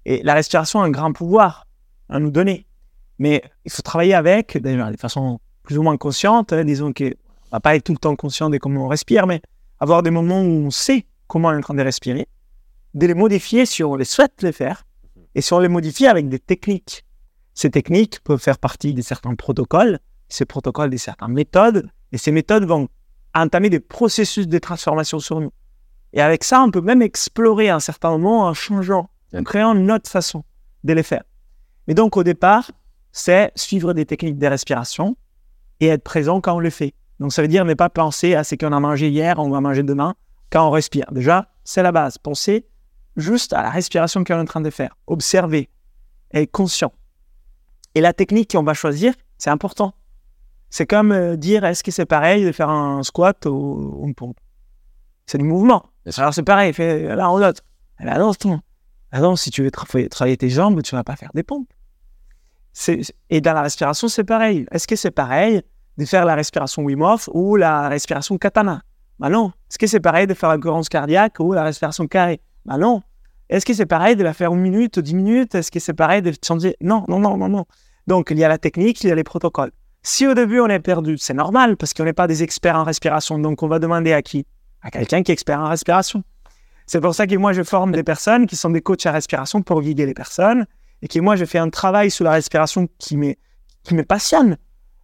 Et 0.04 0.22
la 0.22 0.34
respiration 0.34 0.82
a 0.82 0.84
un 0.84 0.90
grand 0.90 1.12
pouvoir 1.12 1.66
à 2.08 2.18
nous 2.18 2.30
donner. 2.30 2.66
Mais 3.18 3.42
il 3.64 3.70
faut 3.70 3.82
travailler 3.82 4.14
avec, 4.14 4.56
de 4.58 4.96
façon 4.98 5.40
plus 5.62 5.78
ou 5.78 5.82
moins 5.82 5.96
consciente. 5.96 6.52
hein, 6.52 6.64
disons 6.64 6.92
qu'on 6.92 7.04
ne 7.04 7.12
va 7.52 7.60
pas 7.60 7.76
être 7.76 7.84
tout 7.84 7.92
le 7.92 7.98
temps 7.98 8.16
conscient 8.16 8.50
de 8.50 8.58
comment 8.58 8.84
on 8.84 8.88
respire, 8.88 9.26
mais 9.26 9.40
avoir 9.78 10.02
des 10.02 10.10
moments 10.10 10.42
où 10.42 10.66
on 10.66 10.70
sait 10.70 11.06
comment 11.26 11.48
on 11.48 11.52
est 11.52 11.56
en 11.56 11.60
train 11.60 11.74
de 11.74 11.82
respirer, 11.82 12.26
de 12.94 13.06
les 13.06 13.14
modifier 13.14 13.66
si 13.66 13.84
on 13.84 13.96
les 13.96 14.04
souhaite 14.04 14.42
les 14.42 14.52
faire, 14.52 14.84
et 15.34 15.40
si 15.40 15.52
on 15.52 15.60
les 15.60 15.68
modifie 15.68 16.06
avec 16.06 16.28
des 16.28 16.38
techniques. 16.38 17.04
Ces 17.54 17.70
techniques 17.70 18.20
peuvent 18.20 18.40
faire 18.40 18.58
partie 18.58 18.94
de 18.94 19.02
certains 19.02 19.34
protocoles, 19.34 19.98
ces 20.28 20.44
protocoles 20.44 20.90
de 20.90 20.96
certaines 20.96 21.32
méthodes, 21.32 21.88
et 22.12 22.18
ces 22.18 22.32
méthodes 22.32 22.64
vont 22.64 22.88
entamer 23.34 23.70
des 23.70 23.80
processus 23.80 24.48
de 24.48 24.58
transformation 24.58 25.18
sur 25.18 25.40
nous. 25.40 25.52
Et 26.12 26.20
avec 26.20 26.42
ça, 26.42 26.62
on 26.62 26.70
peut 26.70 26.80
même 26.80 27.02
explorer 27.02 27.68
à 27.68 27.76
un 27.76 27.80
certain 27.80 28.10
moment 28.10 28.46
en 28.46 28.54
changeant, 28.54 29.10
en 29.34 29.44
créant 29.44 29.74
une 29.74 29.90
autre 29.92 30.10
façon 30.10 30.44
de 30.82 30.92
les 30.92 31.02
faire. 31.02 31.22
Mais 31.86 31.94
donc, 31.94 32.16
au 32.16 32.24
départ, 32.24 32.70
c'est 33.12 33.52
suivre 33.54 33.92
des 33.92 34.06
techniques 34.06 34.38
de 34.38 34.46
respiration 34.46 35.16
et 35.78 35.86
être 35.86 36.02
présent 36.02 36.40
quand 36.40 36.56
on 36.56 36.60
le 36.60 36.70
fait. 36.70 36.94
Donc, 37.20 37.32
ça 37.32 37.42
veut 37.42 37.48
dire 37.48 37.64
ne 37.64 37.74
pas 37.74 37.90
penser 37.90 38.34
à 38.34 38.44
ce 38.44 38.54
qu'on 38.54 38.72
a 38.72 38.80
mangé 38.80 39.08
hier, 39.08 39.38
on 39.38 39.50
va 39.50 39.60
manger 39.60 39.82
demain, 39.82 40.14
quand 40.50 40.66
on 40.66 40.70
respire. 40.70 41.06
Déjà, 41.12 41.48
c'est 41.64 41.82
la 41.82 41.92
base. 41.92 42.18
Penser 42.18 42.66
juste 43.16 43.52
à 43.52 43.62
la 43.62 43.70
respiration 43.70 44.24
qu'on 44.24 44.34
est 44.34 44.40
en 44.40 44.44
train 44.44 44.60
de 44.60 44.70
faire. 44.70 44.96
Observer, 45.06 45.68
être 46.32 46.50
conscient. 46.50 46.92
Et 47.94 48.00
la 48.00 48.12
technique 48.12 48.52
qu'on 48.52 48.62
va 48.62 48.74
choisir, 48.74 49.14
c'est 49.38 49.50
important. 49.50 49.94
C'est 50.68 50.86
comme 50.86 51.10
euh, 51.10 51.36
dire 51.36 51.64
est-ce 51.64 51.82
que 51.82 51.90
c'est 51.90 52.06
pareil 52.06 52.44
de 52.44 52.52
faire 52.52 52.68
un 52.68 53.02
squat 53.02 53.46
ou 53.46 54.02
une 54.04 54.14
pompe? 54.14 54.38
C'est 55.26 55.38
du 55.38 55.44
mouvement. 55.44 55.86
Alors 56.16 56.32
c'est 56.32 56.44
pareil, 56.44 56.72
fais 56.72 57.14
l'un 57.16 57.30
ou 57.30 57.38
l'autre. 57.38 57.62
Eh 58.00 58.04
ben 58.04 58.18
non, 58.18 59.36
si 59.36 59.50
tu 59.50 59.62
veux 59.62 59.70
tra- 59.70 60.08
travailler 60.08 60.36
tes 60.36 60.48
jambes, 60.48 60.80
tu 60.82 60.94
vas 60.94 61.04
pas 61.04 61.16
faire 61.16 61.30
des 61.34 61.42
pompes. 61.42 61.68
Et 63.28 63.40
dans 63.40 63.52
la 63.52 63.62
respiration, 63.62 64.06
c'est 64.06 64.24
pareil. 64.24 64.66
Est-ce 64.70 64.86
que 64.86 64.94
c'est 64.94 65.10
pareil 65.10 65.62
de 65.98 66.04
faire 66.04 66.24
la 66.24 66.36
respiration 66.36 66.84
Wim 66.84 67.02
Hof 67.02 67.28
ou 67.32 67.56
la 67.56 67.88
respiration 67.88 68.38
Katana? 68.38 68.82
Bah 69.18 69.28
non. 69.28 69.48
Est-ce 69.68 69.78
que 69.78 69.88
c'est 69.88 70.00
pareil 70.00 70.28
de 70.28 70.34
faire 70.34 70.48
la 70.48 70.58
cohérence 70.58 70.88
cardiaque 70.88 71.40
ou 71.40 71.52
la 71.52 71.64
respiration 71.64 72.06
carrée? 72.06 72.40
Bah 72.64 72.78
non. 72.78 73.02
Est-ce 73.48 73.66
que 73.66 73.74
c'est 73.74 73.86
pareil 73.86 74.14
de 74.16 74.22
la 74.22 74.32
faire 74.32 74.52
une 74.52 74.60
minute 74.60 74.96
ou 74.96 75.02
dix 75.02 75.14
minutes? 75.14 75.54
Est-ce 75.54 75.70
que 75.70 75.80
c'est 75.80 75.94
pareil 75.94 76.22
de 76.22 76.32
changer? 76.46 76.76
Non, 76.80 77.04
non, 77.08 77.18
non, 77.18 77.36
non, 77.36 77.48
non. 77.48 77.64
Donc, 78.06 78.28
il 78.30 78.38
y 78.38 78.44
a 78.44 78.48
la 78.48 78.58
technique, 78.58 79.02
il 79.02 79.08
y 79.08 79.10
a 79.10 79.14
les 79.14 79.24
protocoles. 79.24 79.72
Si 80.02 80.26
au 80.26 80.34
début 80.34 80.60
on 80.60 80.68
est 80.68 80.80
perdu, 80.80 81.18
c'est 81.18 81.34
normal 81.34 81.76
parce 81.76 81.92
qu'on 81.92 82.04
n'est 82.04 82.12
pas 82.12 82.26
des 82.26 82.42
experts 82.42 82.76
en 82.76 82.84
respiration. 82.84 83.38
Donc, 83.38 83.62
on 83.62 83.68
va 83.68 83.78
demander 83.78 84.12
à 84.12 84.22
qui? 84.22 84.46
À 84.82 84.90
quelqu'un 84.90 85.22
qui 85.22 85.32
est 85.32 85.34
expert 85.34 85.60
en 85.60 85.68
respiration. 85.68 86.22
C'est 86.86 87.00
pour 87.00 87.14
ça 87.14 87.26
que 87.26 87.36
moi, 87.36 87.52
je 87.52 87.62
forme 87.62 87.92
des 87.92 88.02
personnes 88.02 88.46
qui 88.46 88.56
sont 88.56 88.70
des 88.70 88.80
coachs 88.80 89.04
à 89.06 89.12
respiration 89.12 89.62
pour 89.62 89.82
guider 89.82 90.06
les 90.06 90.14
personnes 90.14 90.66
et 91.02 91.08
que 91.08 91.18
moi, 91.20 91.36
je 91.36 91.44
fais 91.44 91.58
un 91.58 91.70
travail 91.70 92.10
sur 92.10 92.24
la 92.24 92.32
respiration 92.32 92.88
qui 92.98 93.16
me, 93.16 93.34
qui 93.82 93.94
me 93.94 94.04
passionne. 94.04 94.56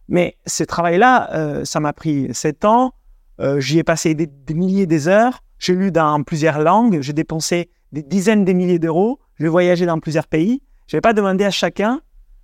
Mais 0.09 0.37
ce 0.45 0.63
travail-là, 0.63 1.33
euh, 1.33 1.65
ça 1.65 1.79
m'a 1.79 1.93
pris 1.93 2.33
sept 2.33 2.65
ans. 2.65 2.93
Euh, 3.39 3.59
J'y 3.59 3.77
ai 3.77 3.83
passé 3.83 4.15
des, 4.15 4.25
des 4.27 4.53
milliers 4.53 4.87
d'heures. 4.87 5.43
J'ai 5.59 5.73
lu 5.75 5.91
dans 5.91 6.21
plusieurs 6.23 6.59
langues. 6.59 6.99
J'ai 7.01 7.13
dépensé 7.13 7.69
des 7.91 8.03
dizaines 8.03 8.45
de 8.45 8.53
milliers 8.53 8.79
d'euros. 8.79 9.19
J'ai 9.39 9.47
voyagé 9.47 9.85
dans 9.85 9.99
plusieurs 9.99 10.27
pays. 10.27 10.61
Je 10.87 10.97
n'ai 10.97 11.01
pas 11.01 11.13
demandé 11.13 11.43
à 11.45 11.51
chacun 11.51 12.01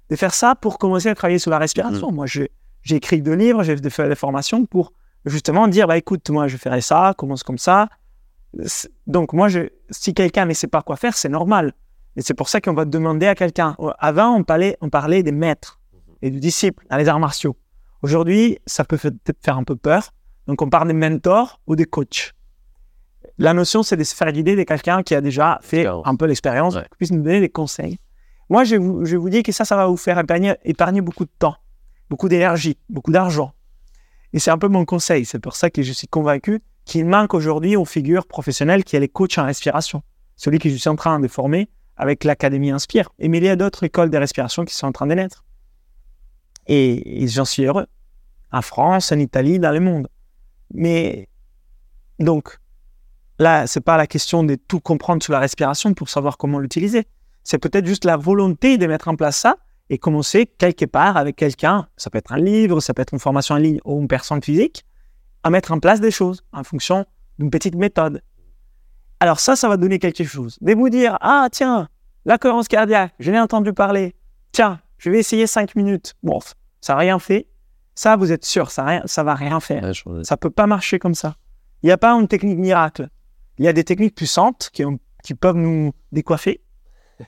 de 0.10 0.16
faire 0.16 0.34
ça 0.34 0.56
pour 0.56 0.78
commencer 0.78 1.10
à 1.10 1.16
travailler 1.16 1.40
sur 1.40 1.52
la 1.52 1.58
respiration. 1.60 2.12
Moi, 2.12 2.26
je- 2.26 2.44
j'ai 2.82 2.96
écrit 2.98 3.22
deux 3.22 3.34
livres, 3.36 3.64
j'ai 3.64 3.78
fait 3.90 4.10
des 4.10 4.16
formations 4.16 4.66
pour 4.66 4.92
justement 5.26 5.68
dire, 5.68 5.88
bah, 5.88 5.98
écoute, 5.98 6.30
moi, 6.30 6.48
je 6.48 6.58
ferai 6.58 6.82
ça, 6.82 7.14
commence 7.18 7.44
comme 7.44 7.58
ça. 7.58 7.88
Donc, 9.08 9.34
moi, 9.34 9.48
je, 9.48 9.62
si 9.90 10.14
quelqu'un 10.14 10.46
ne 10.46 10.54
sait 10.54 10.68
pas 10.68 10.82
quoi 10.82 10.96
faire, 10.98 11.16
c'est 11.16 11.30
normal. 11.30 11.74
Et 12.16 12.22
c'est 12.22 12.34
pour 12.36 12.50
ça 12.50 12.62
qu'on 12.62 12.74
va 12.74 12.86
demander 12.86 13.26
à 13.26 13.34
quelqu'un. 13.36 13.76
Avant, 13.98 14.36
on 14.36 14.44
parlait, 14.44 14.78
on 14.82 14.90
parlait 14.90 15.24
des 15.24 15.32
maîtres 15.32 15.80
et 16.22 16.30
du 16.30 16.40
disciple 16.40 16.86
dans 16.90 16.98
les 16.98 17.08
arts 17.08 17.20
martiaux. 17.20 17.56
Aujourd'hui, 18.04 18.60
ça 18.68 18.84
peut 18.84 18.98
peut-être 18.98 19.42
faire 19.42 19.58
un 19.58 19.64
peu 19.64 19.76
peur. 19.76 20.10
Donc, 20.48 20.62
on 20.62 20.70
parle 20.70 20.90
des 20.90 20.94
mentors 20.94 21.62
ou 21.68 21.76
des 21.76 21.86
coachs. 21.86 22.34
La 23.38 23.54
notion, 23.54 23.82
c'est 23.84 23.98
de 23.98 24.04
se 24.04 24.14
faire 24.16 24.32
guider 24.32 24.56
de 24.56 24.64
quelqu'un 24.64 25.02
qui 25.04 25.16
a 25.16 25.22
déjà 25.22 25.60
fait 25.64 25.86
un 25.88 26.16
peu 26.16 26.26
l'expérience, 26.26 26.76
Ouais. 26.76 26.84
qui 26.92 26.98
puisse 26.98 27.12
nous 27.12 27.22
donner 27.24 27.40
des 27.40 27.50
conseils. 27.50 27.98
Moi, 28.50 28.64
je 28.64 28.76
vous, 28.76 29.06
je 29.06 29.18
vous 29.18 29.30
dis 29.30 29.42
que 29.42 29.52
ça, 29.52 29.66
ça 29.66 29.76
va 29.76 29.88
vous 29.88 29.98
faire 29.98 30.20
épargner, 30.20 30.54
épargner 30.64 31.02
beaucoup 31.02 31.26
de 31.26 31.32
temps, 31.40 31.56
beaucoup 32.10 32.30
d'énergie, 32.30 32.78
beaucoup 32.90 33.12
d'argent. 33.12 33.54
Et 34.34 34.40
c'est 34.40 34.52
un 34.52 34.58
peu 34.58 34.68
mon 34.68 34.86
conseil. 34.86 35.26
C'est 35.26 35.40
pour 35.40 35.56
ça 35.56 35.70
que 35.70 35.82
je 35.82 35.92
suis 35.94 36.08
convaincu 36.08 36.62
qu'il 36.86 37.06
manque 37.06 37.34
aujourd'hui 37.34 37.74
une 37.74 37.86
figure 37.86 38.26
professionnelle 38.28 38.84
qui 38.84 38.96
est 38.96 39.00
les 39.00 39.08
coachs 39.10 39.38
en 39.38 39.46
respiration. 39.46 40.04
Celui 40.36 40.60
que 40.60 40.70
je 40.70 40.76
suis 40.76 40.90
en 40.90 40.96
train 40.96 41.20
de 41.20 41.28
former 41.28 41.70
avec 41.98 42.24
l'Académie 42.24 42.72
Inspire. 42.72 43.10
Et 43.20 43.30
mais 43.30 43.38
il 43.38 43.46
y 43.46 43.50
a 43.50 43.56
d'autres 43.56 43.84
écoles 43.84 44.10
de 44.10 44.18
respiration 44.18 44.66
qui 44.66 44.74
sont 44.76 44.88
en 44.88 44.92
train 44.92 45.08
de 45.08 45.14
naître. 45.14 45.44
Et, 46.68 47.24
et 47.24 47.28
j'en 47.28 47.46
suis 47.46 47.64
heureux. 47.66 47.86
En 48.52 48.62
France, 48.62 49.12
en 49.12 49.20
Italie, 49.20 49.60
dans 49.60 49.72
le 49.72 49.80
monde. 49.80 50.08
Mais 50.74 51.30
donc, 52.20 52.58
là, 53.40 53.68
c'est 53.68 53.82
pas 53.82 53.98
la 53.98 54.08
question 54.08 54.44
de 54.44 54.56
tout 54.56 54.80
comprendre 54.80 55.24
sur 55.24 55.34
la 55.34 55.40
respiration 55.40 55.94
pour 55.94 56.10
savoir 56.10 56.38
comment 56.38 56.60
l'utiliser. 56.60 57.06
C'est 57.44 57.58
peut-être 57.58 57.86
juste 57.86 58.06
la 58.06 58.18
volonté 58.18 58.78
de 58.78 58.88
mettre 58.88 59.08
en 59.08 59.16
place 59.16 59.38
ça 59.38 59.58
et 59.90 59.98
commencer 59.98 60.46
quelque 60.46 60.86
part 60.86 61.18
avec 61.18 61.36
quelqu'un, 61.36 61.88
ça 61.98 62.10
peut 62.10 62.18
être 62.18 62.32
un 62.32 62.38
livre, 62.38 62.80
ça 62.80 62.94
peut 62.94 63.02
être 63.02 63.14
une 63.14 63.20
formation 63.20 63.56
en 63.56 63.58
ligne 63.58 63.80
ou 63.86 64.00
une 64.00 64.08
personne 64.08 64.42
physique, 64.42 64.86
à 65.44 65.50
mettre 65.50 65.72
en 65.72 65.80
place 65.80 66.00
des 66.00 66.12
choses 66.12 66.42
en 66.54 66.64
fonction 66.64 67.06
d'une 67.38 67.50
petite 67.50 67.76
méthode. 67.76 68.22
Alors 69.20 69.40
ça, 69.40 69.56
ça 69.56 69.68
va 69.68 69.78
donner 69.78 70.00
quelque 70.00 70.24
chose. 70.24 70.58
De 70.62 70.74
vous 70.74 70.90
dire, 70.90 71.18
ah 71.22 71.48
tiens, 71.52 71.90
la 72.26 72.38
cohérence 72.38 72.68
cardiaque, 72.68 73.14
je 73.20 73.32
l'ai 73.32 73.40
entendu 73.40 73.74
parler. 73.74 74.16
Tiens, 74.54 74.80
je 74.98 75.10
vais 75.10 75.20
essayer 75.20 75.48
cinq 75.48 75.76
minutes. 75.76 76.14
Bon, 76.24 76.40
ça 76.80 76.94
n'a 76.94 77.00
rien 77.00 77.20
fait. 77.20 77.48
Ça, 77.96 78.16
vous 78.16 78.32
êtes 78.32 78.46
sûr, 78.46 78.72
ça 78.72 79.02
ne 79.04 79.24
va 79.24 79.36
rien 79.36 79.60
faire. 79.60 79.94
Ça 80.24 80.36
ne 80.36 80.38
peut 80.38 80.50
pas 80.50 80.66
marcher 80.66 80.98
comme 80.98 81.14
ça. 81.14 81.36
Il 81.84 81.88
n'y 81.88 81.92
a 81.92 81.98
pas 81.98 82.14
une 82.14 82.28
technique 82.28 82.58
miracle. 82.58 83.10
Il 83.58 83.66
y 83.66 83.68
a 83.68 83.74
des 83.74 83.84
techniques 83.84 84.16
puissantes 84.16 84.70
qui, 84.74 84.84
qui 85.24 85.34
peuvent 85.36 85.56
nous 85.56 85.94
décoiffer. 86.12 86.62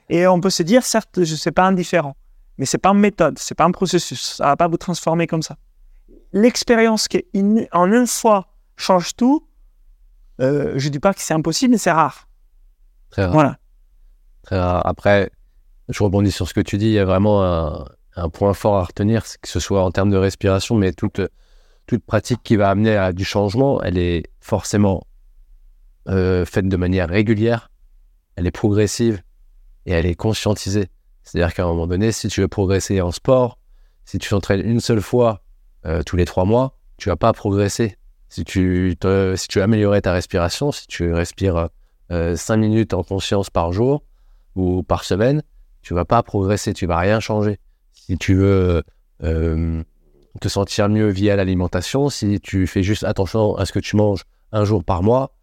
Et 0.09 0.27
on 0.27 0.39
peut 0.39 0.49
se 0.49 0.63
dire, 0.63 0.83
certes, 0.83 1.23
je 1.23 1.31
ne 1.31 1.37
sais 1.37 1.51
pas 1.51 1.65
indifférent, 1.65 2.15
mais 2.57 2.65
ce 2.65 2.75
n'est 2.75 2.81
pas 2.81 2.89
une 2.89 2.99
méthode, 2.99 3.39
ce 3.39 3.53
n'est 3.53 3.55
pas 3.55 3.65
un 3.65 3.71
processus. 3.71 4.35
Ça 4.35 4.45
ne 4.45 4.49
va 4.49 4.57
pas 4.57 4.67
vous 4.67 4.77
transformer 4.77 5.27
comme 5.27 5.41
ça. 5.41 5.57
L'expérience 6.33 7.07
qui, 7.07 7.25
en 7.71 7.91
une 7.91 8.07
fois, 8.07 8.47
change 8.75 9.15
tout, 9.15 9.47
euh, 10.41 10.73
je 10.75 10.87
ne 10.87 10.91
dis 10.91 10.99
pas 10.99 11.13
que 11.13 11.21
c'est 11.21 11.33
impossible, 11.33 11.71
mais 11.71 11.77
c'est 11.77 11.91
rare. 11.91 12.27
Très 13.09 13.23
rare. 13.23 13.33
Voilà. 13.33 13.57
Très 14.43 14.59
rare. 14.59 14.85
Après, 14.85 15.31
je 15.89 16.03
rebondis 16.03 16.31
sur 16.31 16.47
ce 16.47 16.53
que 16.53 16.61
tu 16.61 16.77
dis. 16.77 16.87
Il 16.87 16.93
y 16.93 16.99
a 16.99 17.05
vraiment 17.05 17.43
un, 18.15 18.29
point 18.29 18.53
fort 18.53 18.77
à 18.77 18.83
retenir, 18.83 19.23
que 19.23 19.47
ce 19.47 19.59
soit 19.59 19.83
en 19.83 19.91
termes 19.91 20.09
de 20.09 20.17
respiration, 20.17 20.75
mais 20.75 20.91
toute, 20.91 21.21
toute 21.85 22.03
pratique 22.03 22.41
qui 22.43 22.55
va 22.55 22.69
amener 22.69 22.95
à 22.97 23.13
du 23.13 23.23
changement, 23.23 23.81
elle 23.81 23.97
est 23.97 24.23
forcément 24.39 25.05
euh, 26.07 26.45
faite 26.45 26.67
de 26.67 26.77
manière 26.77 27.09
régulière, 27.09 27.71
elle 28.35 28.47
est 28.47 28.51
progressive 28.51 29.21
et 29.85 29.91
elle 29.91 30.05
est 30.05 30.15
conscientisée. 30.15 30.89
C'est-à-dire 31.23 31.53
qu'à 31.53 31.63
un 31.63 31.67
moment 31.67 31.87
donné, 31.87 32.11
si 32.11 32.27
tu 32.27 32.41
veux 32.41 32.47
progresser 32.47 33.01
en 33.01 33.11
sport, 33.11 33.57
si 34.05 34.19
tu 34.19 34.29
t'entraînes 34.29 34.61
une 34.61 34.79
seule 34.79 35.01
fois 35.01 35.41
euh, 35.85 36.03
tous 36.03 36.15
les 36.15 36.25
trois 36.25 36.45
mois, 36.45 36.77
tu 36.97 37.09
vas 37.09 37.15
pas 37.15 37.33
progresser. 37.33 37.97
Si 38.29 38.43
tu, 38.43 38.97
si 39.35 39.47
tu 39.47 39.59
veux 39.59 39.63
améliorer 39.63 40.01
ta 40.01 40.11
respiration, 40.11 40.71
si 40.71 40.87
tu 40.87 41.13
respires 41.13 41.69
euh, 42.11 42.35
cinq 42.35 42.57
minutes 42.57 42.93
en 42.93 43.03
conscience 43.03 43.49
par 43.49 43.71
jour 43.71 44.03
ou 44.55 44.83
par 44.83 45.03
semaine, 45.03 45.41
tu 45.81 45.93
vas 45.93 46.05
pas 46.05 46.21
progresser, 46.23 46.73
tu 46.73 46.85
vas 46.85 46.97
rien 46.97 47.19
changer. 47.19 47.59
Si 47.93 48.17
tu 48.17 48.35
veux 48.35 48.83
euh, 49.23 49.83
te 50.41 50.47
sentir 50.47 50.89
mieux 50.89 51.09
via 51.09 51.35
l'alimentation, 51.35 52.09
si 52.09 52.39
tu 52.39 52.67
fais 52.67 52.83
juste 52.83 53.03
attention 53.03 53.55
à 53.55 53.65
ce 53.65 53.71
que 53.71 53.79
tu 53.79 53.95
manges 53.95 54.23
un 54.51 54.65
jour 54.65 54.83
par 54.83 55.03
mois, 55.03 55.34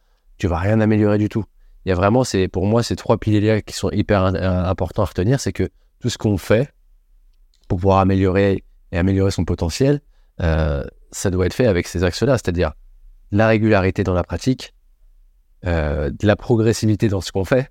tu 0.42 0.48
vas 0.48 0.58
rien 0.58 0.80
améliorer 0.80 1.18
du 1.18 1.28
tout. 1.28 1.44
Il 1.84 1.90
y 1.90 1.92
a 1.92 1.94
vraiment, 1.94 2.24
c'est 2.24 2.48
pour 2.48 2.66
moi, 2.66 2.82
ces 2.82 2.96
trois 2.96 3.16
piliers 3.16 3.62
qui 3.64 3.74
sont 3.74 3.90
hyper 3.92 4.24
euh, 4.24 4.64
importants 4.64 5.02
à 5.02 5.04
retenir, 5.04 5.38
c'est 5.38 5.52
que 5.52 5.68
tout 6.00 6.08
ce 6.08 6.18
qu'on 6.18 6.36
fait 6.36 6.74
pour 7.68 7.78
pouvoir 7.78 7.98
améliorer 8.00 8.64
et 8.90 8.98
améliorer 8.98 9.30
son 9.30 9.44
potentiel, 9.44 10.00
euh, 10.40 10.82
ça 11.12 11.30
doit 11.30 11.46
être 11.46 11.54
fait 11.54 11.66
avec 11.66 11.86
ces 11.86 12.02
axes-là, 12.02 12.38
c'est-à-dire 12.38 12.72
la 13.30 13.46
régularité 13.46 14.02
dans 14.02 14.14
la 14.14 14.24
pratique, 14.24 14.74
euh, 15.64 16.10
de 16.10 16.26
la 16.26 16.34
progressivité 16.34 17.06
dans 17.06 17.20
ce 17.20 17.30
qu'on 17.30 17.44
fait, 17.44 17.70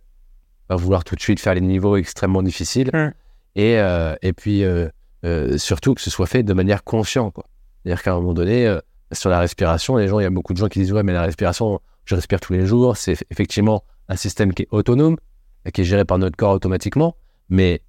pas 0.70 0.78
vouloir 0.78 1.04
tout 1.04 1.16
de 1.16 1.22
suite 1.22 1.42
faire 1.42 1.56
les 1.56 1.60
niveaux 1.60 1.98
extrêmement 1.98 2.42
difficiles, 2.42 2.90
Hum. 2.94 3.12
et, 3.56 3.80
euh, 3.80 4.16
et 4.22 4.32
puis 4.32 4.64
surtout 5.58 5.94
que 5.94 6.00
ce 6.00 6.10
soit 6.10 6.26
fait 6.26 6.44
de 6.44 6.54
manière 6.54 6.86
consciente. 6.86 7.36
C'est-à-dire 7.84 8.02
qu'à 8.02 8.14
un 8.14 8.22
moment 8.22 8.34
donné, 8.34 8.74
sur 9.12 9.30
la 9.30 9.40
respiration, 9.40 9.98
les 9.98 10.08
gens, 10.08 10.22
il 10.22 10.24
y 10.24 10.26
a 10.26 10.30
beaucoup 10.30 10.54
de 10.54 10.58
gens 10.58 10.70
qui 10.70 10.80
disent 10.80 10.94
ouais, 10.94 11.04
mais 11.04 11.12
la 11.12 11.24
respiration, 11.24 11.82
je 12.06 12.16
respire 12.16 12.40
tous 12.40 12.54
les 12.54 12.66
jours, 12.66 12.98
c'est 12.98 13.16
effectivement 13.30 13.84
un 14.10 14.16
système 14.16 14.54
qui 14.54 14.64
est 14.64 14.68
autonome, 14.72 15.18
qui 15.74 15.82
est 15.82 15.86
géré 15.86 16.06
par 16.06 16.18
notre 16.18 16.36
corps 16.36 16.54
automatiquement, 16.54 17.16
mais 17.50 17.82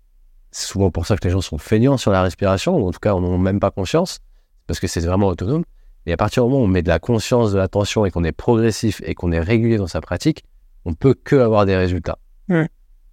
c'est 0.50 0.66
souvent 0.66 0.90
pour 0.90 1.06
ça 1.06 1.16
que 1.16 1.24
les 1.24 1.30
gens 1.30 1.40
sont 1.40 1.58
feignants 1.58 1.96
sur 1.96 2.12
la 2.12 2.22
respiration, 2.22 2.76
ou 2.76 2.88
en 2.88 2.92
tout 2.92 3.00
cas, 3.00 3.14
on 3.14 3.20
n'en 3.20 3.34
a 3.34 3.38
même 3.38 3.60
pas 3.60 3.70
conscience, 3.70 4.20
parce 4.66 4.80
que 4.80 4.86
c'est 4.86 5.00
vraiment 5.00 5.28
autonome. 5.28 5.64
Et 6.06 6.12
à 6.12 6.16
partir 6.16 6.44
du 6.44 6.50
moment 6.50 6.62
où 6.62 6.64
on 6.66 6.68
met 6.68 6.82
de 6.82 6.88
la 6.88 6.98
conscience, 6.98 7.52
de 7.52 7.58
l'attention, 7.58 8.04
et 8.04 8.10
qu'on 8.10 8.24
est 8.24 8.32
progressif, 8.32 9.00
et 9.04 9.14
qu'on 9.14 9.32
est 9.32 9.40
régulier 9.40 9.78
dans 9.78 9.86
sa 9.86 10.00
pratique, 10.00 10.44
on 10.84 10.94
peut 10.94 11.14
que 11.14 11.36
avoir 11.36 11.64
des 11.64 11.76
résultats. 11.76 12.18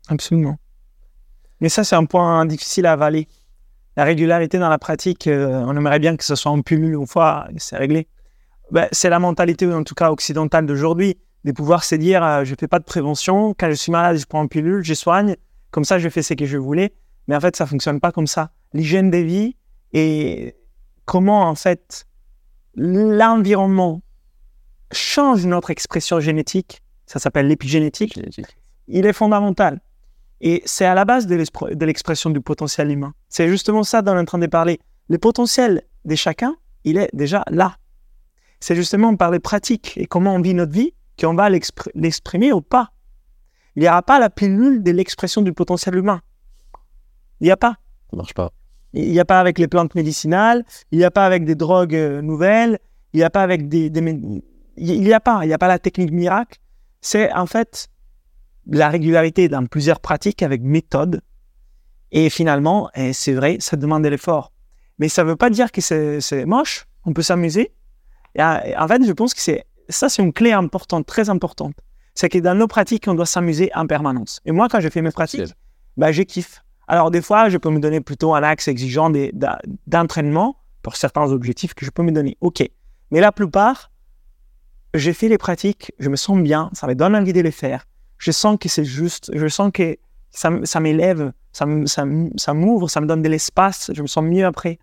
Absolument. 0.10 0.58
Mais 1.62 1.70
ça, 1.70 1.84
c'est 1.84 1.96
un 1.96 2.06
point 2.06 2.46
difficile 2.46 2.86
à 2.86 2.94
avaler. 2.94 3.28
La 3.96 4.04
régularité 4.04 4.60
dans 4.60 4.70
la 4.70 4.78
pratique, 4.78 5.28
euh, 5.28 5.64
on 5.66 5.76
aimerait 5.76 6.00
bien 6.00 6.16
que 6.16 6.24
ce 6.24 6.36
soit 6.36 6.52
en 6.52 6.62
pilule 6.62 6.96
une 6.96 7.08
fois, 7.08 7.48
c'est 7.58 7.78
réglé. 7.78 8.08
Ben, 8.72 8.88
c'est 8.92 9.10
la 9.10 9.20
mentalité, 9.20 9.72
en 9.72 9.84
tout 9.84 9.96
cas 9.96 10.12
occidentale 10.12 10.66
d'aujourd'hui, 10.66 11.18
de 11.44 11.52
pouvoir 11.52 11.84
se 11.84 11.96
dire 11.96 12.24
euh, 12.24 12.44
je 12.44 12.52
ne 12.52 12.56
fais 12.56 12.68
pas 12.68 12.80
de 12.80 12.84
prévention, 12.84 13.56
quand 13.58 13.70
je 13.70 13.76
suis 13.76 13.92
malade, 13.92 14.18
je 14.18 14.26
prends 14.26 14.44
une 14.44 14.50
pilule, 14.50 14.84
je 14.84 14.94
soigne, 14.94 15.36
comme 15.72 15.86
ça, 15.86 15.98
je 16.00 16.10
fais 16.10 16.22
ce 16.22 16.34
que 16.34 16.46
je 16.46 16.58
voulais. 16.58 16.94
Mais 17.28 17.36
en 17.36 17.40
fait, 17.40 17.56
ça 17.56 17.64
ne 17.66 17.70
fonctionne 17.70 18.00
pas 18.00 18.12
comme 18.12 18.28
ça. 18.28 18.52
L'hygiène 18.74 19.10
des 19.10 19.24
vies 19.24 19.56
et 19.94 20.56
comment, 21.06 21.48
en 21.48 21.56
fait, 21.56 22.08
l'environnement 22.76 24.02
change 24.92 25.46
notre 25.46 25.70
expression 25.70 26.20
génétique, 26.20 26.82
ça 27.06 27.20
s'appelle 27.20 27.48
l'épigénétique, 27.48 28.20
il 28.88 29.06
est 29.06 29.14
fondamental. 29.14 29.80
Et 30.42 30.62
c'est 30.66 30.86
à 30.86 30.94
la 30.94 31.06
base 31.06 31.28
de 31.28 31.86
l'expression 31.86 32.30
du 32.30 32.42
potentiel 32.42 32.90
humain. 32.92 33.14
C'est 33.28 33.50
justement 33.50 33.84
ça 33.84 34.02
dont 34.02 34.14
on 34.14 34.18
est 34.18 34.22
en 34.22 34.26
train 34.26 34.38
de 34.40 34.48
parler. 34.48 34.80
Le 35.10 35.18
potentiel 35.18 35.84
de 36.06 36.16
chacun, 36.16 36.56
il 36.84 36.98
est 36.98 37.10
déjà 37.14 37.44
là. 37.50 37.76
C'est 38.60 38.76
justement 38.76 39.16
par 39.16 39.32
les 39.32 39.40
pratiques 39.40 39.94
et 39.98 40.06
comment 40.06 40.36
on 40.36 40.42
vit 40.42 40.54
notre 40.54 40.74
vie 40.74 40.94
qu'on 41.20 41.34
va 41.34 41.50
l'expr- 41.50 41.90
l'exprimer 41.96 42.52
ou 42.52 42.62
pas. 42.62 42.90
Il 43.76 43.82
n'y 43.82 43.88
aura 43.88 44.02
pas 44.02 44.20
la 44.20 44.30
pilule 44.30 44.84
de 44.84 44.92
l'expression 44.92 45.42
du 45.42 45.54
potentiel 45.54 45.96
humain. 45.96 46.22
Il 47.40 47.46
n'y 47.46 47.52
a 47.52 47.58
pas. 47.58 47.78
Ça 48.10 48.18
marche 48.18 48.34
pas. 48.34 48.52
Il 48.94 49.12
n'y 49.12 49.20
a 49.20 49.26
pas 49.26 49.40
avec 49.40 49.60
les 49.60 49.68
plantes 49.68 49.96
médicinales, 49.96 50.66
il 50.92 50.98
n'y 50.98 51.04
a 51.04 51.12
pas 51.12 51.26
avec 51.26 51.46
des 51.46 51.56
drogues 51.56 51.96
euh, 51.96 52.22
nouvelles, 52.22 52.80
il 53.14 53.18
n'y 53.18 53.24
a 53.24 53.30
pas 53.30 53.44
avec 53.44 53.70
des... 53.70 53.90
des 53.90 54.02
il 54.78 55.02
n'y 55.02 55.14
a 55.14 55.20
pas, 55.20 55.44
il 55.44 55.48
n'y 55.48 55.54
a 55.54 55.58
pas 55.58 55.68
la 55.68 55.80
technique 55.80 56.12
miracle. 56.12 56.60
C'est 57.02 57.32
en 57.34 57.46
fait 57.46 57.88
la 58.66 58.90
régularité 58.90 59.48
dans 59.48 59.66
plusieurs 59.66 60.00
pratiques 60.00 60.42
avec 60.42 60.62
méthode. 60.62 61.22
Et 62.12 62.30
finalement, 62.30 62.90
c'est 63.14 63.34
vrai, 63.34 63.58
ça 63.60 63.78
demande 63.78 64.04
de 64.04 64.10
l'effort. 64.10 64.52
Mais 64.98 65.10
ça 65.10 65.24
ne 65.24 65.30
veut 65.30 65.36
pas 65.36 65.50
dire 65.50 65.72
que 65.72 65.82
c'est 65.82 66.46
moche, 66.46 66.86
on 67.06 67.14
peut 67.14 67.22
s'amuser. 67.22 67.72
Et, 68.36 68.42
euh, 68.42 68.58
en 68.78 68.88
fait, 68.88 69.06
je 69.06 69.12
pense 69.12 69.34
que 69.34 69.42
c'est 69.42 69.66
ça, 69.90 70.08
c'est 70.08 70.22
une 70.22 70.34
clé 70.34 70.52
importante, 70.52 71.06
très 71.06 71.30
importante. 71.30 71.74
C'est 72.14 72.30
que 72.30 72.38
dans 72.38 72.56
nos 72.56 72.68
pratiques, 72.68 73.06
on 73.08 73.16
doit 73.16 73.26
s'amuser 73.26 73.72
en 73.74 73.88
permanence. 73.88 74.40
Et 74.46 74.52
moi, 74.52 74.68
quand 74.70 74.80
je 74.80 74.90
fais 74.90 75.02
mes 75.02 75.12
pratiques, 75.12 75.54
bah, 75.98 76.12
je 76.12 76.22
kiffe. 76.22 76.64
Alors, 76.88 77.12
des 77.12 77.22
fois, 77.22 77.50
je 77.50 77.58
peux 77.58 77.70
me 77.70 77.80
donner 77.80 78.02
plutôt 78.02 78.34
un 78.36 78.44
axe 78.44 78.68
exigeant 78.68 79.12
d'entraînement 79.88 80.58
pour 80.82 80.96
certains 80.96 81.32
objectifs 81.32 81.74
que 81.74 81.86
je 81.86 81.92
peux 81.92 82.04
me 82.04 82.12
donner. 82.12 82.38
OK. 82.42 82.64
Mais 83.12 83.20
la 83.20 83.32
plupart, 83.32 83.92
j'ai 84.94 85.14
fait 85.14 85.28
les 85.28 85.38
pratiques, 85.38 85.92
je 86.00 86.10
me 86.10 86.16
sens 86.16 86.40
bien, 86.40 86.70
ça 86.74 86.88
me 86.88 86.96
donne 86.96 87.16
envie 87.16 87.34
de 87.34 87.42
les 87.42 87.52
faire. 87.52 87.86
Je 88.18 88.32
sens 88.32 88.58
que 88.60 88.70
c'est 88.70 88.86
juste, 88.86 89.32
je 89.34 89.48
sens 89.48 89.72
que 89.74 89.98
ça, 90.32 90.80
m'élève, 90.80 91.32
ça 91.52 91.66
m'ouvre, 92.54 92.90
ça 92.90 93.02
me 93.02 93.06
donne 93.06 93.22
de 93.22 93.30
l'espace, 93.30 93.92
je 93.94 94.02
me 94.02 94.08
sens 94.08 94.24
mieux 94.24 94.46
après. 94.46 94.80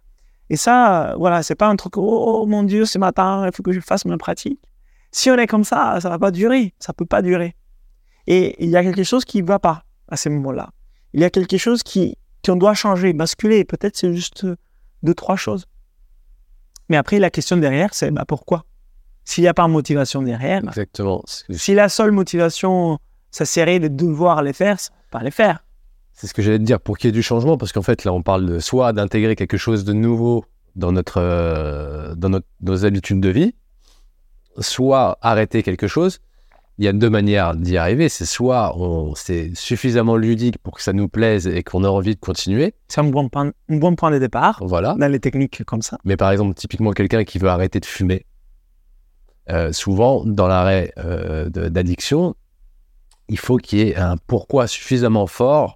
Et 0.48 0.56
ça, 0.56 1.14
voilà, 1.18 1.42
c'est 1.42 1.54
pas 1.54 1.68
un 1.68 1.76
truc, 1.76 1.96
oh, 1.96 2.42
oh, 2.42 2.46
mon 2.46 2.62
Dieu, 2.62 2.84
ce 2.84 2.98
matin, 2.98 3.46
il 3.46 3.54
faut 3.54 3.62
que 3.62 3.72
je 3.72 3.80
fasse 3.80 4.04
ma 4.04 4.16
pratique. 4.16 4.60
Si 5.10 5.30
on 5.30 5.36
est 5.36 5.46
comme 5.46 5.64
ça, 5.64 5.98
ça 6.00 6.08
va 6.08 6.18
pas 6.18 6.30
durer, 6.30 6.74
ça 6.78 6.92
peut 6.92 7.06
pas 7.06 7.22
durer. 7.22 7.56
Et 8.26 8.62
il 8.62 8.70
y 8.70 8.76
a 8.76 8.82
quelque 8.82 9.04
chose 9.04 9.24
qui 9.24 9.42
va 9.42 9.58
pas 9.58 9.84
à 10.08 10.16
ces 10.16 10.30
moments-là. 10.30 10.70
Il 11.12 11.20
y 11.20 11.24
a 11.24 11.30
quelque 11.30 11.58
chose 11.58 11.82
qui 11.82 12.16
qu'on 12.44 12.56
doit 12.56 12.74
changer, 12.74 13.12
basculer. 13.12 13.64
Peut-être 13.64 13.96
c'est 13.96 14.12
juste 14.12 14.46
deux, 15.02 15.14
trois 15.14 15.36
choses. 15.36 15.66
Mais 16.88 16.96
après, 16.96 17.18
la 17.18 17.30
question 17.30 17.56
derrière, 17.56 17.92
c'est 17.92 18.10
bah, 18.10 18.24
pourquoi? 18.26 18.64
S'il 19.24 19.42
n'y 19.42 19.48
a 19.48 19.54
pas 19.54 19.66
de 19.66 19.72
motivation 19.72 20.22
derrière, 20.22 20.62
bah, 20.62 20.68
Exactement. 20.68 21.24
Si 21.50 21.74
la 21.74 21.88
seule 21.88 22.12
motivation, 22.12 22.98
ça 23.32 23.44
serait 23.44 23.80
de 23.80 23.88
devoir 23.88 24.42
les 24.42 24.52
faire, 24.52 24.78
pas 25.10 25.22
les 25.22 25.32
faire. 25.32 25.64
C'est 26.16 26.26
ce 26.26 26.34
que 26.34 26.40
j'allais 26.40 26.58
te 26.58 26.64
dire 26.64 26.80
pour 26.80 26.96
qu'il 26.96 27.08
y 27.08 27.10
ait 27.10 27.12
du 27.12 27.22
changement, 27.22 27.58
parce 27.58 27.72
qu'en 27.72 27.82
fait, 27.82 28.04
là, 28.04 28.12
on 28.12 28.22
parle 28.22 28.46
de 28.46 28.58
soit 28.58 28.94
d'intégrer 28.94 29.36
quelque 29.36 29.58
chose 29.58 29.84
de 29.84 29.92
nouveau 29.92 30.46
dans, 30.74 30.90
notre, 30.90 31.20
euh, 31.20 32.14
dans 32.14 32.30
notre, 32.30 32.46
nos 32.62 32.86
habitudes 32.86 33.20
de 33.20 33.28
vie, 33.28 33.54
soit 34.58 35.18
arrêter 35.20 35.62
quelque 35.62 35.86
chose. 35.86 36.20
Il 36.78 36.86
y 36.86 36.88
a 36.88 36.94
deux 36.94 37.10
manières 37.10 37.54
d'y 37.54 37.76
arriver. 37.76 38.08
C'est 38.08 38.24
soit 38.24 38.74
on, 38.78 39.14
c'est 39.14 39.54
suffisamment 39.54 40.16
ludique 40.16 40.56
pour 40.58 40.74
que 40.74 40.82
ça 40.82 40.94
nous 40.94 41.08
plaise 41.08 41.46
et 41.46 41.62
qu'on 41.62 41.84
a 41.84 41.88
envie 41.88 42.14
de 42.14 42.20
continuer. 42.20 42.74
C'est 42.88 43.00
un 43.02 43.04
bon 43.04 43.28
point, 43.28 43.52
un 43.68 43.76
bon 43.76 43.94
point 43.94 44.10
de 44.10 44.18
départ 44.18 44.58
Voilà. 44.62 44.94
dans 44.98 45.10
les 45.10 45.20
techniques 45.20 45.64
comme 45.64 45.82
ça. 45.82 45.98
Mais 46.04 46.16
par 46.16 46.30
exemple, 46.30 46.54
typiquement, 46.54 46.92
quelqu'un 46.92 47.24
qui 47.24 47.38
veut 47.38 47.48
arrêter 47.48 47.78
de 47.78 47.86
fumer, 47.86 48.24
euh, 49.50 49.70
souvent, 49.72 50.24
dans 50.24 50.48
l'arrêt 50.48 50.92
euh, 50.98 51.48
d'addiction, 51.50 52.34
il 53.28 53.38
faut 53.38 53.58
qu'il 53.58 53.78
y 53.80 53.82
ait 53.82 53.96
un 53.96 54.16
pourquoi 54.26 54.66
suffisamment 54.66 55.26
fort, 55.26 55.75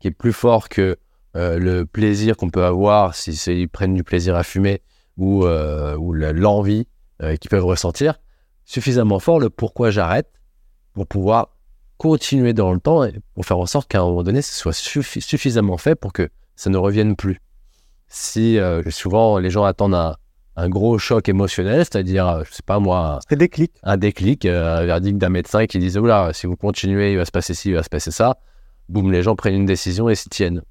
qui 0.00 0.08
est 0.08 0.12
plus 0.12 0.32
fort 0.32 0.68
que 0.68 0.96
euh, 1.36 1.58
le 1.58 1.86
plaisir 1.86 2.36
qu'on 2.36 2.50
peut 2.50 2.64
avoir 2.64 3.14
si 3.14 3.30
ils 3.32 3.68
prennent 3.68 3.94
du 3.94 4.02
plaisir 4.02 4.34
à 4.34 4.42
fumer 4.42 4.82
ou, 5.16 5.44
euh, 5.44 5.96
ou 5.96 6.12
l'envie 6.12 6.88
euh, 7.22 7.36
qu'ils 7.36 7.50
peuvent 7.50 7.64
ressentir, 7.64 8.18
suffisamment 8.64 9.20
fort 9.20 9.38
le 9.38 9.50
pourquoi 9.50 9.90
j'arrête 9.90 10.28
pour 10.94 11.06
pouvoir 11.06 11.56
continuer 11.98 12.52
dans 12.52 12.72
le 12.72 12.80
temps 12.80 13.04
et 13.04 13.12
pour 13.34 13.44
faire 13.44 13.58
en 13.58 13.66
sorte 13.66 13.88
qu'à 13.88 14.00
un 14.00 14.04
moment 14.04 14.22
donné, 14.22 14.42
ce 14.42 14.54
soit 14.54 14.72
suffi- 14.72 15.20
suffisamment 15.20 15.76
fait 15.76 15.94
pour 15.94 16.12
que 16.12 16.30
ça 16.56 16.70
ne 16.70 16.78
revienne 16.78 17.14
plus. 17.14 17.40
Si 18.08 18.58
euh, 18.58 18.82
souvent 18.90 19.38
les 19.38 19.50
gens 19.50 19.64
attendent 19.64 19.94
un, 19.94 20.16
un 20.56 20.68
gros 20.68 20.98
choc 20.98 21.28
émotionnel, 21.28 21.80
c'est-à-dire, 21.80 22.42
je 22.44 22.52
sais 22.52 22.62
pas 22.64 22.78
moi, 22.78 23.20
des 23.30 23.48
clics. 23.48 23.72
un 23.82 23.96
déclic, 23.96 24.46
un 24.46 24.84
verdict 24.84 25.18
d'un 25.18 25.28
médecin 25.28 25.66
qui 25.66 25.78
disait 25.78 26.00
Oula, 26.00 26.30
si 26.32 26.46
vous 26.46 26.56
continuez, 26.56 27.12
il 27.12 27.18
va 27.18 27.24
se 27.24 27.30
passer 27.30 27.54
ci, 27.54 27.68
il 27.68 27.74
va 27.74 27.82
se 27.82 27.88
passer 27.88 28.10
ça. 28.10 28.38
Boum, 28.90 29.12
les 29.12 29.22
gens 29.22 29.36
prennent 29.36 29.54
une 29.54 29.66
décision 29.66 30.08
et 30.08 30.14
s'y 30.16 30.28
tiennent. 30.28 30.62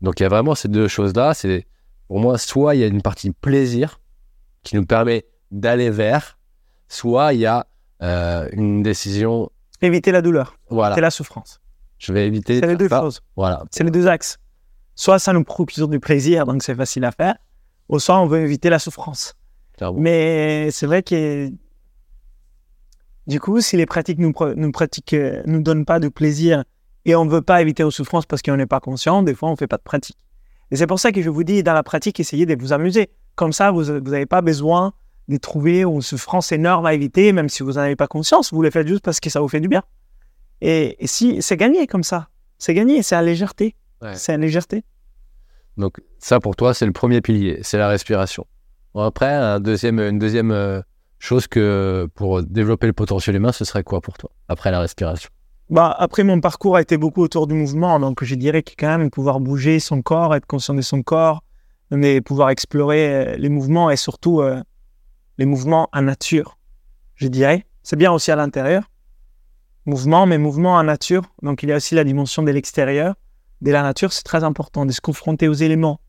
Donc 0.00 0.20
il 0.20 0.22
y 0.22 0.26
a 0.26 0.28
vraiment 0.28 0.54
ces 0.54 0.68
deux 0.68 0.88
choses-là. 0.88 1.34
C'est 1.34 1.66
pour 2.08 2.18
moi, 2.18 2.38
soit 2.38 2.74
il 2.74 2.80
y 2.80 2.84
a 2.84 2.86
une 2.86 3.02
partie 3.02 3.30
plaisir 3.30 4.00
qui 4.62 4.74
nous 4.76 4.86
permet 4.86 5.26
d'aller 5.50 5.90
vers, 5.90 6.38
soit 6.88 7.34
il 7.34 7.40
y 7.40 7.46
a 7.46 7.66
euh, 8.02 8.48
une 8.52 8.82
décision. 8.82 9.50
Éviter 9.82 10.12
la 10.12 10.22
douleur. 10.22 10.56
Voilà, 10.70 10.94
C'est 10.94 11.00
la 11.02 11.10
souffrance. 11.10 11.60
je 11.98 12.12
vais 12.12 12.26
éviter. 12.26 12.60
C'est 12.60 12.66
les 12.66 12.76
deux 12.76 12.88
ça. 12.88 13.00
choses. 13.00 13.20
Voilà, 13.36 13.64
C'est 13.70 13.84
les 13.84 13.90
deux 13.90 14.06
axes. 14.08 14.38
Soit 14.94 15.18
ça 15.18 15.32
nous 15.32 15.44
procure 15.44 15.88
du 15.88 16.00
plaisir, 16.00 16.46
donc 16.46 16.62
c'est 16.62 16.74
facile 16.74 17.04
à 17.04 17.12
faire, 17.12 17.36
ou 17.88 17.98
soit 17.98 18.18
on 18.20 18.26
veut 18.26 18.40
éviter 18.40 18.70
la 18.70 18.78
souffrance. 18.78 19.34
clairement. 19.76 20.00
Mais 20.00 20.70
c'est 20.72 20.86
vrai 20.86 21.02
que 21.02 21.50
du 23.26 23.40
coup, 23.40 23.60
si 23.60 23.76
les 23.76 23.84
pratiques 23.86 24.18
nous, 24.18 24.32
nous, 24.56 24.72
pratiquent, 24.72 25.12
euh, 25.14 25.42
nous 25.46 25.60
donnent 25.62 25.84
pas 25.84 26.00
de 26.00 26.08
plaisir 26.08 26.64
et 27.08 27.16
on 27.16 27.24
ne 27.24 27.30
veut 27.30 27.42
pas 27.42 27.62
éviter 27.62 27.82
aux 27.82 27.90
souffrances 27.90 28.26
parce 28.26 28.42
qu'on 28.42 28.56
n'est 28.56 28.66
pas 28.66 28.80
conscient, 28.80 29.22
des 29.22 29.34
fois 29.34 29.48
on 29.48 29.52
ne 29.52 29.56
fait 29.56 29.66
pas 29.66 29.78
de 29.78 29.82
pratique. 29.82 30.18
Et 30.70 30.76
c'est 30.76 30.86
pour 30.86 31.00
ça 31.00 31.10
que 31.10 31.22
je 31.22 31.30
vous 31.30 31.42
dis, 31.42 31.62
dans 31.62 31.72
la 31.72 31.82
pratique, 31.82 32.20
essayez 32.20 32.44
de 32.44 32.54
vous 32.60 32.74
amuser. 32.74 33.08
Comme 33.34 33.54
ça, 33.54 33.70
vous 33.70 33.84
n'avez 33.84 34.26
pas 34.26 34.42
besoin 34.42 34.92
de 35.28 35.38
trouver 35.38 35.80
une 35.80 36.02
souffrance 36.02 36.52
énorme 36.52 36.84
à 36.84 36.92
éviter, 36.92 37.32
même 37.32 37.48
si 37.48 37.62
vous 37.62 37.72
n'en 37.72 37.80
avez 37.80 37.96
pas 37.96 38.06
conscience. 38.06 38.52
Vous 38.52 38.60
le 38.60 38.70
faites 38.70 38.86
juste 38.86 39.02
parce 39.02 39.20
que 39.20 39.30
ça 39.30 39.40
vous 39.40 39.48
fait 39.48 39.60
du 39.60 39.68
bien. 39.68 39.82
Et, 40.60 41.02
et 41.02 41.06
si 41.06 41.40
c'est 41.40 41.56
gagné 41.56 41.86
comme 41.86 42.02
ça, 42.02 42.28
c'est 42.58 42.74
gagné, 42.74 43.02
c'est 43.02 43.14
à 43.16 43.22
légèreté. 43.22 43.74
Ouais. 44.02 44.14
C'est 44.14 44.34
à 44.34 44.36
légèreté. 44.36 44.84
Donc 45.78 46.02
ça 46.18 46.40
pour 46.40 46.56
toi, 46.56 46.74
c'est 46.74 46.86
le 46.86 46.92
premier 46.92 47.22
pilier, 47.22 47.60
c'est 47.62 47.78
la 47.78 47.88
respiration. 47.88 48.46
Bon, 48.92 49.02
après, 49.02 49.32
un 49.32 49.60
deuxième, 49.60 50.00
une 50.00 50.18
deuxième 50.18 50.50
euh, 50.50 50.82
chose 51.18 51.46
que 51.46 52.08
pour 52.14 52.42
développer 52.42 52.86
le 52.86 52.92
potentiel 52.92 53.36
humain, 53.36 53.52
ce 53.52 53.64
serait 53.64 53.84
quoi 53.84 54.02
pour 54.02 54.18
toi 54.18 54.30
après 54.48 54.70
la 54.70 54.80
respiration? 54.80 55.30
Bah, 55.70 55.94
après, 55.98 56.24
mon 56.24 56.40
parcours 56.40 56.76
a 56.76 56.80
été 56.80 56.96
beaucoup 56.96 57.22
autour 57.22 57.46
du 57.46 57.54
mouvement, 57.54 58.00
donc 58.00 58.24
je 58.24 58.34
dirais 58.34 58.62
que 58.62 58.72
quand 58.78 58.96
même 58.96 59.10
pouvoir 59.10 59.38
bouger 59.38 59.80
son 59.80 60.00
corps, 60.00 60.34
être 60.34 60.46
conscient 60.46 60.72
de 60.72 60.80
son 60.80 61.02
corps, 61.02 61.44
mais 61.90 62.22
pouvoir 62.22 62.48
explorer 62.48 63.14
euh, 63.14 63.36
les 63.36 63.50
mouvements 63.50 63.90
et 63.90 63.96
surtout 63.96 64.40
euh, 64.40 64.62
les 65.36 65.44
mouvements 65.44 65.90
en 65.92 66.02
nature, 66.02 66.58
je 67.16 67.28
dirais. 67.28 67.66
C'est 67.82 67.96
bien 67.96 68.12
aussi 68.12 68.30
à 68.30 68.36
l'intérieur. 68.36 68.90
Mouvement, 69.84 70.24
mais 70.24 70.38
mouvement 70.38 70.74
en 70.74 70.84
nature. 70.84 71.22
Donc 71.42 71.62
il 71.62 71.68
y 71.68 71.72
a 71.72 71.76
aussi 71.76 71.94
la 71.94 72.04
dimension 72.04 72.42
de 72.42 72.50
l'extérieur. 72.50 73.14
De 73.60 73.70
la 73.70 73.82
nature, 73.82 74.12
c'est 74.12 74.22
très 74.22 74.44
important 74.44 74.86
de 74.86 74.92
se 74.92 75.00
confronter 75.02 75.48
aux 75.48 75.54
éléments. 75.54 76.00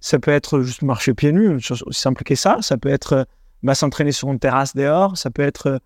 Ça 0.00 0.18
peut 0.18 0.30
être 0.32 0.60
juste 0.60 0.82
marcher 0.82 1.14
pieds 1.14 1.32
nus, 1.32 1.56
aussi 1.56 2.00
simple 2.00 2.24
que 2.24 2.34
ça. 2.34 2.58
Ça 2.60 2.76
peut 2.76 2.90
être 2.90 3.12
euh, 3.12 3.24
bah, 3.62 3.74
s'entraîner 3.74 4.12
sur 4.12 4.30
une 4.30 4.38
terrasse 4.38 4.74
dehors. 4.74 5.16
Ça 5.16 5.30
peut 5.30 5.42
être 5.42 5.80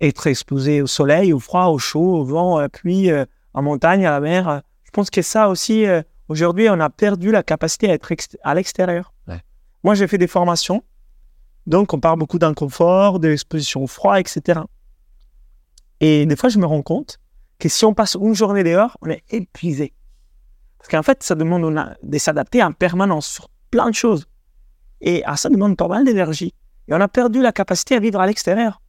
être 0.00 0.26
exposé 0.26 0.82
au 0.82 0.86
soleil, 0.86 1.32
au 1.32 1.38
froid, 1.38 1.66
au 1.66 1.78
chaud, 1.78 2.16
au 2.18 2.24
vent, 2.24 2.56
à 2.56 2.62
la 2.62 2.68
pluie, 2.68 3.10
euh, 3.10 3.24
en 3.54 3.62
montagne, 3.62 4.06
à 4.06 4.10
la 4.10 4.20
mer. 4.20 4.62
Je 4.84 4.90
pense 4.90 5.10
que 5.10 5.22
ça 5.22 5.48
aussi, 5.48 5.86
euh, 5.86 6.02
aujourd'hui, 6.28 6.68
on 6.68 6.80
a 6.80 6.90
perdu 6.90 7.30
la 7.30 7.42
capacité 7.42 7.90
à 7.90 7.94
être 7.94 8.12
à 8.42 8.54
l'extérieur. 8.54 9.12
Ouais. 9.28 9.40
Moi, 9.82 9.94
j'ai 9.94 10.06
fait 10.06 10.18
des 10.18 10.26
formations, 10.26 10.82
donc 11.66 11.92
on 11.94 12.00
parle 12.00 12.18
beaucoup 12.18 12.38
d'inconfort, 12.38 13.20
de 13.20 13.28
l'exposition 13.28 13.82
au 13.82 13.86
froid, 13.86 14.18
etc. 14.20 14.60
Et 16.00 16.26
des 16.26 16.36
fois, 16.36 16.48
je 16.48 16.58
me 16.58 16.66
rends 16.66 16.82
compte 16.82 17.18
que 17.58 17.68
si 17.68 17.84
on 17.84 17.94
passe 17.94 18.16
une 18.20 18.34
journée 18.34 18.64
dehors, 18.64 18.96
on 19.00 19.08
est 19.08 19.22
épuisé. 19.30 19.94
Parce 20.78 20.88
qu'en 20.90 21.02
fait, 21.02 21.22
ça 21.22 21.34
demande 21.34 21.64
on 21.64 21.76
a- 21.78 21.94
de 22.02 22.18
s'adapter 22.18 22.62
en 22.62 22.72
permanence 22.72 23.26
sur 23.26 23.48
plein 23.70 23.88
de 23.88 23.94
choses. 23.94 24.26
Et 25.00 25.22
ah, 25.24 25.36
ça 25.36 25.48
demande 25.48 25.76
pas 25.76 25.88
mal 25.88 26.04
d'énergie. 26.04 26.52
Et 26.88 26.94
on 26.94 27.00
a 27.00 27.08
perdu 27.08 27.40
la 27.40 27.52
capacité 27.52 27.94
à 27.94 28.00
vivre 28.00 28.20
à 28.20 28.26
l'extérieur. 28.26 28.82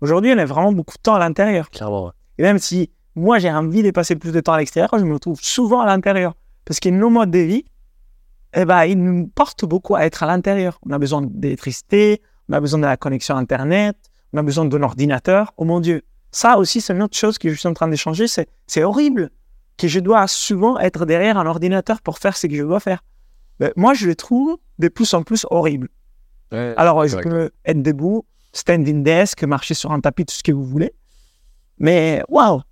Aujourd'hui, 0.00 0.32
on 0.34 0.38
est 0.38 0.44
vraiment 0.44 0.72
beaucoup 0.72 0.96
de 0.96 1.02
temps 1.02 1.14
à 1.14 1.18
l'intérieur. 1.18 1.70
Clairement. 1.70 2.06
ouais. 2.06 2.12
Et 2.38 2.42
même 2.42 2.58
si 2.58 2.90
moi, 3.14 3.38
j'ai 3.38 3.50
envie 3.50 3.82
de 3.82 3.90
passer 3.90 4.16
plus 4.16 4.32
de 4.32 4.40
temps 4.40 4.52
à 4.52 4.58
l'extérieur, 4.58 4.90
je 4.98 5.04
me 5.04 5.14
retrouve 5.14 5.38
souvent 5.40 5.80
à 5.80 5.86
l'intérieur. 5.86 6.34
Parce 6.64 6.80
que 6.80 6.88
nos 6.88 7.10
modes 7.10 7.30
de 7.30 7.38
vie, 7.38 7.64
eh 8.54 8.64
ben, 8.64 8.84
ils 8.84 9.00
nous 9.00 9.26
portent 9.28 9.64
beaucoup 9.64 9.94
à 9.94 10.04
être 10.04 10.22
à 10.22 10.26
l'intérieur. 10.26 10.78
On 10.86 10.90
a 10.92 10.98
besoin 10.98 11.22
d'électricité, 11.22 12.22
on 12.48 12.54
a 12.54 12.60
besoin 12.60 12.80
de 12.80 12.84
la 12.84 12.96
connexion 12.96 13.36
Internet, 13.36 13.96
on 14.32 14.38
a 14.38 14.42
besoin 14.42 14.64
d'un 14.64 14.82
ordinateur. 14.82 15.52
Oh 15.56 15.64
mon 15.64 15.80
Dieu. 15.80 16.02
Ça 16.30 16.58
aussi, 16.58 16.80
c'est 16.80 16.92
une 16.92 17.02
autre 17.02 17.16
chose 17.16 17.38
que 17.38 17.48
je 17.48 17.54
suis 17.54 17.68
en 17.68 17.74
train 17.74 17.88
d'échanger. 17.88 18.26
C'est, 18.26 18.48
c'est 18.66 18.82
horrible 18.82 19.30
que 19.76 19.86
je 19.88 20.00
dois 20.00 20.26
souvent 20.26 20.78
être 20.78 21.06
derrière 21.06 21.38
un 21.38 21.46
ordinateur 21.46 22.00
pour 22.00 22.18
faire 22.18 22.36
ce 22.36 22.46
que 22.46 22.56
je 22.56 22.62
dois 22.62 22.80
faire. 22.80 23.04
Mais 23.60 23.72
moi, 23.76 23.94
je 23.94 24.06
le 24.06 24.16
trouve 24.16 24.58
de 24.78 24.88
plus 24.88 25.14
en 25.14 25.22
plus 25.22 25.46
horrible. 25.50 25.88
Ouais. 26.50 26.74
Alors, 26.76 27.06
je 27.06 27.12
correct. 27.12 27.28
peux 27.28 27.50
être 27.64 27.82
debout, 27.82 28.24
standing 28.54 29.02
desk, 29.02 29.44
marcher 29.44 29.74
sur 29.74 29.92
un 29.92 30.00
tapis, 30.00 30.24
tout 30.24 30.34
ce 30.34 30.42
que 30.42 30.52
vous 30.52 30.64
voulez. 30.64 30.94
Mais 31.78 32.22
waouh! 32.28 32.62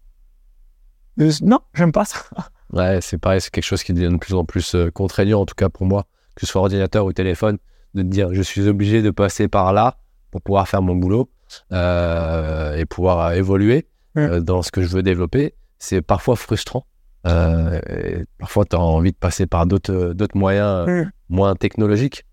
Euh, 1.21 1.31
Non, 1.43 1.61
j'aime 1.75 1.93
pas 1.93 2.05
ça. 2.07 2.19
Ouais, 2.73 3.01
c'est 3.03 3.19
pareil, 3.19 3.39
c'est 3.39 3.51
quelque 3.51 3.65
chose 3.65 3.83
qui 3.83 3.93
devient 3.93 4.09
de 4.09 4.17
plus 4.17 4.33
en 4.33 4.47
plus 4.47 4.75
euh, 4.75 4.91
contraignant, 4.91 5.43
en 5.43 5.45
tout 5.45 5.55
cas 5.55 5.69
pour 5.69 5.85
moi, 5.85 6.07
que 6.35 6.47
ce 6.47 6.51
soit 6.51 6.63
ordinateur 6.63 7.05
ou 7.05 7.13
téléphone, 7.13 7.59
de 7.93 8.01
te 8.01 8.07
dire 8.07 8.33
je 8.33 8.41
suis 8.41 8.67
obligé 8.67 9.03
de 9.03 9.11
passer 9.11 9.47
par 9.47 9.75
là 9.75 9.99
pour 10.31 10.41
pouvoir 10.41 10.67
faire 10.67 10.81
mon 10.81 10.97
boulot 10.97 11.31
euh, 11.73 12.75
et 12.75 12.87
pouvoir 12.87 13.35
évoluer 13.35 13.87
euh, 14.17 14.41
dans 14.41 14.63
ce 14.63 14.71
que 14.71 14.81
je 14.81 14.89
veux 14.89 15.03
développer. 15.03 15.55
C'est 15.79 16.01
parfois 16.01 16.35
frustrant. 16.35 16.87
Euh, 17.27 17.79
et 17.91 18.25
parfois, 18.39 18.65
tu 18.65 18.75
as 18.75 18.81
envie 18.81 19.13
de 19.13 19.17
passer 19.17 19.47
par 19.47 19.67
d'autres 19.67 20.37
moyens 20.37 21.11
moins 21.29 21.55
technologiques. 21.55 22.25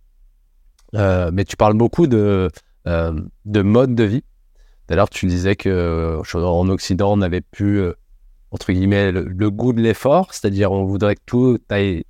Mais 0.94 1.44
tu 1.46 1.58
parles 1.58 1.76
beaucoup 1.76 2.08
de, 2.08 2.50
de 3.46 3.62
mode 3.62 3.96
de 3.96 4.04
vie. 4.04 4.24
D'ailleurs, 4.88 5.10
tu 5.10 5.28
disais 5.28 5.56
que 5.56 5.70
euh, 5.70 6.22
en 6.34 6.70
Occident, 6.70 7.14
on 7.14 7.22
avait 7.22 7.42
pu 7.42 7.78
euh, 7.78 7.94
entre 8.52 8.72
guillemets, 8.72 9.12
le, 9.12 9.52
goût 9.52 9.74
de 9.74 9.82
l'effort, 9.82 10.34
c'est-à-dire 10.34 10.72
on 10.72 10.86
voudrait 10.86 11.16
que 11.16 11.22
tout 11.26 11.60
aille 11.70 12.04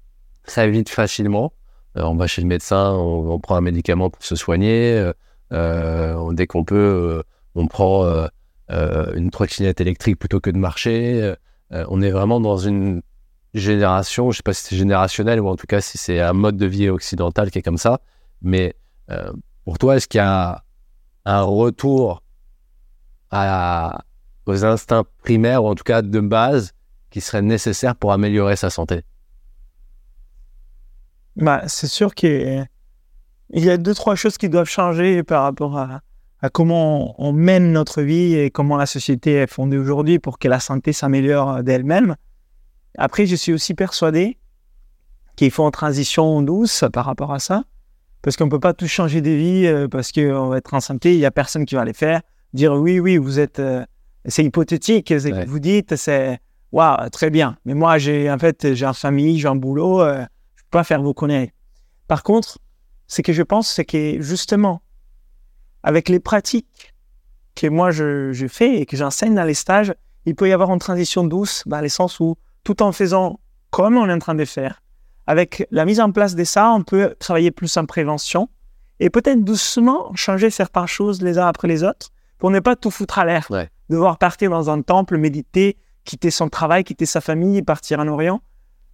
très 0.44 0.70
vite 0.70 0.90
facilement. 0.90 1.54
Euh, 1.98 2.04
on 2.04 2.16
va 2.16 2.28
chez 2.28 2.42
le 2.42 2.48
médecin, 2.48 2.94
on, 2.94 3.40
prend 3.40 3.56
un 3.56 3.62
médicament 3.62 4.10
pour 4.10 4.24
se 4.24 4.36
soigner. 4.36 4.94
euh, 4.98 5.14
euh, 5.52 6.34
dès 6.34 6.48
qu'on 6.48 6.64
peut, 6.64 6.76
euh, 6.76 7.24
on 7.56 7.68
prend 7.68 8.06
euh, 8.06 8.28
euh, 8.72 9.14
une 9.16 9.32
trottinette 9.32 9.82
électrique 9.82 10.20
plutôt 10.20 10.40
que 10.40 10.50
de 10.50 10.58
marcher. 10.58 11.22
Euh, 11.22 11.36
euh, 11.74 11.86
on 11.90 12.02
est 12.02 12.12
vraiment 12.12 12.40
dans 12.40 12.58
une 12.58 13.02
génération, 13.54 14.32
je 14.32 14.36
ne 14.36 14.38
sais 14.38 14.44
pas 14.44 14.54
si 14.54 14.64
c'est 14.64 14.76
générationnel 14.76 15.40
ou 15.40 15.48
en 15.48 15.56
tout 15.56 15.68
cas 15.68 15.82
si 15.82 15.98
c'est 15.98 16.22
un 16.22 16.34
mode 16.34 16.58
de 16.58 16.68
vie 16.68 16.90
occidental 16.90 17.52
qui 17.52 17.60
est 17.60 17.64
comme 17.64 17.78
ça. 17.78 18.00
Mais 18.42 18.76
euh, 19.10 19.32
pour 19.66 19.78
toi, 19.80 19.98
est-ce 19.98 20.08
qu'il 20.08 20.20
y 20.20 20.22
a 20.22 20.64
un 21.30 21.44
retour 21.44 22.24
aux 23.32 24.66
instincts 24.66 25.06
primaires, 25.22 25.64
ou 25.64 25.68
en 25.68 25.76
tout 25.76 25.84
cas 25.84 26.02
de 26.02 26.20
base, 26.20 26.74
qui 27.12 27.22
seraient 27.22 27.42
nécessaires 27.44 27.96
pour 27.96 28.12
améliorer 28.12 28.56
sa 28.56 28.70
santé. 28.70 29.04
Bah, 31.36 31.62
c'est 31.68 31.88
sûr 31.88 32.16
qu'il 32.16 32.68
y 33.52 33.70
a 33.70 33.78
deux, 33.78 33.94
trois 33.94 34.16
choses 34.16 34.38
qui 34.38 34.50
doivent 34.50 34.70
changer 34.70 35.24
par 35.24 35.44
rapport 35.44 35.78
à 35.78 36.02
comment 36.52 37.16
on 37.22 37.32
mène 37.32 37.72
notre 37.72 38.02
vie 38.02 38.34
et 38.36 38.50
comment 38.50 38.78
la 38.78 38.88
société 38.88 39.34
est 39.34 39.48
fondée 39.48 39.78
aujourd'hui 39.78 40.20
pour 40.20 40.40
que 40.40 40.48
la 40.48 40.60
santé 40.60 40.94
s'améliore 40.94 41.64
d'elle-même. 41.64 42.16
Après, 42.98 43.28
je 43.28 43.36
suis 43.36 43.54
aussi 43.54 43.76
persuadé 43.76 44.40
qu'il 45.36 45.52
faut 45.52 45.64
une 45.64 45.72
transition 45.72 46.42
douce 46.42 46.84
par 46.92 47.06
rapport 47.06 47.34
à 47.34 47.40
ça, 47.40 47.64
parce 48.22 48.36
qu'on 48.36 48.46
ne 48.46 48.50
peut 48.50 48.60
pas 48.60 48.74
tout 48.74 48.88
changer 48.88 49.22
de 49.22 49.30
vie 49.32 49.66
euh, 49.66 49.88
parce 49.88 50.12
qu'on 50.12 50.48
va 50.48 50.58
être 50.58 50.74
en 50.74 50.80
santé, 50.80 51.14
il 51.14 51.20
n'y 51.20 51.26
a 51.26 51.32
personne 51.32 51.66
qui 51.66 51.76
va 51.76 51.86
les 51.86 51.94
faire. 51.94 52.22
Dire 52.54 52.74
oui, 52.74 53.00
oui, 53.00 53.18
vous 53.18 53.40
êtes. 53.40 53.60
euh, 53.60 53.86
c'est 54.26 54.44
hypothétique, 54.44 55.08
ce 55.10 55.28
que 55.28 55.48
vous 55.48 55.60
dites, 55.60 55.96
c'est. 55.96 56.40
Waouh, 56.72 57.10
très 57.10 57.30
bien. 57.32 57.58
Mais 57.66 57.74
moi, 57.74 57.98
j'ai 57.98 58.30
en 58.30 58.38
fait, 58.38 58.74
j'ai 58.76 58.86
une 58.86 58.94
famille, 58.94 59.40
j'ai 59.40 59.48
un 59.48 59.56
boulot, 59.56 60.02
euh, 60.02 60.22
je 60.56 60.64
peux 60.64 60.78
pas 60.78 60.84
faire 60.84 61.02
vos 61.02 61.14
conneries. 61.14 61.52
Par 62.08 62.22
contre, 62.22 62.60
ce 63.08 63.22
que 63.22 63.34
je 63.34 63.42
pense, 63.42 63.70
c'est 63.70 63.86
que 63.86 64.22
justement, 64.22 64.82
avec 65.82 66.10
les 66.10 66.20
pratiques 66.20 66.94
que 67.56 67.68
moi 67.68 67.90
je, 67.92 68.32
je 68.34 68.48
fais 68.48 68.76
et 68.76 68.86
que 68.86 68.96
j'enseigne 68.96 69.34
dans 69.34 69.44
les 69.46 69.56
stages, 69.56 69.94
il 70.26 70.36
peut 70.36 70.48
y 70.48 70.54
avoir 70.54 70.72
une 70.72 70.80
transition 70.80 71.24
douce, 71.24 71.64
dans 71.66 71.82
le 71.82 71.90
sens 71.90 72.20
où 72.20 72.36
tout 72.64 72.84
en 72.84 72.92
faisant 72.92 73.40
comme 73.72 73.98
on 73.98 74.08
est 74.08 74.14
en 74.14 74.20
train 74.20 74.36
de 74.36 74.46
faire, 74.46 74.82
avec 75.30 75.68
la 75.70 75.86
mise 75.86 76.00
en 76.00 76.12
place 76.12 76.34
de 76.34 76.44
ça, 76.44 76.72
on 76.72 76.82
peut 76.82 77.14
travailler 77.20 77.52
plus 77.52 77.78
en 77.78 77.86
prévention 77.86 78.50
et 79.00 79.12
peut-être 79.12 79.44
doucement 79.44 80.12
changer 80.16 80.50
certaines 80.50 80.88
choses 80.88 81.22
les 81.22 81.38
uns 81.38 81.46
après 81.46 81.68
les 81.68 81.84
autres 81.84 82.10
pour 82.40 82.50
ne 82.50 82.60
pas 82.60 82.76
tout 82.76 82.90
foutre 82.90 83.20
à 83.20 83.26
l'air. 83.26 83.46
Ouais. 83.52 83.70
Devoir 83.92 84.18
partir 84.18 84.50
dans 84.50 84.72
un 84.72 84.82
temple, 84.82 85.18
méditer, 85.18 85.78
quitter 86.04 86.32
son 86.32 86.50
travail, 86.50 86.84
quitter 86.84 87.06
sa 87.06 87.22
famille, 87.22 87.62
partir 87.62 88.00
en 88.00 88.08
Orient. 88.08 88.42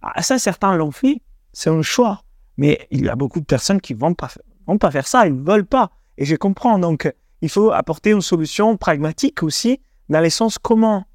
Ah, 0.02 0.20
ça, 0.20 0.38
certains 0.38 0.76
l'ont 0.76 0.90
fait, 0.90 1.22
c'est 1.54 1.70
un 1.70 1.80
choix. 1.80 2.20
Mais 2.58 2.86
il 2.90 3.06
y 3.06 3.08
a 3.08 3.16
beaucoup 3.16 3.40
de 3.40 3.46
personnes 3.46 3.80
qui 3.80 3.94
ne 3.94 3.98
vont 3.98 4.12
pas, 4.12 4.28
vont 4.66 4.76
pas 4.76 4.90
faire 4.90 5.06
ça, 5.06 5.26
ils 5.26 5.34
ne 5.34 5.42
veulent 5.42 5.64
pas. 5.64 5.90
Et 6.18 6.26
je 6.26 6.36
comprends. 6.36 6.78
Donc, 6.78 7.10
il 7.40 7.48
faut 7.48 7.72
apporter 7.72 8.10
une 8.10 8.20
solution 8.20 8.76
pragmatique 8.76 9.42
aussi, 9.42 9.80
dans 10.10 10.20
le 10.20 10.28
sens 10.28 10.58
comment 10.58 11.06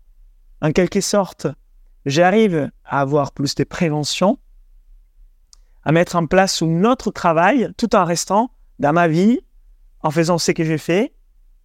en 0.64 0.72
quelque 0.72 1.00
sorte, 1.00 1.46
j'arrive 2.08 2.72
à 2.86 3.02
avoir 3.02 3.34
plus 3.34 3.54
de 3.54 3.64
prévention, 3.64 4.40
à 5.84 5.92
mettre 5.92 6.16
en 6.16 6.26
place 6.26 6.62
un 6.62 6.84
autre 6.84 7.12
travail 7.12 7.72
tout 7.78 7.96
en 7.96 8.06
restant 8.06 8.52
dans 8.80 8.94
ma 8.94 9.08
vie, 9.08 9.40
en 10.02 10.12
faisant 10.12 10.38
ce 10.38 10.52
que 10.52 10.64
j'ai 10.64 10.78
fait, 10.78 11.14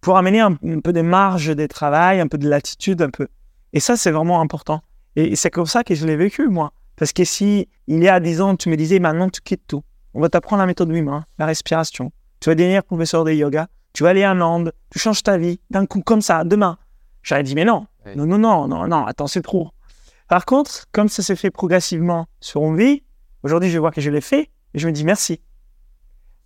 pour 0.01 0.17
amener 0.17 0.39
un, 0.39 0.53
peu 0.53 0.93
de 0.93 1.01
marge 1.01 1.55
de 1.55 1.65
travail, 1.65 2.19
un 2.19 2.27
peu 2.27 2.37
de 2.37 2.47
latitude, 2.47 3.01
un 3.01 3.09
peu. 3.09 3.27
Et 3.73 3.79
ça, 3.79 3.97
c'est 3.97 4.11
vraiment 4.11 4.41
important. 4.41 4.81
Et 5.15 5.35
c'est 5.35 5.49
comme 5.49 5.65
ça 5.65 5.83
que 5.83 5.95
je 5.95 6.05
l'ai 6.05 6.15
vécu, 6.15 6.47
moi. 6.47 6.71
Parce 6.95 7.13
que 7.13 7.23
si, 7.25 7.67
il 7.87 8.03
y 8.03 8.07
a 8.07 8.19
10 8.19 8.41
ans, 8.41 8.55
tu 8.55 8.69
me 8.69 8.77
disais, 8.77 8.99
maintenant, 8.99 9.29
tu 9.29 9.41
quittes 9.41 9.65
tout. 9.67 9.83
On 10.13 10.21
va 10.21 10.29
t'apprendre 10.29 10.61
la 10.61 10.65
méthode 10.65 10.89
humaine, 10.89 11.23
la 11.37 11.45
respiration. 11.45 12.11
Tu 12.39 12.49
vas 12.49 12.55
devenir 12.55 12.83
professeur 12.83 13.23
de 13.23 13.31
yoga. 13.31 13.67
Tu 13.93 14.03
vas 14.03 14.09
aller 14.09 14.25
en 14.25 14.39
Inde. 14.41 14.73
Tu 14.91 14.99
changes 14.99 15.23
ta 15.23 15.37
vie 15.37 15.59
d'un 15.69 15.85
coup, 15.85 16.01
comme 16.01 16.21
ça, 16.21 16.43
demain. 16.43 16.77
J'aurais 17.23 17.43
dit, 17.43 17.55
mais 17.55 17.65
non. 17.65 17.87
Non, 18.15 18.25
non, 18.25 18.37
non, 18.37 18.67
non, 18.67 18.87
non, 18.87 19.05
attends, 19.05 19.27
c'est 19.27 19.41
trop. 19.41 19.69
Par 20.27 20.45
contre, 20.45 20.85
comme 20.91 21.09
ça 21.09 21.23
s'est 21.23 21.35
fait 21.35 21.51
progressivement 21.51 22.27
sur 22.39 22.61
une 22.63 22.77
vie, 22.77 23.03
aujourd'hui, 23.43 23.69
je 23.69 23.79
vois 23.79 23.91
que 23.91 24.01
je 24.01 24.09
l'ai 24.09 24.21
fait 24.21 24.49
et 24.73 24.79
je 24.79 24.87
me 24.87 24.91
dis 24.91 25.03
merci. 25.03 25.41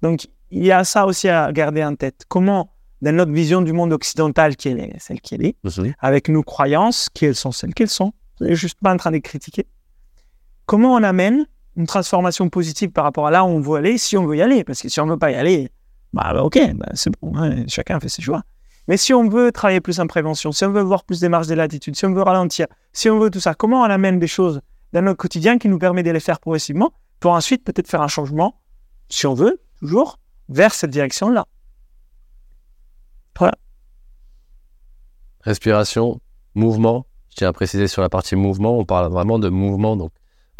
Donc, 0.01 0.27
il 0.49 0.65
y 0.65 0.71
a 0.71 0.83
ça 0.83 1.05
aussi 1.05 1.29
à 1.29 1.51
garder 1.51 1.83
en 1.83 1.95
tête. 1.95 2.25
Comment, 2.27 2.73
dans 3.01 3.15
notre 3.15 3.31
vision 3.31 3.61
du 3.61 3.73
monde 3.73 3.93
occidental, 3.93 4.55
qui 4.55 4.69
est 4.69 4.99
celle 4.99 5.21
qu'elle 5.21 5.45
est, 5.45 5.55
avec 5.99 6.29
nos 6.29 6.43
croyances, 6.43 7.09
qui 7.13 7.25
elles 7.25 7.35
sont 7.35 7.51
celles 7.51 7.73
qu'elles 7.73 7.89
sont, 7.89 8.13
je 8.39 8.47
suis 8.47 8.55
juste 8.55 8.79
pas 8.81 8.93
en 8.93 8.97
train 8.97 9.11
de 9.11 9.19
critiquer, 9.19 9.67
comment 10.65 10.93
on 10.93 11.03
amène 11.03 11.45
une 11.77 11.87
transformation 11.87 12.49
positive 12.49 12.89
par 12.89 13.03
rapport 13.03 13.27
à 13.27 13.31
là 13.31 13.43
où 13.43 13.47
on 13.47 13.61
veut 13.61 13.77
aller, 13.77 13.97
si 13.97 14.17
on 14.17 14.25
veut 14.25 14.37
y 14.37 14.41
aller? 14.41 14.63
Parce 14.63 14.81
que 14.81 14.89
si 14.89 14.99
on 14.99 15.05
ne 15.05 15.11
veut 15.11 15.19
pas 15.19 15.31
y 15.31 15.35
aller, 15.35 15.69
bah, 16.13 16.31
bah 16.33 16.43
ok, 16.43 16.59
bah, 16.75 16.89
c'est 16.93 17.11
bon, 17.21 17.33
hein, 17.37 17.63
chacun 17.67 17.99
fait 17.99 18.09
ses 18.09 18.21
choix. 18.21 18.43
Mais 18.87 18.97
si 18.97 19.13
on 19.13 19.29
veut 19.29 19.51
travailler 19.51 19.79
plus 19.79 19.99
en 19.99 20.07
prévention, 20.07 20.51
si 20.51 20.65
on 20.65 20.71
veut 20.71 20.81
voir 20.81 21.03
plus 21.03 21.19
des 21.19 21.29
marges 21.29 21.47
de 21.47 21.53
latitude, 21.53 21.95
si 21.95 22.05
on 22.05 22.13
veut 22.13 22.23
ralentir, 22.23 22.67
si 22.93 23.09
on 23.09 23.19
veut 23.19 23.29
tout 23.29 23.39
ça, 23.39 23.53
comment 23.53 23.81
on 23.81 23.89
amène 23.89 24.19
des 24.19 24.27
choses 24.27 24.59
dans 24.93 25.01
notre 25.01 25.17
quotidien 25.17 25.57
qui 25.57 25.69
nous 25.69 25.79
permet 25.79 26.03
de 26.03 26.11
les 26.11 26.19
faire 26.19 26.39
progressivement 26.39 26.93
pour 27.19 27.31
ensuite 27.31 27.63
peut-être 27.63 27.87
faire 27.87 28.01
un 28.01 28.07
changement, 28.07 28.59
si 29.09 29.27
on 29.27 29.33
veut, 29.33 29.61
toujours, 29.79 30.19
vers 30.49 30.73
cette 30.73 30.91
direction-là. 30.91 31.45
Voilà. 33.37 33.55
Respiration, 35.41 36.19
mouvement. 36.55 37.05
Je 37.29 37.37
tiens 37.37 37.47
à 37.47 37.53
préciser 37.53 37.87
sur 37.87 38.01
la 38.01 38.09
partie 38.09 38.35
mouvement, 38.35 38.77
on 38.77 38.85
parle 38.85 39.11
vraiment 39.11 39.39
de 39.39 39.49
mouvement. 39.49 40.11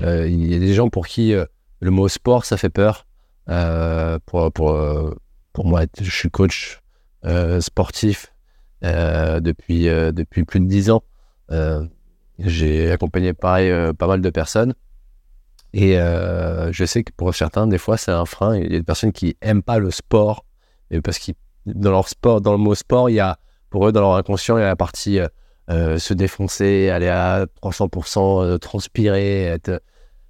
Euh, 0.01 0.27
il 0.27 0.51
y 0.51 0.55
a 0.55 0.59
des 0.59 0.73
gens 0.73 0.89
pour 0.89 1.05
qui 1.05 1.33
euh, 1.33 1.45
le 1.79 1.91
mot 1.91 2.07
sport, 2.07 2.45
ça 2.45 2.57
fait 2.57 2.69
peur. 2.69 3.05
Euh, 3.49 4.17
pour 4.25 5.65
moi, 5.65 5.81
je 5.99 6.09
suis 6.09 6.29
coach 6.29 6.81
sportif 7.59 8.33
depuis, 8.81 9.85
depuis 9.85 10.43
plus 10.43 10.59
de 10.59 10.65
dix 10.65 10.89
ans. 10.89 11.03
J'ai 12.43 12.91
accompagné 12.91 13.33
pareil 13.33 13.71
pas 13.93 14.07
mal 14.07 14.21
de 14.21 14.29
personnes. 14.29 14.73
Et 15.73 15.93
je 15.95 16.85
sais 16.85 17.03
que 17.03 17.11
pour 17.15 17.33
certains, 17.33 17.67
des 17.67 17.77
fois, 17.77 17.97
c'est 17.97 18.11
un 18.11 18.25
frein. 18.25 18.57
Il 18.57 18.63
y 18.63 18.75
a 18.75 18.79
des 18.79 18.83
personnes 18.83 19.11
qui 19.11 19.37
aiment 19.41 19.63
pas 19.63 19.79
le 19.79 19.91
sport, 19.91 20.45
mais 20.89 21.01
parce 21.01 21.19
que 21.19 21.31
dans 21.65 21.91
leur 21.91 22.09
sport, 22.09 22.41
dans 22.41 22.51
le 22.51 22.57
mot 22.57 22.75
sport, 22.75 23.09
il 23.09 23.13
y 23.13 23.19
a 23.19 23.37
pour 23.69 23.87
eux, 23.87 23.91
dans 23.91 24.01
leur 24.01 24.15
inconscient, 24.15 24.57
il 24.57 24.61
y 24.61 24.63
a 24.63 24.67
la 24.67 24.75
partie 24.75 25.19
se 25.69 26.13
défoncer, 26.13 26.89
aller 26.89 27.07
à 27.07 27.45
300%, 27.63 28.59
transpirer, 28.59 29.57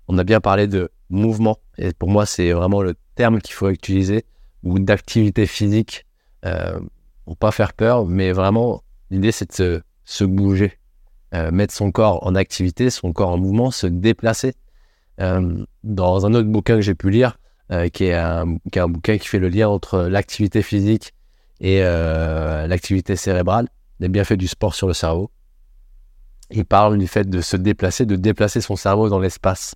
on 0.07 0.17
a 0.17 0.23
bien 0.23 0.41
parlé 0.41 0.67
de 0.67 0.91
mouvement. 1.09 1.57
Et 1.77 1.93
pour 1.93 2.09
moi, 2.09 2.25
c'est 2.25 2.51
vraiment 2.51 2.81
le 2.81 2.95
terme 3.15 3.41
qu'il 3.41 3.53
faut 3.53 3.69
utiliser, 3.69 4.25
ou 4.63 4.79
d'activité 4.79 5.45
physique, 5.45 6.05
euh, 6.45 6.79
pour 7.25 7.37
pas 7.37 7.51
faire 7.51 7.73
peur, 7.73 8.05
mais 8.05 8.31
vraiment, 8.31 8.83
l'idée, 9.09 9.31
c'est 9.31 9.59
de 9.59 9.81
se, 10.03 10.23
bouger, 10.25 10.77
euh, 11.33 11.51
mettre 11.51 11.73
son 11.73 11.91
corps 11.91 12.25
en 12.25 12.35
activité, 12.35 12.89
son 12.89 13.13
corps 13.13 13.29
en 13.29 13.37
mouvement, 13.37 13.71
se 13.71 13.87
déplacer. 13.87 14.53
Euh, 15.19 15.65
dans 15.83 16.25
un 16.25 16.33
autre 16.33 16.47
bouquin 16.47 16.75
que 16.75 16.81
j'ai 16.81 16.95
pu 16.95 17.09
lire, 17.09 17.37
euh, 17.71 17.89
qui, 17.89 18.05
est 18.05 18.13
un, 18.13 18.57
qui 18.71 18.79
est 18.79 18.81
un 18.81 18.87
bouquin 18.87 19.17
qui 19.17 19.27
fait 19.27 19.39
le 19.39 19.49
lien 19.49 19.69
entre 19.69 20.03
l'activité 20.03 20.61
physique 20.61 21.13
et 21.59 21.81
l'activité 21.81 23.15
cérébrale, 23.15 23.67
les 23.99 24.09
bienfaits 24.09 24.33
du 24.33 24.47
sport 24.47 24.73
sur 24.73 24.87
le 24.87 24.93
cerveau. 24.93 25.29
Il 26.49 26.65
parle 26.65 26.97
du 26.97 27.07
fait 27.07 27.29
de 27.29 27.39
se 27.39 27.55
déplacer, 27.55 28.07
de 28.07 28.15
déplacer 28.15 28.61
son 28.61 28.75
cerveau 28.75 29.09
dans 29.09 29.19
l'espace 29.19 29.75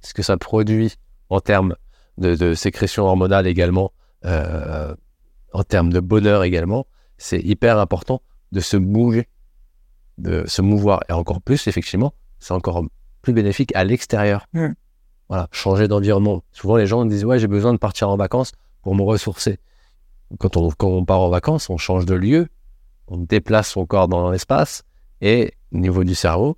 ce 0.00 0.14
que 0.14 0.22
ça 0.22 0.36
produit 0.36 0.94
en 1.28 1.40
termes 1.40 1.76
de, 2.18 2.54
sécrétion 2.54 3.04
hormonale 3.04 3.46
également, 3.46 3.92
euh, 4.24 4.94
en 5.52 5.62
termes 5.62 5.92
de 5.92 6.00
bonheur 6.00 6.44
également, 6.44 6.86
c'est 7.18 7.40
hyper 7.40 7.78
important 7.78 8.22
de 8.52 8.60
se 8.60 8.76
bouger, 8.76 9.28
de 10.18 10.44
se 10.46 10.62
mouvoir. 10.62 11.00
Et 11.08 11.12
encore 11.12 11.40
plus, 11.40 11.66
effectivement, 11.66 12.14
c'est 12.38 12.52
encore 12.52 12.84
plus 13.22 13.32
bénéfique 13.32 13.74
à 13.74 13.84
l'extérieur. 13.84 14.46
Mmh. 14.52 14.68
Voilà, 15.28 15.48
changer 15.50 15.88
d'environnement. 15.88 16.44
Souvent, 16.52 16.76
les 16.76 16.86
gens 16.86 17.04
disent 17.04 17.24
Ouais, 17.24 17.38
j'ai 17.38 17.48
besoin 17.48 17.72
de 17.72 17.78
partir 17.78 18.08
en 18.08 18.16
vacances 18.16 18.52
pour 18.82 18.94
me 18.94 19.02
ressourcer. 19.02 19.58
Quand 20.38 20.56
on, 20.56 20.70
quand 20.70 20.88
on 20.88 21.04
part 21.04 21.20
en 21.20 21.28
vacances, 21.28 21.70
on 21.70 21.76
change 21.76 22.06
de 22.06 22.14
lieu, 22.14 22.48
on 23.08 23.18
déplace 23.18 23.70
son 23.70 23.86
corps 23.86 24.08
dans 24.08 24.30
l'espace 24.30 24.84
et 25.20 25.54
au 25.72 25.78
niveau 25.78 26.04
du 26.04 26.14
cerveau, 26.14 26.56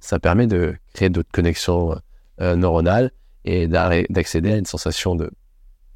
ça 0.00 0.18
permet 0.18 0.46
de 0.46 0.76
créer 0.94 1.10
d'autres 1.10 1.30
connexions 1.32 1.98
euh, 2.40 2.56
neuronale 2.56 3.10
et 3.44 3.66
d'accéder 3.66 4.52
à 4.52 4.56
une 4.56 4.66
sensation 4.66 5.14
de 5.14 5.30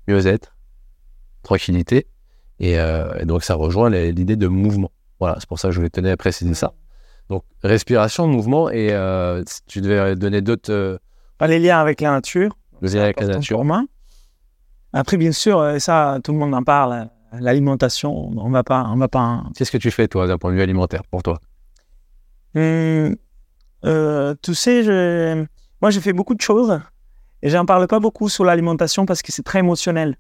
mieux-être, 0.08 0.56
tranquillité. 1.42 2.06
Euh, 2.62 3.18
et, 3.18 3.26
donc, 3.26 3.44
ça 3.44 3.54
rejoint 3.54 3.90
l'idée 3.90 4.36
de 4.36 4.48
mouvement. 4.48 4.90
Voilà, 5.20 5.36
c'est 5.38 5.48
pour 5.48 5.58
ça 5.58 5.68
que 5.68 5.72
je 5.72 5.78
voulais 5.78 5.90
tenir 5.90 6.12
à 6.12 6.16
préciser 6.16 6.54
ça. 6.54 6.74
Donc, 7.32 7.44
respiration, 7.62 8.26
mouvement, 8.26 8.68
et 8.68 8.88
euh, 8.92 9.42
tu 9.66 9.80
devais 9.80 10.14
donner 10.16 10.42
d'autres. 10.42 11.00
les 11.40 11.58
liens 11.58 11.80
avec 11.80 12.02
la 12.02 12.10
nature. 12.10 12.58
Les 12.82 12.90
liens 12.90 13.04
avec 13.04 13.20
la 13.20 13.26
nature. 13.28 13.64
Après, 14.92 15.16
bien 15.16 15.32
sûr, 15.32 15.76
ça, 15.78 16.18
tout 16.22 16.32
le 16.32 16.38
monde 16.38 16.54
en 16.54 16.62
parle. 16.62 17.08
L'alimentation, 17.40 18.14
on 18.36 18.50
va 18.50 18.62
pas, 18.62 18.84
on 18.90 18.96
va 18.96 19.08
pas. 19.08 19.44
Qu'est-ce 19.56 19.70
que 19.72 19.78
tu 19.78 19.90
fais 19.90 20.08
toi 20.08 20.26
d'un 20.26 20.36
point 20.36 20.50
de 20.50 20.56
vue 20.56 20.62
alimentaire 20.62 21.04
pour 21.10 21.22
toi? 21.22 21.38
Hum, 22.54 23.16
Tu 24.42 24.54
sais, 24.54 24.82
je, 24.82 25.46
moi, 25.80 25.90
j'ai 25.90 26.02
fait 26.02 26.12
beaucoup 26.12 26.34
de 26.34 26.42
choses 26.42 26.78
et 27.40 27.48
j'en 27.48 27.64
parle 27.64 27.86
pas 27.86 27.98
beaucoup 27.98 28.28
sur 28.28 28.44
l'alimentation 28.44 29.06
parce 29.06 29.22
que 29.22 29.32
c'est 29.32 29.42
très 29.42 29.60
émotionnel. 29.60 30.18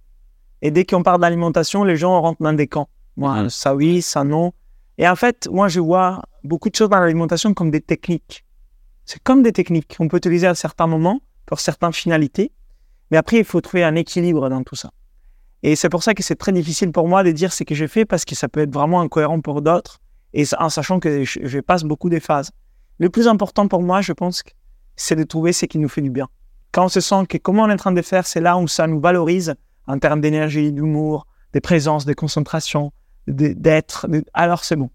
Et 0.62 0.70
dès 0.70 0.86
qu'on 0.86 1.02
parle 1.02 1.20
d'alimentation, 1.20 1.84
les 1.84 1.96
gens 1.96 2.22
rentrent 2.22 2.42
dans 2.42 2.54
des 2.54 2.68
camps. 2.68 2.88
Moi, 3.18 3.50
ça 3.50 3.74
oui, 3.74 4.00
ça 4.00 4.24
non. 4.24 4.54
Et 5.02 5.08
en 5.08 5.16
fait, 5.16 5.48
moi, 5.50 5.66
je 5.66 5.80
vois 5.80 6.22
beaucoup 6.44 6.70
de 6.70 6.76
choses 6.76 6.88
dans 6.88 7.00
l'alimentation 7.00 7.54
comme 7.54 7.72
des 7.72 7.80
techniques. 7.80 8.44
C'est 9.04 9.20
comme 9.20 9.42
des 9.42 9.50
techniques 9.50 9.96
qu'on 9.96 10.06
peut 10.06 10.18
utiliser 10.18 10.46
à 10.46 10.54
certains 10.54 10.86
moments 10.86 11.20
pour 11.44 11.58
certaines 11.58 11.92
finalités. 11.92 12.52
Mais 13.10 13.16
après, 13.16 13.38
il 13.38 13.44
faut 13.44 13.60
trouver 13.60 13.82
un 13.82 13.96
équilibre 13.96 14.48
dans 14.48 14.62
tout 14.62 14.76
ça. 14.76 14.92
Et 15.64 15.74
c'est 15.74 15.88
pour 15.88 16.04
ça 16.04 16.14
que 16.14 16.22
c'est 16.22 16.36
très 16.36 16.52
difficile 16.52 16.92
pour 16.92 17.08
moi 17.08 17.24
de 17.24 17.32
dire 17.32 17.52
ce 17.52 17.64
que 17.64 17.74
j'ai 17.74 17.88
fait 17.88 18.04
parce 18.04 18.24
que 18.24 18.36
ça 18.36 18.48
peut 18.48 18.60
être 18.60 18.72
vraiment 18.72 19.00
incohérent 19.00 19.40
pour 19.40 19.60
d'autres 19.60 19.98
et 20.34 20.44
en 20.56 20.68
sachant 20.68 21.00
que 21.00 21.24
je 21.24 21.58
passe 21.58 21.82
beaucoup 21.82 22.08
des 22.08 22.20
phases. 22.20 22.52
Le 22.98 23.10
plus 23.10 23.26
important 23.26 23.66
pour 23.66 23.82
moi, 23.82 24.02
je 24.02 24.12
pense, 24.12 24.44
c'est 24.94 25.16
de 25.16 25.24
trouver 25.24 25.52
ce 25.52 25.66
qui 25.66 25.80
nous 25.80 25.88
fait 25.88 26.02
du 26.02 26.10
bien. 26.10 26.28
Quand 26.70 26.84
on 26.84 26.88
se 26.88 27.00
sent 27.00 27.26
que 27.28 27.38
comment 27.38 27.64
on 27.64 27.70
est 27.70 27.72
en 27.72 27.76
train 27.76 27.90
de 27.90 28.02
faire, 28.02 28.24
c'est 28.24 28.40
là 28.40 28.56
où 28.56 28.68
ça 28.68 28.86
nous 28.86 29.00
valorise 29.00 29.56
en 29.88 29.98
termes 29.98 30.20
d'énergie, 30.20 30.72
d'humour, 30.72 31.26
de 31.54 31.58
présence, 31.58 32.04
de 32.04 32.12
concentration, 32.12 32.92
d'être, 33.26 34.06
alors 34.34 34.64
c'est 34.64 34.76
bon. 34.76 34.90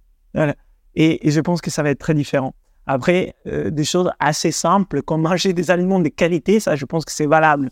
Et, 0.96 1.30
je 1.30 1.40
pense 1.42 1.62
que 1.62 1.70
ça 1.70 1.84
va 1.84 1.90
être 1.90 2.00
très 2.00 2.14
différent. 2.14 2.54
Après, 2.86 3.36
euh, 3.48 3.70
des 3.70 3.84
choses 3.84 4.10
assez 4.20 4.52
simples, 4.52 5.02
comme 5.02 5.22
manger 5.22 5.54
des 5.54 5.72
aliments 5.72 6.00
de 6.00 6.10
qualité, 6.10 6.60
ça, 6.60 6.76
je 6.76 6.86
pense 6.86 7.06
que 7.06 7.12
c'est 7.12 7.26
valable. 7.26 7.70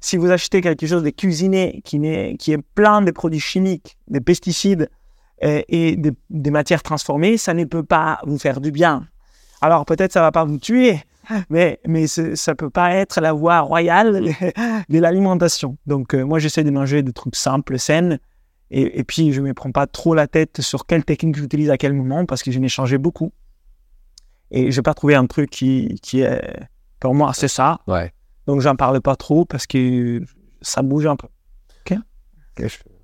Si 0.00 0.16
vous 0.16 0.30
achetez 0.30 0.60
quelque 0.60 0.86
chose 0.86 1.02
de 1.02 1.10
cuisiné 1.10 1.80
qui, 1.84 2.04
est, 2.04 2.36
qui 2.36 2.52
est 2.52 2.62
plein 2.74 3.00
de 3.00 3.10
produits 3.10 3.40
chimiques, 3.40 3.96
de 4.08 4.18
pesticides 4.18 4.90
euh, 5.44 5.62
et 5.68 5.96
des 6.30 6.50
matières 6.50 6.82
transformées, 6.82 7.36
ça 7.36 7.54
ne 7.54 7.64
peut 7.64 7.82
pas 7.82 8.20
vous 8.24 8.38
faire 8.38 8.60
du 8.60 8.72
bien. 8.72 9.06
Alors 9.62 9.84
peut-être 9.86 10.12
ça 10.12 10.20
va 10.20 10.32
pas 10.32 10.44
vous 10.44 10.58
tuer, 10.58 11.00
mais, 11.50 11.80
mais 11.86 12.06
ça 12.06 12.22
ne 12.22 12.54
peut 12.54 12.70
pas 12.70 12.92
être 12.94 13.20
la 13.20 13.32
voie 13.32 13.60
royale 13.60 14.22
de 14.88 14.98
l'alimentation. 14.98 15.76
Donc, 15.86 16.14
euh, 16.14 16.24
moi, 16.24 16.38
j'essaie 16.38 16.64
de 16.64 16.70
manger 16.70 17.02
des 17.02 17.12
trucs 17.12 17.36
simples, 17.36 17.78
sains. 17.78 18.18
Et, 18.70 19.04
puis, 19.04 19.32
je 19.32 19.40
ne 19.40 19.46
me 19.46 19.54
prends 19.54 19.70
pas 19.70 19.86
trop 19.86 20.14
la 20.14 20.26
tête 20.26 20.60
sur 20.60 20.86
quelle 20.86 21.04
technique 21.04 21.36
j'utilise 21.36 21.70
à 21.70 21.78
quel 21.78 21.92
moment 21.92 22.26
parce 22.26 22.42
que 22.42 22.50
je 22.50 22.58
n'ai 22.58 22.68
changé 22.68 22.98
beaucoup. 22.98 23.32
Et 24.50 24.72
je 24.72 24.78
n'ai 24.78 24.82
pas 24.82 24.94
trouvé 24.94 25.14
un 25.14 25.26
truc 25.26 25.50
qui, 25.50 26.00
qui 26.02 26.20
est, 26.20 26.68
pour 26.98 27.14
moi, 27.14 27.32
c'est 27.32 27.48
ça. 27.48 27.78
Ouais. 27.86 28.12
Donc, 28.46 28.60
j'en 28.60 28.74
parle 28.74 29.00
pas 29.00 29.14
trop 29.14 29.44
parce 29.44 29.66
que 29.68 30.20
ça 30.62 30.82
bouge 30.82 31.06
un 31.06 31.16
peu. 31.16 31.28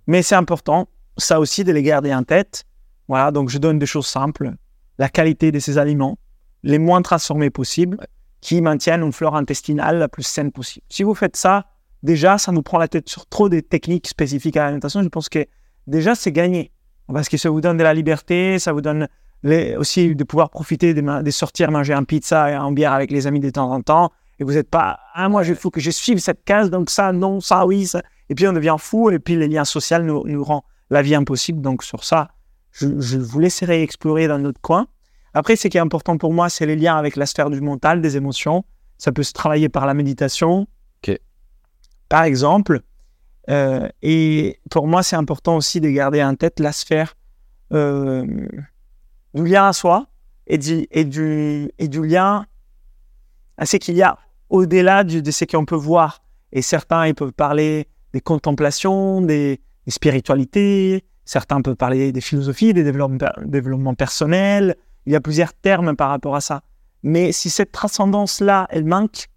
Mais 0.06 0.22
c'est 0.22 0.34
important, 0.34 0.88
ça 1.16 1.38
aussi, 1.38 1.64
de 1.64 1.72
les 1.72 1.82
garder 1.82 2.12
en 2.12 2.24
tête. 2.24 2.64
Voilà, 3.08 3.30
donc 3.30 3.50
je 3.50 3.58
donne 3.58 3.78
des 3.78 3.86
choses 3.86 4.06
simples. 4.06 4.52
La 4.98 5.08
qualité 5.08 5.52
de 5.52 5.58
ces 5.58 5.78
aliments, 5.78 6.18
les 6.62 6.78
moins 6.78 7.02
transformés 7.02 7.50
possibles, 7.50 7.98
qui 8.40 8.60
maintiennent 8.60 9.02
une 9.02 9.12
flore 9.12 9.36
intestinale 9.36 9.98
la 9.98 10.08
plus 10.08 10.24
saine 10.24 10.50
possible. 10.50 10.84
Si 10.88 11.02
vous 11.02 11.14
faites 11.14 11.36
ça, 11.36 11.66
déjà, 12.02 12.38
ça 12.38 12.52
nous 12.52 12.62
prend 12.62 12.78
la 12.78 12.88
tête 12.88 13.08
sur 13.08 13.26
trop 13.26 13.48
des 13.48 13.62
techniques 13.62 14.08
spécifiques 14.08 14.56
à 14.56 14.64
l'alimentation. 14.64 15.02
Je 15.02 15.08
pense 15.08 15.28
que 15.28 15.46
déjà, 15.86 16.14
c'est 16.14 16.32
gagné. 16.32 16.72
Parce 17.12 17.28
que 17.28 17.36
ça 17.36 17.50
vous 17.50 17.60
donne 17.60 17.76
de 17.76 17.82
la 17.82 17.94
liberté, 17.94 18.58
ça 18.58 18.72
vous 18.72 18.80
donne 18.80 19.08
les, 19.42 19.76
aussi 19.76 20.14
de 20.14 20.24
pouvoir 20.24 20.50
profiter 20.50 20.94
de, 20.94 21.30
sortir 21.30 21.70
manger 21.70 21.92
un 21.92 22.04
pizza 22.04 22.50
et 22.50 22.54
un 22.54 22.72
bière 22.72 22.92
avec 22.92 23.10
les 23.10 23.26
amis 23.26 23.40
de 23.40 23.50
temps 23.50 23.70
en 23.70 23.82
temps. 23.82 24.12
Et 24.38 24.44
vous 24.44 24.52
n'êtes 24.52 24.70
pas, 24.70 24.98
ah, 25.14 25.28
moi, 25.28 25.44
il 25.44 25.54
faut 25.54 25.70
que 25.70 25.80
je 25.80 25.90
suive 25.90 26.18
cette 26.18 26.44
case, 26.44 26.70
donc 26.70 26.90
ça, 26.90 27.12
non, 27.12 27.40
ça, 27.40 27.66
oui. 27.66 27.86
Ça. 27.86 28.02
Et 28.28 28.34
puis 28.34 28.46
on 28.48 28.52
devient 28.52 28.76
fou, 28.78 29.10
et 29.10 29.18
puis 29.18 29.36
les 29.36 29.48
liens 29.48 29.64
sociaux 29.64 29.98
nous, 29.98 30.22
nous 30.26 30.42
rendent 30.42 30.62
la 30.90 31.02
vie 31.02 31.14
impossible. 31.14 31.60
Donc 31.60 31.82
sur 31.82 32.04
ça, 32.04 32.28
je, 32.70 32.88
je 32.98 33.18
vous 33.18 33.40
laisserai 33.40 33.82
explorer 33.82 34.28
dans 34.28 34.38
notre 34.38 34.60
coin. 34.60 34.86
Après, 35.34 35.56
ce 35.56 35.68
qui 35.68 35.76
est 35.76 35.80
important 35.80 36.18
pour 36.18 36.32
moi, 36.32 36.48
c'est 36.48 36.66
les 36.66 36.76
liens 36.76 36.96
avec 36.96 37.16
la 37.16 37.26
sphère 37.26 37.50
du 37.50 37.60
mental, 37.60 38.00
des 38.00 38.16
émotions. 38.16 38.64
Ça 38.98 39.12
peut 39.12 39.22
se 39.22 39.32
travailler 39.32 39.68
par 39.68 39.86
la 39.86 39.94
méditation, 39.94 40.66
par 42.12 42.24
exemple. 42.24 42.82
Euh, 43.48 43.88
et 44.02 44.60
pour 44.70 44.86
moi, 44.86 45.02
c'est 45.02 45.16
important 45.16 45.56
aussi 45.56 45.80
de 45.80 45.88
garder 45.88 46.22
en 46.22 46.34
tête 46.34 46.60
la 46.60 46.70
sphère 46.70 47.14
euh, 47.72 48.26
du 49.32 49.46
lien 49.46 49.68
à 49.68 49.72
soi 49.72 50.08
et 50.46 50.58
du, 50.58 50.86
et 50.90 51.06
du, 51.06 51.70
et 51.78 51.88
du 51.88 52.06
lien 52.06 52.44
à 53.56 53.64
ce 53.64 53.78
qu'il 53.78 53.94
y 53.94 54.02
a 54.02 54.18
au-delà 54.50 55.04
de 55.04 55.30
ce 55.30 55.46
qu'on 55.46 55.64
peut 55.64 55.74
voir. 55.74 56.22
Et 56.52 56.60
certains, 56.60 57.06
ils 57.06 57.14
peuvent 57.14 57.32
parler 57.32 57.88
des 58.12 58.20
contemplations, 58.20 59.22
des, 59.22 59.62
spiritualités, 59.88 61.06
certains 61.24 61.62
peuvent 61.62 61.76
parler 61.76 62.12
des 62.12 62.20
philosophies, 62.20 62.74
des 62.74 62.84
développements, 62.84 63.32
développements 63.46 63.94
personnels. 63.94 64.76
Il 65.06 65.14
y 65.14 65.16
a 65.16 65.20
plusieurs 65.22 65.54
termes 65.54 65.96
par 65.96 66.10
rapport 66.10 66.36
à 66.36 66.42
ça. 66.42 66.60
Mais 67.02 67.32
si 67.32 67.48
cette 67.48 67.72
transcendance-là, 67.72 68.66
elle 68.68 68.84
manque, 68.84 69.28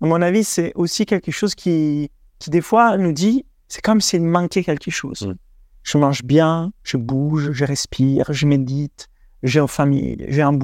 à 0.00 0.06
mon 0.06 0.22
avis, 0.22 0.44
c'est 0.44 0.72
aussi 0.74 1.06
quelque 1.06 1.30
chose 1.30 1.54
qui, 1.54 2.10
qui 2.38 2.50
des 2.50 2.60
fois 2.60 2.96
nous 2.96 3.12
dit, 3.12 3.44
c'est 3.68 3.82
comme 3.82 4.00
s'il 4.00 4.22
manquait 4.22 4.64
quelque 4.64 4.90
chose. 4.90 5.26
Mm. 5.26 5.34
Je 5.82 5.98
mange 5.98 6.22
bien, 6.24 6.72
je 6.82 6.96
bouge, 6.96 7.52
je 7.52 7.64
respire, 7.64 8.26
je 8.32 8.46
médite, 8.46 9.08
j'ai 9.42 9.60
une 9.60 9.68
famille, 9.68 10.24
j'ai 10.28 10.42
un. 10.42 10.58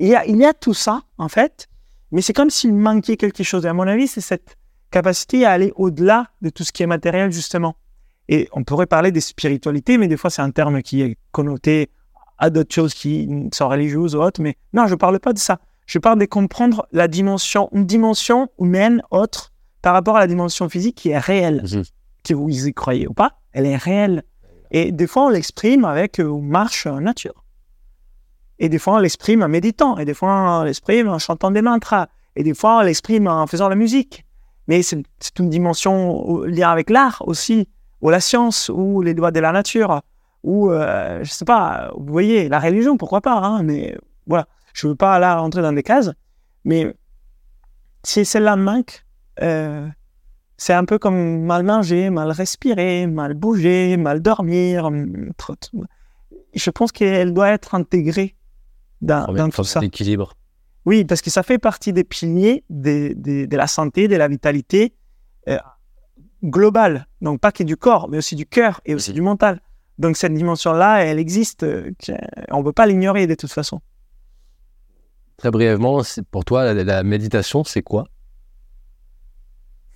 Il 0.00 0.08
y, 0.08 0.14
a, 0.14 0.26
il 0.26 0.36
y 0.36 0.44
a 0.44 0.52
tout 0.54 0.74
ça, 0.74 1.02
en 1.16 1.28
fait, 1.28 1.68
mais 2.12 2.22
c'est 2.22 2.32
comme 2.32 2.50
s'il 2.50 2.74
manquait 2.74 3.16
quelque 3.16 3.42
chose. 3.42 3.64
Et 3.64 3.68
à 3.68 3.72
mon 3.72 3.86
avis, 3.86 4.08
c'est 4.08 4.20
cette 4.20 4.56
capacité 4.90 5.44
à 5.44 5.52
aller 5.52 5.72
au-delà 5.76 6.28
de 6.40 6.50
tout 6.50 6.64
ce 6.64 6.72
qui 6.72 6.82
est 6.82 6.86
matériel, 6.86 7.30
justement. 7.30 7.76
Et 8.28 8.48
on 8.52 8.62
pourrait 8.62 8.86
parler 8.86 9.10
des 9.10 9.20
spiritualités, 9.20 9.98
mais 9.98 10.08
des 10.08 10.16
fois, 10.16 10.30
c'est 10.30 10.42
un 10.42 10.50
terme 10.50 10.82
qui 10.82 11.02
est 11.02 11.16
connoté 11.32 11.90
à 12.38 12.50
d'autres 12.50 12.74
choses 12.74 12.94
qui 12.94 13.28
sont 13.52 13.68
religieuses 13.68 14.14
ou 14.14 14.22
autres. 14.22 14.40
Mais 14.40 14.56
non, 14.72 14.86
je 14.86 14.92
ne 14.92 14.98
parle 14.98 15.18
pas 15.18 15.32
de 15.32 15.38
ça. 15.38 15.60
Je 15.88 15.98
parle 15.98 16.18
de 16.18 16.26
comprendre 16.26 16.86
la 16.92 17.08
dimension, 17.08 17.70
une 17.72 17.86
dimension 17.86 18.48
humaine 18.60 19.02
autre 19.10 19.52
par 19.80 19.94
rapport 19.94 20.16
à 20.16 20.20
la 20.20 20.26
dimension 20.26 20.68
physique 20.68 20.96
qui 20.96 21.08
est 21.08 21.18
réelle. 21.18 21.64
Mhm. 21.64 21.82
Que 22.24 22.34
vous 22.34 22.66
y 22.66 22.74
croyez 22.74 23.08
ou 23.08 23.14
pas, 23.14 23.38
elle 23.52 23.64
est 23.64 23.76
réelle. 23.76 24.22
Et 24.70 24.92
des 24.92 25.06
fois, 25.06 25.26
on 25.26 25.28
l'exprime 25.30 25.86
avec 25.86 26.20
euh, 26.20 26.28
une 26.28 26.46
marche 26.46 26.86
en 26.86 27.00
nature. 27.00 27.42
Et 28.58 28.68
des 28.68 28.78
fois, 28.78 28.96
on 28.96 28.98
l'exprime 28.98 29.42
en 29.42 29.48
méditant. 29.48 29.96
Et 29.96 30.04
des 30.04 30.12
fois, 30.12 30.60
on 30.60 30.64
l'exprime 30.64 31.08
en 31.08 31.18
chantant 31.18 31.50
des 31.50 31.62
mantras. 31.62 32.08
Et 32.36 32.42
des 32.42 32.54
fois, 32.54 32.78
on 32.78 32.82
l'exprime 32.82 33.26
en 33.26 33.46
faisant 33.46 33.70
la 33.70 33.74
musique. 33.76 34.26
Mais 34.66 34.82
c'est 34.82 35.02
une 35.38 35.48
dimension 35.48 36.42
liée 36.42 36.64
avec 36.64 36.90
l'art 36.90 37.22
aussi, 37.26 37.66
ou 38.02 38.10
la 38.10 38.20
science, 38.20 38.70
ou 38.74 39.00
les 39.00 39.14
lois 39.14 39.30
de 39.30 39.40
la 39.40 39.52
nature, 39.52 40.02
ou, 40.44 40.70
euh, 40.70 41.24
je 41.24 41.30
sais 41.30 41.46
pas, 41.46 41.90
vous 41.96 42.12
voyez, 42.12 42.50
la 42.50 42.58
religion, 42.58 42.98
pourquoi 42.98 43.22
pas, 43.22 43.38
hein, 43.38 43.62
mais 43.62 43.96
voilà. 44.26 44.46
Je 44.74 44.86
ne 44.86 44.92
veux 44.92 44.96
pas 44.96 45.18
là 45.18 45.36
rentrer 45.36 45.62
dans 45.62 45.72
des 45.72 45.82
cases, 45.82 46.10
mais 46.64 46.94
si 48.04 48.24
celle-là 48.24 48.56
manque, 48.56 49.04
euh, 49.42 49.88
c'est 50.56 50.72
un 50.72 50.84
peu 50.84 50.98
comme 50.98 51.42
mal 51.42 51.62
manger, 51.62 52.10
mal 52.10 52.30
respirer, 52.30 53.06
mal 53.06 53.34
bouger, 53.34 53.96
mal 53.96 54.20
dormir. 54.20 54.90
Je 56.54 56.70
pense 56.70 56.92
qu'elle 56.92 57.32
doit 57.32 57.50
être 57.50 57.74
intégrée 57.74 58.34
dans, 59.00 59.32
dans 59.32 59.48
tout 59.48 59.64
ça. 59.64 59.80
L'équilibre. 59.80 60.34
Oui, 60.84 61.04
parce 61.04 61.20
que 61.20 61.30
ça 61.30 61.42
fait 61.42 61.58
partie 61.58 61.92
des 61.92 62.04
piliers 62.04 62.64
de, 62.70 63.12
de, 63.14 63.56
la 63.56 63.66
santé, 63.66 64.08
de 64.08 64.16
la 64.16 64.26
vitalité 64.26 64.94
euh, 65.48 65.58
globale. 66.42 67.06
Donc 67.20 67.40
pas 67.40 67.52
que 67.52 67.62
du 67.62 67.76
corps, 67.76 68.08
mais 68.08 68.18
aussi 68.18 68.36
du 68.36 68.46
cœur 68.46 68.80
et 68.86 68.94
aussi 68.94 69.12
du 69.12 69.20
mental. 69.20 69.60
Donc 69.98 70.16
cette 70.16 70.32
dimension-là, 70.32 71.04
elle 71.04 71.18
existe. 71.18 71.62
Euh, 71.64 71.90
on 72.50 72.60
ne 72.60 72.64
peut 72.64 72.72
pas 72.72 72.86
l'ignorer 72.86 73.26
de 73.26 73.34
toute 73.34 73.52
façon. 73.52 73.80
Très 75.38 75.52
brièvement, 75.52 76.02
pour 76.32 76.44
toi, 76.44 76.74
la, 76.74 77.02
méditation, 77.04 77.62
c'est 77.62 77.82
quoi? 77.82 78.08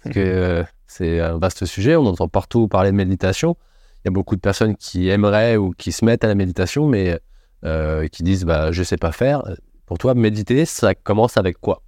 Que 0.04 0.10
euh, 0.16 0.64
c'est 0.86 1.18
un 1.18 1.36
vaste 1.36 1.64
sujet, 1.64 1.96
on 1.96 2.06
entend 2.06 2.28
partout 2.28 2.68
parler 2.68 2.92
de 2.92 2.96
méditation. 2.96 3.56
Il 3.96 4.00
y 4.04 4.08
a 4.08 4.12
beaucoup 4.12 4.36
de 4.36 4.40
personnes 4.40 4.76
qui 4.76 5.08
aimeraient 5.08 5.56
ou 5.56 5.72
qui 5.72 5.90
se 5.90 6.04
mettent 6.04 6.22
à 6.22 6.28
la 6.28 6.36
méditation, 6.36 6.86
mais 6.86 7.18
euh, 7.64 8.06
qui 8.06 8.22
disent 8.22 8.44
bah, 8.44 8.70
je 8.70 8.84
sais 8.84 8.96
pas 8.96 9.10
faire. 9.10 9.42
Pour 9.86 9.98
toi, 9.98 10.14
méditer, 10.14 10.64
ça 10.64 10.94
commence 10.94 11.36
avec 11.36 11.58
quoi? 11.60 11.82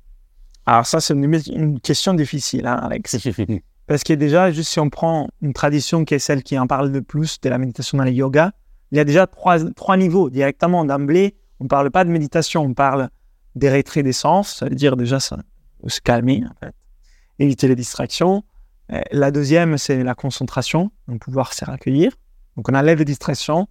Alors, 0.66 0.84
ça, 0.84 1.00
c'est 1.00 1.14
une, 1.14 1.80
question 1.80 2.14
difficile, 2.14 2.66
hein, 2.66 2.80
Alex. 2.82 3.16
Parce 3.86 4.02
que 4.02 4.14
déjà, 4.14 4.50
juste 4.50 4.70
si 4.70 4.80
on 4.80 4.90
prend 4.90 5.28
une 5.42 5.52
tradition 5.52 6.04
qui 6.04 6.14
est 6.14 6.18
celle 6.18 6.42
qui 6.42 6.58
en 6.58 6.66
parle 6.66 6.90
le 6.90 7.02
plus 7.02 7.40
de 7.40 7.48
la 7.48 7.58
méditation 7.58 7.98
dans 7.98 8.04
le 8.04 8.10
yoga, 8.10 8.52
il 8.90 8.96
y 8.96 9.00
a 9.00 9.04
déjà 9.04 9.26
trois, 9.28 9.58
trois 9.72 9.96
niveaux 9.96 10.28
directement 10.28 10.84
d'emblée. 10.84 11.36
On 11.60 11.64
ne 11.64 11.68
parle 11.68 11.90
pas 11.92 12.04
de 12.04 12.10
méditation, 12.10 12.62
on 12.62 12.74
parle 12.74 13.10
des 13.54 14.12
sens, 14.12 14.56
ça 14.56 14.66
veut 14.66 14.74
dire 14.74 14.96
déjà 14.96 15.20
ça, 15.20 15.38
se 15.86 16.00
calmer, 16.00 16.42
en 16.44 16.54
fait. 16.64 16.74
éviter 17.38 17.68
les 17.68 17.76
distractions. 17.76 18.44
Euh, 18.92 19.00
la 19.12 19.30
deuxième, 19.30 19.78
c'est 19.78 20.02
la 20.02 20.14
concentration, 20.14 20.90
donc 21.08 21.20
pouvoir 21.20 21.52
se 21.52 21.64
recueillir. 21.64 22.12
Donc 22.56 22.68
on 22.68 22.74
enlève 22.74 22.98
les 22.98 23.04
distractions, 23.04 23.66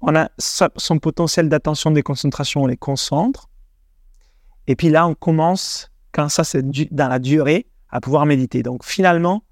on 0.00 0.14
a 0.14 0.30
son 0.38 0.98
potentiel 0.98 1.48
d'attention, 1.48 1.90
des 1.90 2.02
concentrations, 2.02 2.62
on 2.62 2.66
les 2.66 2.76
concentre. 2.76 3.48
Et 4.66 4.76
puis 4.76 4.90
là, 4.90 5.06
on 5.06 5.14
commence, 5.14 5.90
quand 6.12 6.28
ça 6.28 6.44
c'est 6.44 6.62
dans 6.92 7.08
la 7.08 7.18
durée, 7.18 7.66
à 7.90 8.00
pouvoir 8.00 8.26
méditer. 8.26 8.62
Donc 8.62 8.84
finalement, 8.84 9.42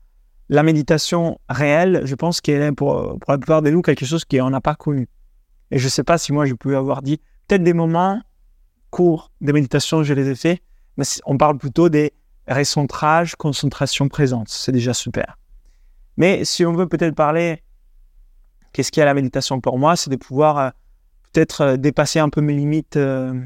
la 0.48 0.62
méditation 0.62 1.38
réelle, 1.48 2.02
je 2.04 2.14
pense 2.14 2.40
qu'elle 2.40 2.62
est 2.62 2.72
pour, 2.72 3.18
la 3.26 3.38
plupart 3.38 3.62
de 3.62 3.70
nous 3.70 3.82
quelque 3.82 4.04
chose 4.04 4.24
qu'on 4.24 4.50
n'a 4.50 4.60
pas 4.60 4.74
connu. 4.74 5.08
Et 5.70 5.78
je 5.78 5.84
ne 5.84 5.90
sais 5.90 6.04
pas 6.04 6.18
si 6.18 6.32
moi 6.32 6.46
je 6.46 6.54
peux 6.54 6.76
avoir 6.76 7.02
dit 7.02 7.18
peut-être 7.48 7.64
des 7.64 7.72
moments 7.72 8.20
cours 8.96 9.30
de 9.42 9.52
méditation, 9.52 10.02
je 10.02 10.14
les 10.14 10.30
ai 10.30 10.34
faits, 10.34 10.62
mais 10.96 11.04
on 11.26 11.36
parle 11.36 11.58
plutôt 11.58 11.90
des 11.90 12.14
recentrages, 12.48 13.36
concentration 13.36 14.08
présente. 14.08 14.48
C'est 14.48 14.72
déjà 14.72 14.94
super. 14.94 15.36
Mais 16.16 16.46
si 16.46 16.64
on 16.64 16.72
veut 16.72 16.88
peut-être 16.88 17.14
parler, 17.14 17.62
qu'est-ce 18.72 18.90
qu'il 18.90 19.02
y 19.02 19.02
a 19.02 19.04
la 19.04 19.12
méditation 19.12 19.60
pour 19.60 19.78
moi 19.78 19.96
C'est 19.96 20.08
de 20.08 20.16
pouvoir 20.16 20.58
euh, 20.58 20.70
peut-être 21.30 21.60
euh, 21.60 21.76
dépasser 21.76 22.20
un 22.20 22.30
peu 22.30 22.40
mes 22.40 22.54
limites, 22.54 22.96
euh, 22.96 23.38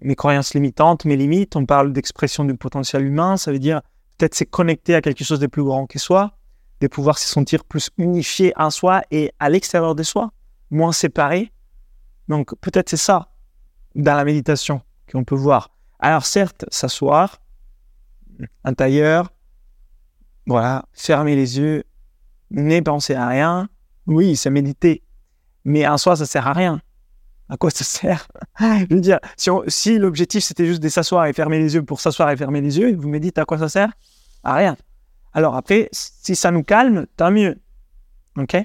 mes 0.00 0.16
croyances 0.16 0.52
limitantes, 0.52 1.04
mes 1.04 1.16
limites. 1.16 1.54
On 1.54 1.64
parle 1.64 1.92
d'expression 1.92 2.44
du 2.44 2.56
potentiel 2.56 3.04
humain, 3.04 3.36
ça 3.36 3.52
veut 3.52 3.60
dire 3.60 3.82
peut-être 4.18 4.34
se 4.34 4.42
connecter 4.42 4.96
à 4.96 5.00
quelque 5.00 5.22
chose 5.22 5.38
de 5.38 5.46
plus 5.46 5.62
grand 5.62 5.86
que 5.86 6.00
soi, 6.00 6.36
de 6.80 6.88
pouvoir 6.88 7.18
se 7.18 7.28
sentir 7.28 7.62
plus 7.62 7.90
unifié 7.98 8.52
en 8.56 8.70
soi 8.70 9.02
et 9.12 9.30
à 9.38 9.48
l'extérieur 9.48 9.94
de 9.94 10.02
soi, 10.02 10.32
moins 10.72 10.90
séparé. 10.90 11.52
Donc 12.26 12.52
peut-être 12.60 12.88
c'est 12.88 12.96
ça 12.96 13.28
dans 13.94 14.14
la 14.14 14.24
méditation 14.24 14.82
qu'on 15.10 15.24
peut 15.24 15.34
voir. 15.34 15.70
Alors 15.98 16.26
certes, 16.26 16.64
s'asseoir, 16.70 17.40
un 18.64 18.74
tailleur, 18.74 19.32
voilà, 20.46 20.84
fermer 20.92 21.36
les 21.36 21.58
yeux, 21.58 21.84
ne 22.50 22.80
penser 22.80 23.14
à 23.14 23.28
rien, 23.28 23.68
oui, 24.06 24.36
c'est 24.36 24.50
méditer. 24.50 25.02
Mais 25.64 25.86
en 25.86 25.96
soi, 25.96 26.16
ça 26.16 26.26
sert 26.26 26.46
à 26.46 26.52
rien. 26.52 26.80
À 27.48 27.56
quoi 27.56 27.70
ça 27.70 27.84
sert? 27.84 28.28
Je 28.60 28.94
veux 28.94 29.00
dire, 29.00 29.18
si, 29.68 29.98
l'objectif 29.98 30.44
c'était 30.44 30.66
juste 30.66 30.82
de 30.82 30.88
s'asseoir 30.88 31.26
et 31.26 31.32
fermer 31.32 31.58
les 31.58 31.74
yeux 31.74 31.82
pour 31.82 32.00
s'asseoir 32.00 32.30
et 32.30 32.36
fermer 32.36 32.60
les 32.60 32.78
yeux, 32.78 32.94
vous 32.96 33.08
me 33.08 33.18
dites 33.18 33.38
à 33.38 33.44
quoi 33.44 33.58
ça 33.58 33.68
sert? 33.68 33.92
À 34.42 34.54
rien. 34.54 34.76
Alors 35.32 35.56
après, 35.56 35.88
si 35.92 36.36
ça 36.36 36.50
nous 36.50 36.62
calme, 36.62 37.06
tant 37.16 37.30
mieux. 37.30 37.60
OK? 38.36 38.56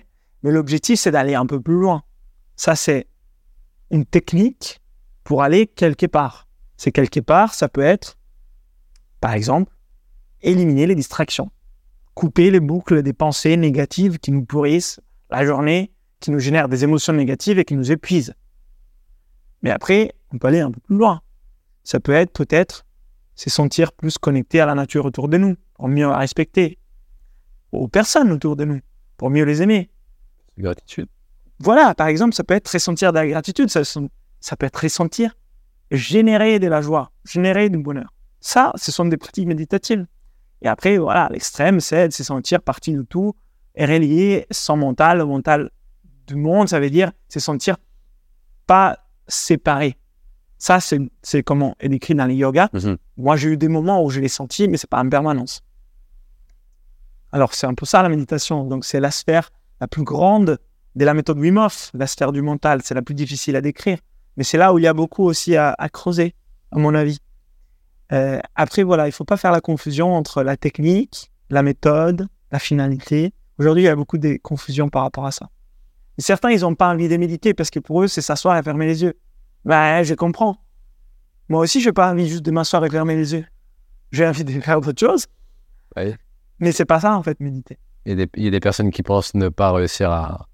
Mais 0.44 0.52
l'objectif, 0.52 1.00
c'est 1.00 1.12
d'aller 1.12 1.36
un 1.36 1.46
peu 1.46 1.60
plus 1.60 1.80
loin. 1.80 2.04
Ça, 2.56 2.76
c'est 2.76 3.08
une 3.92 4.06
technique 4.06 4.82
pour 5.30 5.44
aller 5.44 5.68
quelque 5.68 6.08
part. 6.08 6.48
C'est 6.76 6.92
quelque 6.92 7.20
part, 7.20 7.54
ça 7.54 7.70
peut 7.70 7.84
être, 7.84 8.18
par 9.22 9.34
exemple, 9.34 9.72
éliminer 10.42 10.88
les 10.88 10.96
distractions, 10.96 11.52
couper 12.16 12.50
les 12.50 12.60
boucles 12.60 13.04
des 13.04 13.14
pensées 13.14 13.56
négatives 13.56 14.18
qui 14.18 14.32
nous 14.32 14.44
pourrissent 14.44 15.00
la 15.30 15.46
journée, 15.46 15.92
qui 16.20 16.32
nous 16.32 16.40
génèrent 16.40 16.68
des 16.68 16.84
émotions 16.84 17.14
négatives 17.14 17.60
et 17.60 17.64
qui 17.64 17.76
nous 17.76 17.92
épuisent. 17.92 18.34
Mais 19.62 19.70
après, 19.70 20.16
on 20.34 20.40
peut 20.40 20.48
aller 20.48 20.62
un 20.62 20.72
peu 20.72 20.80
plus 20.80 20.98
loin. 20.98 21.22
Ça 21.84 22.00
peut 22.00 22.14
être 22.14 22.34
peut-être 22.34 22.84
se 23.36 23.52
sentir 23.52 23.92
plus 23.92 24.18
connecté 24.18 24.60
à 24.62 24.66
la 24.66 24.74
nature 24.74 25.06
autour 25.06 25.30
de 25.30 25.38
nous, 25.38 25.56
pour 25.76 25.90
mieux 25.90 26.10
la 26.10 26.18
respecter, 26.18 26.80
aux 27.72 27.88
personnes 27.88 28.32
autour 28.32 28.56
de 28.56 28.66
nous, 28.66 28.80
pour 29.16 29.30
mieux 29.30 29.46
les 29.46 29.62
aimer. 29.62 29.92
Gratitude. 30.58 31.08
Voilà, 31.60 31.94
par 31.94 32.08
exemple, 32.08 32.34
ça 32.34 32.44
peut 32.44 32.56
être 32.56 32.72
ressentir 32.72 33.14
de 33.14 33.20
la 33.20 33.28
gratitude. 33.28 33.70
Ça, 33.70 33.84
ça 34.40 34.56
peut 34.56 34.66
être 34.66 34.78
ressentir, 34.78 35.36
générer 35.92 36.60
de 36.60 36.68
la 36.68 36.82
joie, 36.82 37.12
générer 37.26 37.70
du 37.70 37.78
bonheur. 37.78 38.14
Ça, 38.40 38.72
ce 38.76 38.92
sont 38.92 39.06
des 39.06 39.18
pratiques 39.18 39.48
méditatives. 39.48 40.06
Et 40.62 40.68
après, 40.68 40.98
voilà, 40.98 41.30
l'extrême, 41.32 41.80
c'est 41.80 42.10
de 42.10 42.14
se 42.14 42.24
sentir 42.24 42.62
partie 42.62 42.94
de 42.94 43.02
tout 43.02 43.34
et 43.76 43.86
relier 43.86 44.46
son 44.52 44.78
mental 44.78 45.22
au 45.22 45.28
mental 45.28 45.72
du 46.28 46.36
monde. 46.36 46.68
Ça 46.70 46.80
veut 46.80 46.90
dire 46.90 47.12
se 47.28 47.40
sentir 47.40 47.78
pas 48.68 49.00
séparés. 49.28 49.98
Ça, 50.58 50.80
c'est 50.82 51.44
comment 51.44 51.76
est 51.80 51.88
décrit 51.88 52.16
dans 52.16 52.26
les 52.26 52.36
yogas. 52.36 52.70
Mhm. 52.74 52.98
Moi, 53.18 53.38
j'ai 53.38 53.50
eu 53.50 53.58
des 53.58 53.70
moments 53.70 54.04
où 54.04 54.10
je 54.10 54.20
l'ai 54.20 54.28
senti, 54.28 54.68
mais 54.68 54.76
c'est 54.76 54.90
pas 54.90 55.02
en 55.02 55.10
permanence. 55.10 55.62
Alors, 57.32 57.54
c'est 57.54 57.68
un 57.68 57.74
peu 57.74 57.86
ça 57.86 58.04
la 58.04 58.10
méditation. 58.10 58.66
Donc, 58.66 58.84
c'est 58.84 59.00
la 59.00 59.12
sphère 59.12 59.52
la 59.80 59.88
plus 59.88 60.04
grande 60.04 60.60
de 60.96 61.06
la 61.06 61.14
méthode 61.14 61.40
Wim 61.40 61.58
Hof, 61.58 61.92
la 61.94 62.08
sphère 62.08 62.34
du 62.34 62.42
mental. 62.42 62.82
C'est 62.84 62.94
la 62.94 63.02
plus 63.02 63.16
difficile 63.16 63.56
à 63.56 63.62
décrire. 63.62 64.00
Mais 64.40 64.46
c'est 64.46 64.58
là 64.58 64.74
où 64.74 64.80
il 64.80 64.84
y 64.84 64.88
a 64.88 64.94
beaucoup 64.94 65.26
aussi 65.26 65.58
à, 65.58 65.76
à 65.78 65.90
creuser, 65.90 66.34
à 66.72 66.80
mon 66.80 66.96
avis. 66.96 67.20
Euh, 68.14 68.40
après, 68.56 68.84
voilà, 68.84 69.06
il 69.06 69.12
faut 69.12 69.26
pas 69.26 69.36
faire 69.36 69.52
la 69.52 69.60
confusion 69.60 70.16
entre 70.16 70.44
la 70.44 70.56
technique, 70.56 71.30
la 71.50 71.62
méthode, 71.62 72.30
la 72.50 72.58
finalité. 72.58 73.34
Aujourd'hui, 73.58 73.84
il 73.84 73.88
y 73.88 73.90
a 73.90 73.98
beaucoup 73.98 74.18
de 74.18 74.40
confusions 74.42 74.88
par 74.88 75.02
rapport 75.02 75.26
à 75.26 75.34
ça. 75.34 75.50
Et 76.18 76.22
certains, 76.22 76.52
ils 76.52 76.62
n'ont 76.62 76.74
pas 76.74 76.88
envie 76.88 77.10
de 77.10 77.18
méditer 77.18 77.54
parce 77.54 77.70
que 77.70 77.82
pour 77.82 78.02
eux, 78.02 78.08
c'est 78.08 78.22
s'asseoir 78.22 78.56
et 78.56 78.64
fermer 78.64 78.86
les 78.86 79.04
yeux. 79.04 79.20
Ben, 79.66 80.04
je 80.04 80.14
comprends. 80.14 80.56
Moi 81.50 81.60
aussi, 81.60 81.82
je 81.82 81.90
n'ai 81.90 81.94
pas 81.94 82.10
envie 82.10 82.30
juste 82.30 82.44
de 82.44 82.52
m'asseoir 82.52 82.86
et 82.86 82.90
fermer 82.90 83.18
les 83.18 83.34
yeux. 83.34 83.46
J'ai 84.14 84.26
envie 84.26 84.46
de 84.46 84.58
faire 84.62 84.78
autre 84.78 84.98
chose. 84.98 85.26
Ouais. 85.98 86.18
Mais 86.60 86.72
c'est 86.72 86.86
pas 86.86 87.02
ça, 87.02 87.14
en 87.14 87.24
fait, 87.24 87.42
méditer. 87.42 87.78
Il 88.06 88.12
y, 88.12 88.14
a 88.14 88.26
des, 88.26 88.32
il 88.38 88.44
y 88.46 88.48
a 88.48 88.52
des 88.52 88.62
personnes 88.62 88.90
qui 88.90 89.04
pensent 89.04 89.34
ne 89.34 89.50
pas 89.50 89.74
réussir 89.74 90.10
à, 90.10 90.48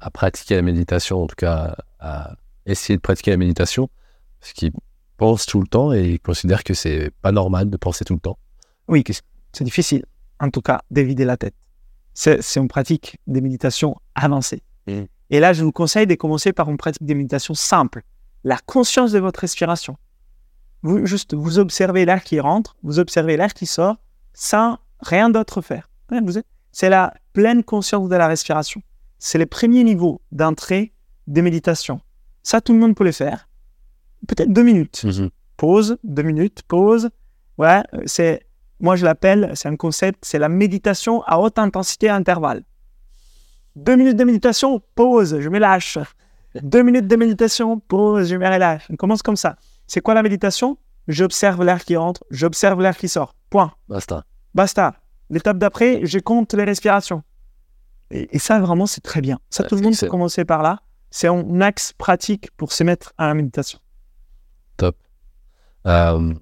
à 0.00 0.10
pratiquer 0.10 0.56
la 0.56 0.62
méditation, 0.62 1.22
en 1.22 1.26
tout 1.26 1.34
cas 1.34 1.74
à 1.98 2.34
essayer 2.66 2.96
de 2.96 3.00
pratiquer 3.00 3.30
la 3.30 3.36
méditation, 3.36 3.88
parce 4.40 4.52
qu'ils 4.52 4.72
pensent 5.16 5.46
tout 5.46 5.60
le 5.60 5.66
temps 5.66 5.92
et 5.92 6.12
ils 6.12 6.20
considèrent 6.20 6.64
que 6.64 6.74
c'est 6.74 7.10
pas 7.22 7.32
normal 7.32 7.70
de 7.70 7.76
penser 7.76 8.04
tout 8.04 8.14
le 8.14 8.20
temps. 8.20 8.38
Oui, 8.88 9.02
c'est 9.52 9.64
difficile, 9.64 10.04
en 10.40 10.50
tout 10.50 10.60
cas, 10.60 10.82
d'évider 10.90 11.24
la 11.24 11.36
tête. 11.36 11.54
C'est 12.14 12.42
c'est 12.42 12.60
une 12.60 12.68
pratique 12.68 13.18
des 13.26 13.40
méditations 13.40 13.96
avancées. 14.14 14.62
Mm. 14.86 15.04
Et 15.30 15.40
là, 15.40 15.52
je 15.52 15.64
vous 15.64 15.72
conseille 15.72 16.06
de 16.06 16.14
commencer 16.14 16.52
par 16.52 16.70
une 16.70 16.76
pratique 16.76 17.04
des 17.04 17.14
méditations 17.14 17.54
simple. 17.54 18.02
La 18.44 18.58
conscience 18.58 19.12
de 19.12 19.18
votre 19.18 19.40
respiration. 19.40 19.96
Vous, 20.82 21.04
juste, 21.04 21.34
vous 21.34 21.58
observez 21.58 22.04
l'air 22.04 22.22
qui 22.22 22.38
rentre, 22.38 22.76
vous 22.82 22.98
observez 23.00 23.36
l'air 23.36 23.54
qui 23.54 23.66
sort, 23.66 23.96
sans 24.34 24.78
rien 25.00 25.30
d'autre 25.30 25.60
faire. 25.62 25.90
C'est 26.70 26.90
la 26.90 27.14
pleine 27.32 27.64
conscience 27.64 28.08
de 28.08 28.14
la 28.14 28.28
respiration. 28.28 28.82
C'est 29.18 29.38
le 29.38 29.46
premier 29.46 29.82
niveau 29.82 30.20
d'entrée 30.30 30.92
des 31.26 31.42
méditations. 31.42 32.00
Ça, 32.46 32.60
tout 32.60 32.72
le 32.72 32.78
monde 32.78 32.94
peut 32.94 33.02
le 33.02 33.10
faire. 33.10 33.48
Peut-être 34.28 34.52
deux 34.52 34.62
minutes 34.62 35.04
pause, 35.56 35.98
deux 36.04 36.22
minutes, 36.22 36.62
pause. 36.68 37.10
Ouais, 37.58 37.82
euh, 37.94 38.02
c'est, 38.06 38.46
moi 38.78 38.94
je 38.94 39.04
l'appelle, 39.04 39.50
c'est 39.56 39.68
un 39.68 39.74
concept, 39.74 40.24
c'est 40.24 40.38
la 40.38 40.48
méditation 40.48 41.22
à 41.22 41.40
haute 41.40 41.58
intensité 41.58 42.08
à 42.08 42.14
intervalle. 42.14 42.62
Deux 43.74 43.96
minutes 43.96 44.16
de 44.16 44.22
méditation, 44.22 44.80
pause, 44.94 45.40
je 45.40 45.48
me 45.48 45.58
lâche. 45.58 45.98
Deux 46.62 46.82
minutes 46.82 47.08
de 47.08 47.16
méditation, 47.16 47.80
pause, 47.80 48.28
je 48.28 48.36
me 48.36 48.46
relâche. 48.46 48.86
On 48.90 48.96
commence 48.96 49.22
comme 49.22 49.34
ça. 49.36 49.56
C'est 49.88 50.00
quoi 50.00 50.14
la 50.14 50.22
méditation? 50.22 50.78
J'observe 51.08 51.64
l'air 51.64 51.84
qui 51.84 51.96
rentre, 51.96 52.22
j'observe 52.30 52.80
l'air 52.80 52.96
qui 52.96 53.08
sort. 53.08 53.34
Point. 53.50 53.72
Basta. 53.88 54.24
Basta. 54.54 54.94
L'étape 55.30 55.58
d'après, 55.58 56.06
je 56.06 56.20
compte 56.20 56.54
les 56.54 56.62
respirations. 56.62 57.24
Et, 58.12 58.36
et 58.36 58.38
ça, 58.38 58.60
vraiment, 58.60 58.86
c'est 58.86 59.00
très 59.00 59.20
bien. 59.20 59.40
Ça, 59.50 59.64
Ouais, 59.64 59.68
tout 59.68 59.74
le 59.74 59.82
monde 59.82 59.96
peut 59.98 60.06
commencer 60.06 60.44
par 60.44 60.62
là. 60.62 60.80
C'est 61.18 61.28
un 61.28 61.62
axe 61.62 61.94
pratique 61.94 62.50
pour 62.58 62.72
se 62.72 62.84
mettre 62.84 63.14
à 63.16 63.28
la 63.28 63.32
méditation. 63.32 63.78
Euh, 65.86 66.34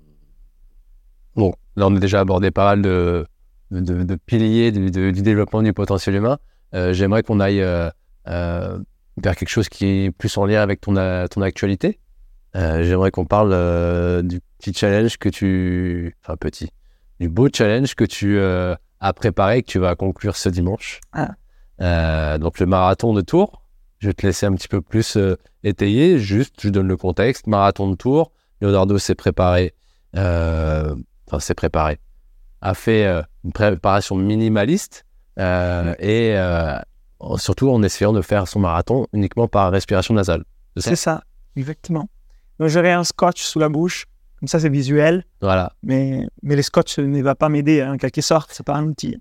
bon, 1.37 1.55
là, 1.77 1.87
on 1.87 1.95
a 1.95 2.01
déjà 2.01 2.19
abordé 2.19 2.51
pas 2.51 2.65
mal 2.65 2.83
de, 2.83 3.25
de, 3.71 4.03
de 4.03 4.15
piliers 4.17 4.73
du, 4.73 4.91
de- 4.91 5.13
du 5.13 5.23
développement 5.23 5.63
du 5.63 5.73
potentiel 5.73 6.17
humain. 6.17 6.39
Euh, 6.75 6.93
J'aimerais 6.93 7.23
qu'on 7.23 7.39
aille 7.39 7.63
euh, 7.63 7.89
euh, 8.27 8.81
vers 9.23 9.37
quelque 9.37 9.49
chose 9.51 9.69
qui 9.69 9.87
est 9.87 10.11
plus 10.11 10.37
en 10.39 10.45
lien 10.45 10.61
avec 10.61 10.81
ton, 10.81 10.95
ton 11.29 11.43
actualité. 11.43 12.01
Euh, 12.57 12.83
J'aimerais 12.83 13.13
qu'on 13.13 13.27
parle 13.27 13.53
euh, 13.53 14.23
du 14.23 14.41
petit 14.59 14.73
challenge 14.75 15.19
que 15.19 15.29
tu... 15.29 16.17
Enfin, 16.25 16.37
petit. 16.37 16.71
Du 17.21 17.29
beau 17.29 17.49
challenge 17.55 17.95
que 17.95 18.05
tu 18.05 18.39
euh, 18.39 18.75
as 18.99 19.13
préparé 19.13 19.59
et 19.59 19.63
que 19.63 19.69
tu 19.69 19.79
vas 19.79 19.95
conclure 19.95 20.35
ce 20.35 20.49
dimanche. 20.49 21.01
Ah. 21.13 21.31
Euh, 21.81 22.39
donc, 22.39 22.59
le 22.59 22.67
marathon 22.67 23.13
de 23.13 23.21
Tours. 23.21 23.61
Je 24.05 24.11
vais 24.11 24.13
te 24.13 24.27
laisser 24.27 24.45
un 24.45 24.53
petit 24.53 24.69
peu 24.69 24.83
plus 24.83 25.17
euh, 25.17 25.39
étayer. 25.63 26.19
Juste, 26.19 26.57
je 26.61 26.69
donne 26.69 26.89
le 26.89 26.99
contexte. 26.99 27.47
Marathon 27.47 27.89
de 27.91 27.95
Tours. 27.97 28.33
Leonardo 28.61 28.99
s'est 28.99 29.15
préparé, 29.15 29.73
euh, 30.15 30.95
enfin 31.27 31.41
s'est 31.41 31.55
préparé, 31.55 31.99
a 32.61 32.75
fait 32.75 33.07
euh, 33.07 33.23
une 33.45 33.53
préparation 33.53 34.15
minimaliste 34.15 35.07
et 35.39 36.37
surtout 37.39 37.71
en 37.71 37.83
essayant 37.83 38.13
de 38.13 38.21
faire 38.21 38.47
son 38.47 38.61
marathon 38.61 39.07
uniquement 39.15 39.49
par 39.49 39.73
respiration 39.73 40.13
nasale. 40.13 40.45
C'est 40.77 40.97
ça 40.97 41.23
exactement. 41.57 42.11
Donc, 42.61 42.69
j'aurai 42.69 42.93
un 42.93 43.05
scotch 43.05 43.43
sous 43.43 43.59
la 43.59 43.71
bouche, 43.71 44.05
comme 44.39 44.49
ça 44.49 44.61
c'est 44.61 44.69
visuel, 44.69 45.25
Voilà. 45.41 45.73
mais, 45.83 46.27
mais 46.43 46.57
le 46.57 46.63
scotch 46.63 46.99
ne 46.99 47.23
va 47.23 47.35
pas 47.35 47.49
m'aider 47.49 47.81
hein, 47.81 47.95
en 47.95 47.97
quelque 47.97 48.21
sorte, 48.21 48.51
c'est 48.53 48.67
pas 48.67 48.75
un 48.75 48.85
outil. 48.85 49.17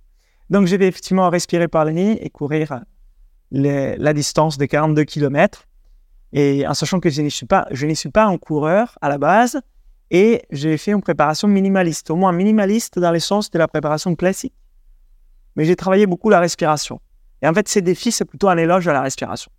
Donc 0.49 0.67
je 0.67 0.75
vais 0.75 0.87
effectivement 0.87 1.29
respirer 1.29 1.69
par 1.69 1.85
le 1.85 1.91
nez 1.93 2.23
et 2.25 2.29
courir 2.29 2.81
la 3.53 4.13
distance 4.13 4.57
de 4.57 4.65
42 4.65 5.05
km. 5.05 5.67
Et 6.33 6.67
en 6.67 6.73
sachant 6.73 6.99
que 6.99 7.09
je 7.09 7.21
ne 7.21 7.29
suis 7.29 7.45
pas, 7.45 7.67
je 7.71 7.85
ne 7.85 7.93
suis 7.93 8.09
pas 8.09 8.25
un 8.25 8.37
coureur 8.37 8.97
à 9.01 9.09
la 9.09 9.17
base, 9.17 9.61
et 10.09 10.43
j'ai 10.51 10.77
fait 10.77 10.91
une 10.91 11.01
préparation 11.01 11.47
minimaliste, 11.47 12.09
au 12.11 12.15
moins 12.15 12.31
minimaliste 12.31 12.99
dans 12.99 13.11
le 13.11 13.19
sens 13.19 13.49
de 13.49 13.57
la 13.57 13.67
préparation 13.67 14.15
classique. 14.15 14.53
Mais 15.55 15.65
j'ai 15.65 15.75
travaillé 15.75 16.07
beaucoup 16.07 16.29
la 16.29 16.39
respiration. 16.39 16.99
Et 17.41 17.47
en 17.47 17.53
fait, 17.53 17.67
ces 17.67 17.81
défis, 17.81 18.11
c'est 18.11 18.25
plutôt 18.25 18.49
un 18.49 18.57
éloge 18.57 18.87
à 18.87 18.93
la 18.93 19.01
respiration. 19.01 19.51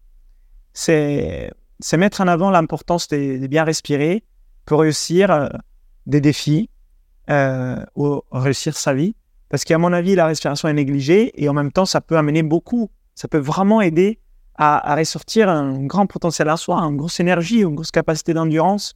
C'est 0.72 1.50
mettre 1.96 2.20
en 2.20 2.28
avant 2.28 2.50
l'importance 2.50 3.08
de, 3.08 3.38
de 3.38 3.46
bien 3.46 3.64
respirer 3.64 4.24
pour 4.64 4.80
réussir 4.80 5.30
euh, 5.30 5.48
des 6.06 6.20
défis 6.20 6.70
euh, 7.30 7.76
ou 7.94 8.22
réussir 8.32 8.76
sa 8.76 8.94
vie. 8.94 9.14
Parce 9.48 9.64
qu'à 9.64 9.78
mon 9.78 9.92
avis, 9.92 10.14
la 10.14 10.26
respiration 10.26 10.68
est 10.68 10.74
négligée 10.74 11.32
et 11.42 11.48
en 11.48 11.52
même 11.52 11.70
temps, 11.70 11.84
ça 11.86 12.00
peut 12.00 12.16
amener 12.16 12.42
beaucoup. 12.42 12.90
Ça 13.14 13.28
peut 13.28 13.38
vraiment 13.38 13.80
aider 13.80 14.18
à, 14.56 14.92
à 14.92 14.96
ressortir 14.96 15.48
un 15.48 15.84
grand 15.84 16.06
potentiel 16.06 16.48
à 16.48 16.56
soi, 16.56 16.78
une 16.80 16.96
grosse 16.96 17.20
énergie, 17.20 17.60
une 17.60 17.74
grosse 17.74 17.90
capacité 17.90 18.34
d'endurance. 18.34 18.94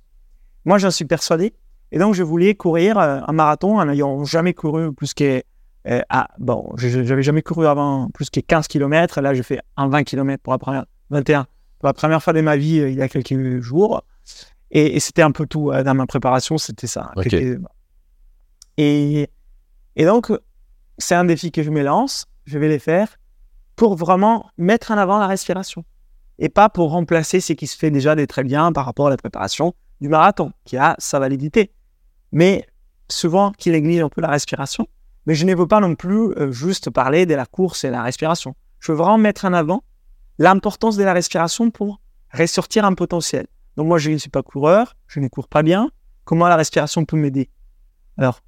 Moi, 0.65 0.79
j'en 0.79 0.91
suis 0.91 1.05
persuadé. 1.05 1.55
Et 1.91 1.99
donc, 1.99 2.15
je 2.15 2.23
voulais 2.23 2.55
courir 2.55 2.99
euh, 2.99 3.21
un 3.27 3.33
marathon 3.33 3.79
en 3.79 3.85
n'ayant 3.87 4.25
jamais 4.25 4.55
couru 4.55 4.93
plus 4.93 5.15
que. 5.15 5.43
euh, 5.89 6.01
ah, 6.11 6.29
bon, 6.39 6.73
je 6.77 7.01
n'avais 7.01 7.23
jamais 7.23 7.43
couru 7.43 7.67
avant 7.67 8.09
plus 8.11 8.29
que 8.31 8.41
15 8.41 8.69
km. 8.69 9.21
Là, 9.21 9.35
je 9.35 9.43
fais 9.43 9.61
un 9.77 9.89
20 9.89 10.05
km 10.05 10.43
pour 10.43 10.53
la 10.53 10.59
première, 10.59 10.85
21 11.11 11.47
pour 11.79 11.87
la 11.87 11.93
première 11.95 12.23
fois 12.23 12.33
de 12.33 12.41
ma 12.41 12.57
vie 12.57 12.81
euh, 12.81 12.91
il 12.91 12.97
y 12.97 13.03
a 13.03 13.09
quelques 13.09 13.61
jours. 13.61 14.03
Et, 14.71 14.97
et 14.97 15.01
c'était 15.01 15.23
un 15.23 15.31
peu 15.33 15.47
tout 15.47 15.71
euh, 15.71 15.83
dans 15.83 15.95
ma 15.95 16.07
préparation, 16.07 16.59
c'était 16.59 16.87
ça. 16.89 17.13
Et, 18.77 19.29
et 19.97 20.05
donc, 20.05 20.31
c'est 20.99 21.15
un 21.15 21.25
défi 21.25 21.51
que 21.51 21.63
je 21.63 21.71
me 21.71 21.83
lance, 21.83 22.27
je 22.45 22.59
vais 22.59 22.69
les 22.69 22.79
faire 22.79 23.17
pour 23.79 23.95
vraiment 23.95 24.51
mettre 24.59 24.91
en 24.91 24.99
avant 24.99 25.19
la 25.19 25.29
respiration. 25.29 25.85
Et 26.41 26.49
pas 26.49 26.69
pour 26.69 26.91
remplacer 26.91 27.41
ce 27.41 27.53
qui 27.53 27.69
se 27.69 27.77
fait 27.77 27.93
déjà 27.93 28.17
de 28.17 28.25
très 28.25 28.43
bien 28.43 28.73
par 28.73 28.85
rapport 28.85 29.07
à 29.07 29.11
la 29.11 29.17
préparation 29.17 29.73
du 30.01 30.09
marathon, 30.09 30.53
qui 30.65 30.77
a 30.77 30.97
sa 30.99 31.21
validité. 31.21 31.71
Mais 32.33 32.67
souvent, 33.09 33.53
qui 33.53 33.71
néglige 33.71 34.03
un 34.03 34.09
peu 34.09 34.21
la 34.21 34.29
respiration. 34.29 34.89
Mais 35.27 35.37
je 35.37 35.47
ne 35.47 35.55
veux 35.55 35.69
pas 35.69 35.79
non 35.79 35.95
plus 35.95 36.33
euh, 36.39 36.51
juste 36.51 36.91
parler 36.91 37.25
de 37.25 37.37
la 37.37 37.47
course 37.47 37.85
et 37.85 37.91
la 37.91 38.03
respiration. 38.03 38.57
Je 38.81 38.91
veux 38.91 38.99
vraiment 38.99 39.17
mettre 39.17 39.45
en 39.45 39.53
avant 39.53 39.85
l'importance 40.39 40.97
de 40.97 41.05
la 41.05 41.13
respiration 41.13 41.71
pour 41.71 42.01
ressortir 42.35 42.85
un 42.85 42.95
potentiel. 42.95 43.47
Donc 43.77 43.87
moi, 43.87 43.99
je 43.99 44.11
ne 44.11 44.17
suis 44.17 44.31
pas 44.31 44.43
coureur, 44.43 44.97
je 45.07 45.21
ne 45.21 45.29
cours 45.29 45.47
pas 45.47 45.63
bien. 45.63 45.89
Comment 46.25 46.49
la 46.49 46.57
respiration 46.57 47.05
peut 47.05 47.17
m'aider? 47.17 47.49
Alors, 48.17 48.41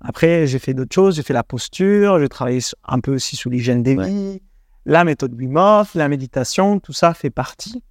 après, 0.00 0.46
j'ai 0.46 0.60
fait 0.60 0.74
d'autres 0.74 0.94
choses, 0.94 1.16
j'ai 1.16 1.24
fait 1.24 1.34
la 1.34 1.42
posture, 1.42 2.20
j'ai 2.20 2.28
travaillé 2.28 2.60
un 2.84 3.00
peu 3.00 3.14
aussi 3.14 3.34
sur 3.34 3.50
l'hygiène 3.50 3.82
des 3.82 3.96
Ouais. 3.96 4.40
La 4.86 5.04
méthode 5.04 5.34
Wim 5.34 5.56
Hof, 5.56 5.94
la 5.94 6.08
méditation, 6.08 6.80
tout 6.80 6.92
ça 6.94 7.12
fait 7.12 7.28
partie 7.30 7.82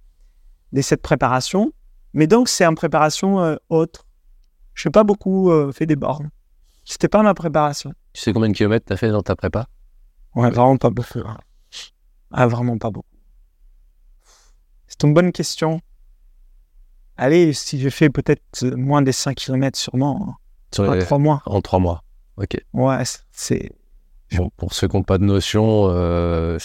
de 0.72 0.80
cette 0.82 1.02
préparation. 1.02 1.72
Mais 2.14 2.26
donc, 2.26 2.48
c'est 2.48 2.64
une 2.64 2.74
préparation 2.74 3.40
euh, 3.40 3.56
autre. 3.68 4.06
Je 4.74 4.88
n'ai 4.88 4.90
pas 4.92 5.04
beaucoup 5.04 5.50
euh, 5.50 5.70
fait 5.72 5.86
des 5.86 5.94
bornes. 5.96 6.30
C'était 6.84 7.08
pas 7.08 7.22
ma 7.22 7.34
préparation. 7.34 7.92
Tu 8.12 8.22
sais 8.22 8.32
combien 8.32 8.48
de 8.48 8.54
kilomètres 8.54 8.86
tu 8.86 8.92
as 8.92 8.96
fait 8.96 9.10
dans 9.10 9.22
ta 9.22 9.36
prépa? 9.36 9.66
Ouais, 10.34 10.50
vraiment 10.50 10.76
pas 10.78 10.90
beaucoup. 10.90 11.20
Ah, 12.32 12.46
vraiment 12.46 12.78
pas 12.78 12.90
beaucoup. 12.90 13.06
C'est 14.88 15.02
une 15.04 15.14
bonne 15.14 15.32
question. 15.32 15.80
Allez, 17.16 17.52
si 17.52 17.78
j'ai 17.80 17.90
fait 17.90 18.10
peut-être 18.10 18.42
moins 18.76 19.02
des 19.02 19.12
5 19.12 19.34
km 19.36 19.78
sûrement, 19.78 20.28
hein. 20.30 20.34
Sur 20.74 20.92
les- 20.94 21.04
trois 21.04 21.18
mois. 21.18 21.42
En 21.46 21.60
trois 21.60 21.78
mois. 21.78 22.02
Ok. 22.36 22.56
Ouais, 22.72 23.04
c'est- 23.04 23.20
c'est... 23.32 23.72
Bon, 24.36 24.50
pour 24.56 24.74
ceux 24.74 24.88
qui 24.88 24.96
n'ont 24.96 25.02
pas 25.02 25.18
de 25.18 25.24
notion, 25.24 25.86
euh, 25.88 26.58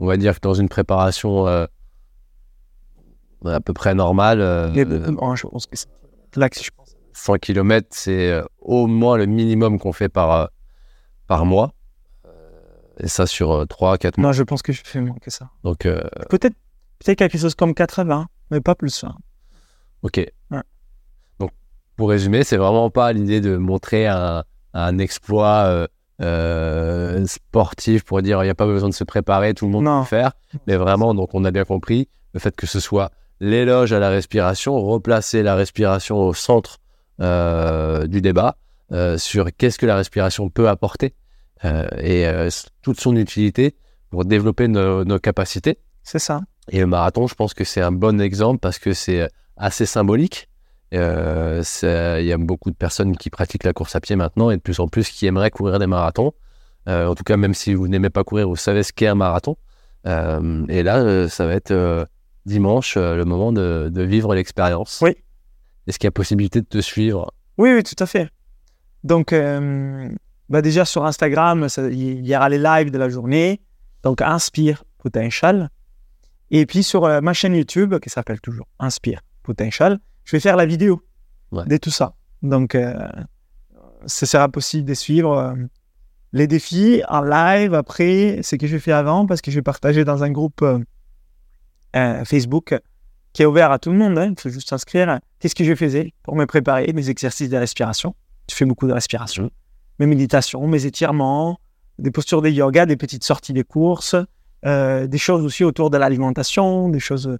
on 0.00 0.06
va 0.06 0.16
dire 0.16 0.34
que 0.34 0.40
dans 0.40 0.54
une 0.54 0.68
préparation 0.68 1.46
euh, 1.46 1.66
à 3.44 3.60
peu 3.60 3.72
près 3.72 3.94
normale, 3.94 4.40
euh, 4.40 4.68
il 4.72 4.76
y 4.76 4.80
a 4.80 4.84
beaucoup- 4.84 5.16
oh, 5.20 5.36
je 5.36 5.46
pense 5.46 5.66
que 5.66 5.76
c'est 5.76 5.88
là 6.36 6.48
que 6.48 6.62
je 6.62 6.70
pense. 6.76 6.96
100 7.12 7.38
km, 7.38 7.86
c'est 7.90 8.30
euh, 8.32 8.42
au 8.60 8.86
moins 8.86 9.16
le 9.16 9.26
minimum 9.26 9.78
qu'on 9.78 9.92
fait 9.92 10.08
par, 10.08 10.30
euh, 10.32 10.46
par 11.26 11.44
mois. 11.44 11.72
Euh, 12.26 12.30
Et 12.98 13.08
ça 13.08 13.26
sur 13.26 13.66
3-4 13.66 14.18
mois. 14.18 14.28
Non, 14.28 14.32
je 14.32 14.42
pense 14.42 14.62
que 14.62 14.72
je 14.72 14.82
fais 14.84 15.00
moins 15.00 15.16
que 15.20 15.30
ça. 15.30 15.50
Donc, 15.64 15.86
euh, 15.86 16.00
Peut-être 16.28 16.54
peut 17.04 17.14
quelque 17.14 17.38
chose 17.38 17.54
comme 17.54 17.74
80, 17.74 18.26
mais 18.50 18.60
pas 18.60 18.74
plus. 18.74 19.04
hein. 19.04 19.14
Ok. 20.02 20.16
Ouais. 20.50 20.62
Donc, 21.38 21.50
pour 21.96 22.08
résumer, 22.10 22.44
c'est 22.44 22.56
vraiment 22.58 22.90
pas 22.90 23.12
l'idée 23.12 23.40
de 23.40 23.56
montrer 23.56 24.06
un, 24.06 24.44
un 24.74 24.98
exploit 24.98 25.88
euh, 26.20 27.24
sportif 27.26 28.04
pour 28.04 28.22
dire 28.22 28.42
il 28.42 28.46
n'y 28.46 28.50
a 28.50 28.54
pas 28.54 28.66
besoin 28.66 28.88
de 28.88 28.94
se 28.94 29.04
préparer, 29.04 29.54
tout 29.54 29.66
le 29.66 29.72
monde 29.72 29.84
Non. 29.84 30.04
peut 30.04 30.16
le 30.16 30.22
faire. 30.22 30.32
Mais 30.66 30.76
vraiment, 30.76 31.14
donc 31.14 31.34
on 31.34 31.44
a 31.44 31.50
bien 31.50 31.64
compris 31.64 32.08
le 32.34 32.40
fait 32.40 32.54
que 32.54 32.66
ce 32.66 32.80
soit 32.80 33.10
l'éloge 33.40 33.92
à 33.92 33.98
la 33.98 34.10
respiration, 34.10 34.78
replacer 34.80 35.42
la 35.42 35.54
respiration 35.54 36.18
au 36.18 36.34
centre 36.34 36.78
euh, 37.20 38.06
du 38.06 38.20
débat 38.20 38.56
euh, 38.92 39.18
sur 39.18 39.46
qu'est-ce 39.56 39.78
que 39.78 39.86
la 39.86 39.96
respiration 39.96 40.48
peut 40.50 40.68
apporter 40.68 41.14
et 41.98 42.26
toute 42.80 42.98
son 43.00 43.16
utilité 43.16 43.76
pour 44.08 44.24
développer 44.24 44.66
nos, 44.66 45.04
nos 45.04 45.18
capacités. 45.18 45.78
C'est 46.02 46.18
ça. 46.18 46.40
Et 46.70 46.80
le 46.80 46.86
marathon, 46.86 47.26
je 47.26 47.34
pense 47.34 47.52
que 47.52 47.64
c'est 47.64 47.82
un 47.82 47.92
bon 47.92 48.18
exemple 48.20 48.60
parce 48.60 48.78
que 48.78 48.94
c'est 48.94 49.28
assez 49.58 49.84
symbolique. 49.84 50.48
Euh, 50.92 51.62
Il 52.20 52.26
y 52.26 52.32
a 52.32 52.38
beaucoup 52.38 52.70
de 52.70 52.76
personnes 52.76 53.16
qui 53.16 53.30
pratiquent 53.30 53.64
la 53.64 53.72
course 53.72 53.94
à 53.94 54.00
pied 54.00 54.16
maintenant 54.16 54.50
et 54.50 54.56
de 54.56 54.62
plus 54.62 54.80
en 54.80 54.88
plus 54.88 55.08
qui 55.08 55.26
aimeraient 55.26 55.50
courir 55.50 55.78
des 55.78 55.86
marathons. 55.86 56.32
Euh, 56.88 57.06
en 57.06 57.14
tout 57.14 57.24
cas, 57.24 57.36
même 57.36 57.54
si 57.54 57.74
vous 57.74 57.88
n'aimez 57.88 58.10
pas 58.10 58.24
courir, 58.24 58.48
vous 58.48 58.56
savez 58.56 58.82
ce 58.82 58.92
qu'est 58.92 59.06
un 59.06 59.14
marathon. 59.14 59.56
Euh, 60.06 60.64
et 60.68 60.82
là, 60.82 61.28
ça 61.28 61.46
va 61.46 61.54
être 61.54 62.06
dimanche 62.46 62.96
le 62.96 63.24
moment 63.24 63.52
de, 63.52 63.90
de 63.92 64.02
vivre 64.02 64.34
l'expérience. 64.34 65.00
Oui. 65.02 65.14
Est-ce 65.86 65.98
qu'il 65.98 66.06
y 66.06 66.08
a 66.08 66.12
possibilité 66.12 66.60
de 66.60 66.66
te 66.66 66.80
suivre? 66.80 67.32
Oui, 67.58 67.72
oui, 67.74 67.82
tout 67.82 68.02
à 68.02 68.06
fait. 68.06 68.30
Donc, 69.04 69.34
bah 70.48 70.62
déjà 70.62 70.84
sur 70.84 71.04
Instagram, 71.04 71.68
il 71.90 72.26
y 72.26 72.34
aura 72.34 72.48
les 72.48 72.58
lives 72.58 72.90
de 72.90 72.98
la 72.98 73.08
journée. 73.08 73.60
Donc, 74.02 74.22
Inspire 74.22 74.84
Potential. 74.98 75.70
Et 76.50 76.66
puis 76.66 76.82
sur 76.82 77.22
ma 77.22 77.32
chaîne 77.32 77.54
YouTube, 77.54 77.98
qui 78.00 78.10
s'appelle 78.10 78.40
toujours 78.40 78.66
Inspire 78.78 79.20
Potential, 79.42 80.00
je 80.30 80.36
vais 80.36 80.40
faire 80.40 80.54
la 80.56 80.64
vidéo 80.66 81.02
Ouais. 81.50 81.64
de 81.66 81.76
tout 81.76 81.90
ça. 81.90 82.14
Donc, 82.42 82.76
euh, 82.76 82.94
ce 84.06 84.24
sera 84.26 84.48
possible 84.48 84.86
de 84.88 84.94
suivre 84.94 85.36
euh, 85.36 85.54
les 86.32 86.46
défis 86.46 87.02
en 87.08 87.22
live 87.22 87.74
après 87.74 88.38
ce 88.44 88.54
que 88.54 88.68
j'ai 88.68 88.78
fait 88.78 88.92
avant, 88.92 89.26
parce 89.26 89.40
que 89.40 89.50
je 89.50 89.56
vais 89.56 89.62
partager 89.62 90.04
dans 90.04 90.22
un 90.22 90.30
groupe 90.30 90.62
euh, 90.62 90.78
euh, 91.96 92.24
Facebook 92.24 92.78
qui 93.32 93.42
est 93.42 93.46
ouvert 93.46 93.72
à 93.72 93.80
tout 93.80 93.90
le 93.90 93.98
monde. 93.98 94.16
hein. 94.16 94.32
Il 94.36 94.40
faut 94.40 94.48
juste 94.48 94.68
s'inscrire. 94.68 95.18
Qu'est-ce 95.40 95.56
que 95.56 95.64
je 95.64 95.74
faisais 95.74 96.12
pour 96.22 96.36
me 96.36 96.46
préparer? 96.46 96.92
Mes 96.94 97.10
exercices 97.10 97.48
de 97.48 97.56
respiration. 97.56 98.14
Je 98.48 98.54
fais 98.54 98.64
beaucoup 98.64 98.86
de 98.86 98.92
respiration. 98.92 99.50
Mes 99.98 100.06
méditations, 100.06 100.64
mes 100.68 100.86
étirements, 100.86 101.58
des 101.98 102.12
postures 102.12 102.42
de 102.42 102.48
yoga, 102.48 102.86
des 102.86 102.96
petites 102.96 103.24
sorties 103.24 103.52
de 103.52 103.62
course, 103.62 104.14
euh, 104.66 105.08
des 105.08 105.18
choses 105.18 105.44
aussi 105.44 105.64
autour 105.64 105.90
de 105.90 105.98
l'alimentation, 105.98 106.88
des 106.88 107.00
choses 107.00 107.26
euh, 107.26 107.36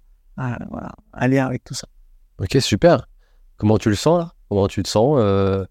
voilà, 0.69 0.91
en 1.13 1.27
lien 1.27 1.45
avec 1.45 1.63
tout 1.63 1.73
ça. 1.73 1.87
Ok, 2.41 2.57
super. 2.59 3.07
Comment 3.57 3.77
tu 3.77 3.89
le 3.89 3.95
sens 3.95 4.19
là? 4.19 4.33
Comment 4.49 4.67
tu 4.67 4.81
te 4.81 4.89
sens 4.89 5.17
euh, 5.19 5.63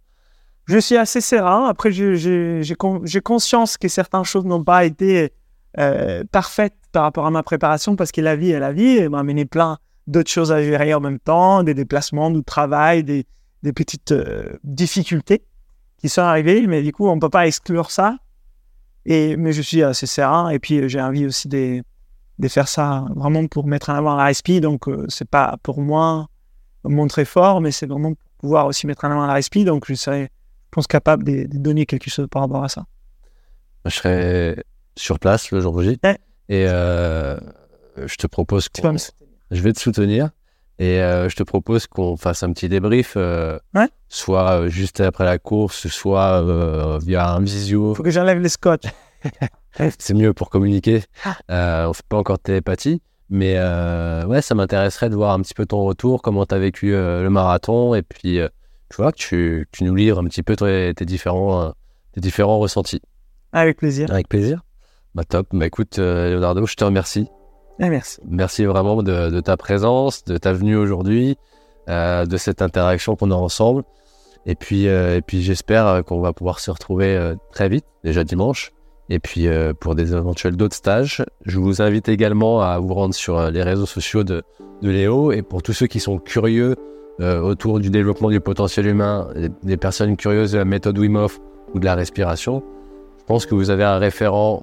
Je 0.66 0.78
suis 0.78 0.96
assez 0.96 1.20
serein. 1.20 1.66
Après, 1.66 1.90
j'ai- 1.90 2.16
j'ai 2.16 2.62
j'ai 2.62 2.74
con- 2.76 3.00
j'ai 3.04 3.20
conscience 3.20 3.76
que 3.76 3.88
certaines 3.88 4.22
choses 4.22 4.44
n'ont 4.44 4.62
pas 4.62 4.84
été 4.84 5.32
euh, 5.78 6.22
parfaites 6.30 6.76
par 6.92 7.02
rapport 7.02 7.26
à 7.26 7.30
ma 7.30 7.42
préparation 7.42 7.96
parce 7.96 8.12
que 8.12 8.20
la 8.20 8.36
vie 8.36 8.50
est 8.50 8.60
la 8.60 8.72
vie. 8.72 8.98
Elle 8.98 9.10
m'a 9.10 9.18
amené 9.18 9.46
plein 9.46 9.78
d'autres 10.06 10.30
choses 10.30 10.52
à 10.52 10.62
gérer 10.62 10.94
en 10.94 11.00
même 11.00 11.18
temps, 11.18 11.64
des 11.64 11.74
déplacements, 11.74 12.30
du 12.30 12.44
travail, 12.44 13.02
des, 13.02 13.26
petites 13.74 14.12
euh, 14.12 14.56
difficultés 14.62 15.42
qui 15.98 16.08
sont 16.08 16.22
arrivées. 16.22 16.66
Mais 16.68 16.82
du 16.82 16.92
coup, 16.92 17.08
on 17.08 17.16
ne 17.16 17.20
peut 17.20 17.30
pas 17.30 17.48
exclure 17.48 17.90
ça. 17.90 18.16
Et, 19.06 19.36
mais 19.36 19.52
je 19.52 19.62
suis 19.62 19.82
assez 19.82 20.06
serein. 20.06 20.50
Et 20.50 20.60
puis, 20.60 20.88
j'ai 20.88 21.00
envie 21.00 21.26
aussi 21.26 21.48
de, 21.48 21.82
faire 22.48 22.68
ça 22.68 23.06
vraiment 23.16 23.46
pour 23.48 23.66
mettre 23.66 23.90
en 23.90 23.94
avant 23.94 24.14
la 24.14 24.24
respi. 24.26 24.60
Donc, 24.60 24.86
c'est 25.08 25.28
pas 25.28 25.56
pour 25.64 25.80
moi 25.80 26.28
montrer 26.84 27.24
fort, 27.24 27.60
mais 27.60 27.70
c'est 27.72 27.86
vraiment 27.86 28.14
pour 28.14 28.28
pouvoir 28.38 28.66
aussi 28.66 28.86
mettre 28.86 29.04
en 29.04 29.10
avant 29.10 29.26
la 29.26 29.34
respi. 29.34 29.64
Donc, 29.64 29.84
je 29.88 29.94
serai, 29.94 30.22
je 30.24 30.68
pense, 30.70 30.86
capable 30.86 31.24
de, 31.24 31.44
de 31.46 31.58
donner 31.58 31.86
quelque 31.86 32.10
chose 32.10 32.26
par 32.30 32.42
rapport 32.42 32.64
à 32.64 32.68
ça. 32.68 32.84
Je 33.84 33.90
serai 33.90 34.64
sur 34.96 35.18
place 35.18 35.50
le 35.50 35.60
jour 35.60 35.82
J. 35.82 35.98
Ouais. 36.04 36.18
Et 36.48 36.66
euh, 36.68 37.38
je 37.96 38.14
te 38.16 38.26
propose 38.26 38.68
qu'on 38.68 38.96
je 39.50 39.60
vais 39.62 39.72
te 39.72 39.80
soutenir 39.80 40.30
et 40.78 41.00
euh, 41.02 41.28
je 41.28 41.36
te 41.36 41.42
propose 41.42 41.86
qu'on 41.86 42.16
fasse 42.16 42.42
un 42.42 42.52
petit 42.52 42.68
débrief, 42.68 43.14
euh, 43.16 43.58
Ouais. 43.74 43.88
soit 44.08 44.68
juste 44.68 45.00
après 45.00 45.24
la 45.24 45.38
course, 45.38 45.88
soit 45.88 46.42
via 46.98 47.30
un 47.32 47.40
visio. 47.40 47.92
Il 47.92 47.96
faut 47.96 48.02
que 48.02 48.10
j'enlève 48.10 48.38
les 48.40 48.48
scotch. 48.48 48.84
C'est 49.98 50.14
mieux 50.14 50.32
pour 50.32 50.50
communiquer. 50.50 51.02
Ah. 51.48 51.86
On 51.88 51.92
fait 51.92 52.06
pas 52.08 52.16
encore 52.16 52.38
de 52.38 52.42
télépathie, 52.42 53.00
mais 53.30 53.54
euh, 53.56 54.26
ouais, 54.26 54.42
ça 54.42 54.56
m'intéresserait 54.56 55.08
de 55.08 55.14
voir 55.14 55.32
un 55.32 55.40
petit 55.40 55.54
peu 55.54 55.64
ton 55.64 55.84
retour, 55.84 56.20
comment 56.20 56.44
tu 56.44 56.54
as 56.54 56.58
vécu 56.58 56.94
euh, 56.94 57.22
le 57.22 57.30
marathon 57.30 57.94
et 57.94 58.02
puis 58.02 58.40
euh, 58.40 58.48
tu 58.88 58.96
vois 58.96 59.12
que 59.12 59.18
tu, 59.18 59.68
tu 59.70 59.84
nous 59.84 59.94
livres 59.94 60.18
un 60.18 60.24
petit 60.24 60.42
peu 60.42 60.56
tes, 60.56 60.92
tes 60.96 61.04
différents, 61.04 61.72
tes 62.12 62.20
différents 62.20 62.58
ressentis. 62.58 63.00
Avec 63.52 63.76
plaisir. 63.76 64.10
Avec 64.10 64.28
plaisir. 64.28 64.62
Bah 65.14 65.22
top. 65.22 65.46
Bah 65.52 65.66
écoute, 65.66 65.98
Leonardo, 65.98 66.66
je 66.66 66.74
te 66.74 66.82
remercie. 66.82 67.28
Et 67.78 67.88
merci. 67.88 68.20
Merci 68.26 68.64
vraiment 68.64 69.02
de, 69.02 69.30
de 69.30 69.40
ta 69.40 69.56
présence, 69.56 70.24
de 70.24 70.36
ta 70.36 70.52
venue 70.52 70.76
aujourd'hui, 70.76 71.36
de 71.88 72.36
cette 72.36 72.62
interaction 72.62 73.14
qu'on 73.14 73.30
a 73.30 73.34
ensemble. 73.34 73.84
Et 74.44 74.56
puis, 74.56 74.86
et 74.86 75.22
puis 75.24 75.42
j'espère 75.42 76.04
qu'on 76.04 76.20
va 76.20 76.32
pouvoir 76.32 76.58
se 76.58 76.70
retrouver 76.72 77.34
très 77.52 77.68
vite, 77.68 77.86
déjà 78.02 78.24
dimanche. 78.24 78.72
Et 79.10 79.18
puis 79.18 79.48
euh, 79.48 79.74
pour 79.74 79.96
des 79.96 80.14
éventuels 80.14 80.56
d'autres 80.56 80.76
stages, 80.76 81.24
je 81.44 81.58
vous 81.58 81.82
invite 81.82 82.08
également 82.08 82.62
à 82.62 82.78
vous 82.78 82.94
rendre 82.94 83.14
sur 83.14 83.38
euh, 83.38 83.50
les 83.50 83.64
réseaux 83.64 83.86
sociaux 83.86 84.22
de, 84.22 84.42
de 84.82 84.90
Léo. 84.90 85.32
Et 85.32 85.42
pour 85.42 85.62
tous 85.62 85.72
ceux 85.72 85.88
qui 85.88 85.98
sont 85.98 86.18
curieux 86.18 86.76
euh, 87.20 87.40
autour 87.40 87.80
du 87.80 87.90
développement 87.90 88.30
du 88.30 88.40
potentiel 88.40 88.86
humain, 88.86 89.28
des 89.64 89.76
personnes 89.76 90.16
curieuses 90.16 90.52
de 90.52 90.58
la 90.58 90.64
méthode 90.64 90.96
Wim 90.96 91.16
Hof 91.16 91.40
ou 91.74 91.80
de 91.80 91.84
la 91.84 91.96
respiration, 91.96 92.62
je 93.18 93.24
pense 93.24 93.46
que 93.46 93.54
vous 93.56 93.70
avez 93.70 93.84
un 93.84 93.98
référent 93.98 94.62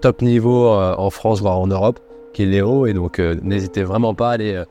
top 0.00 0.22
niveau 0.22 0.68
en 0.68 1.10
France, 1.10 1.40
voire 1.40 1.58
en 1.58 1.66
Europe, 1.66 1.98
qui 2.32 2.44
est 2.44 2.46
Léo. 2.46 2.86
Et 2.86 2.94
donc, 2.94 3.18
n'hésitez 3.18 3.82
vraiment 3.82 4.14
pas 4.14 4.30
à 4.30 4.32
aller 4.32 4.64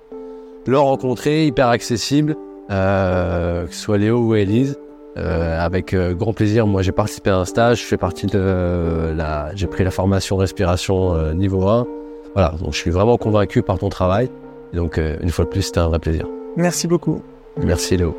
le 0.65 0.79
rencontrer, 0.79 1.45
hyper 1.45 1.67
accessible, 1.67 2.35
que 2.69 3.67
ce 3.69 3.79
soit 3.79 3.97
Léo 3.97 4.19
ou 4.19 4.35
Élise. 4.35 4.77
Euh, 5.17 5.59
avec 5.59 5.93
euh, 5.93 6.13
grand 6.13 6.33
plaisir, 6.33 6.67
moi 6.67 6.81
j'ai 6.81 6.91
participé 6.91 7.29
à 7.31 7.37
un 7.37 7.45
stage, 7.45 7.81
je 7.81 7.85
fais 7.85 7.97
partie 7.97 8.27
de 8.27 8.33
euh, 8.35 9.13
la, 9.15 9.51
j'ai 9.55 9.67
pris 9.67 9.83
la 9.83 9.91
formation 9.91 10.37
respiration 10.37 11.15
euh, 11.15 11.33
niveau 11.33 11.67
1. 11.67 11.87
Voilà, 12.35 12.53
donc 12.61 12.73
je 12.73 12.77
suis 12.77 12.91
vraiment 12.91 13.17
convaincu 13.17 13.63
par 13.63 13.79
ton 13.79 13.89
travail. 13.89 14.29
Et 14.73 14.77
donc, 14.77 14.97
euh, 14.97 15.17
une 15.21 15.29
fois 15.29 15.45
de 15.45 15.49
plus, 15.49 15.63
c'était 15.63 15.79
un 15.79 15.87
vrai 15.87 15.99
plaisir. 15.99 16.27
Merci 16.57 16.87
beaucoup. 16.87 17.21
Merci 17.57 17.97
Léo. 17.97 18.15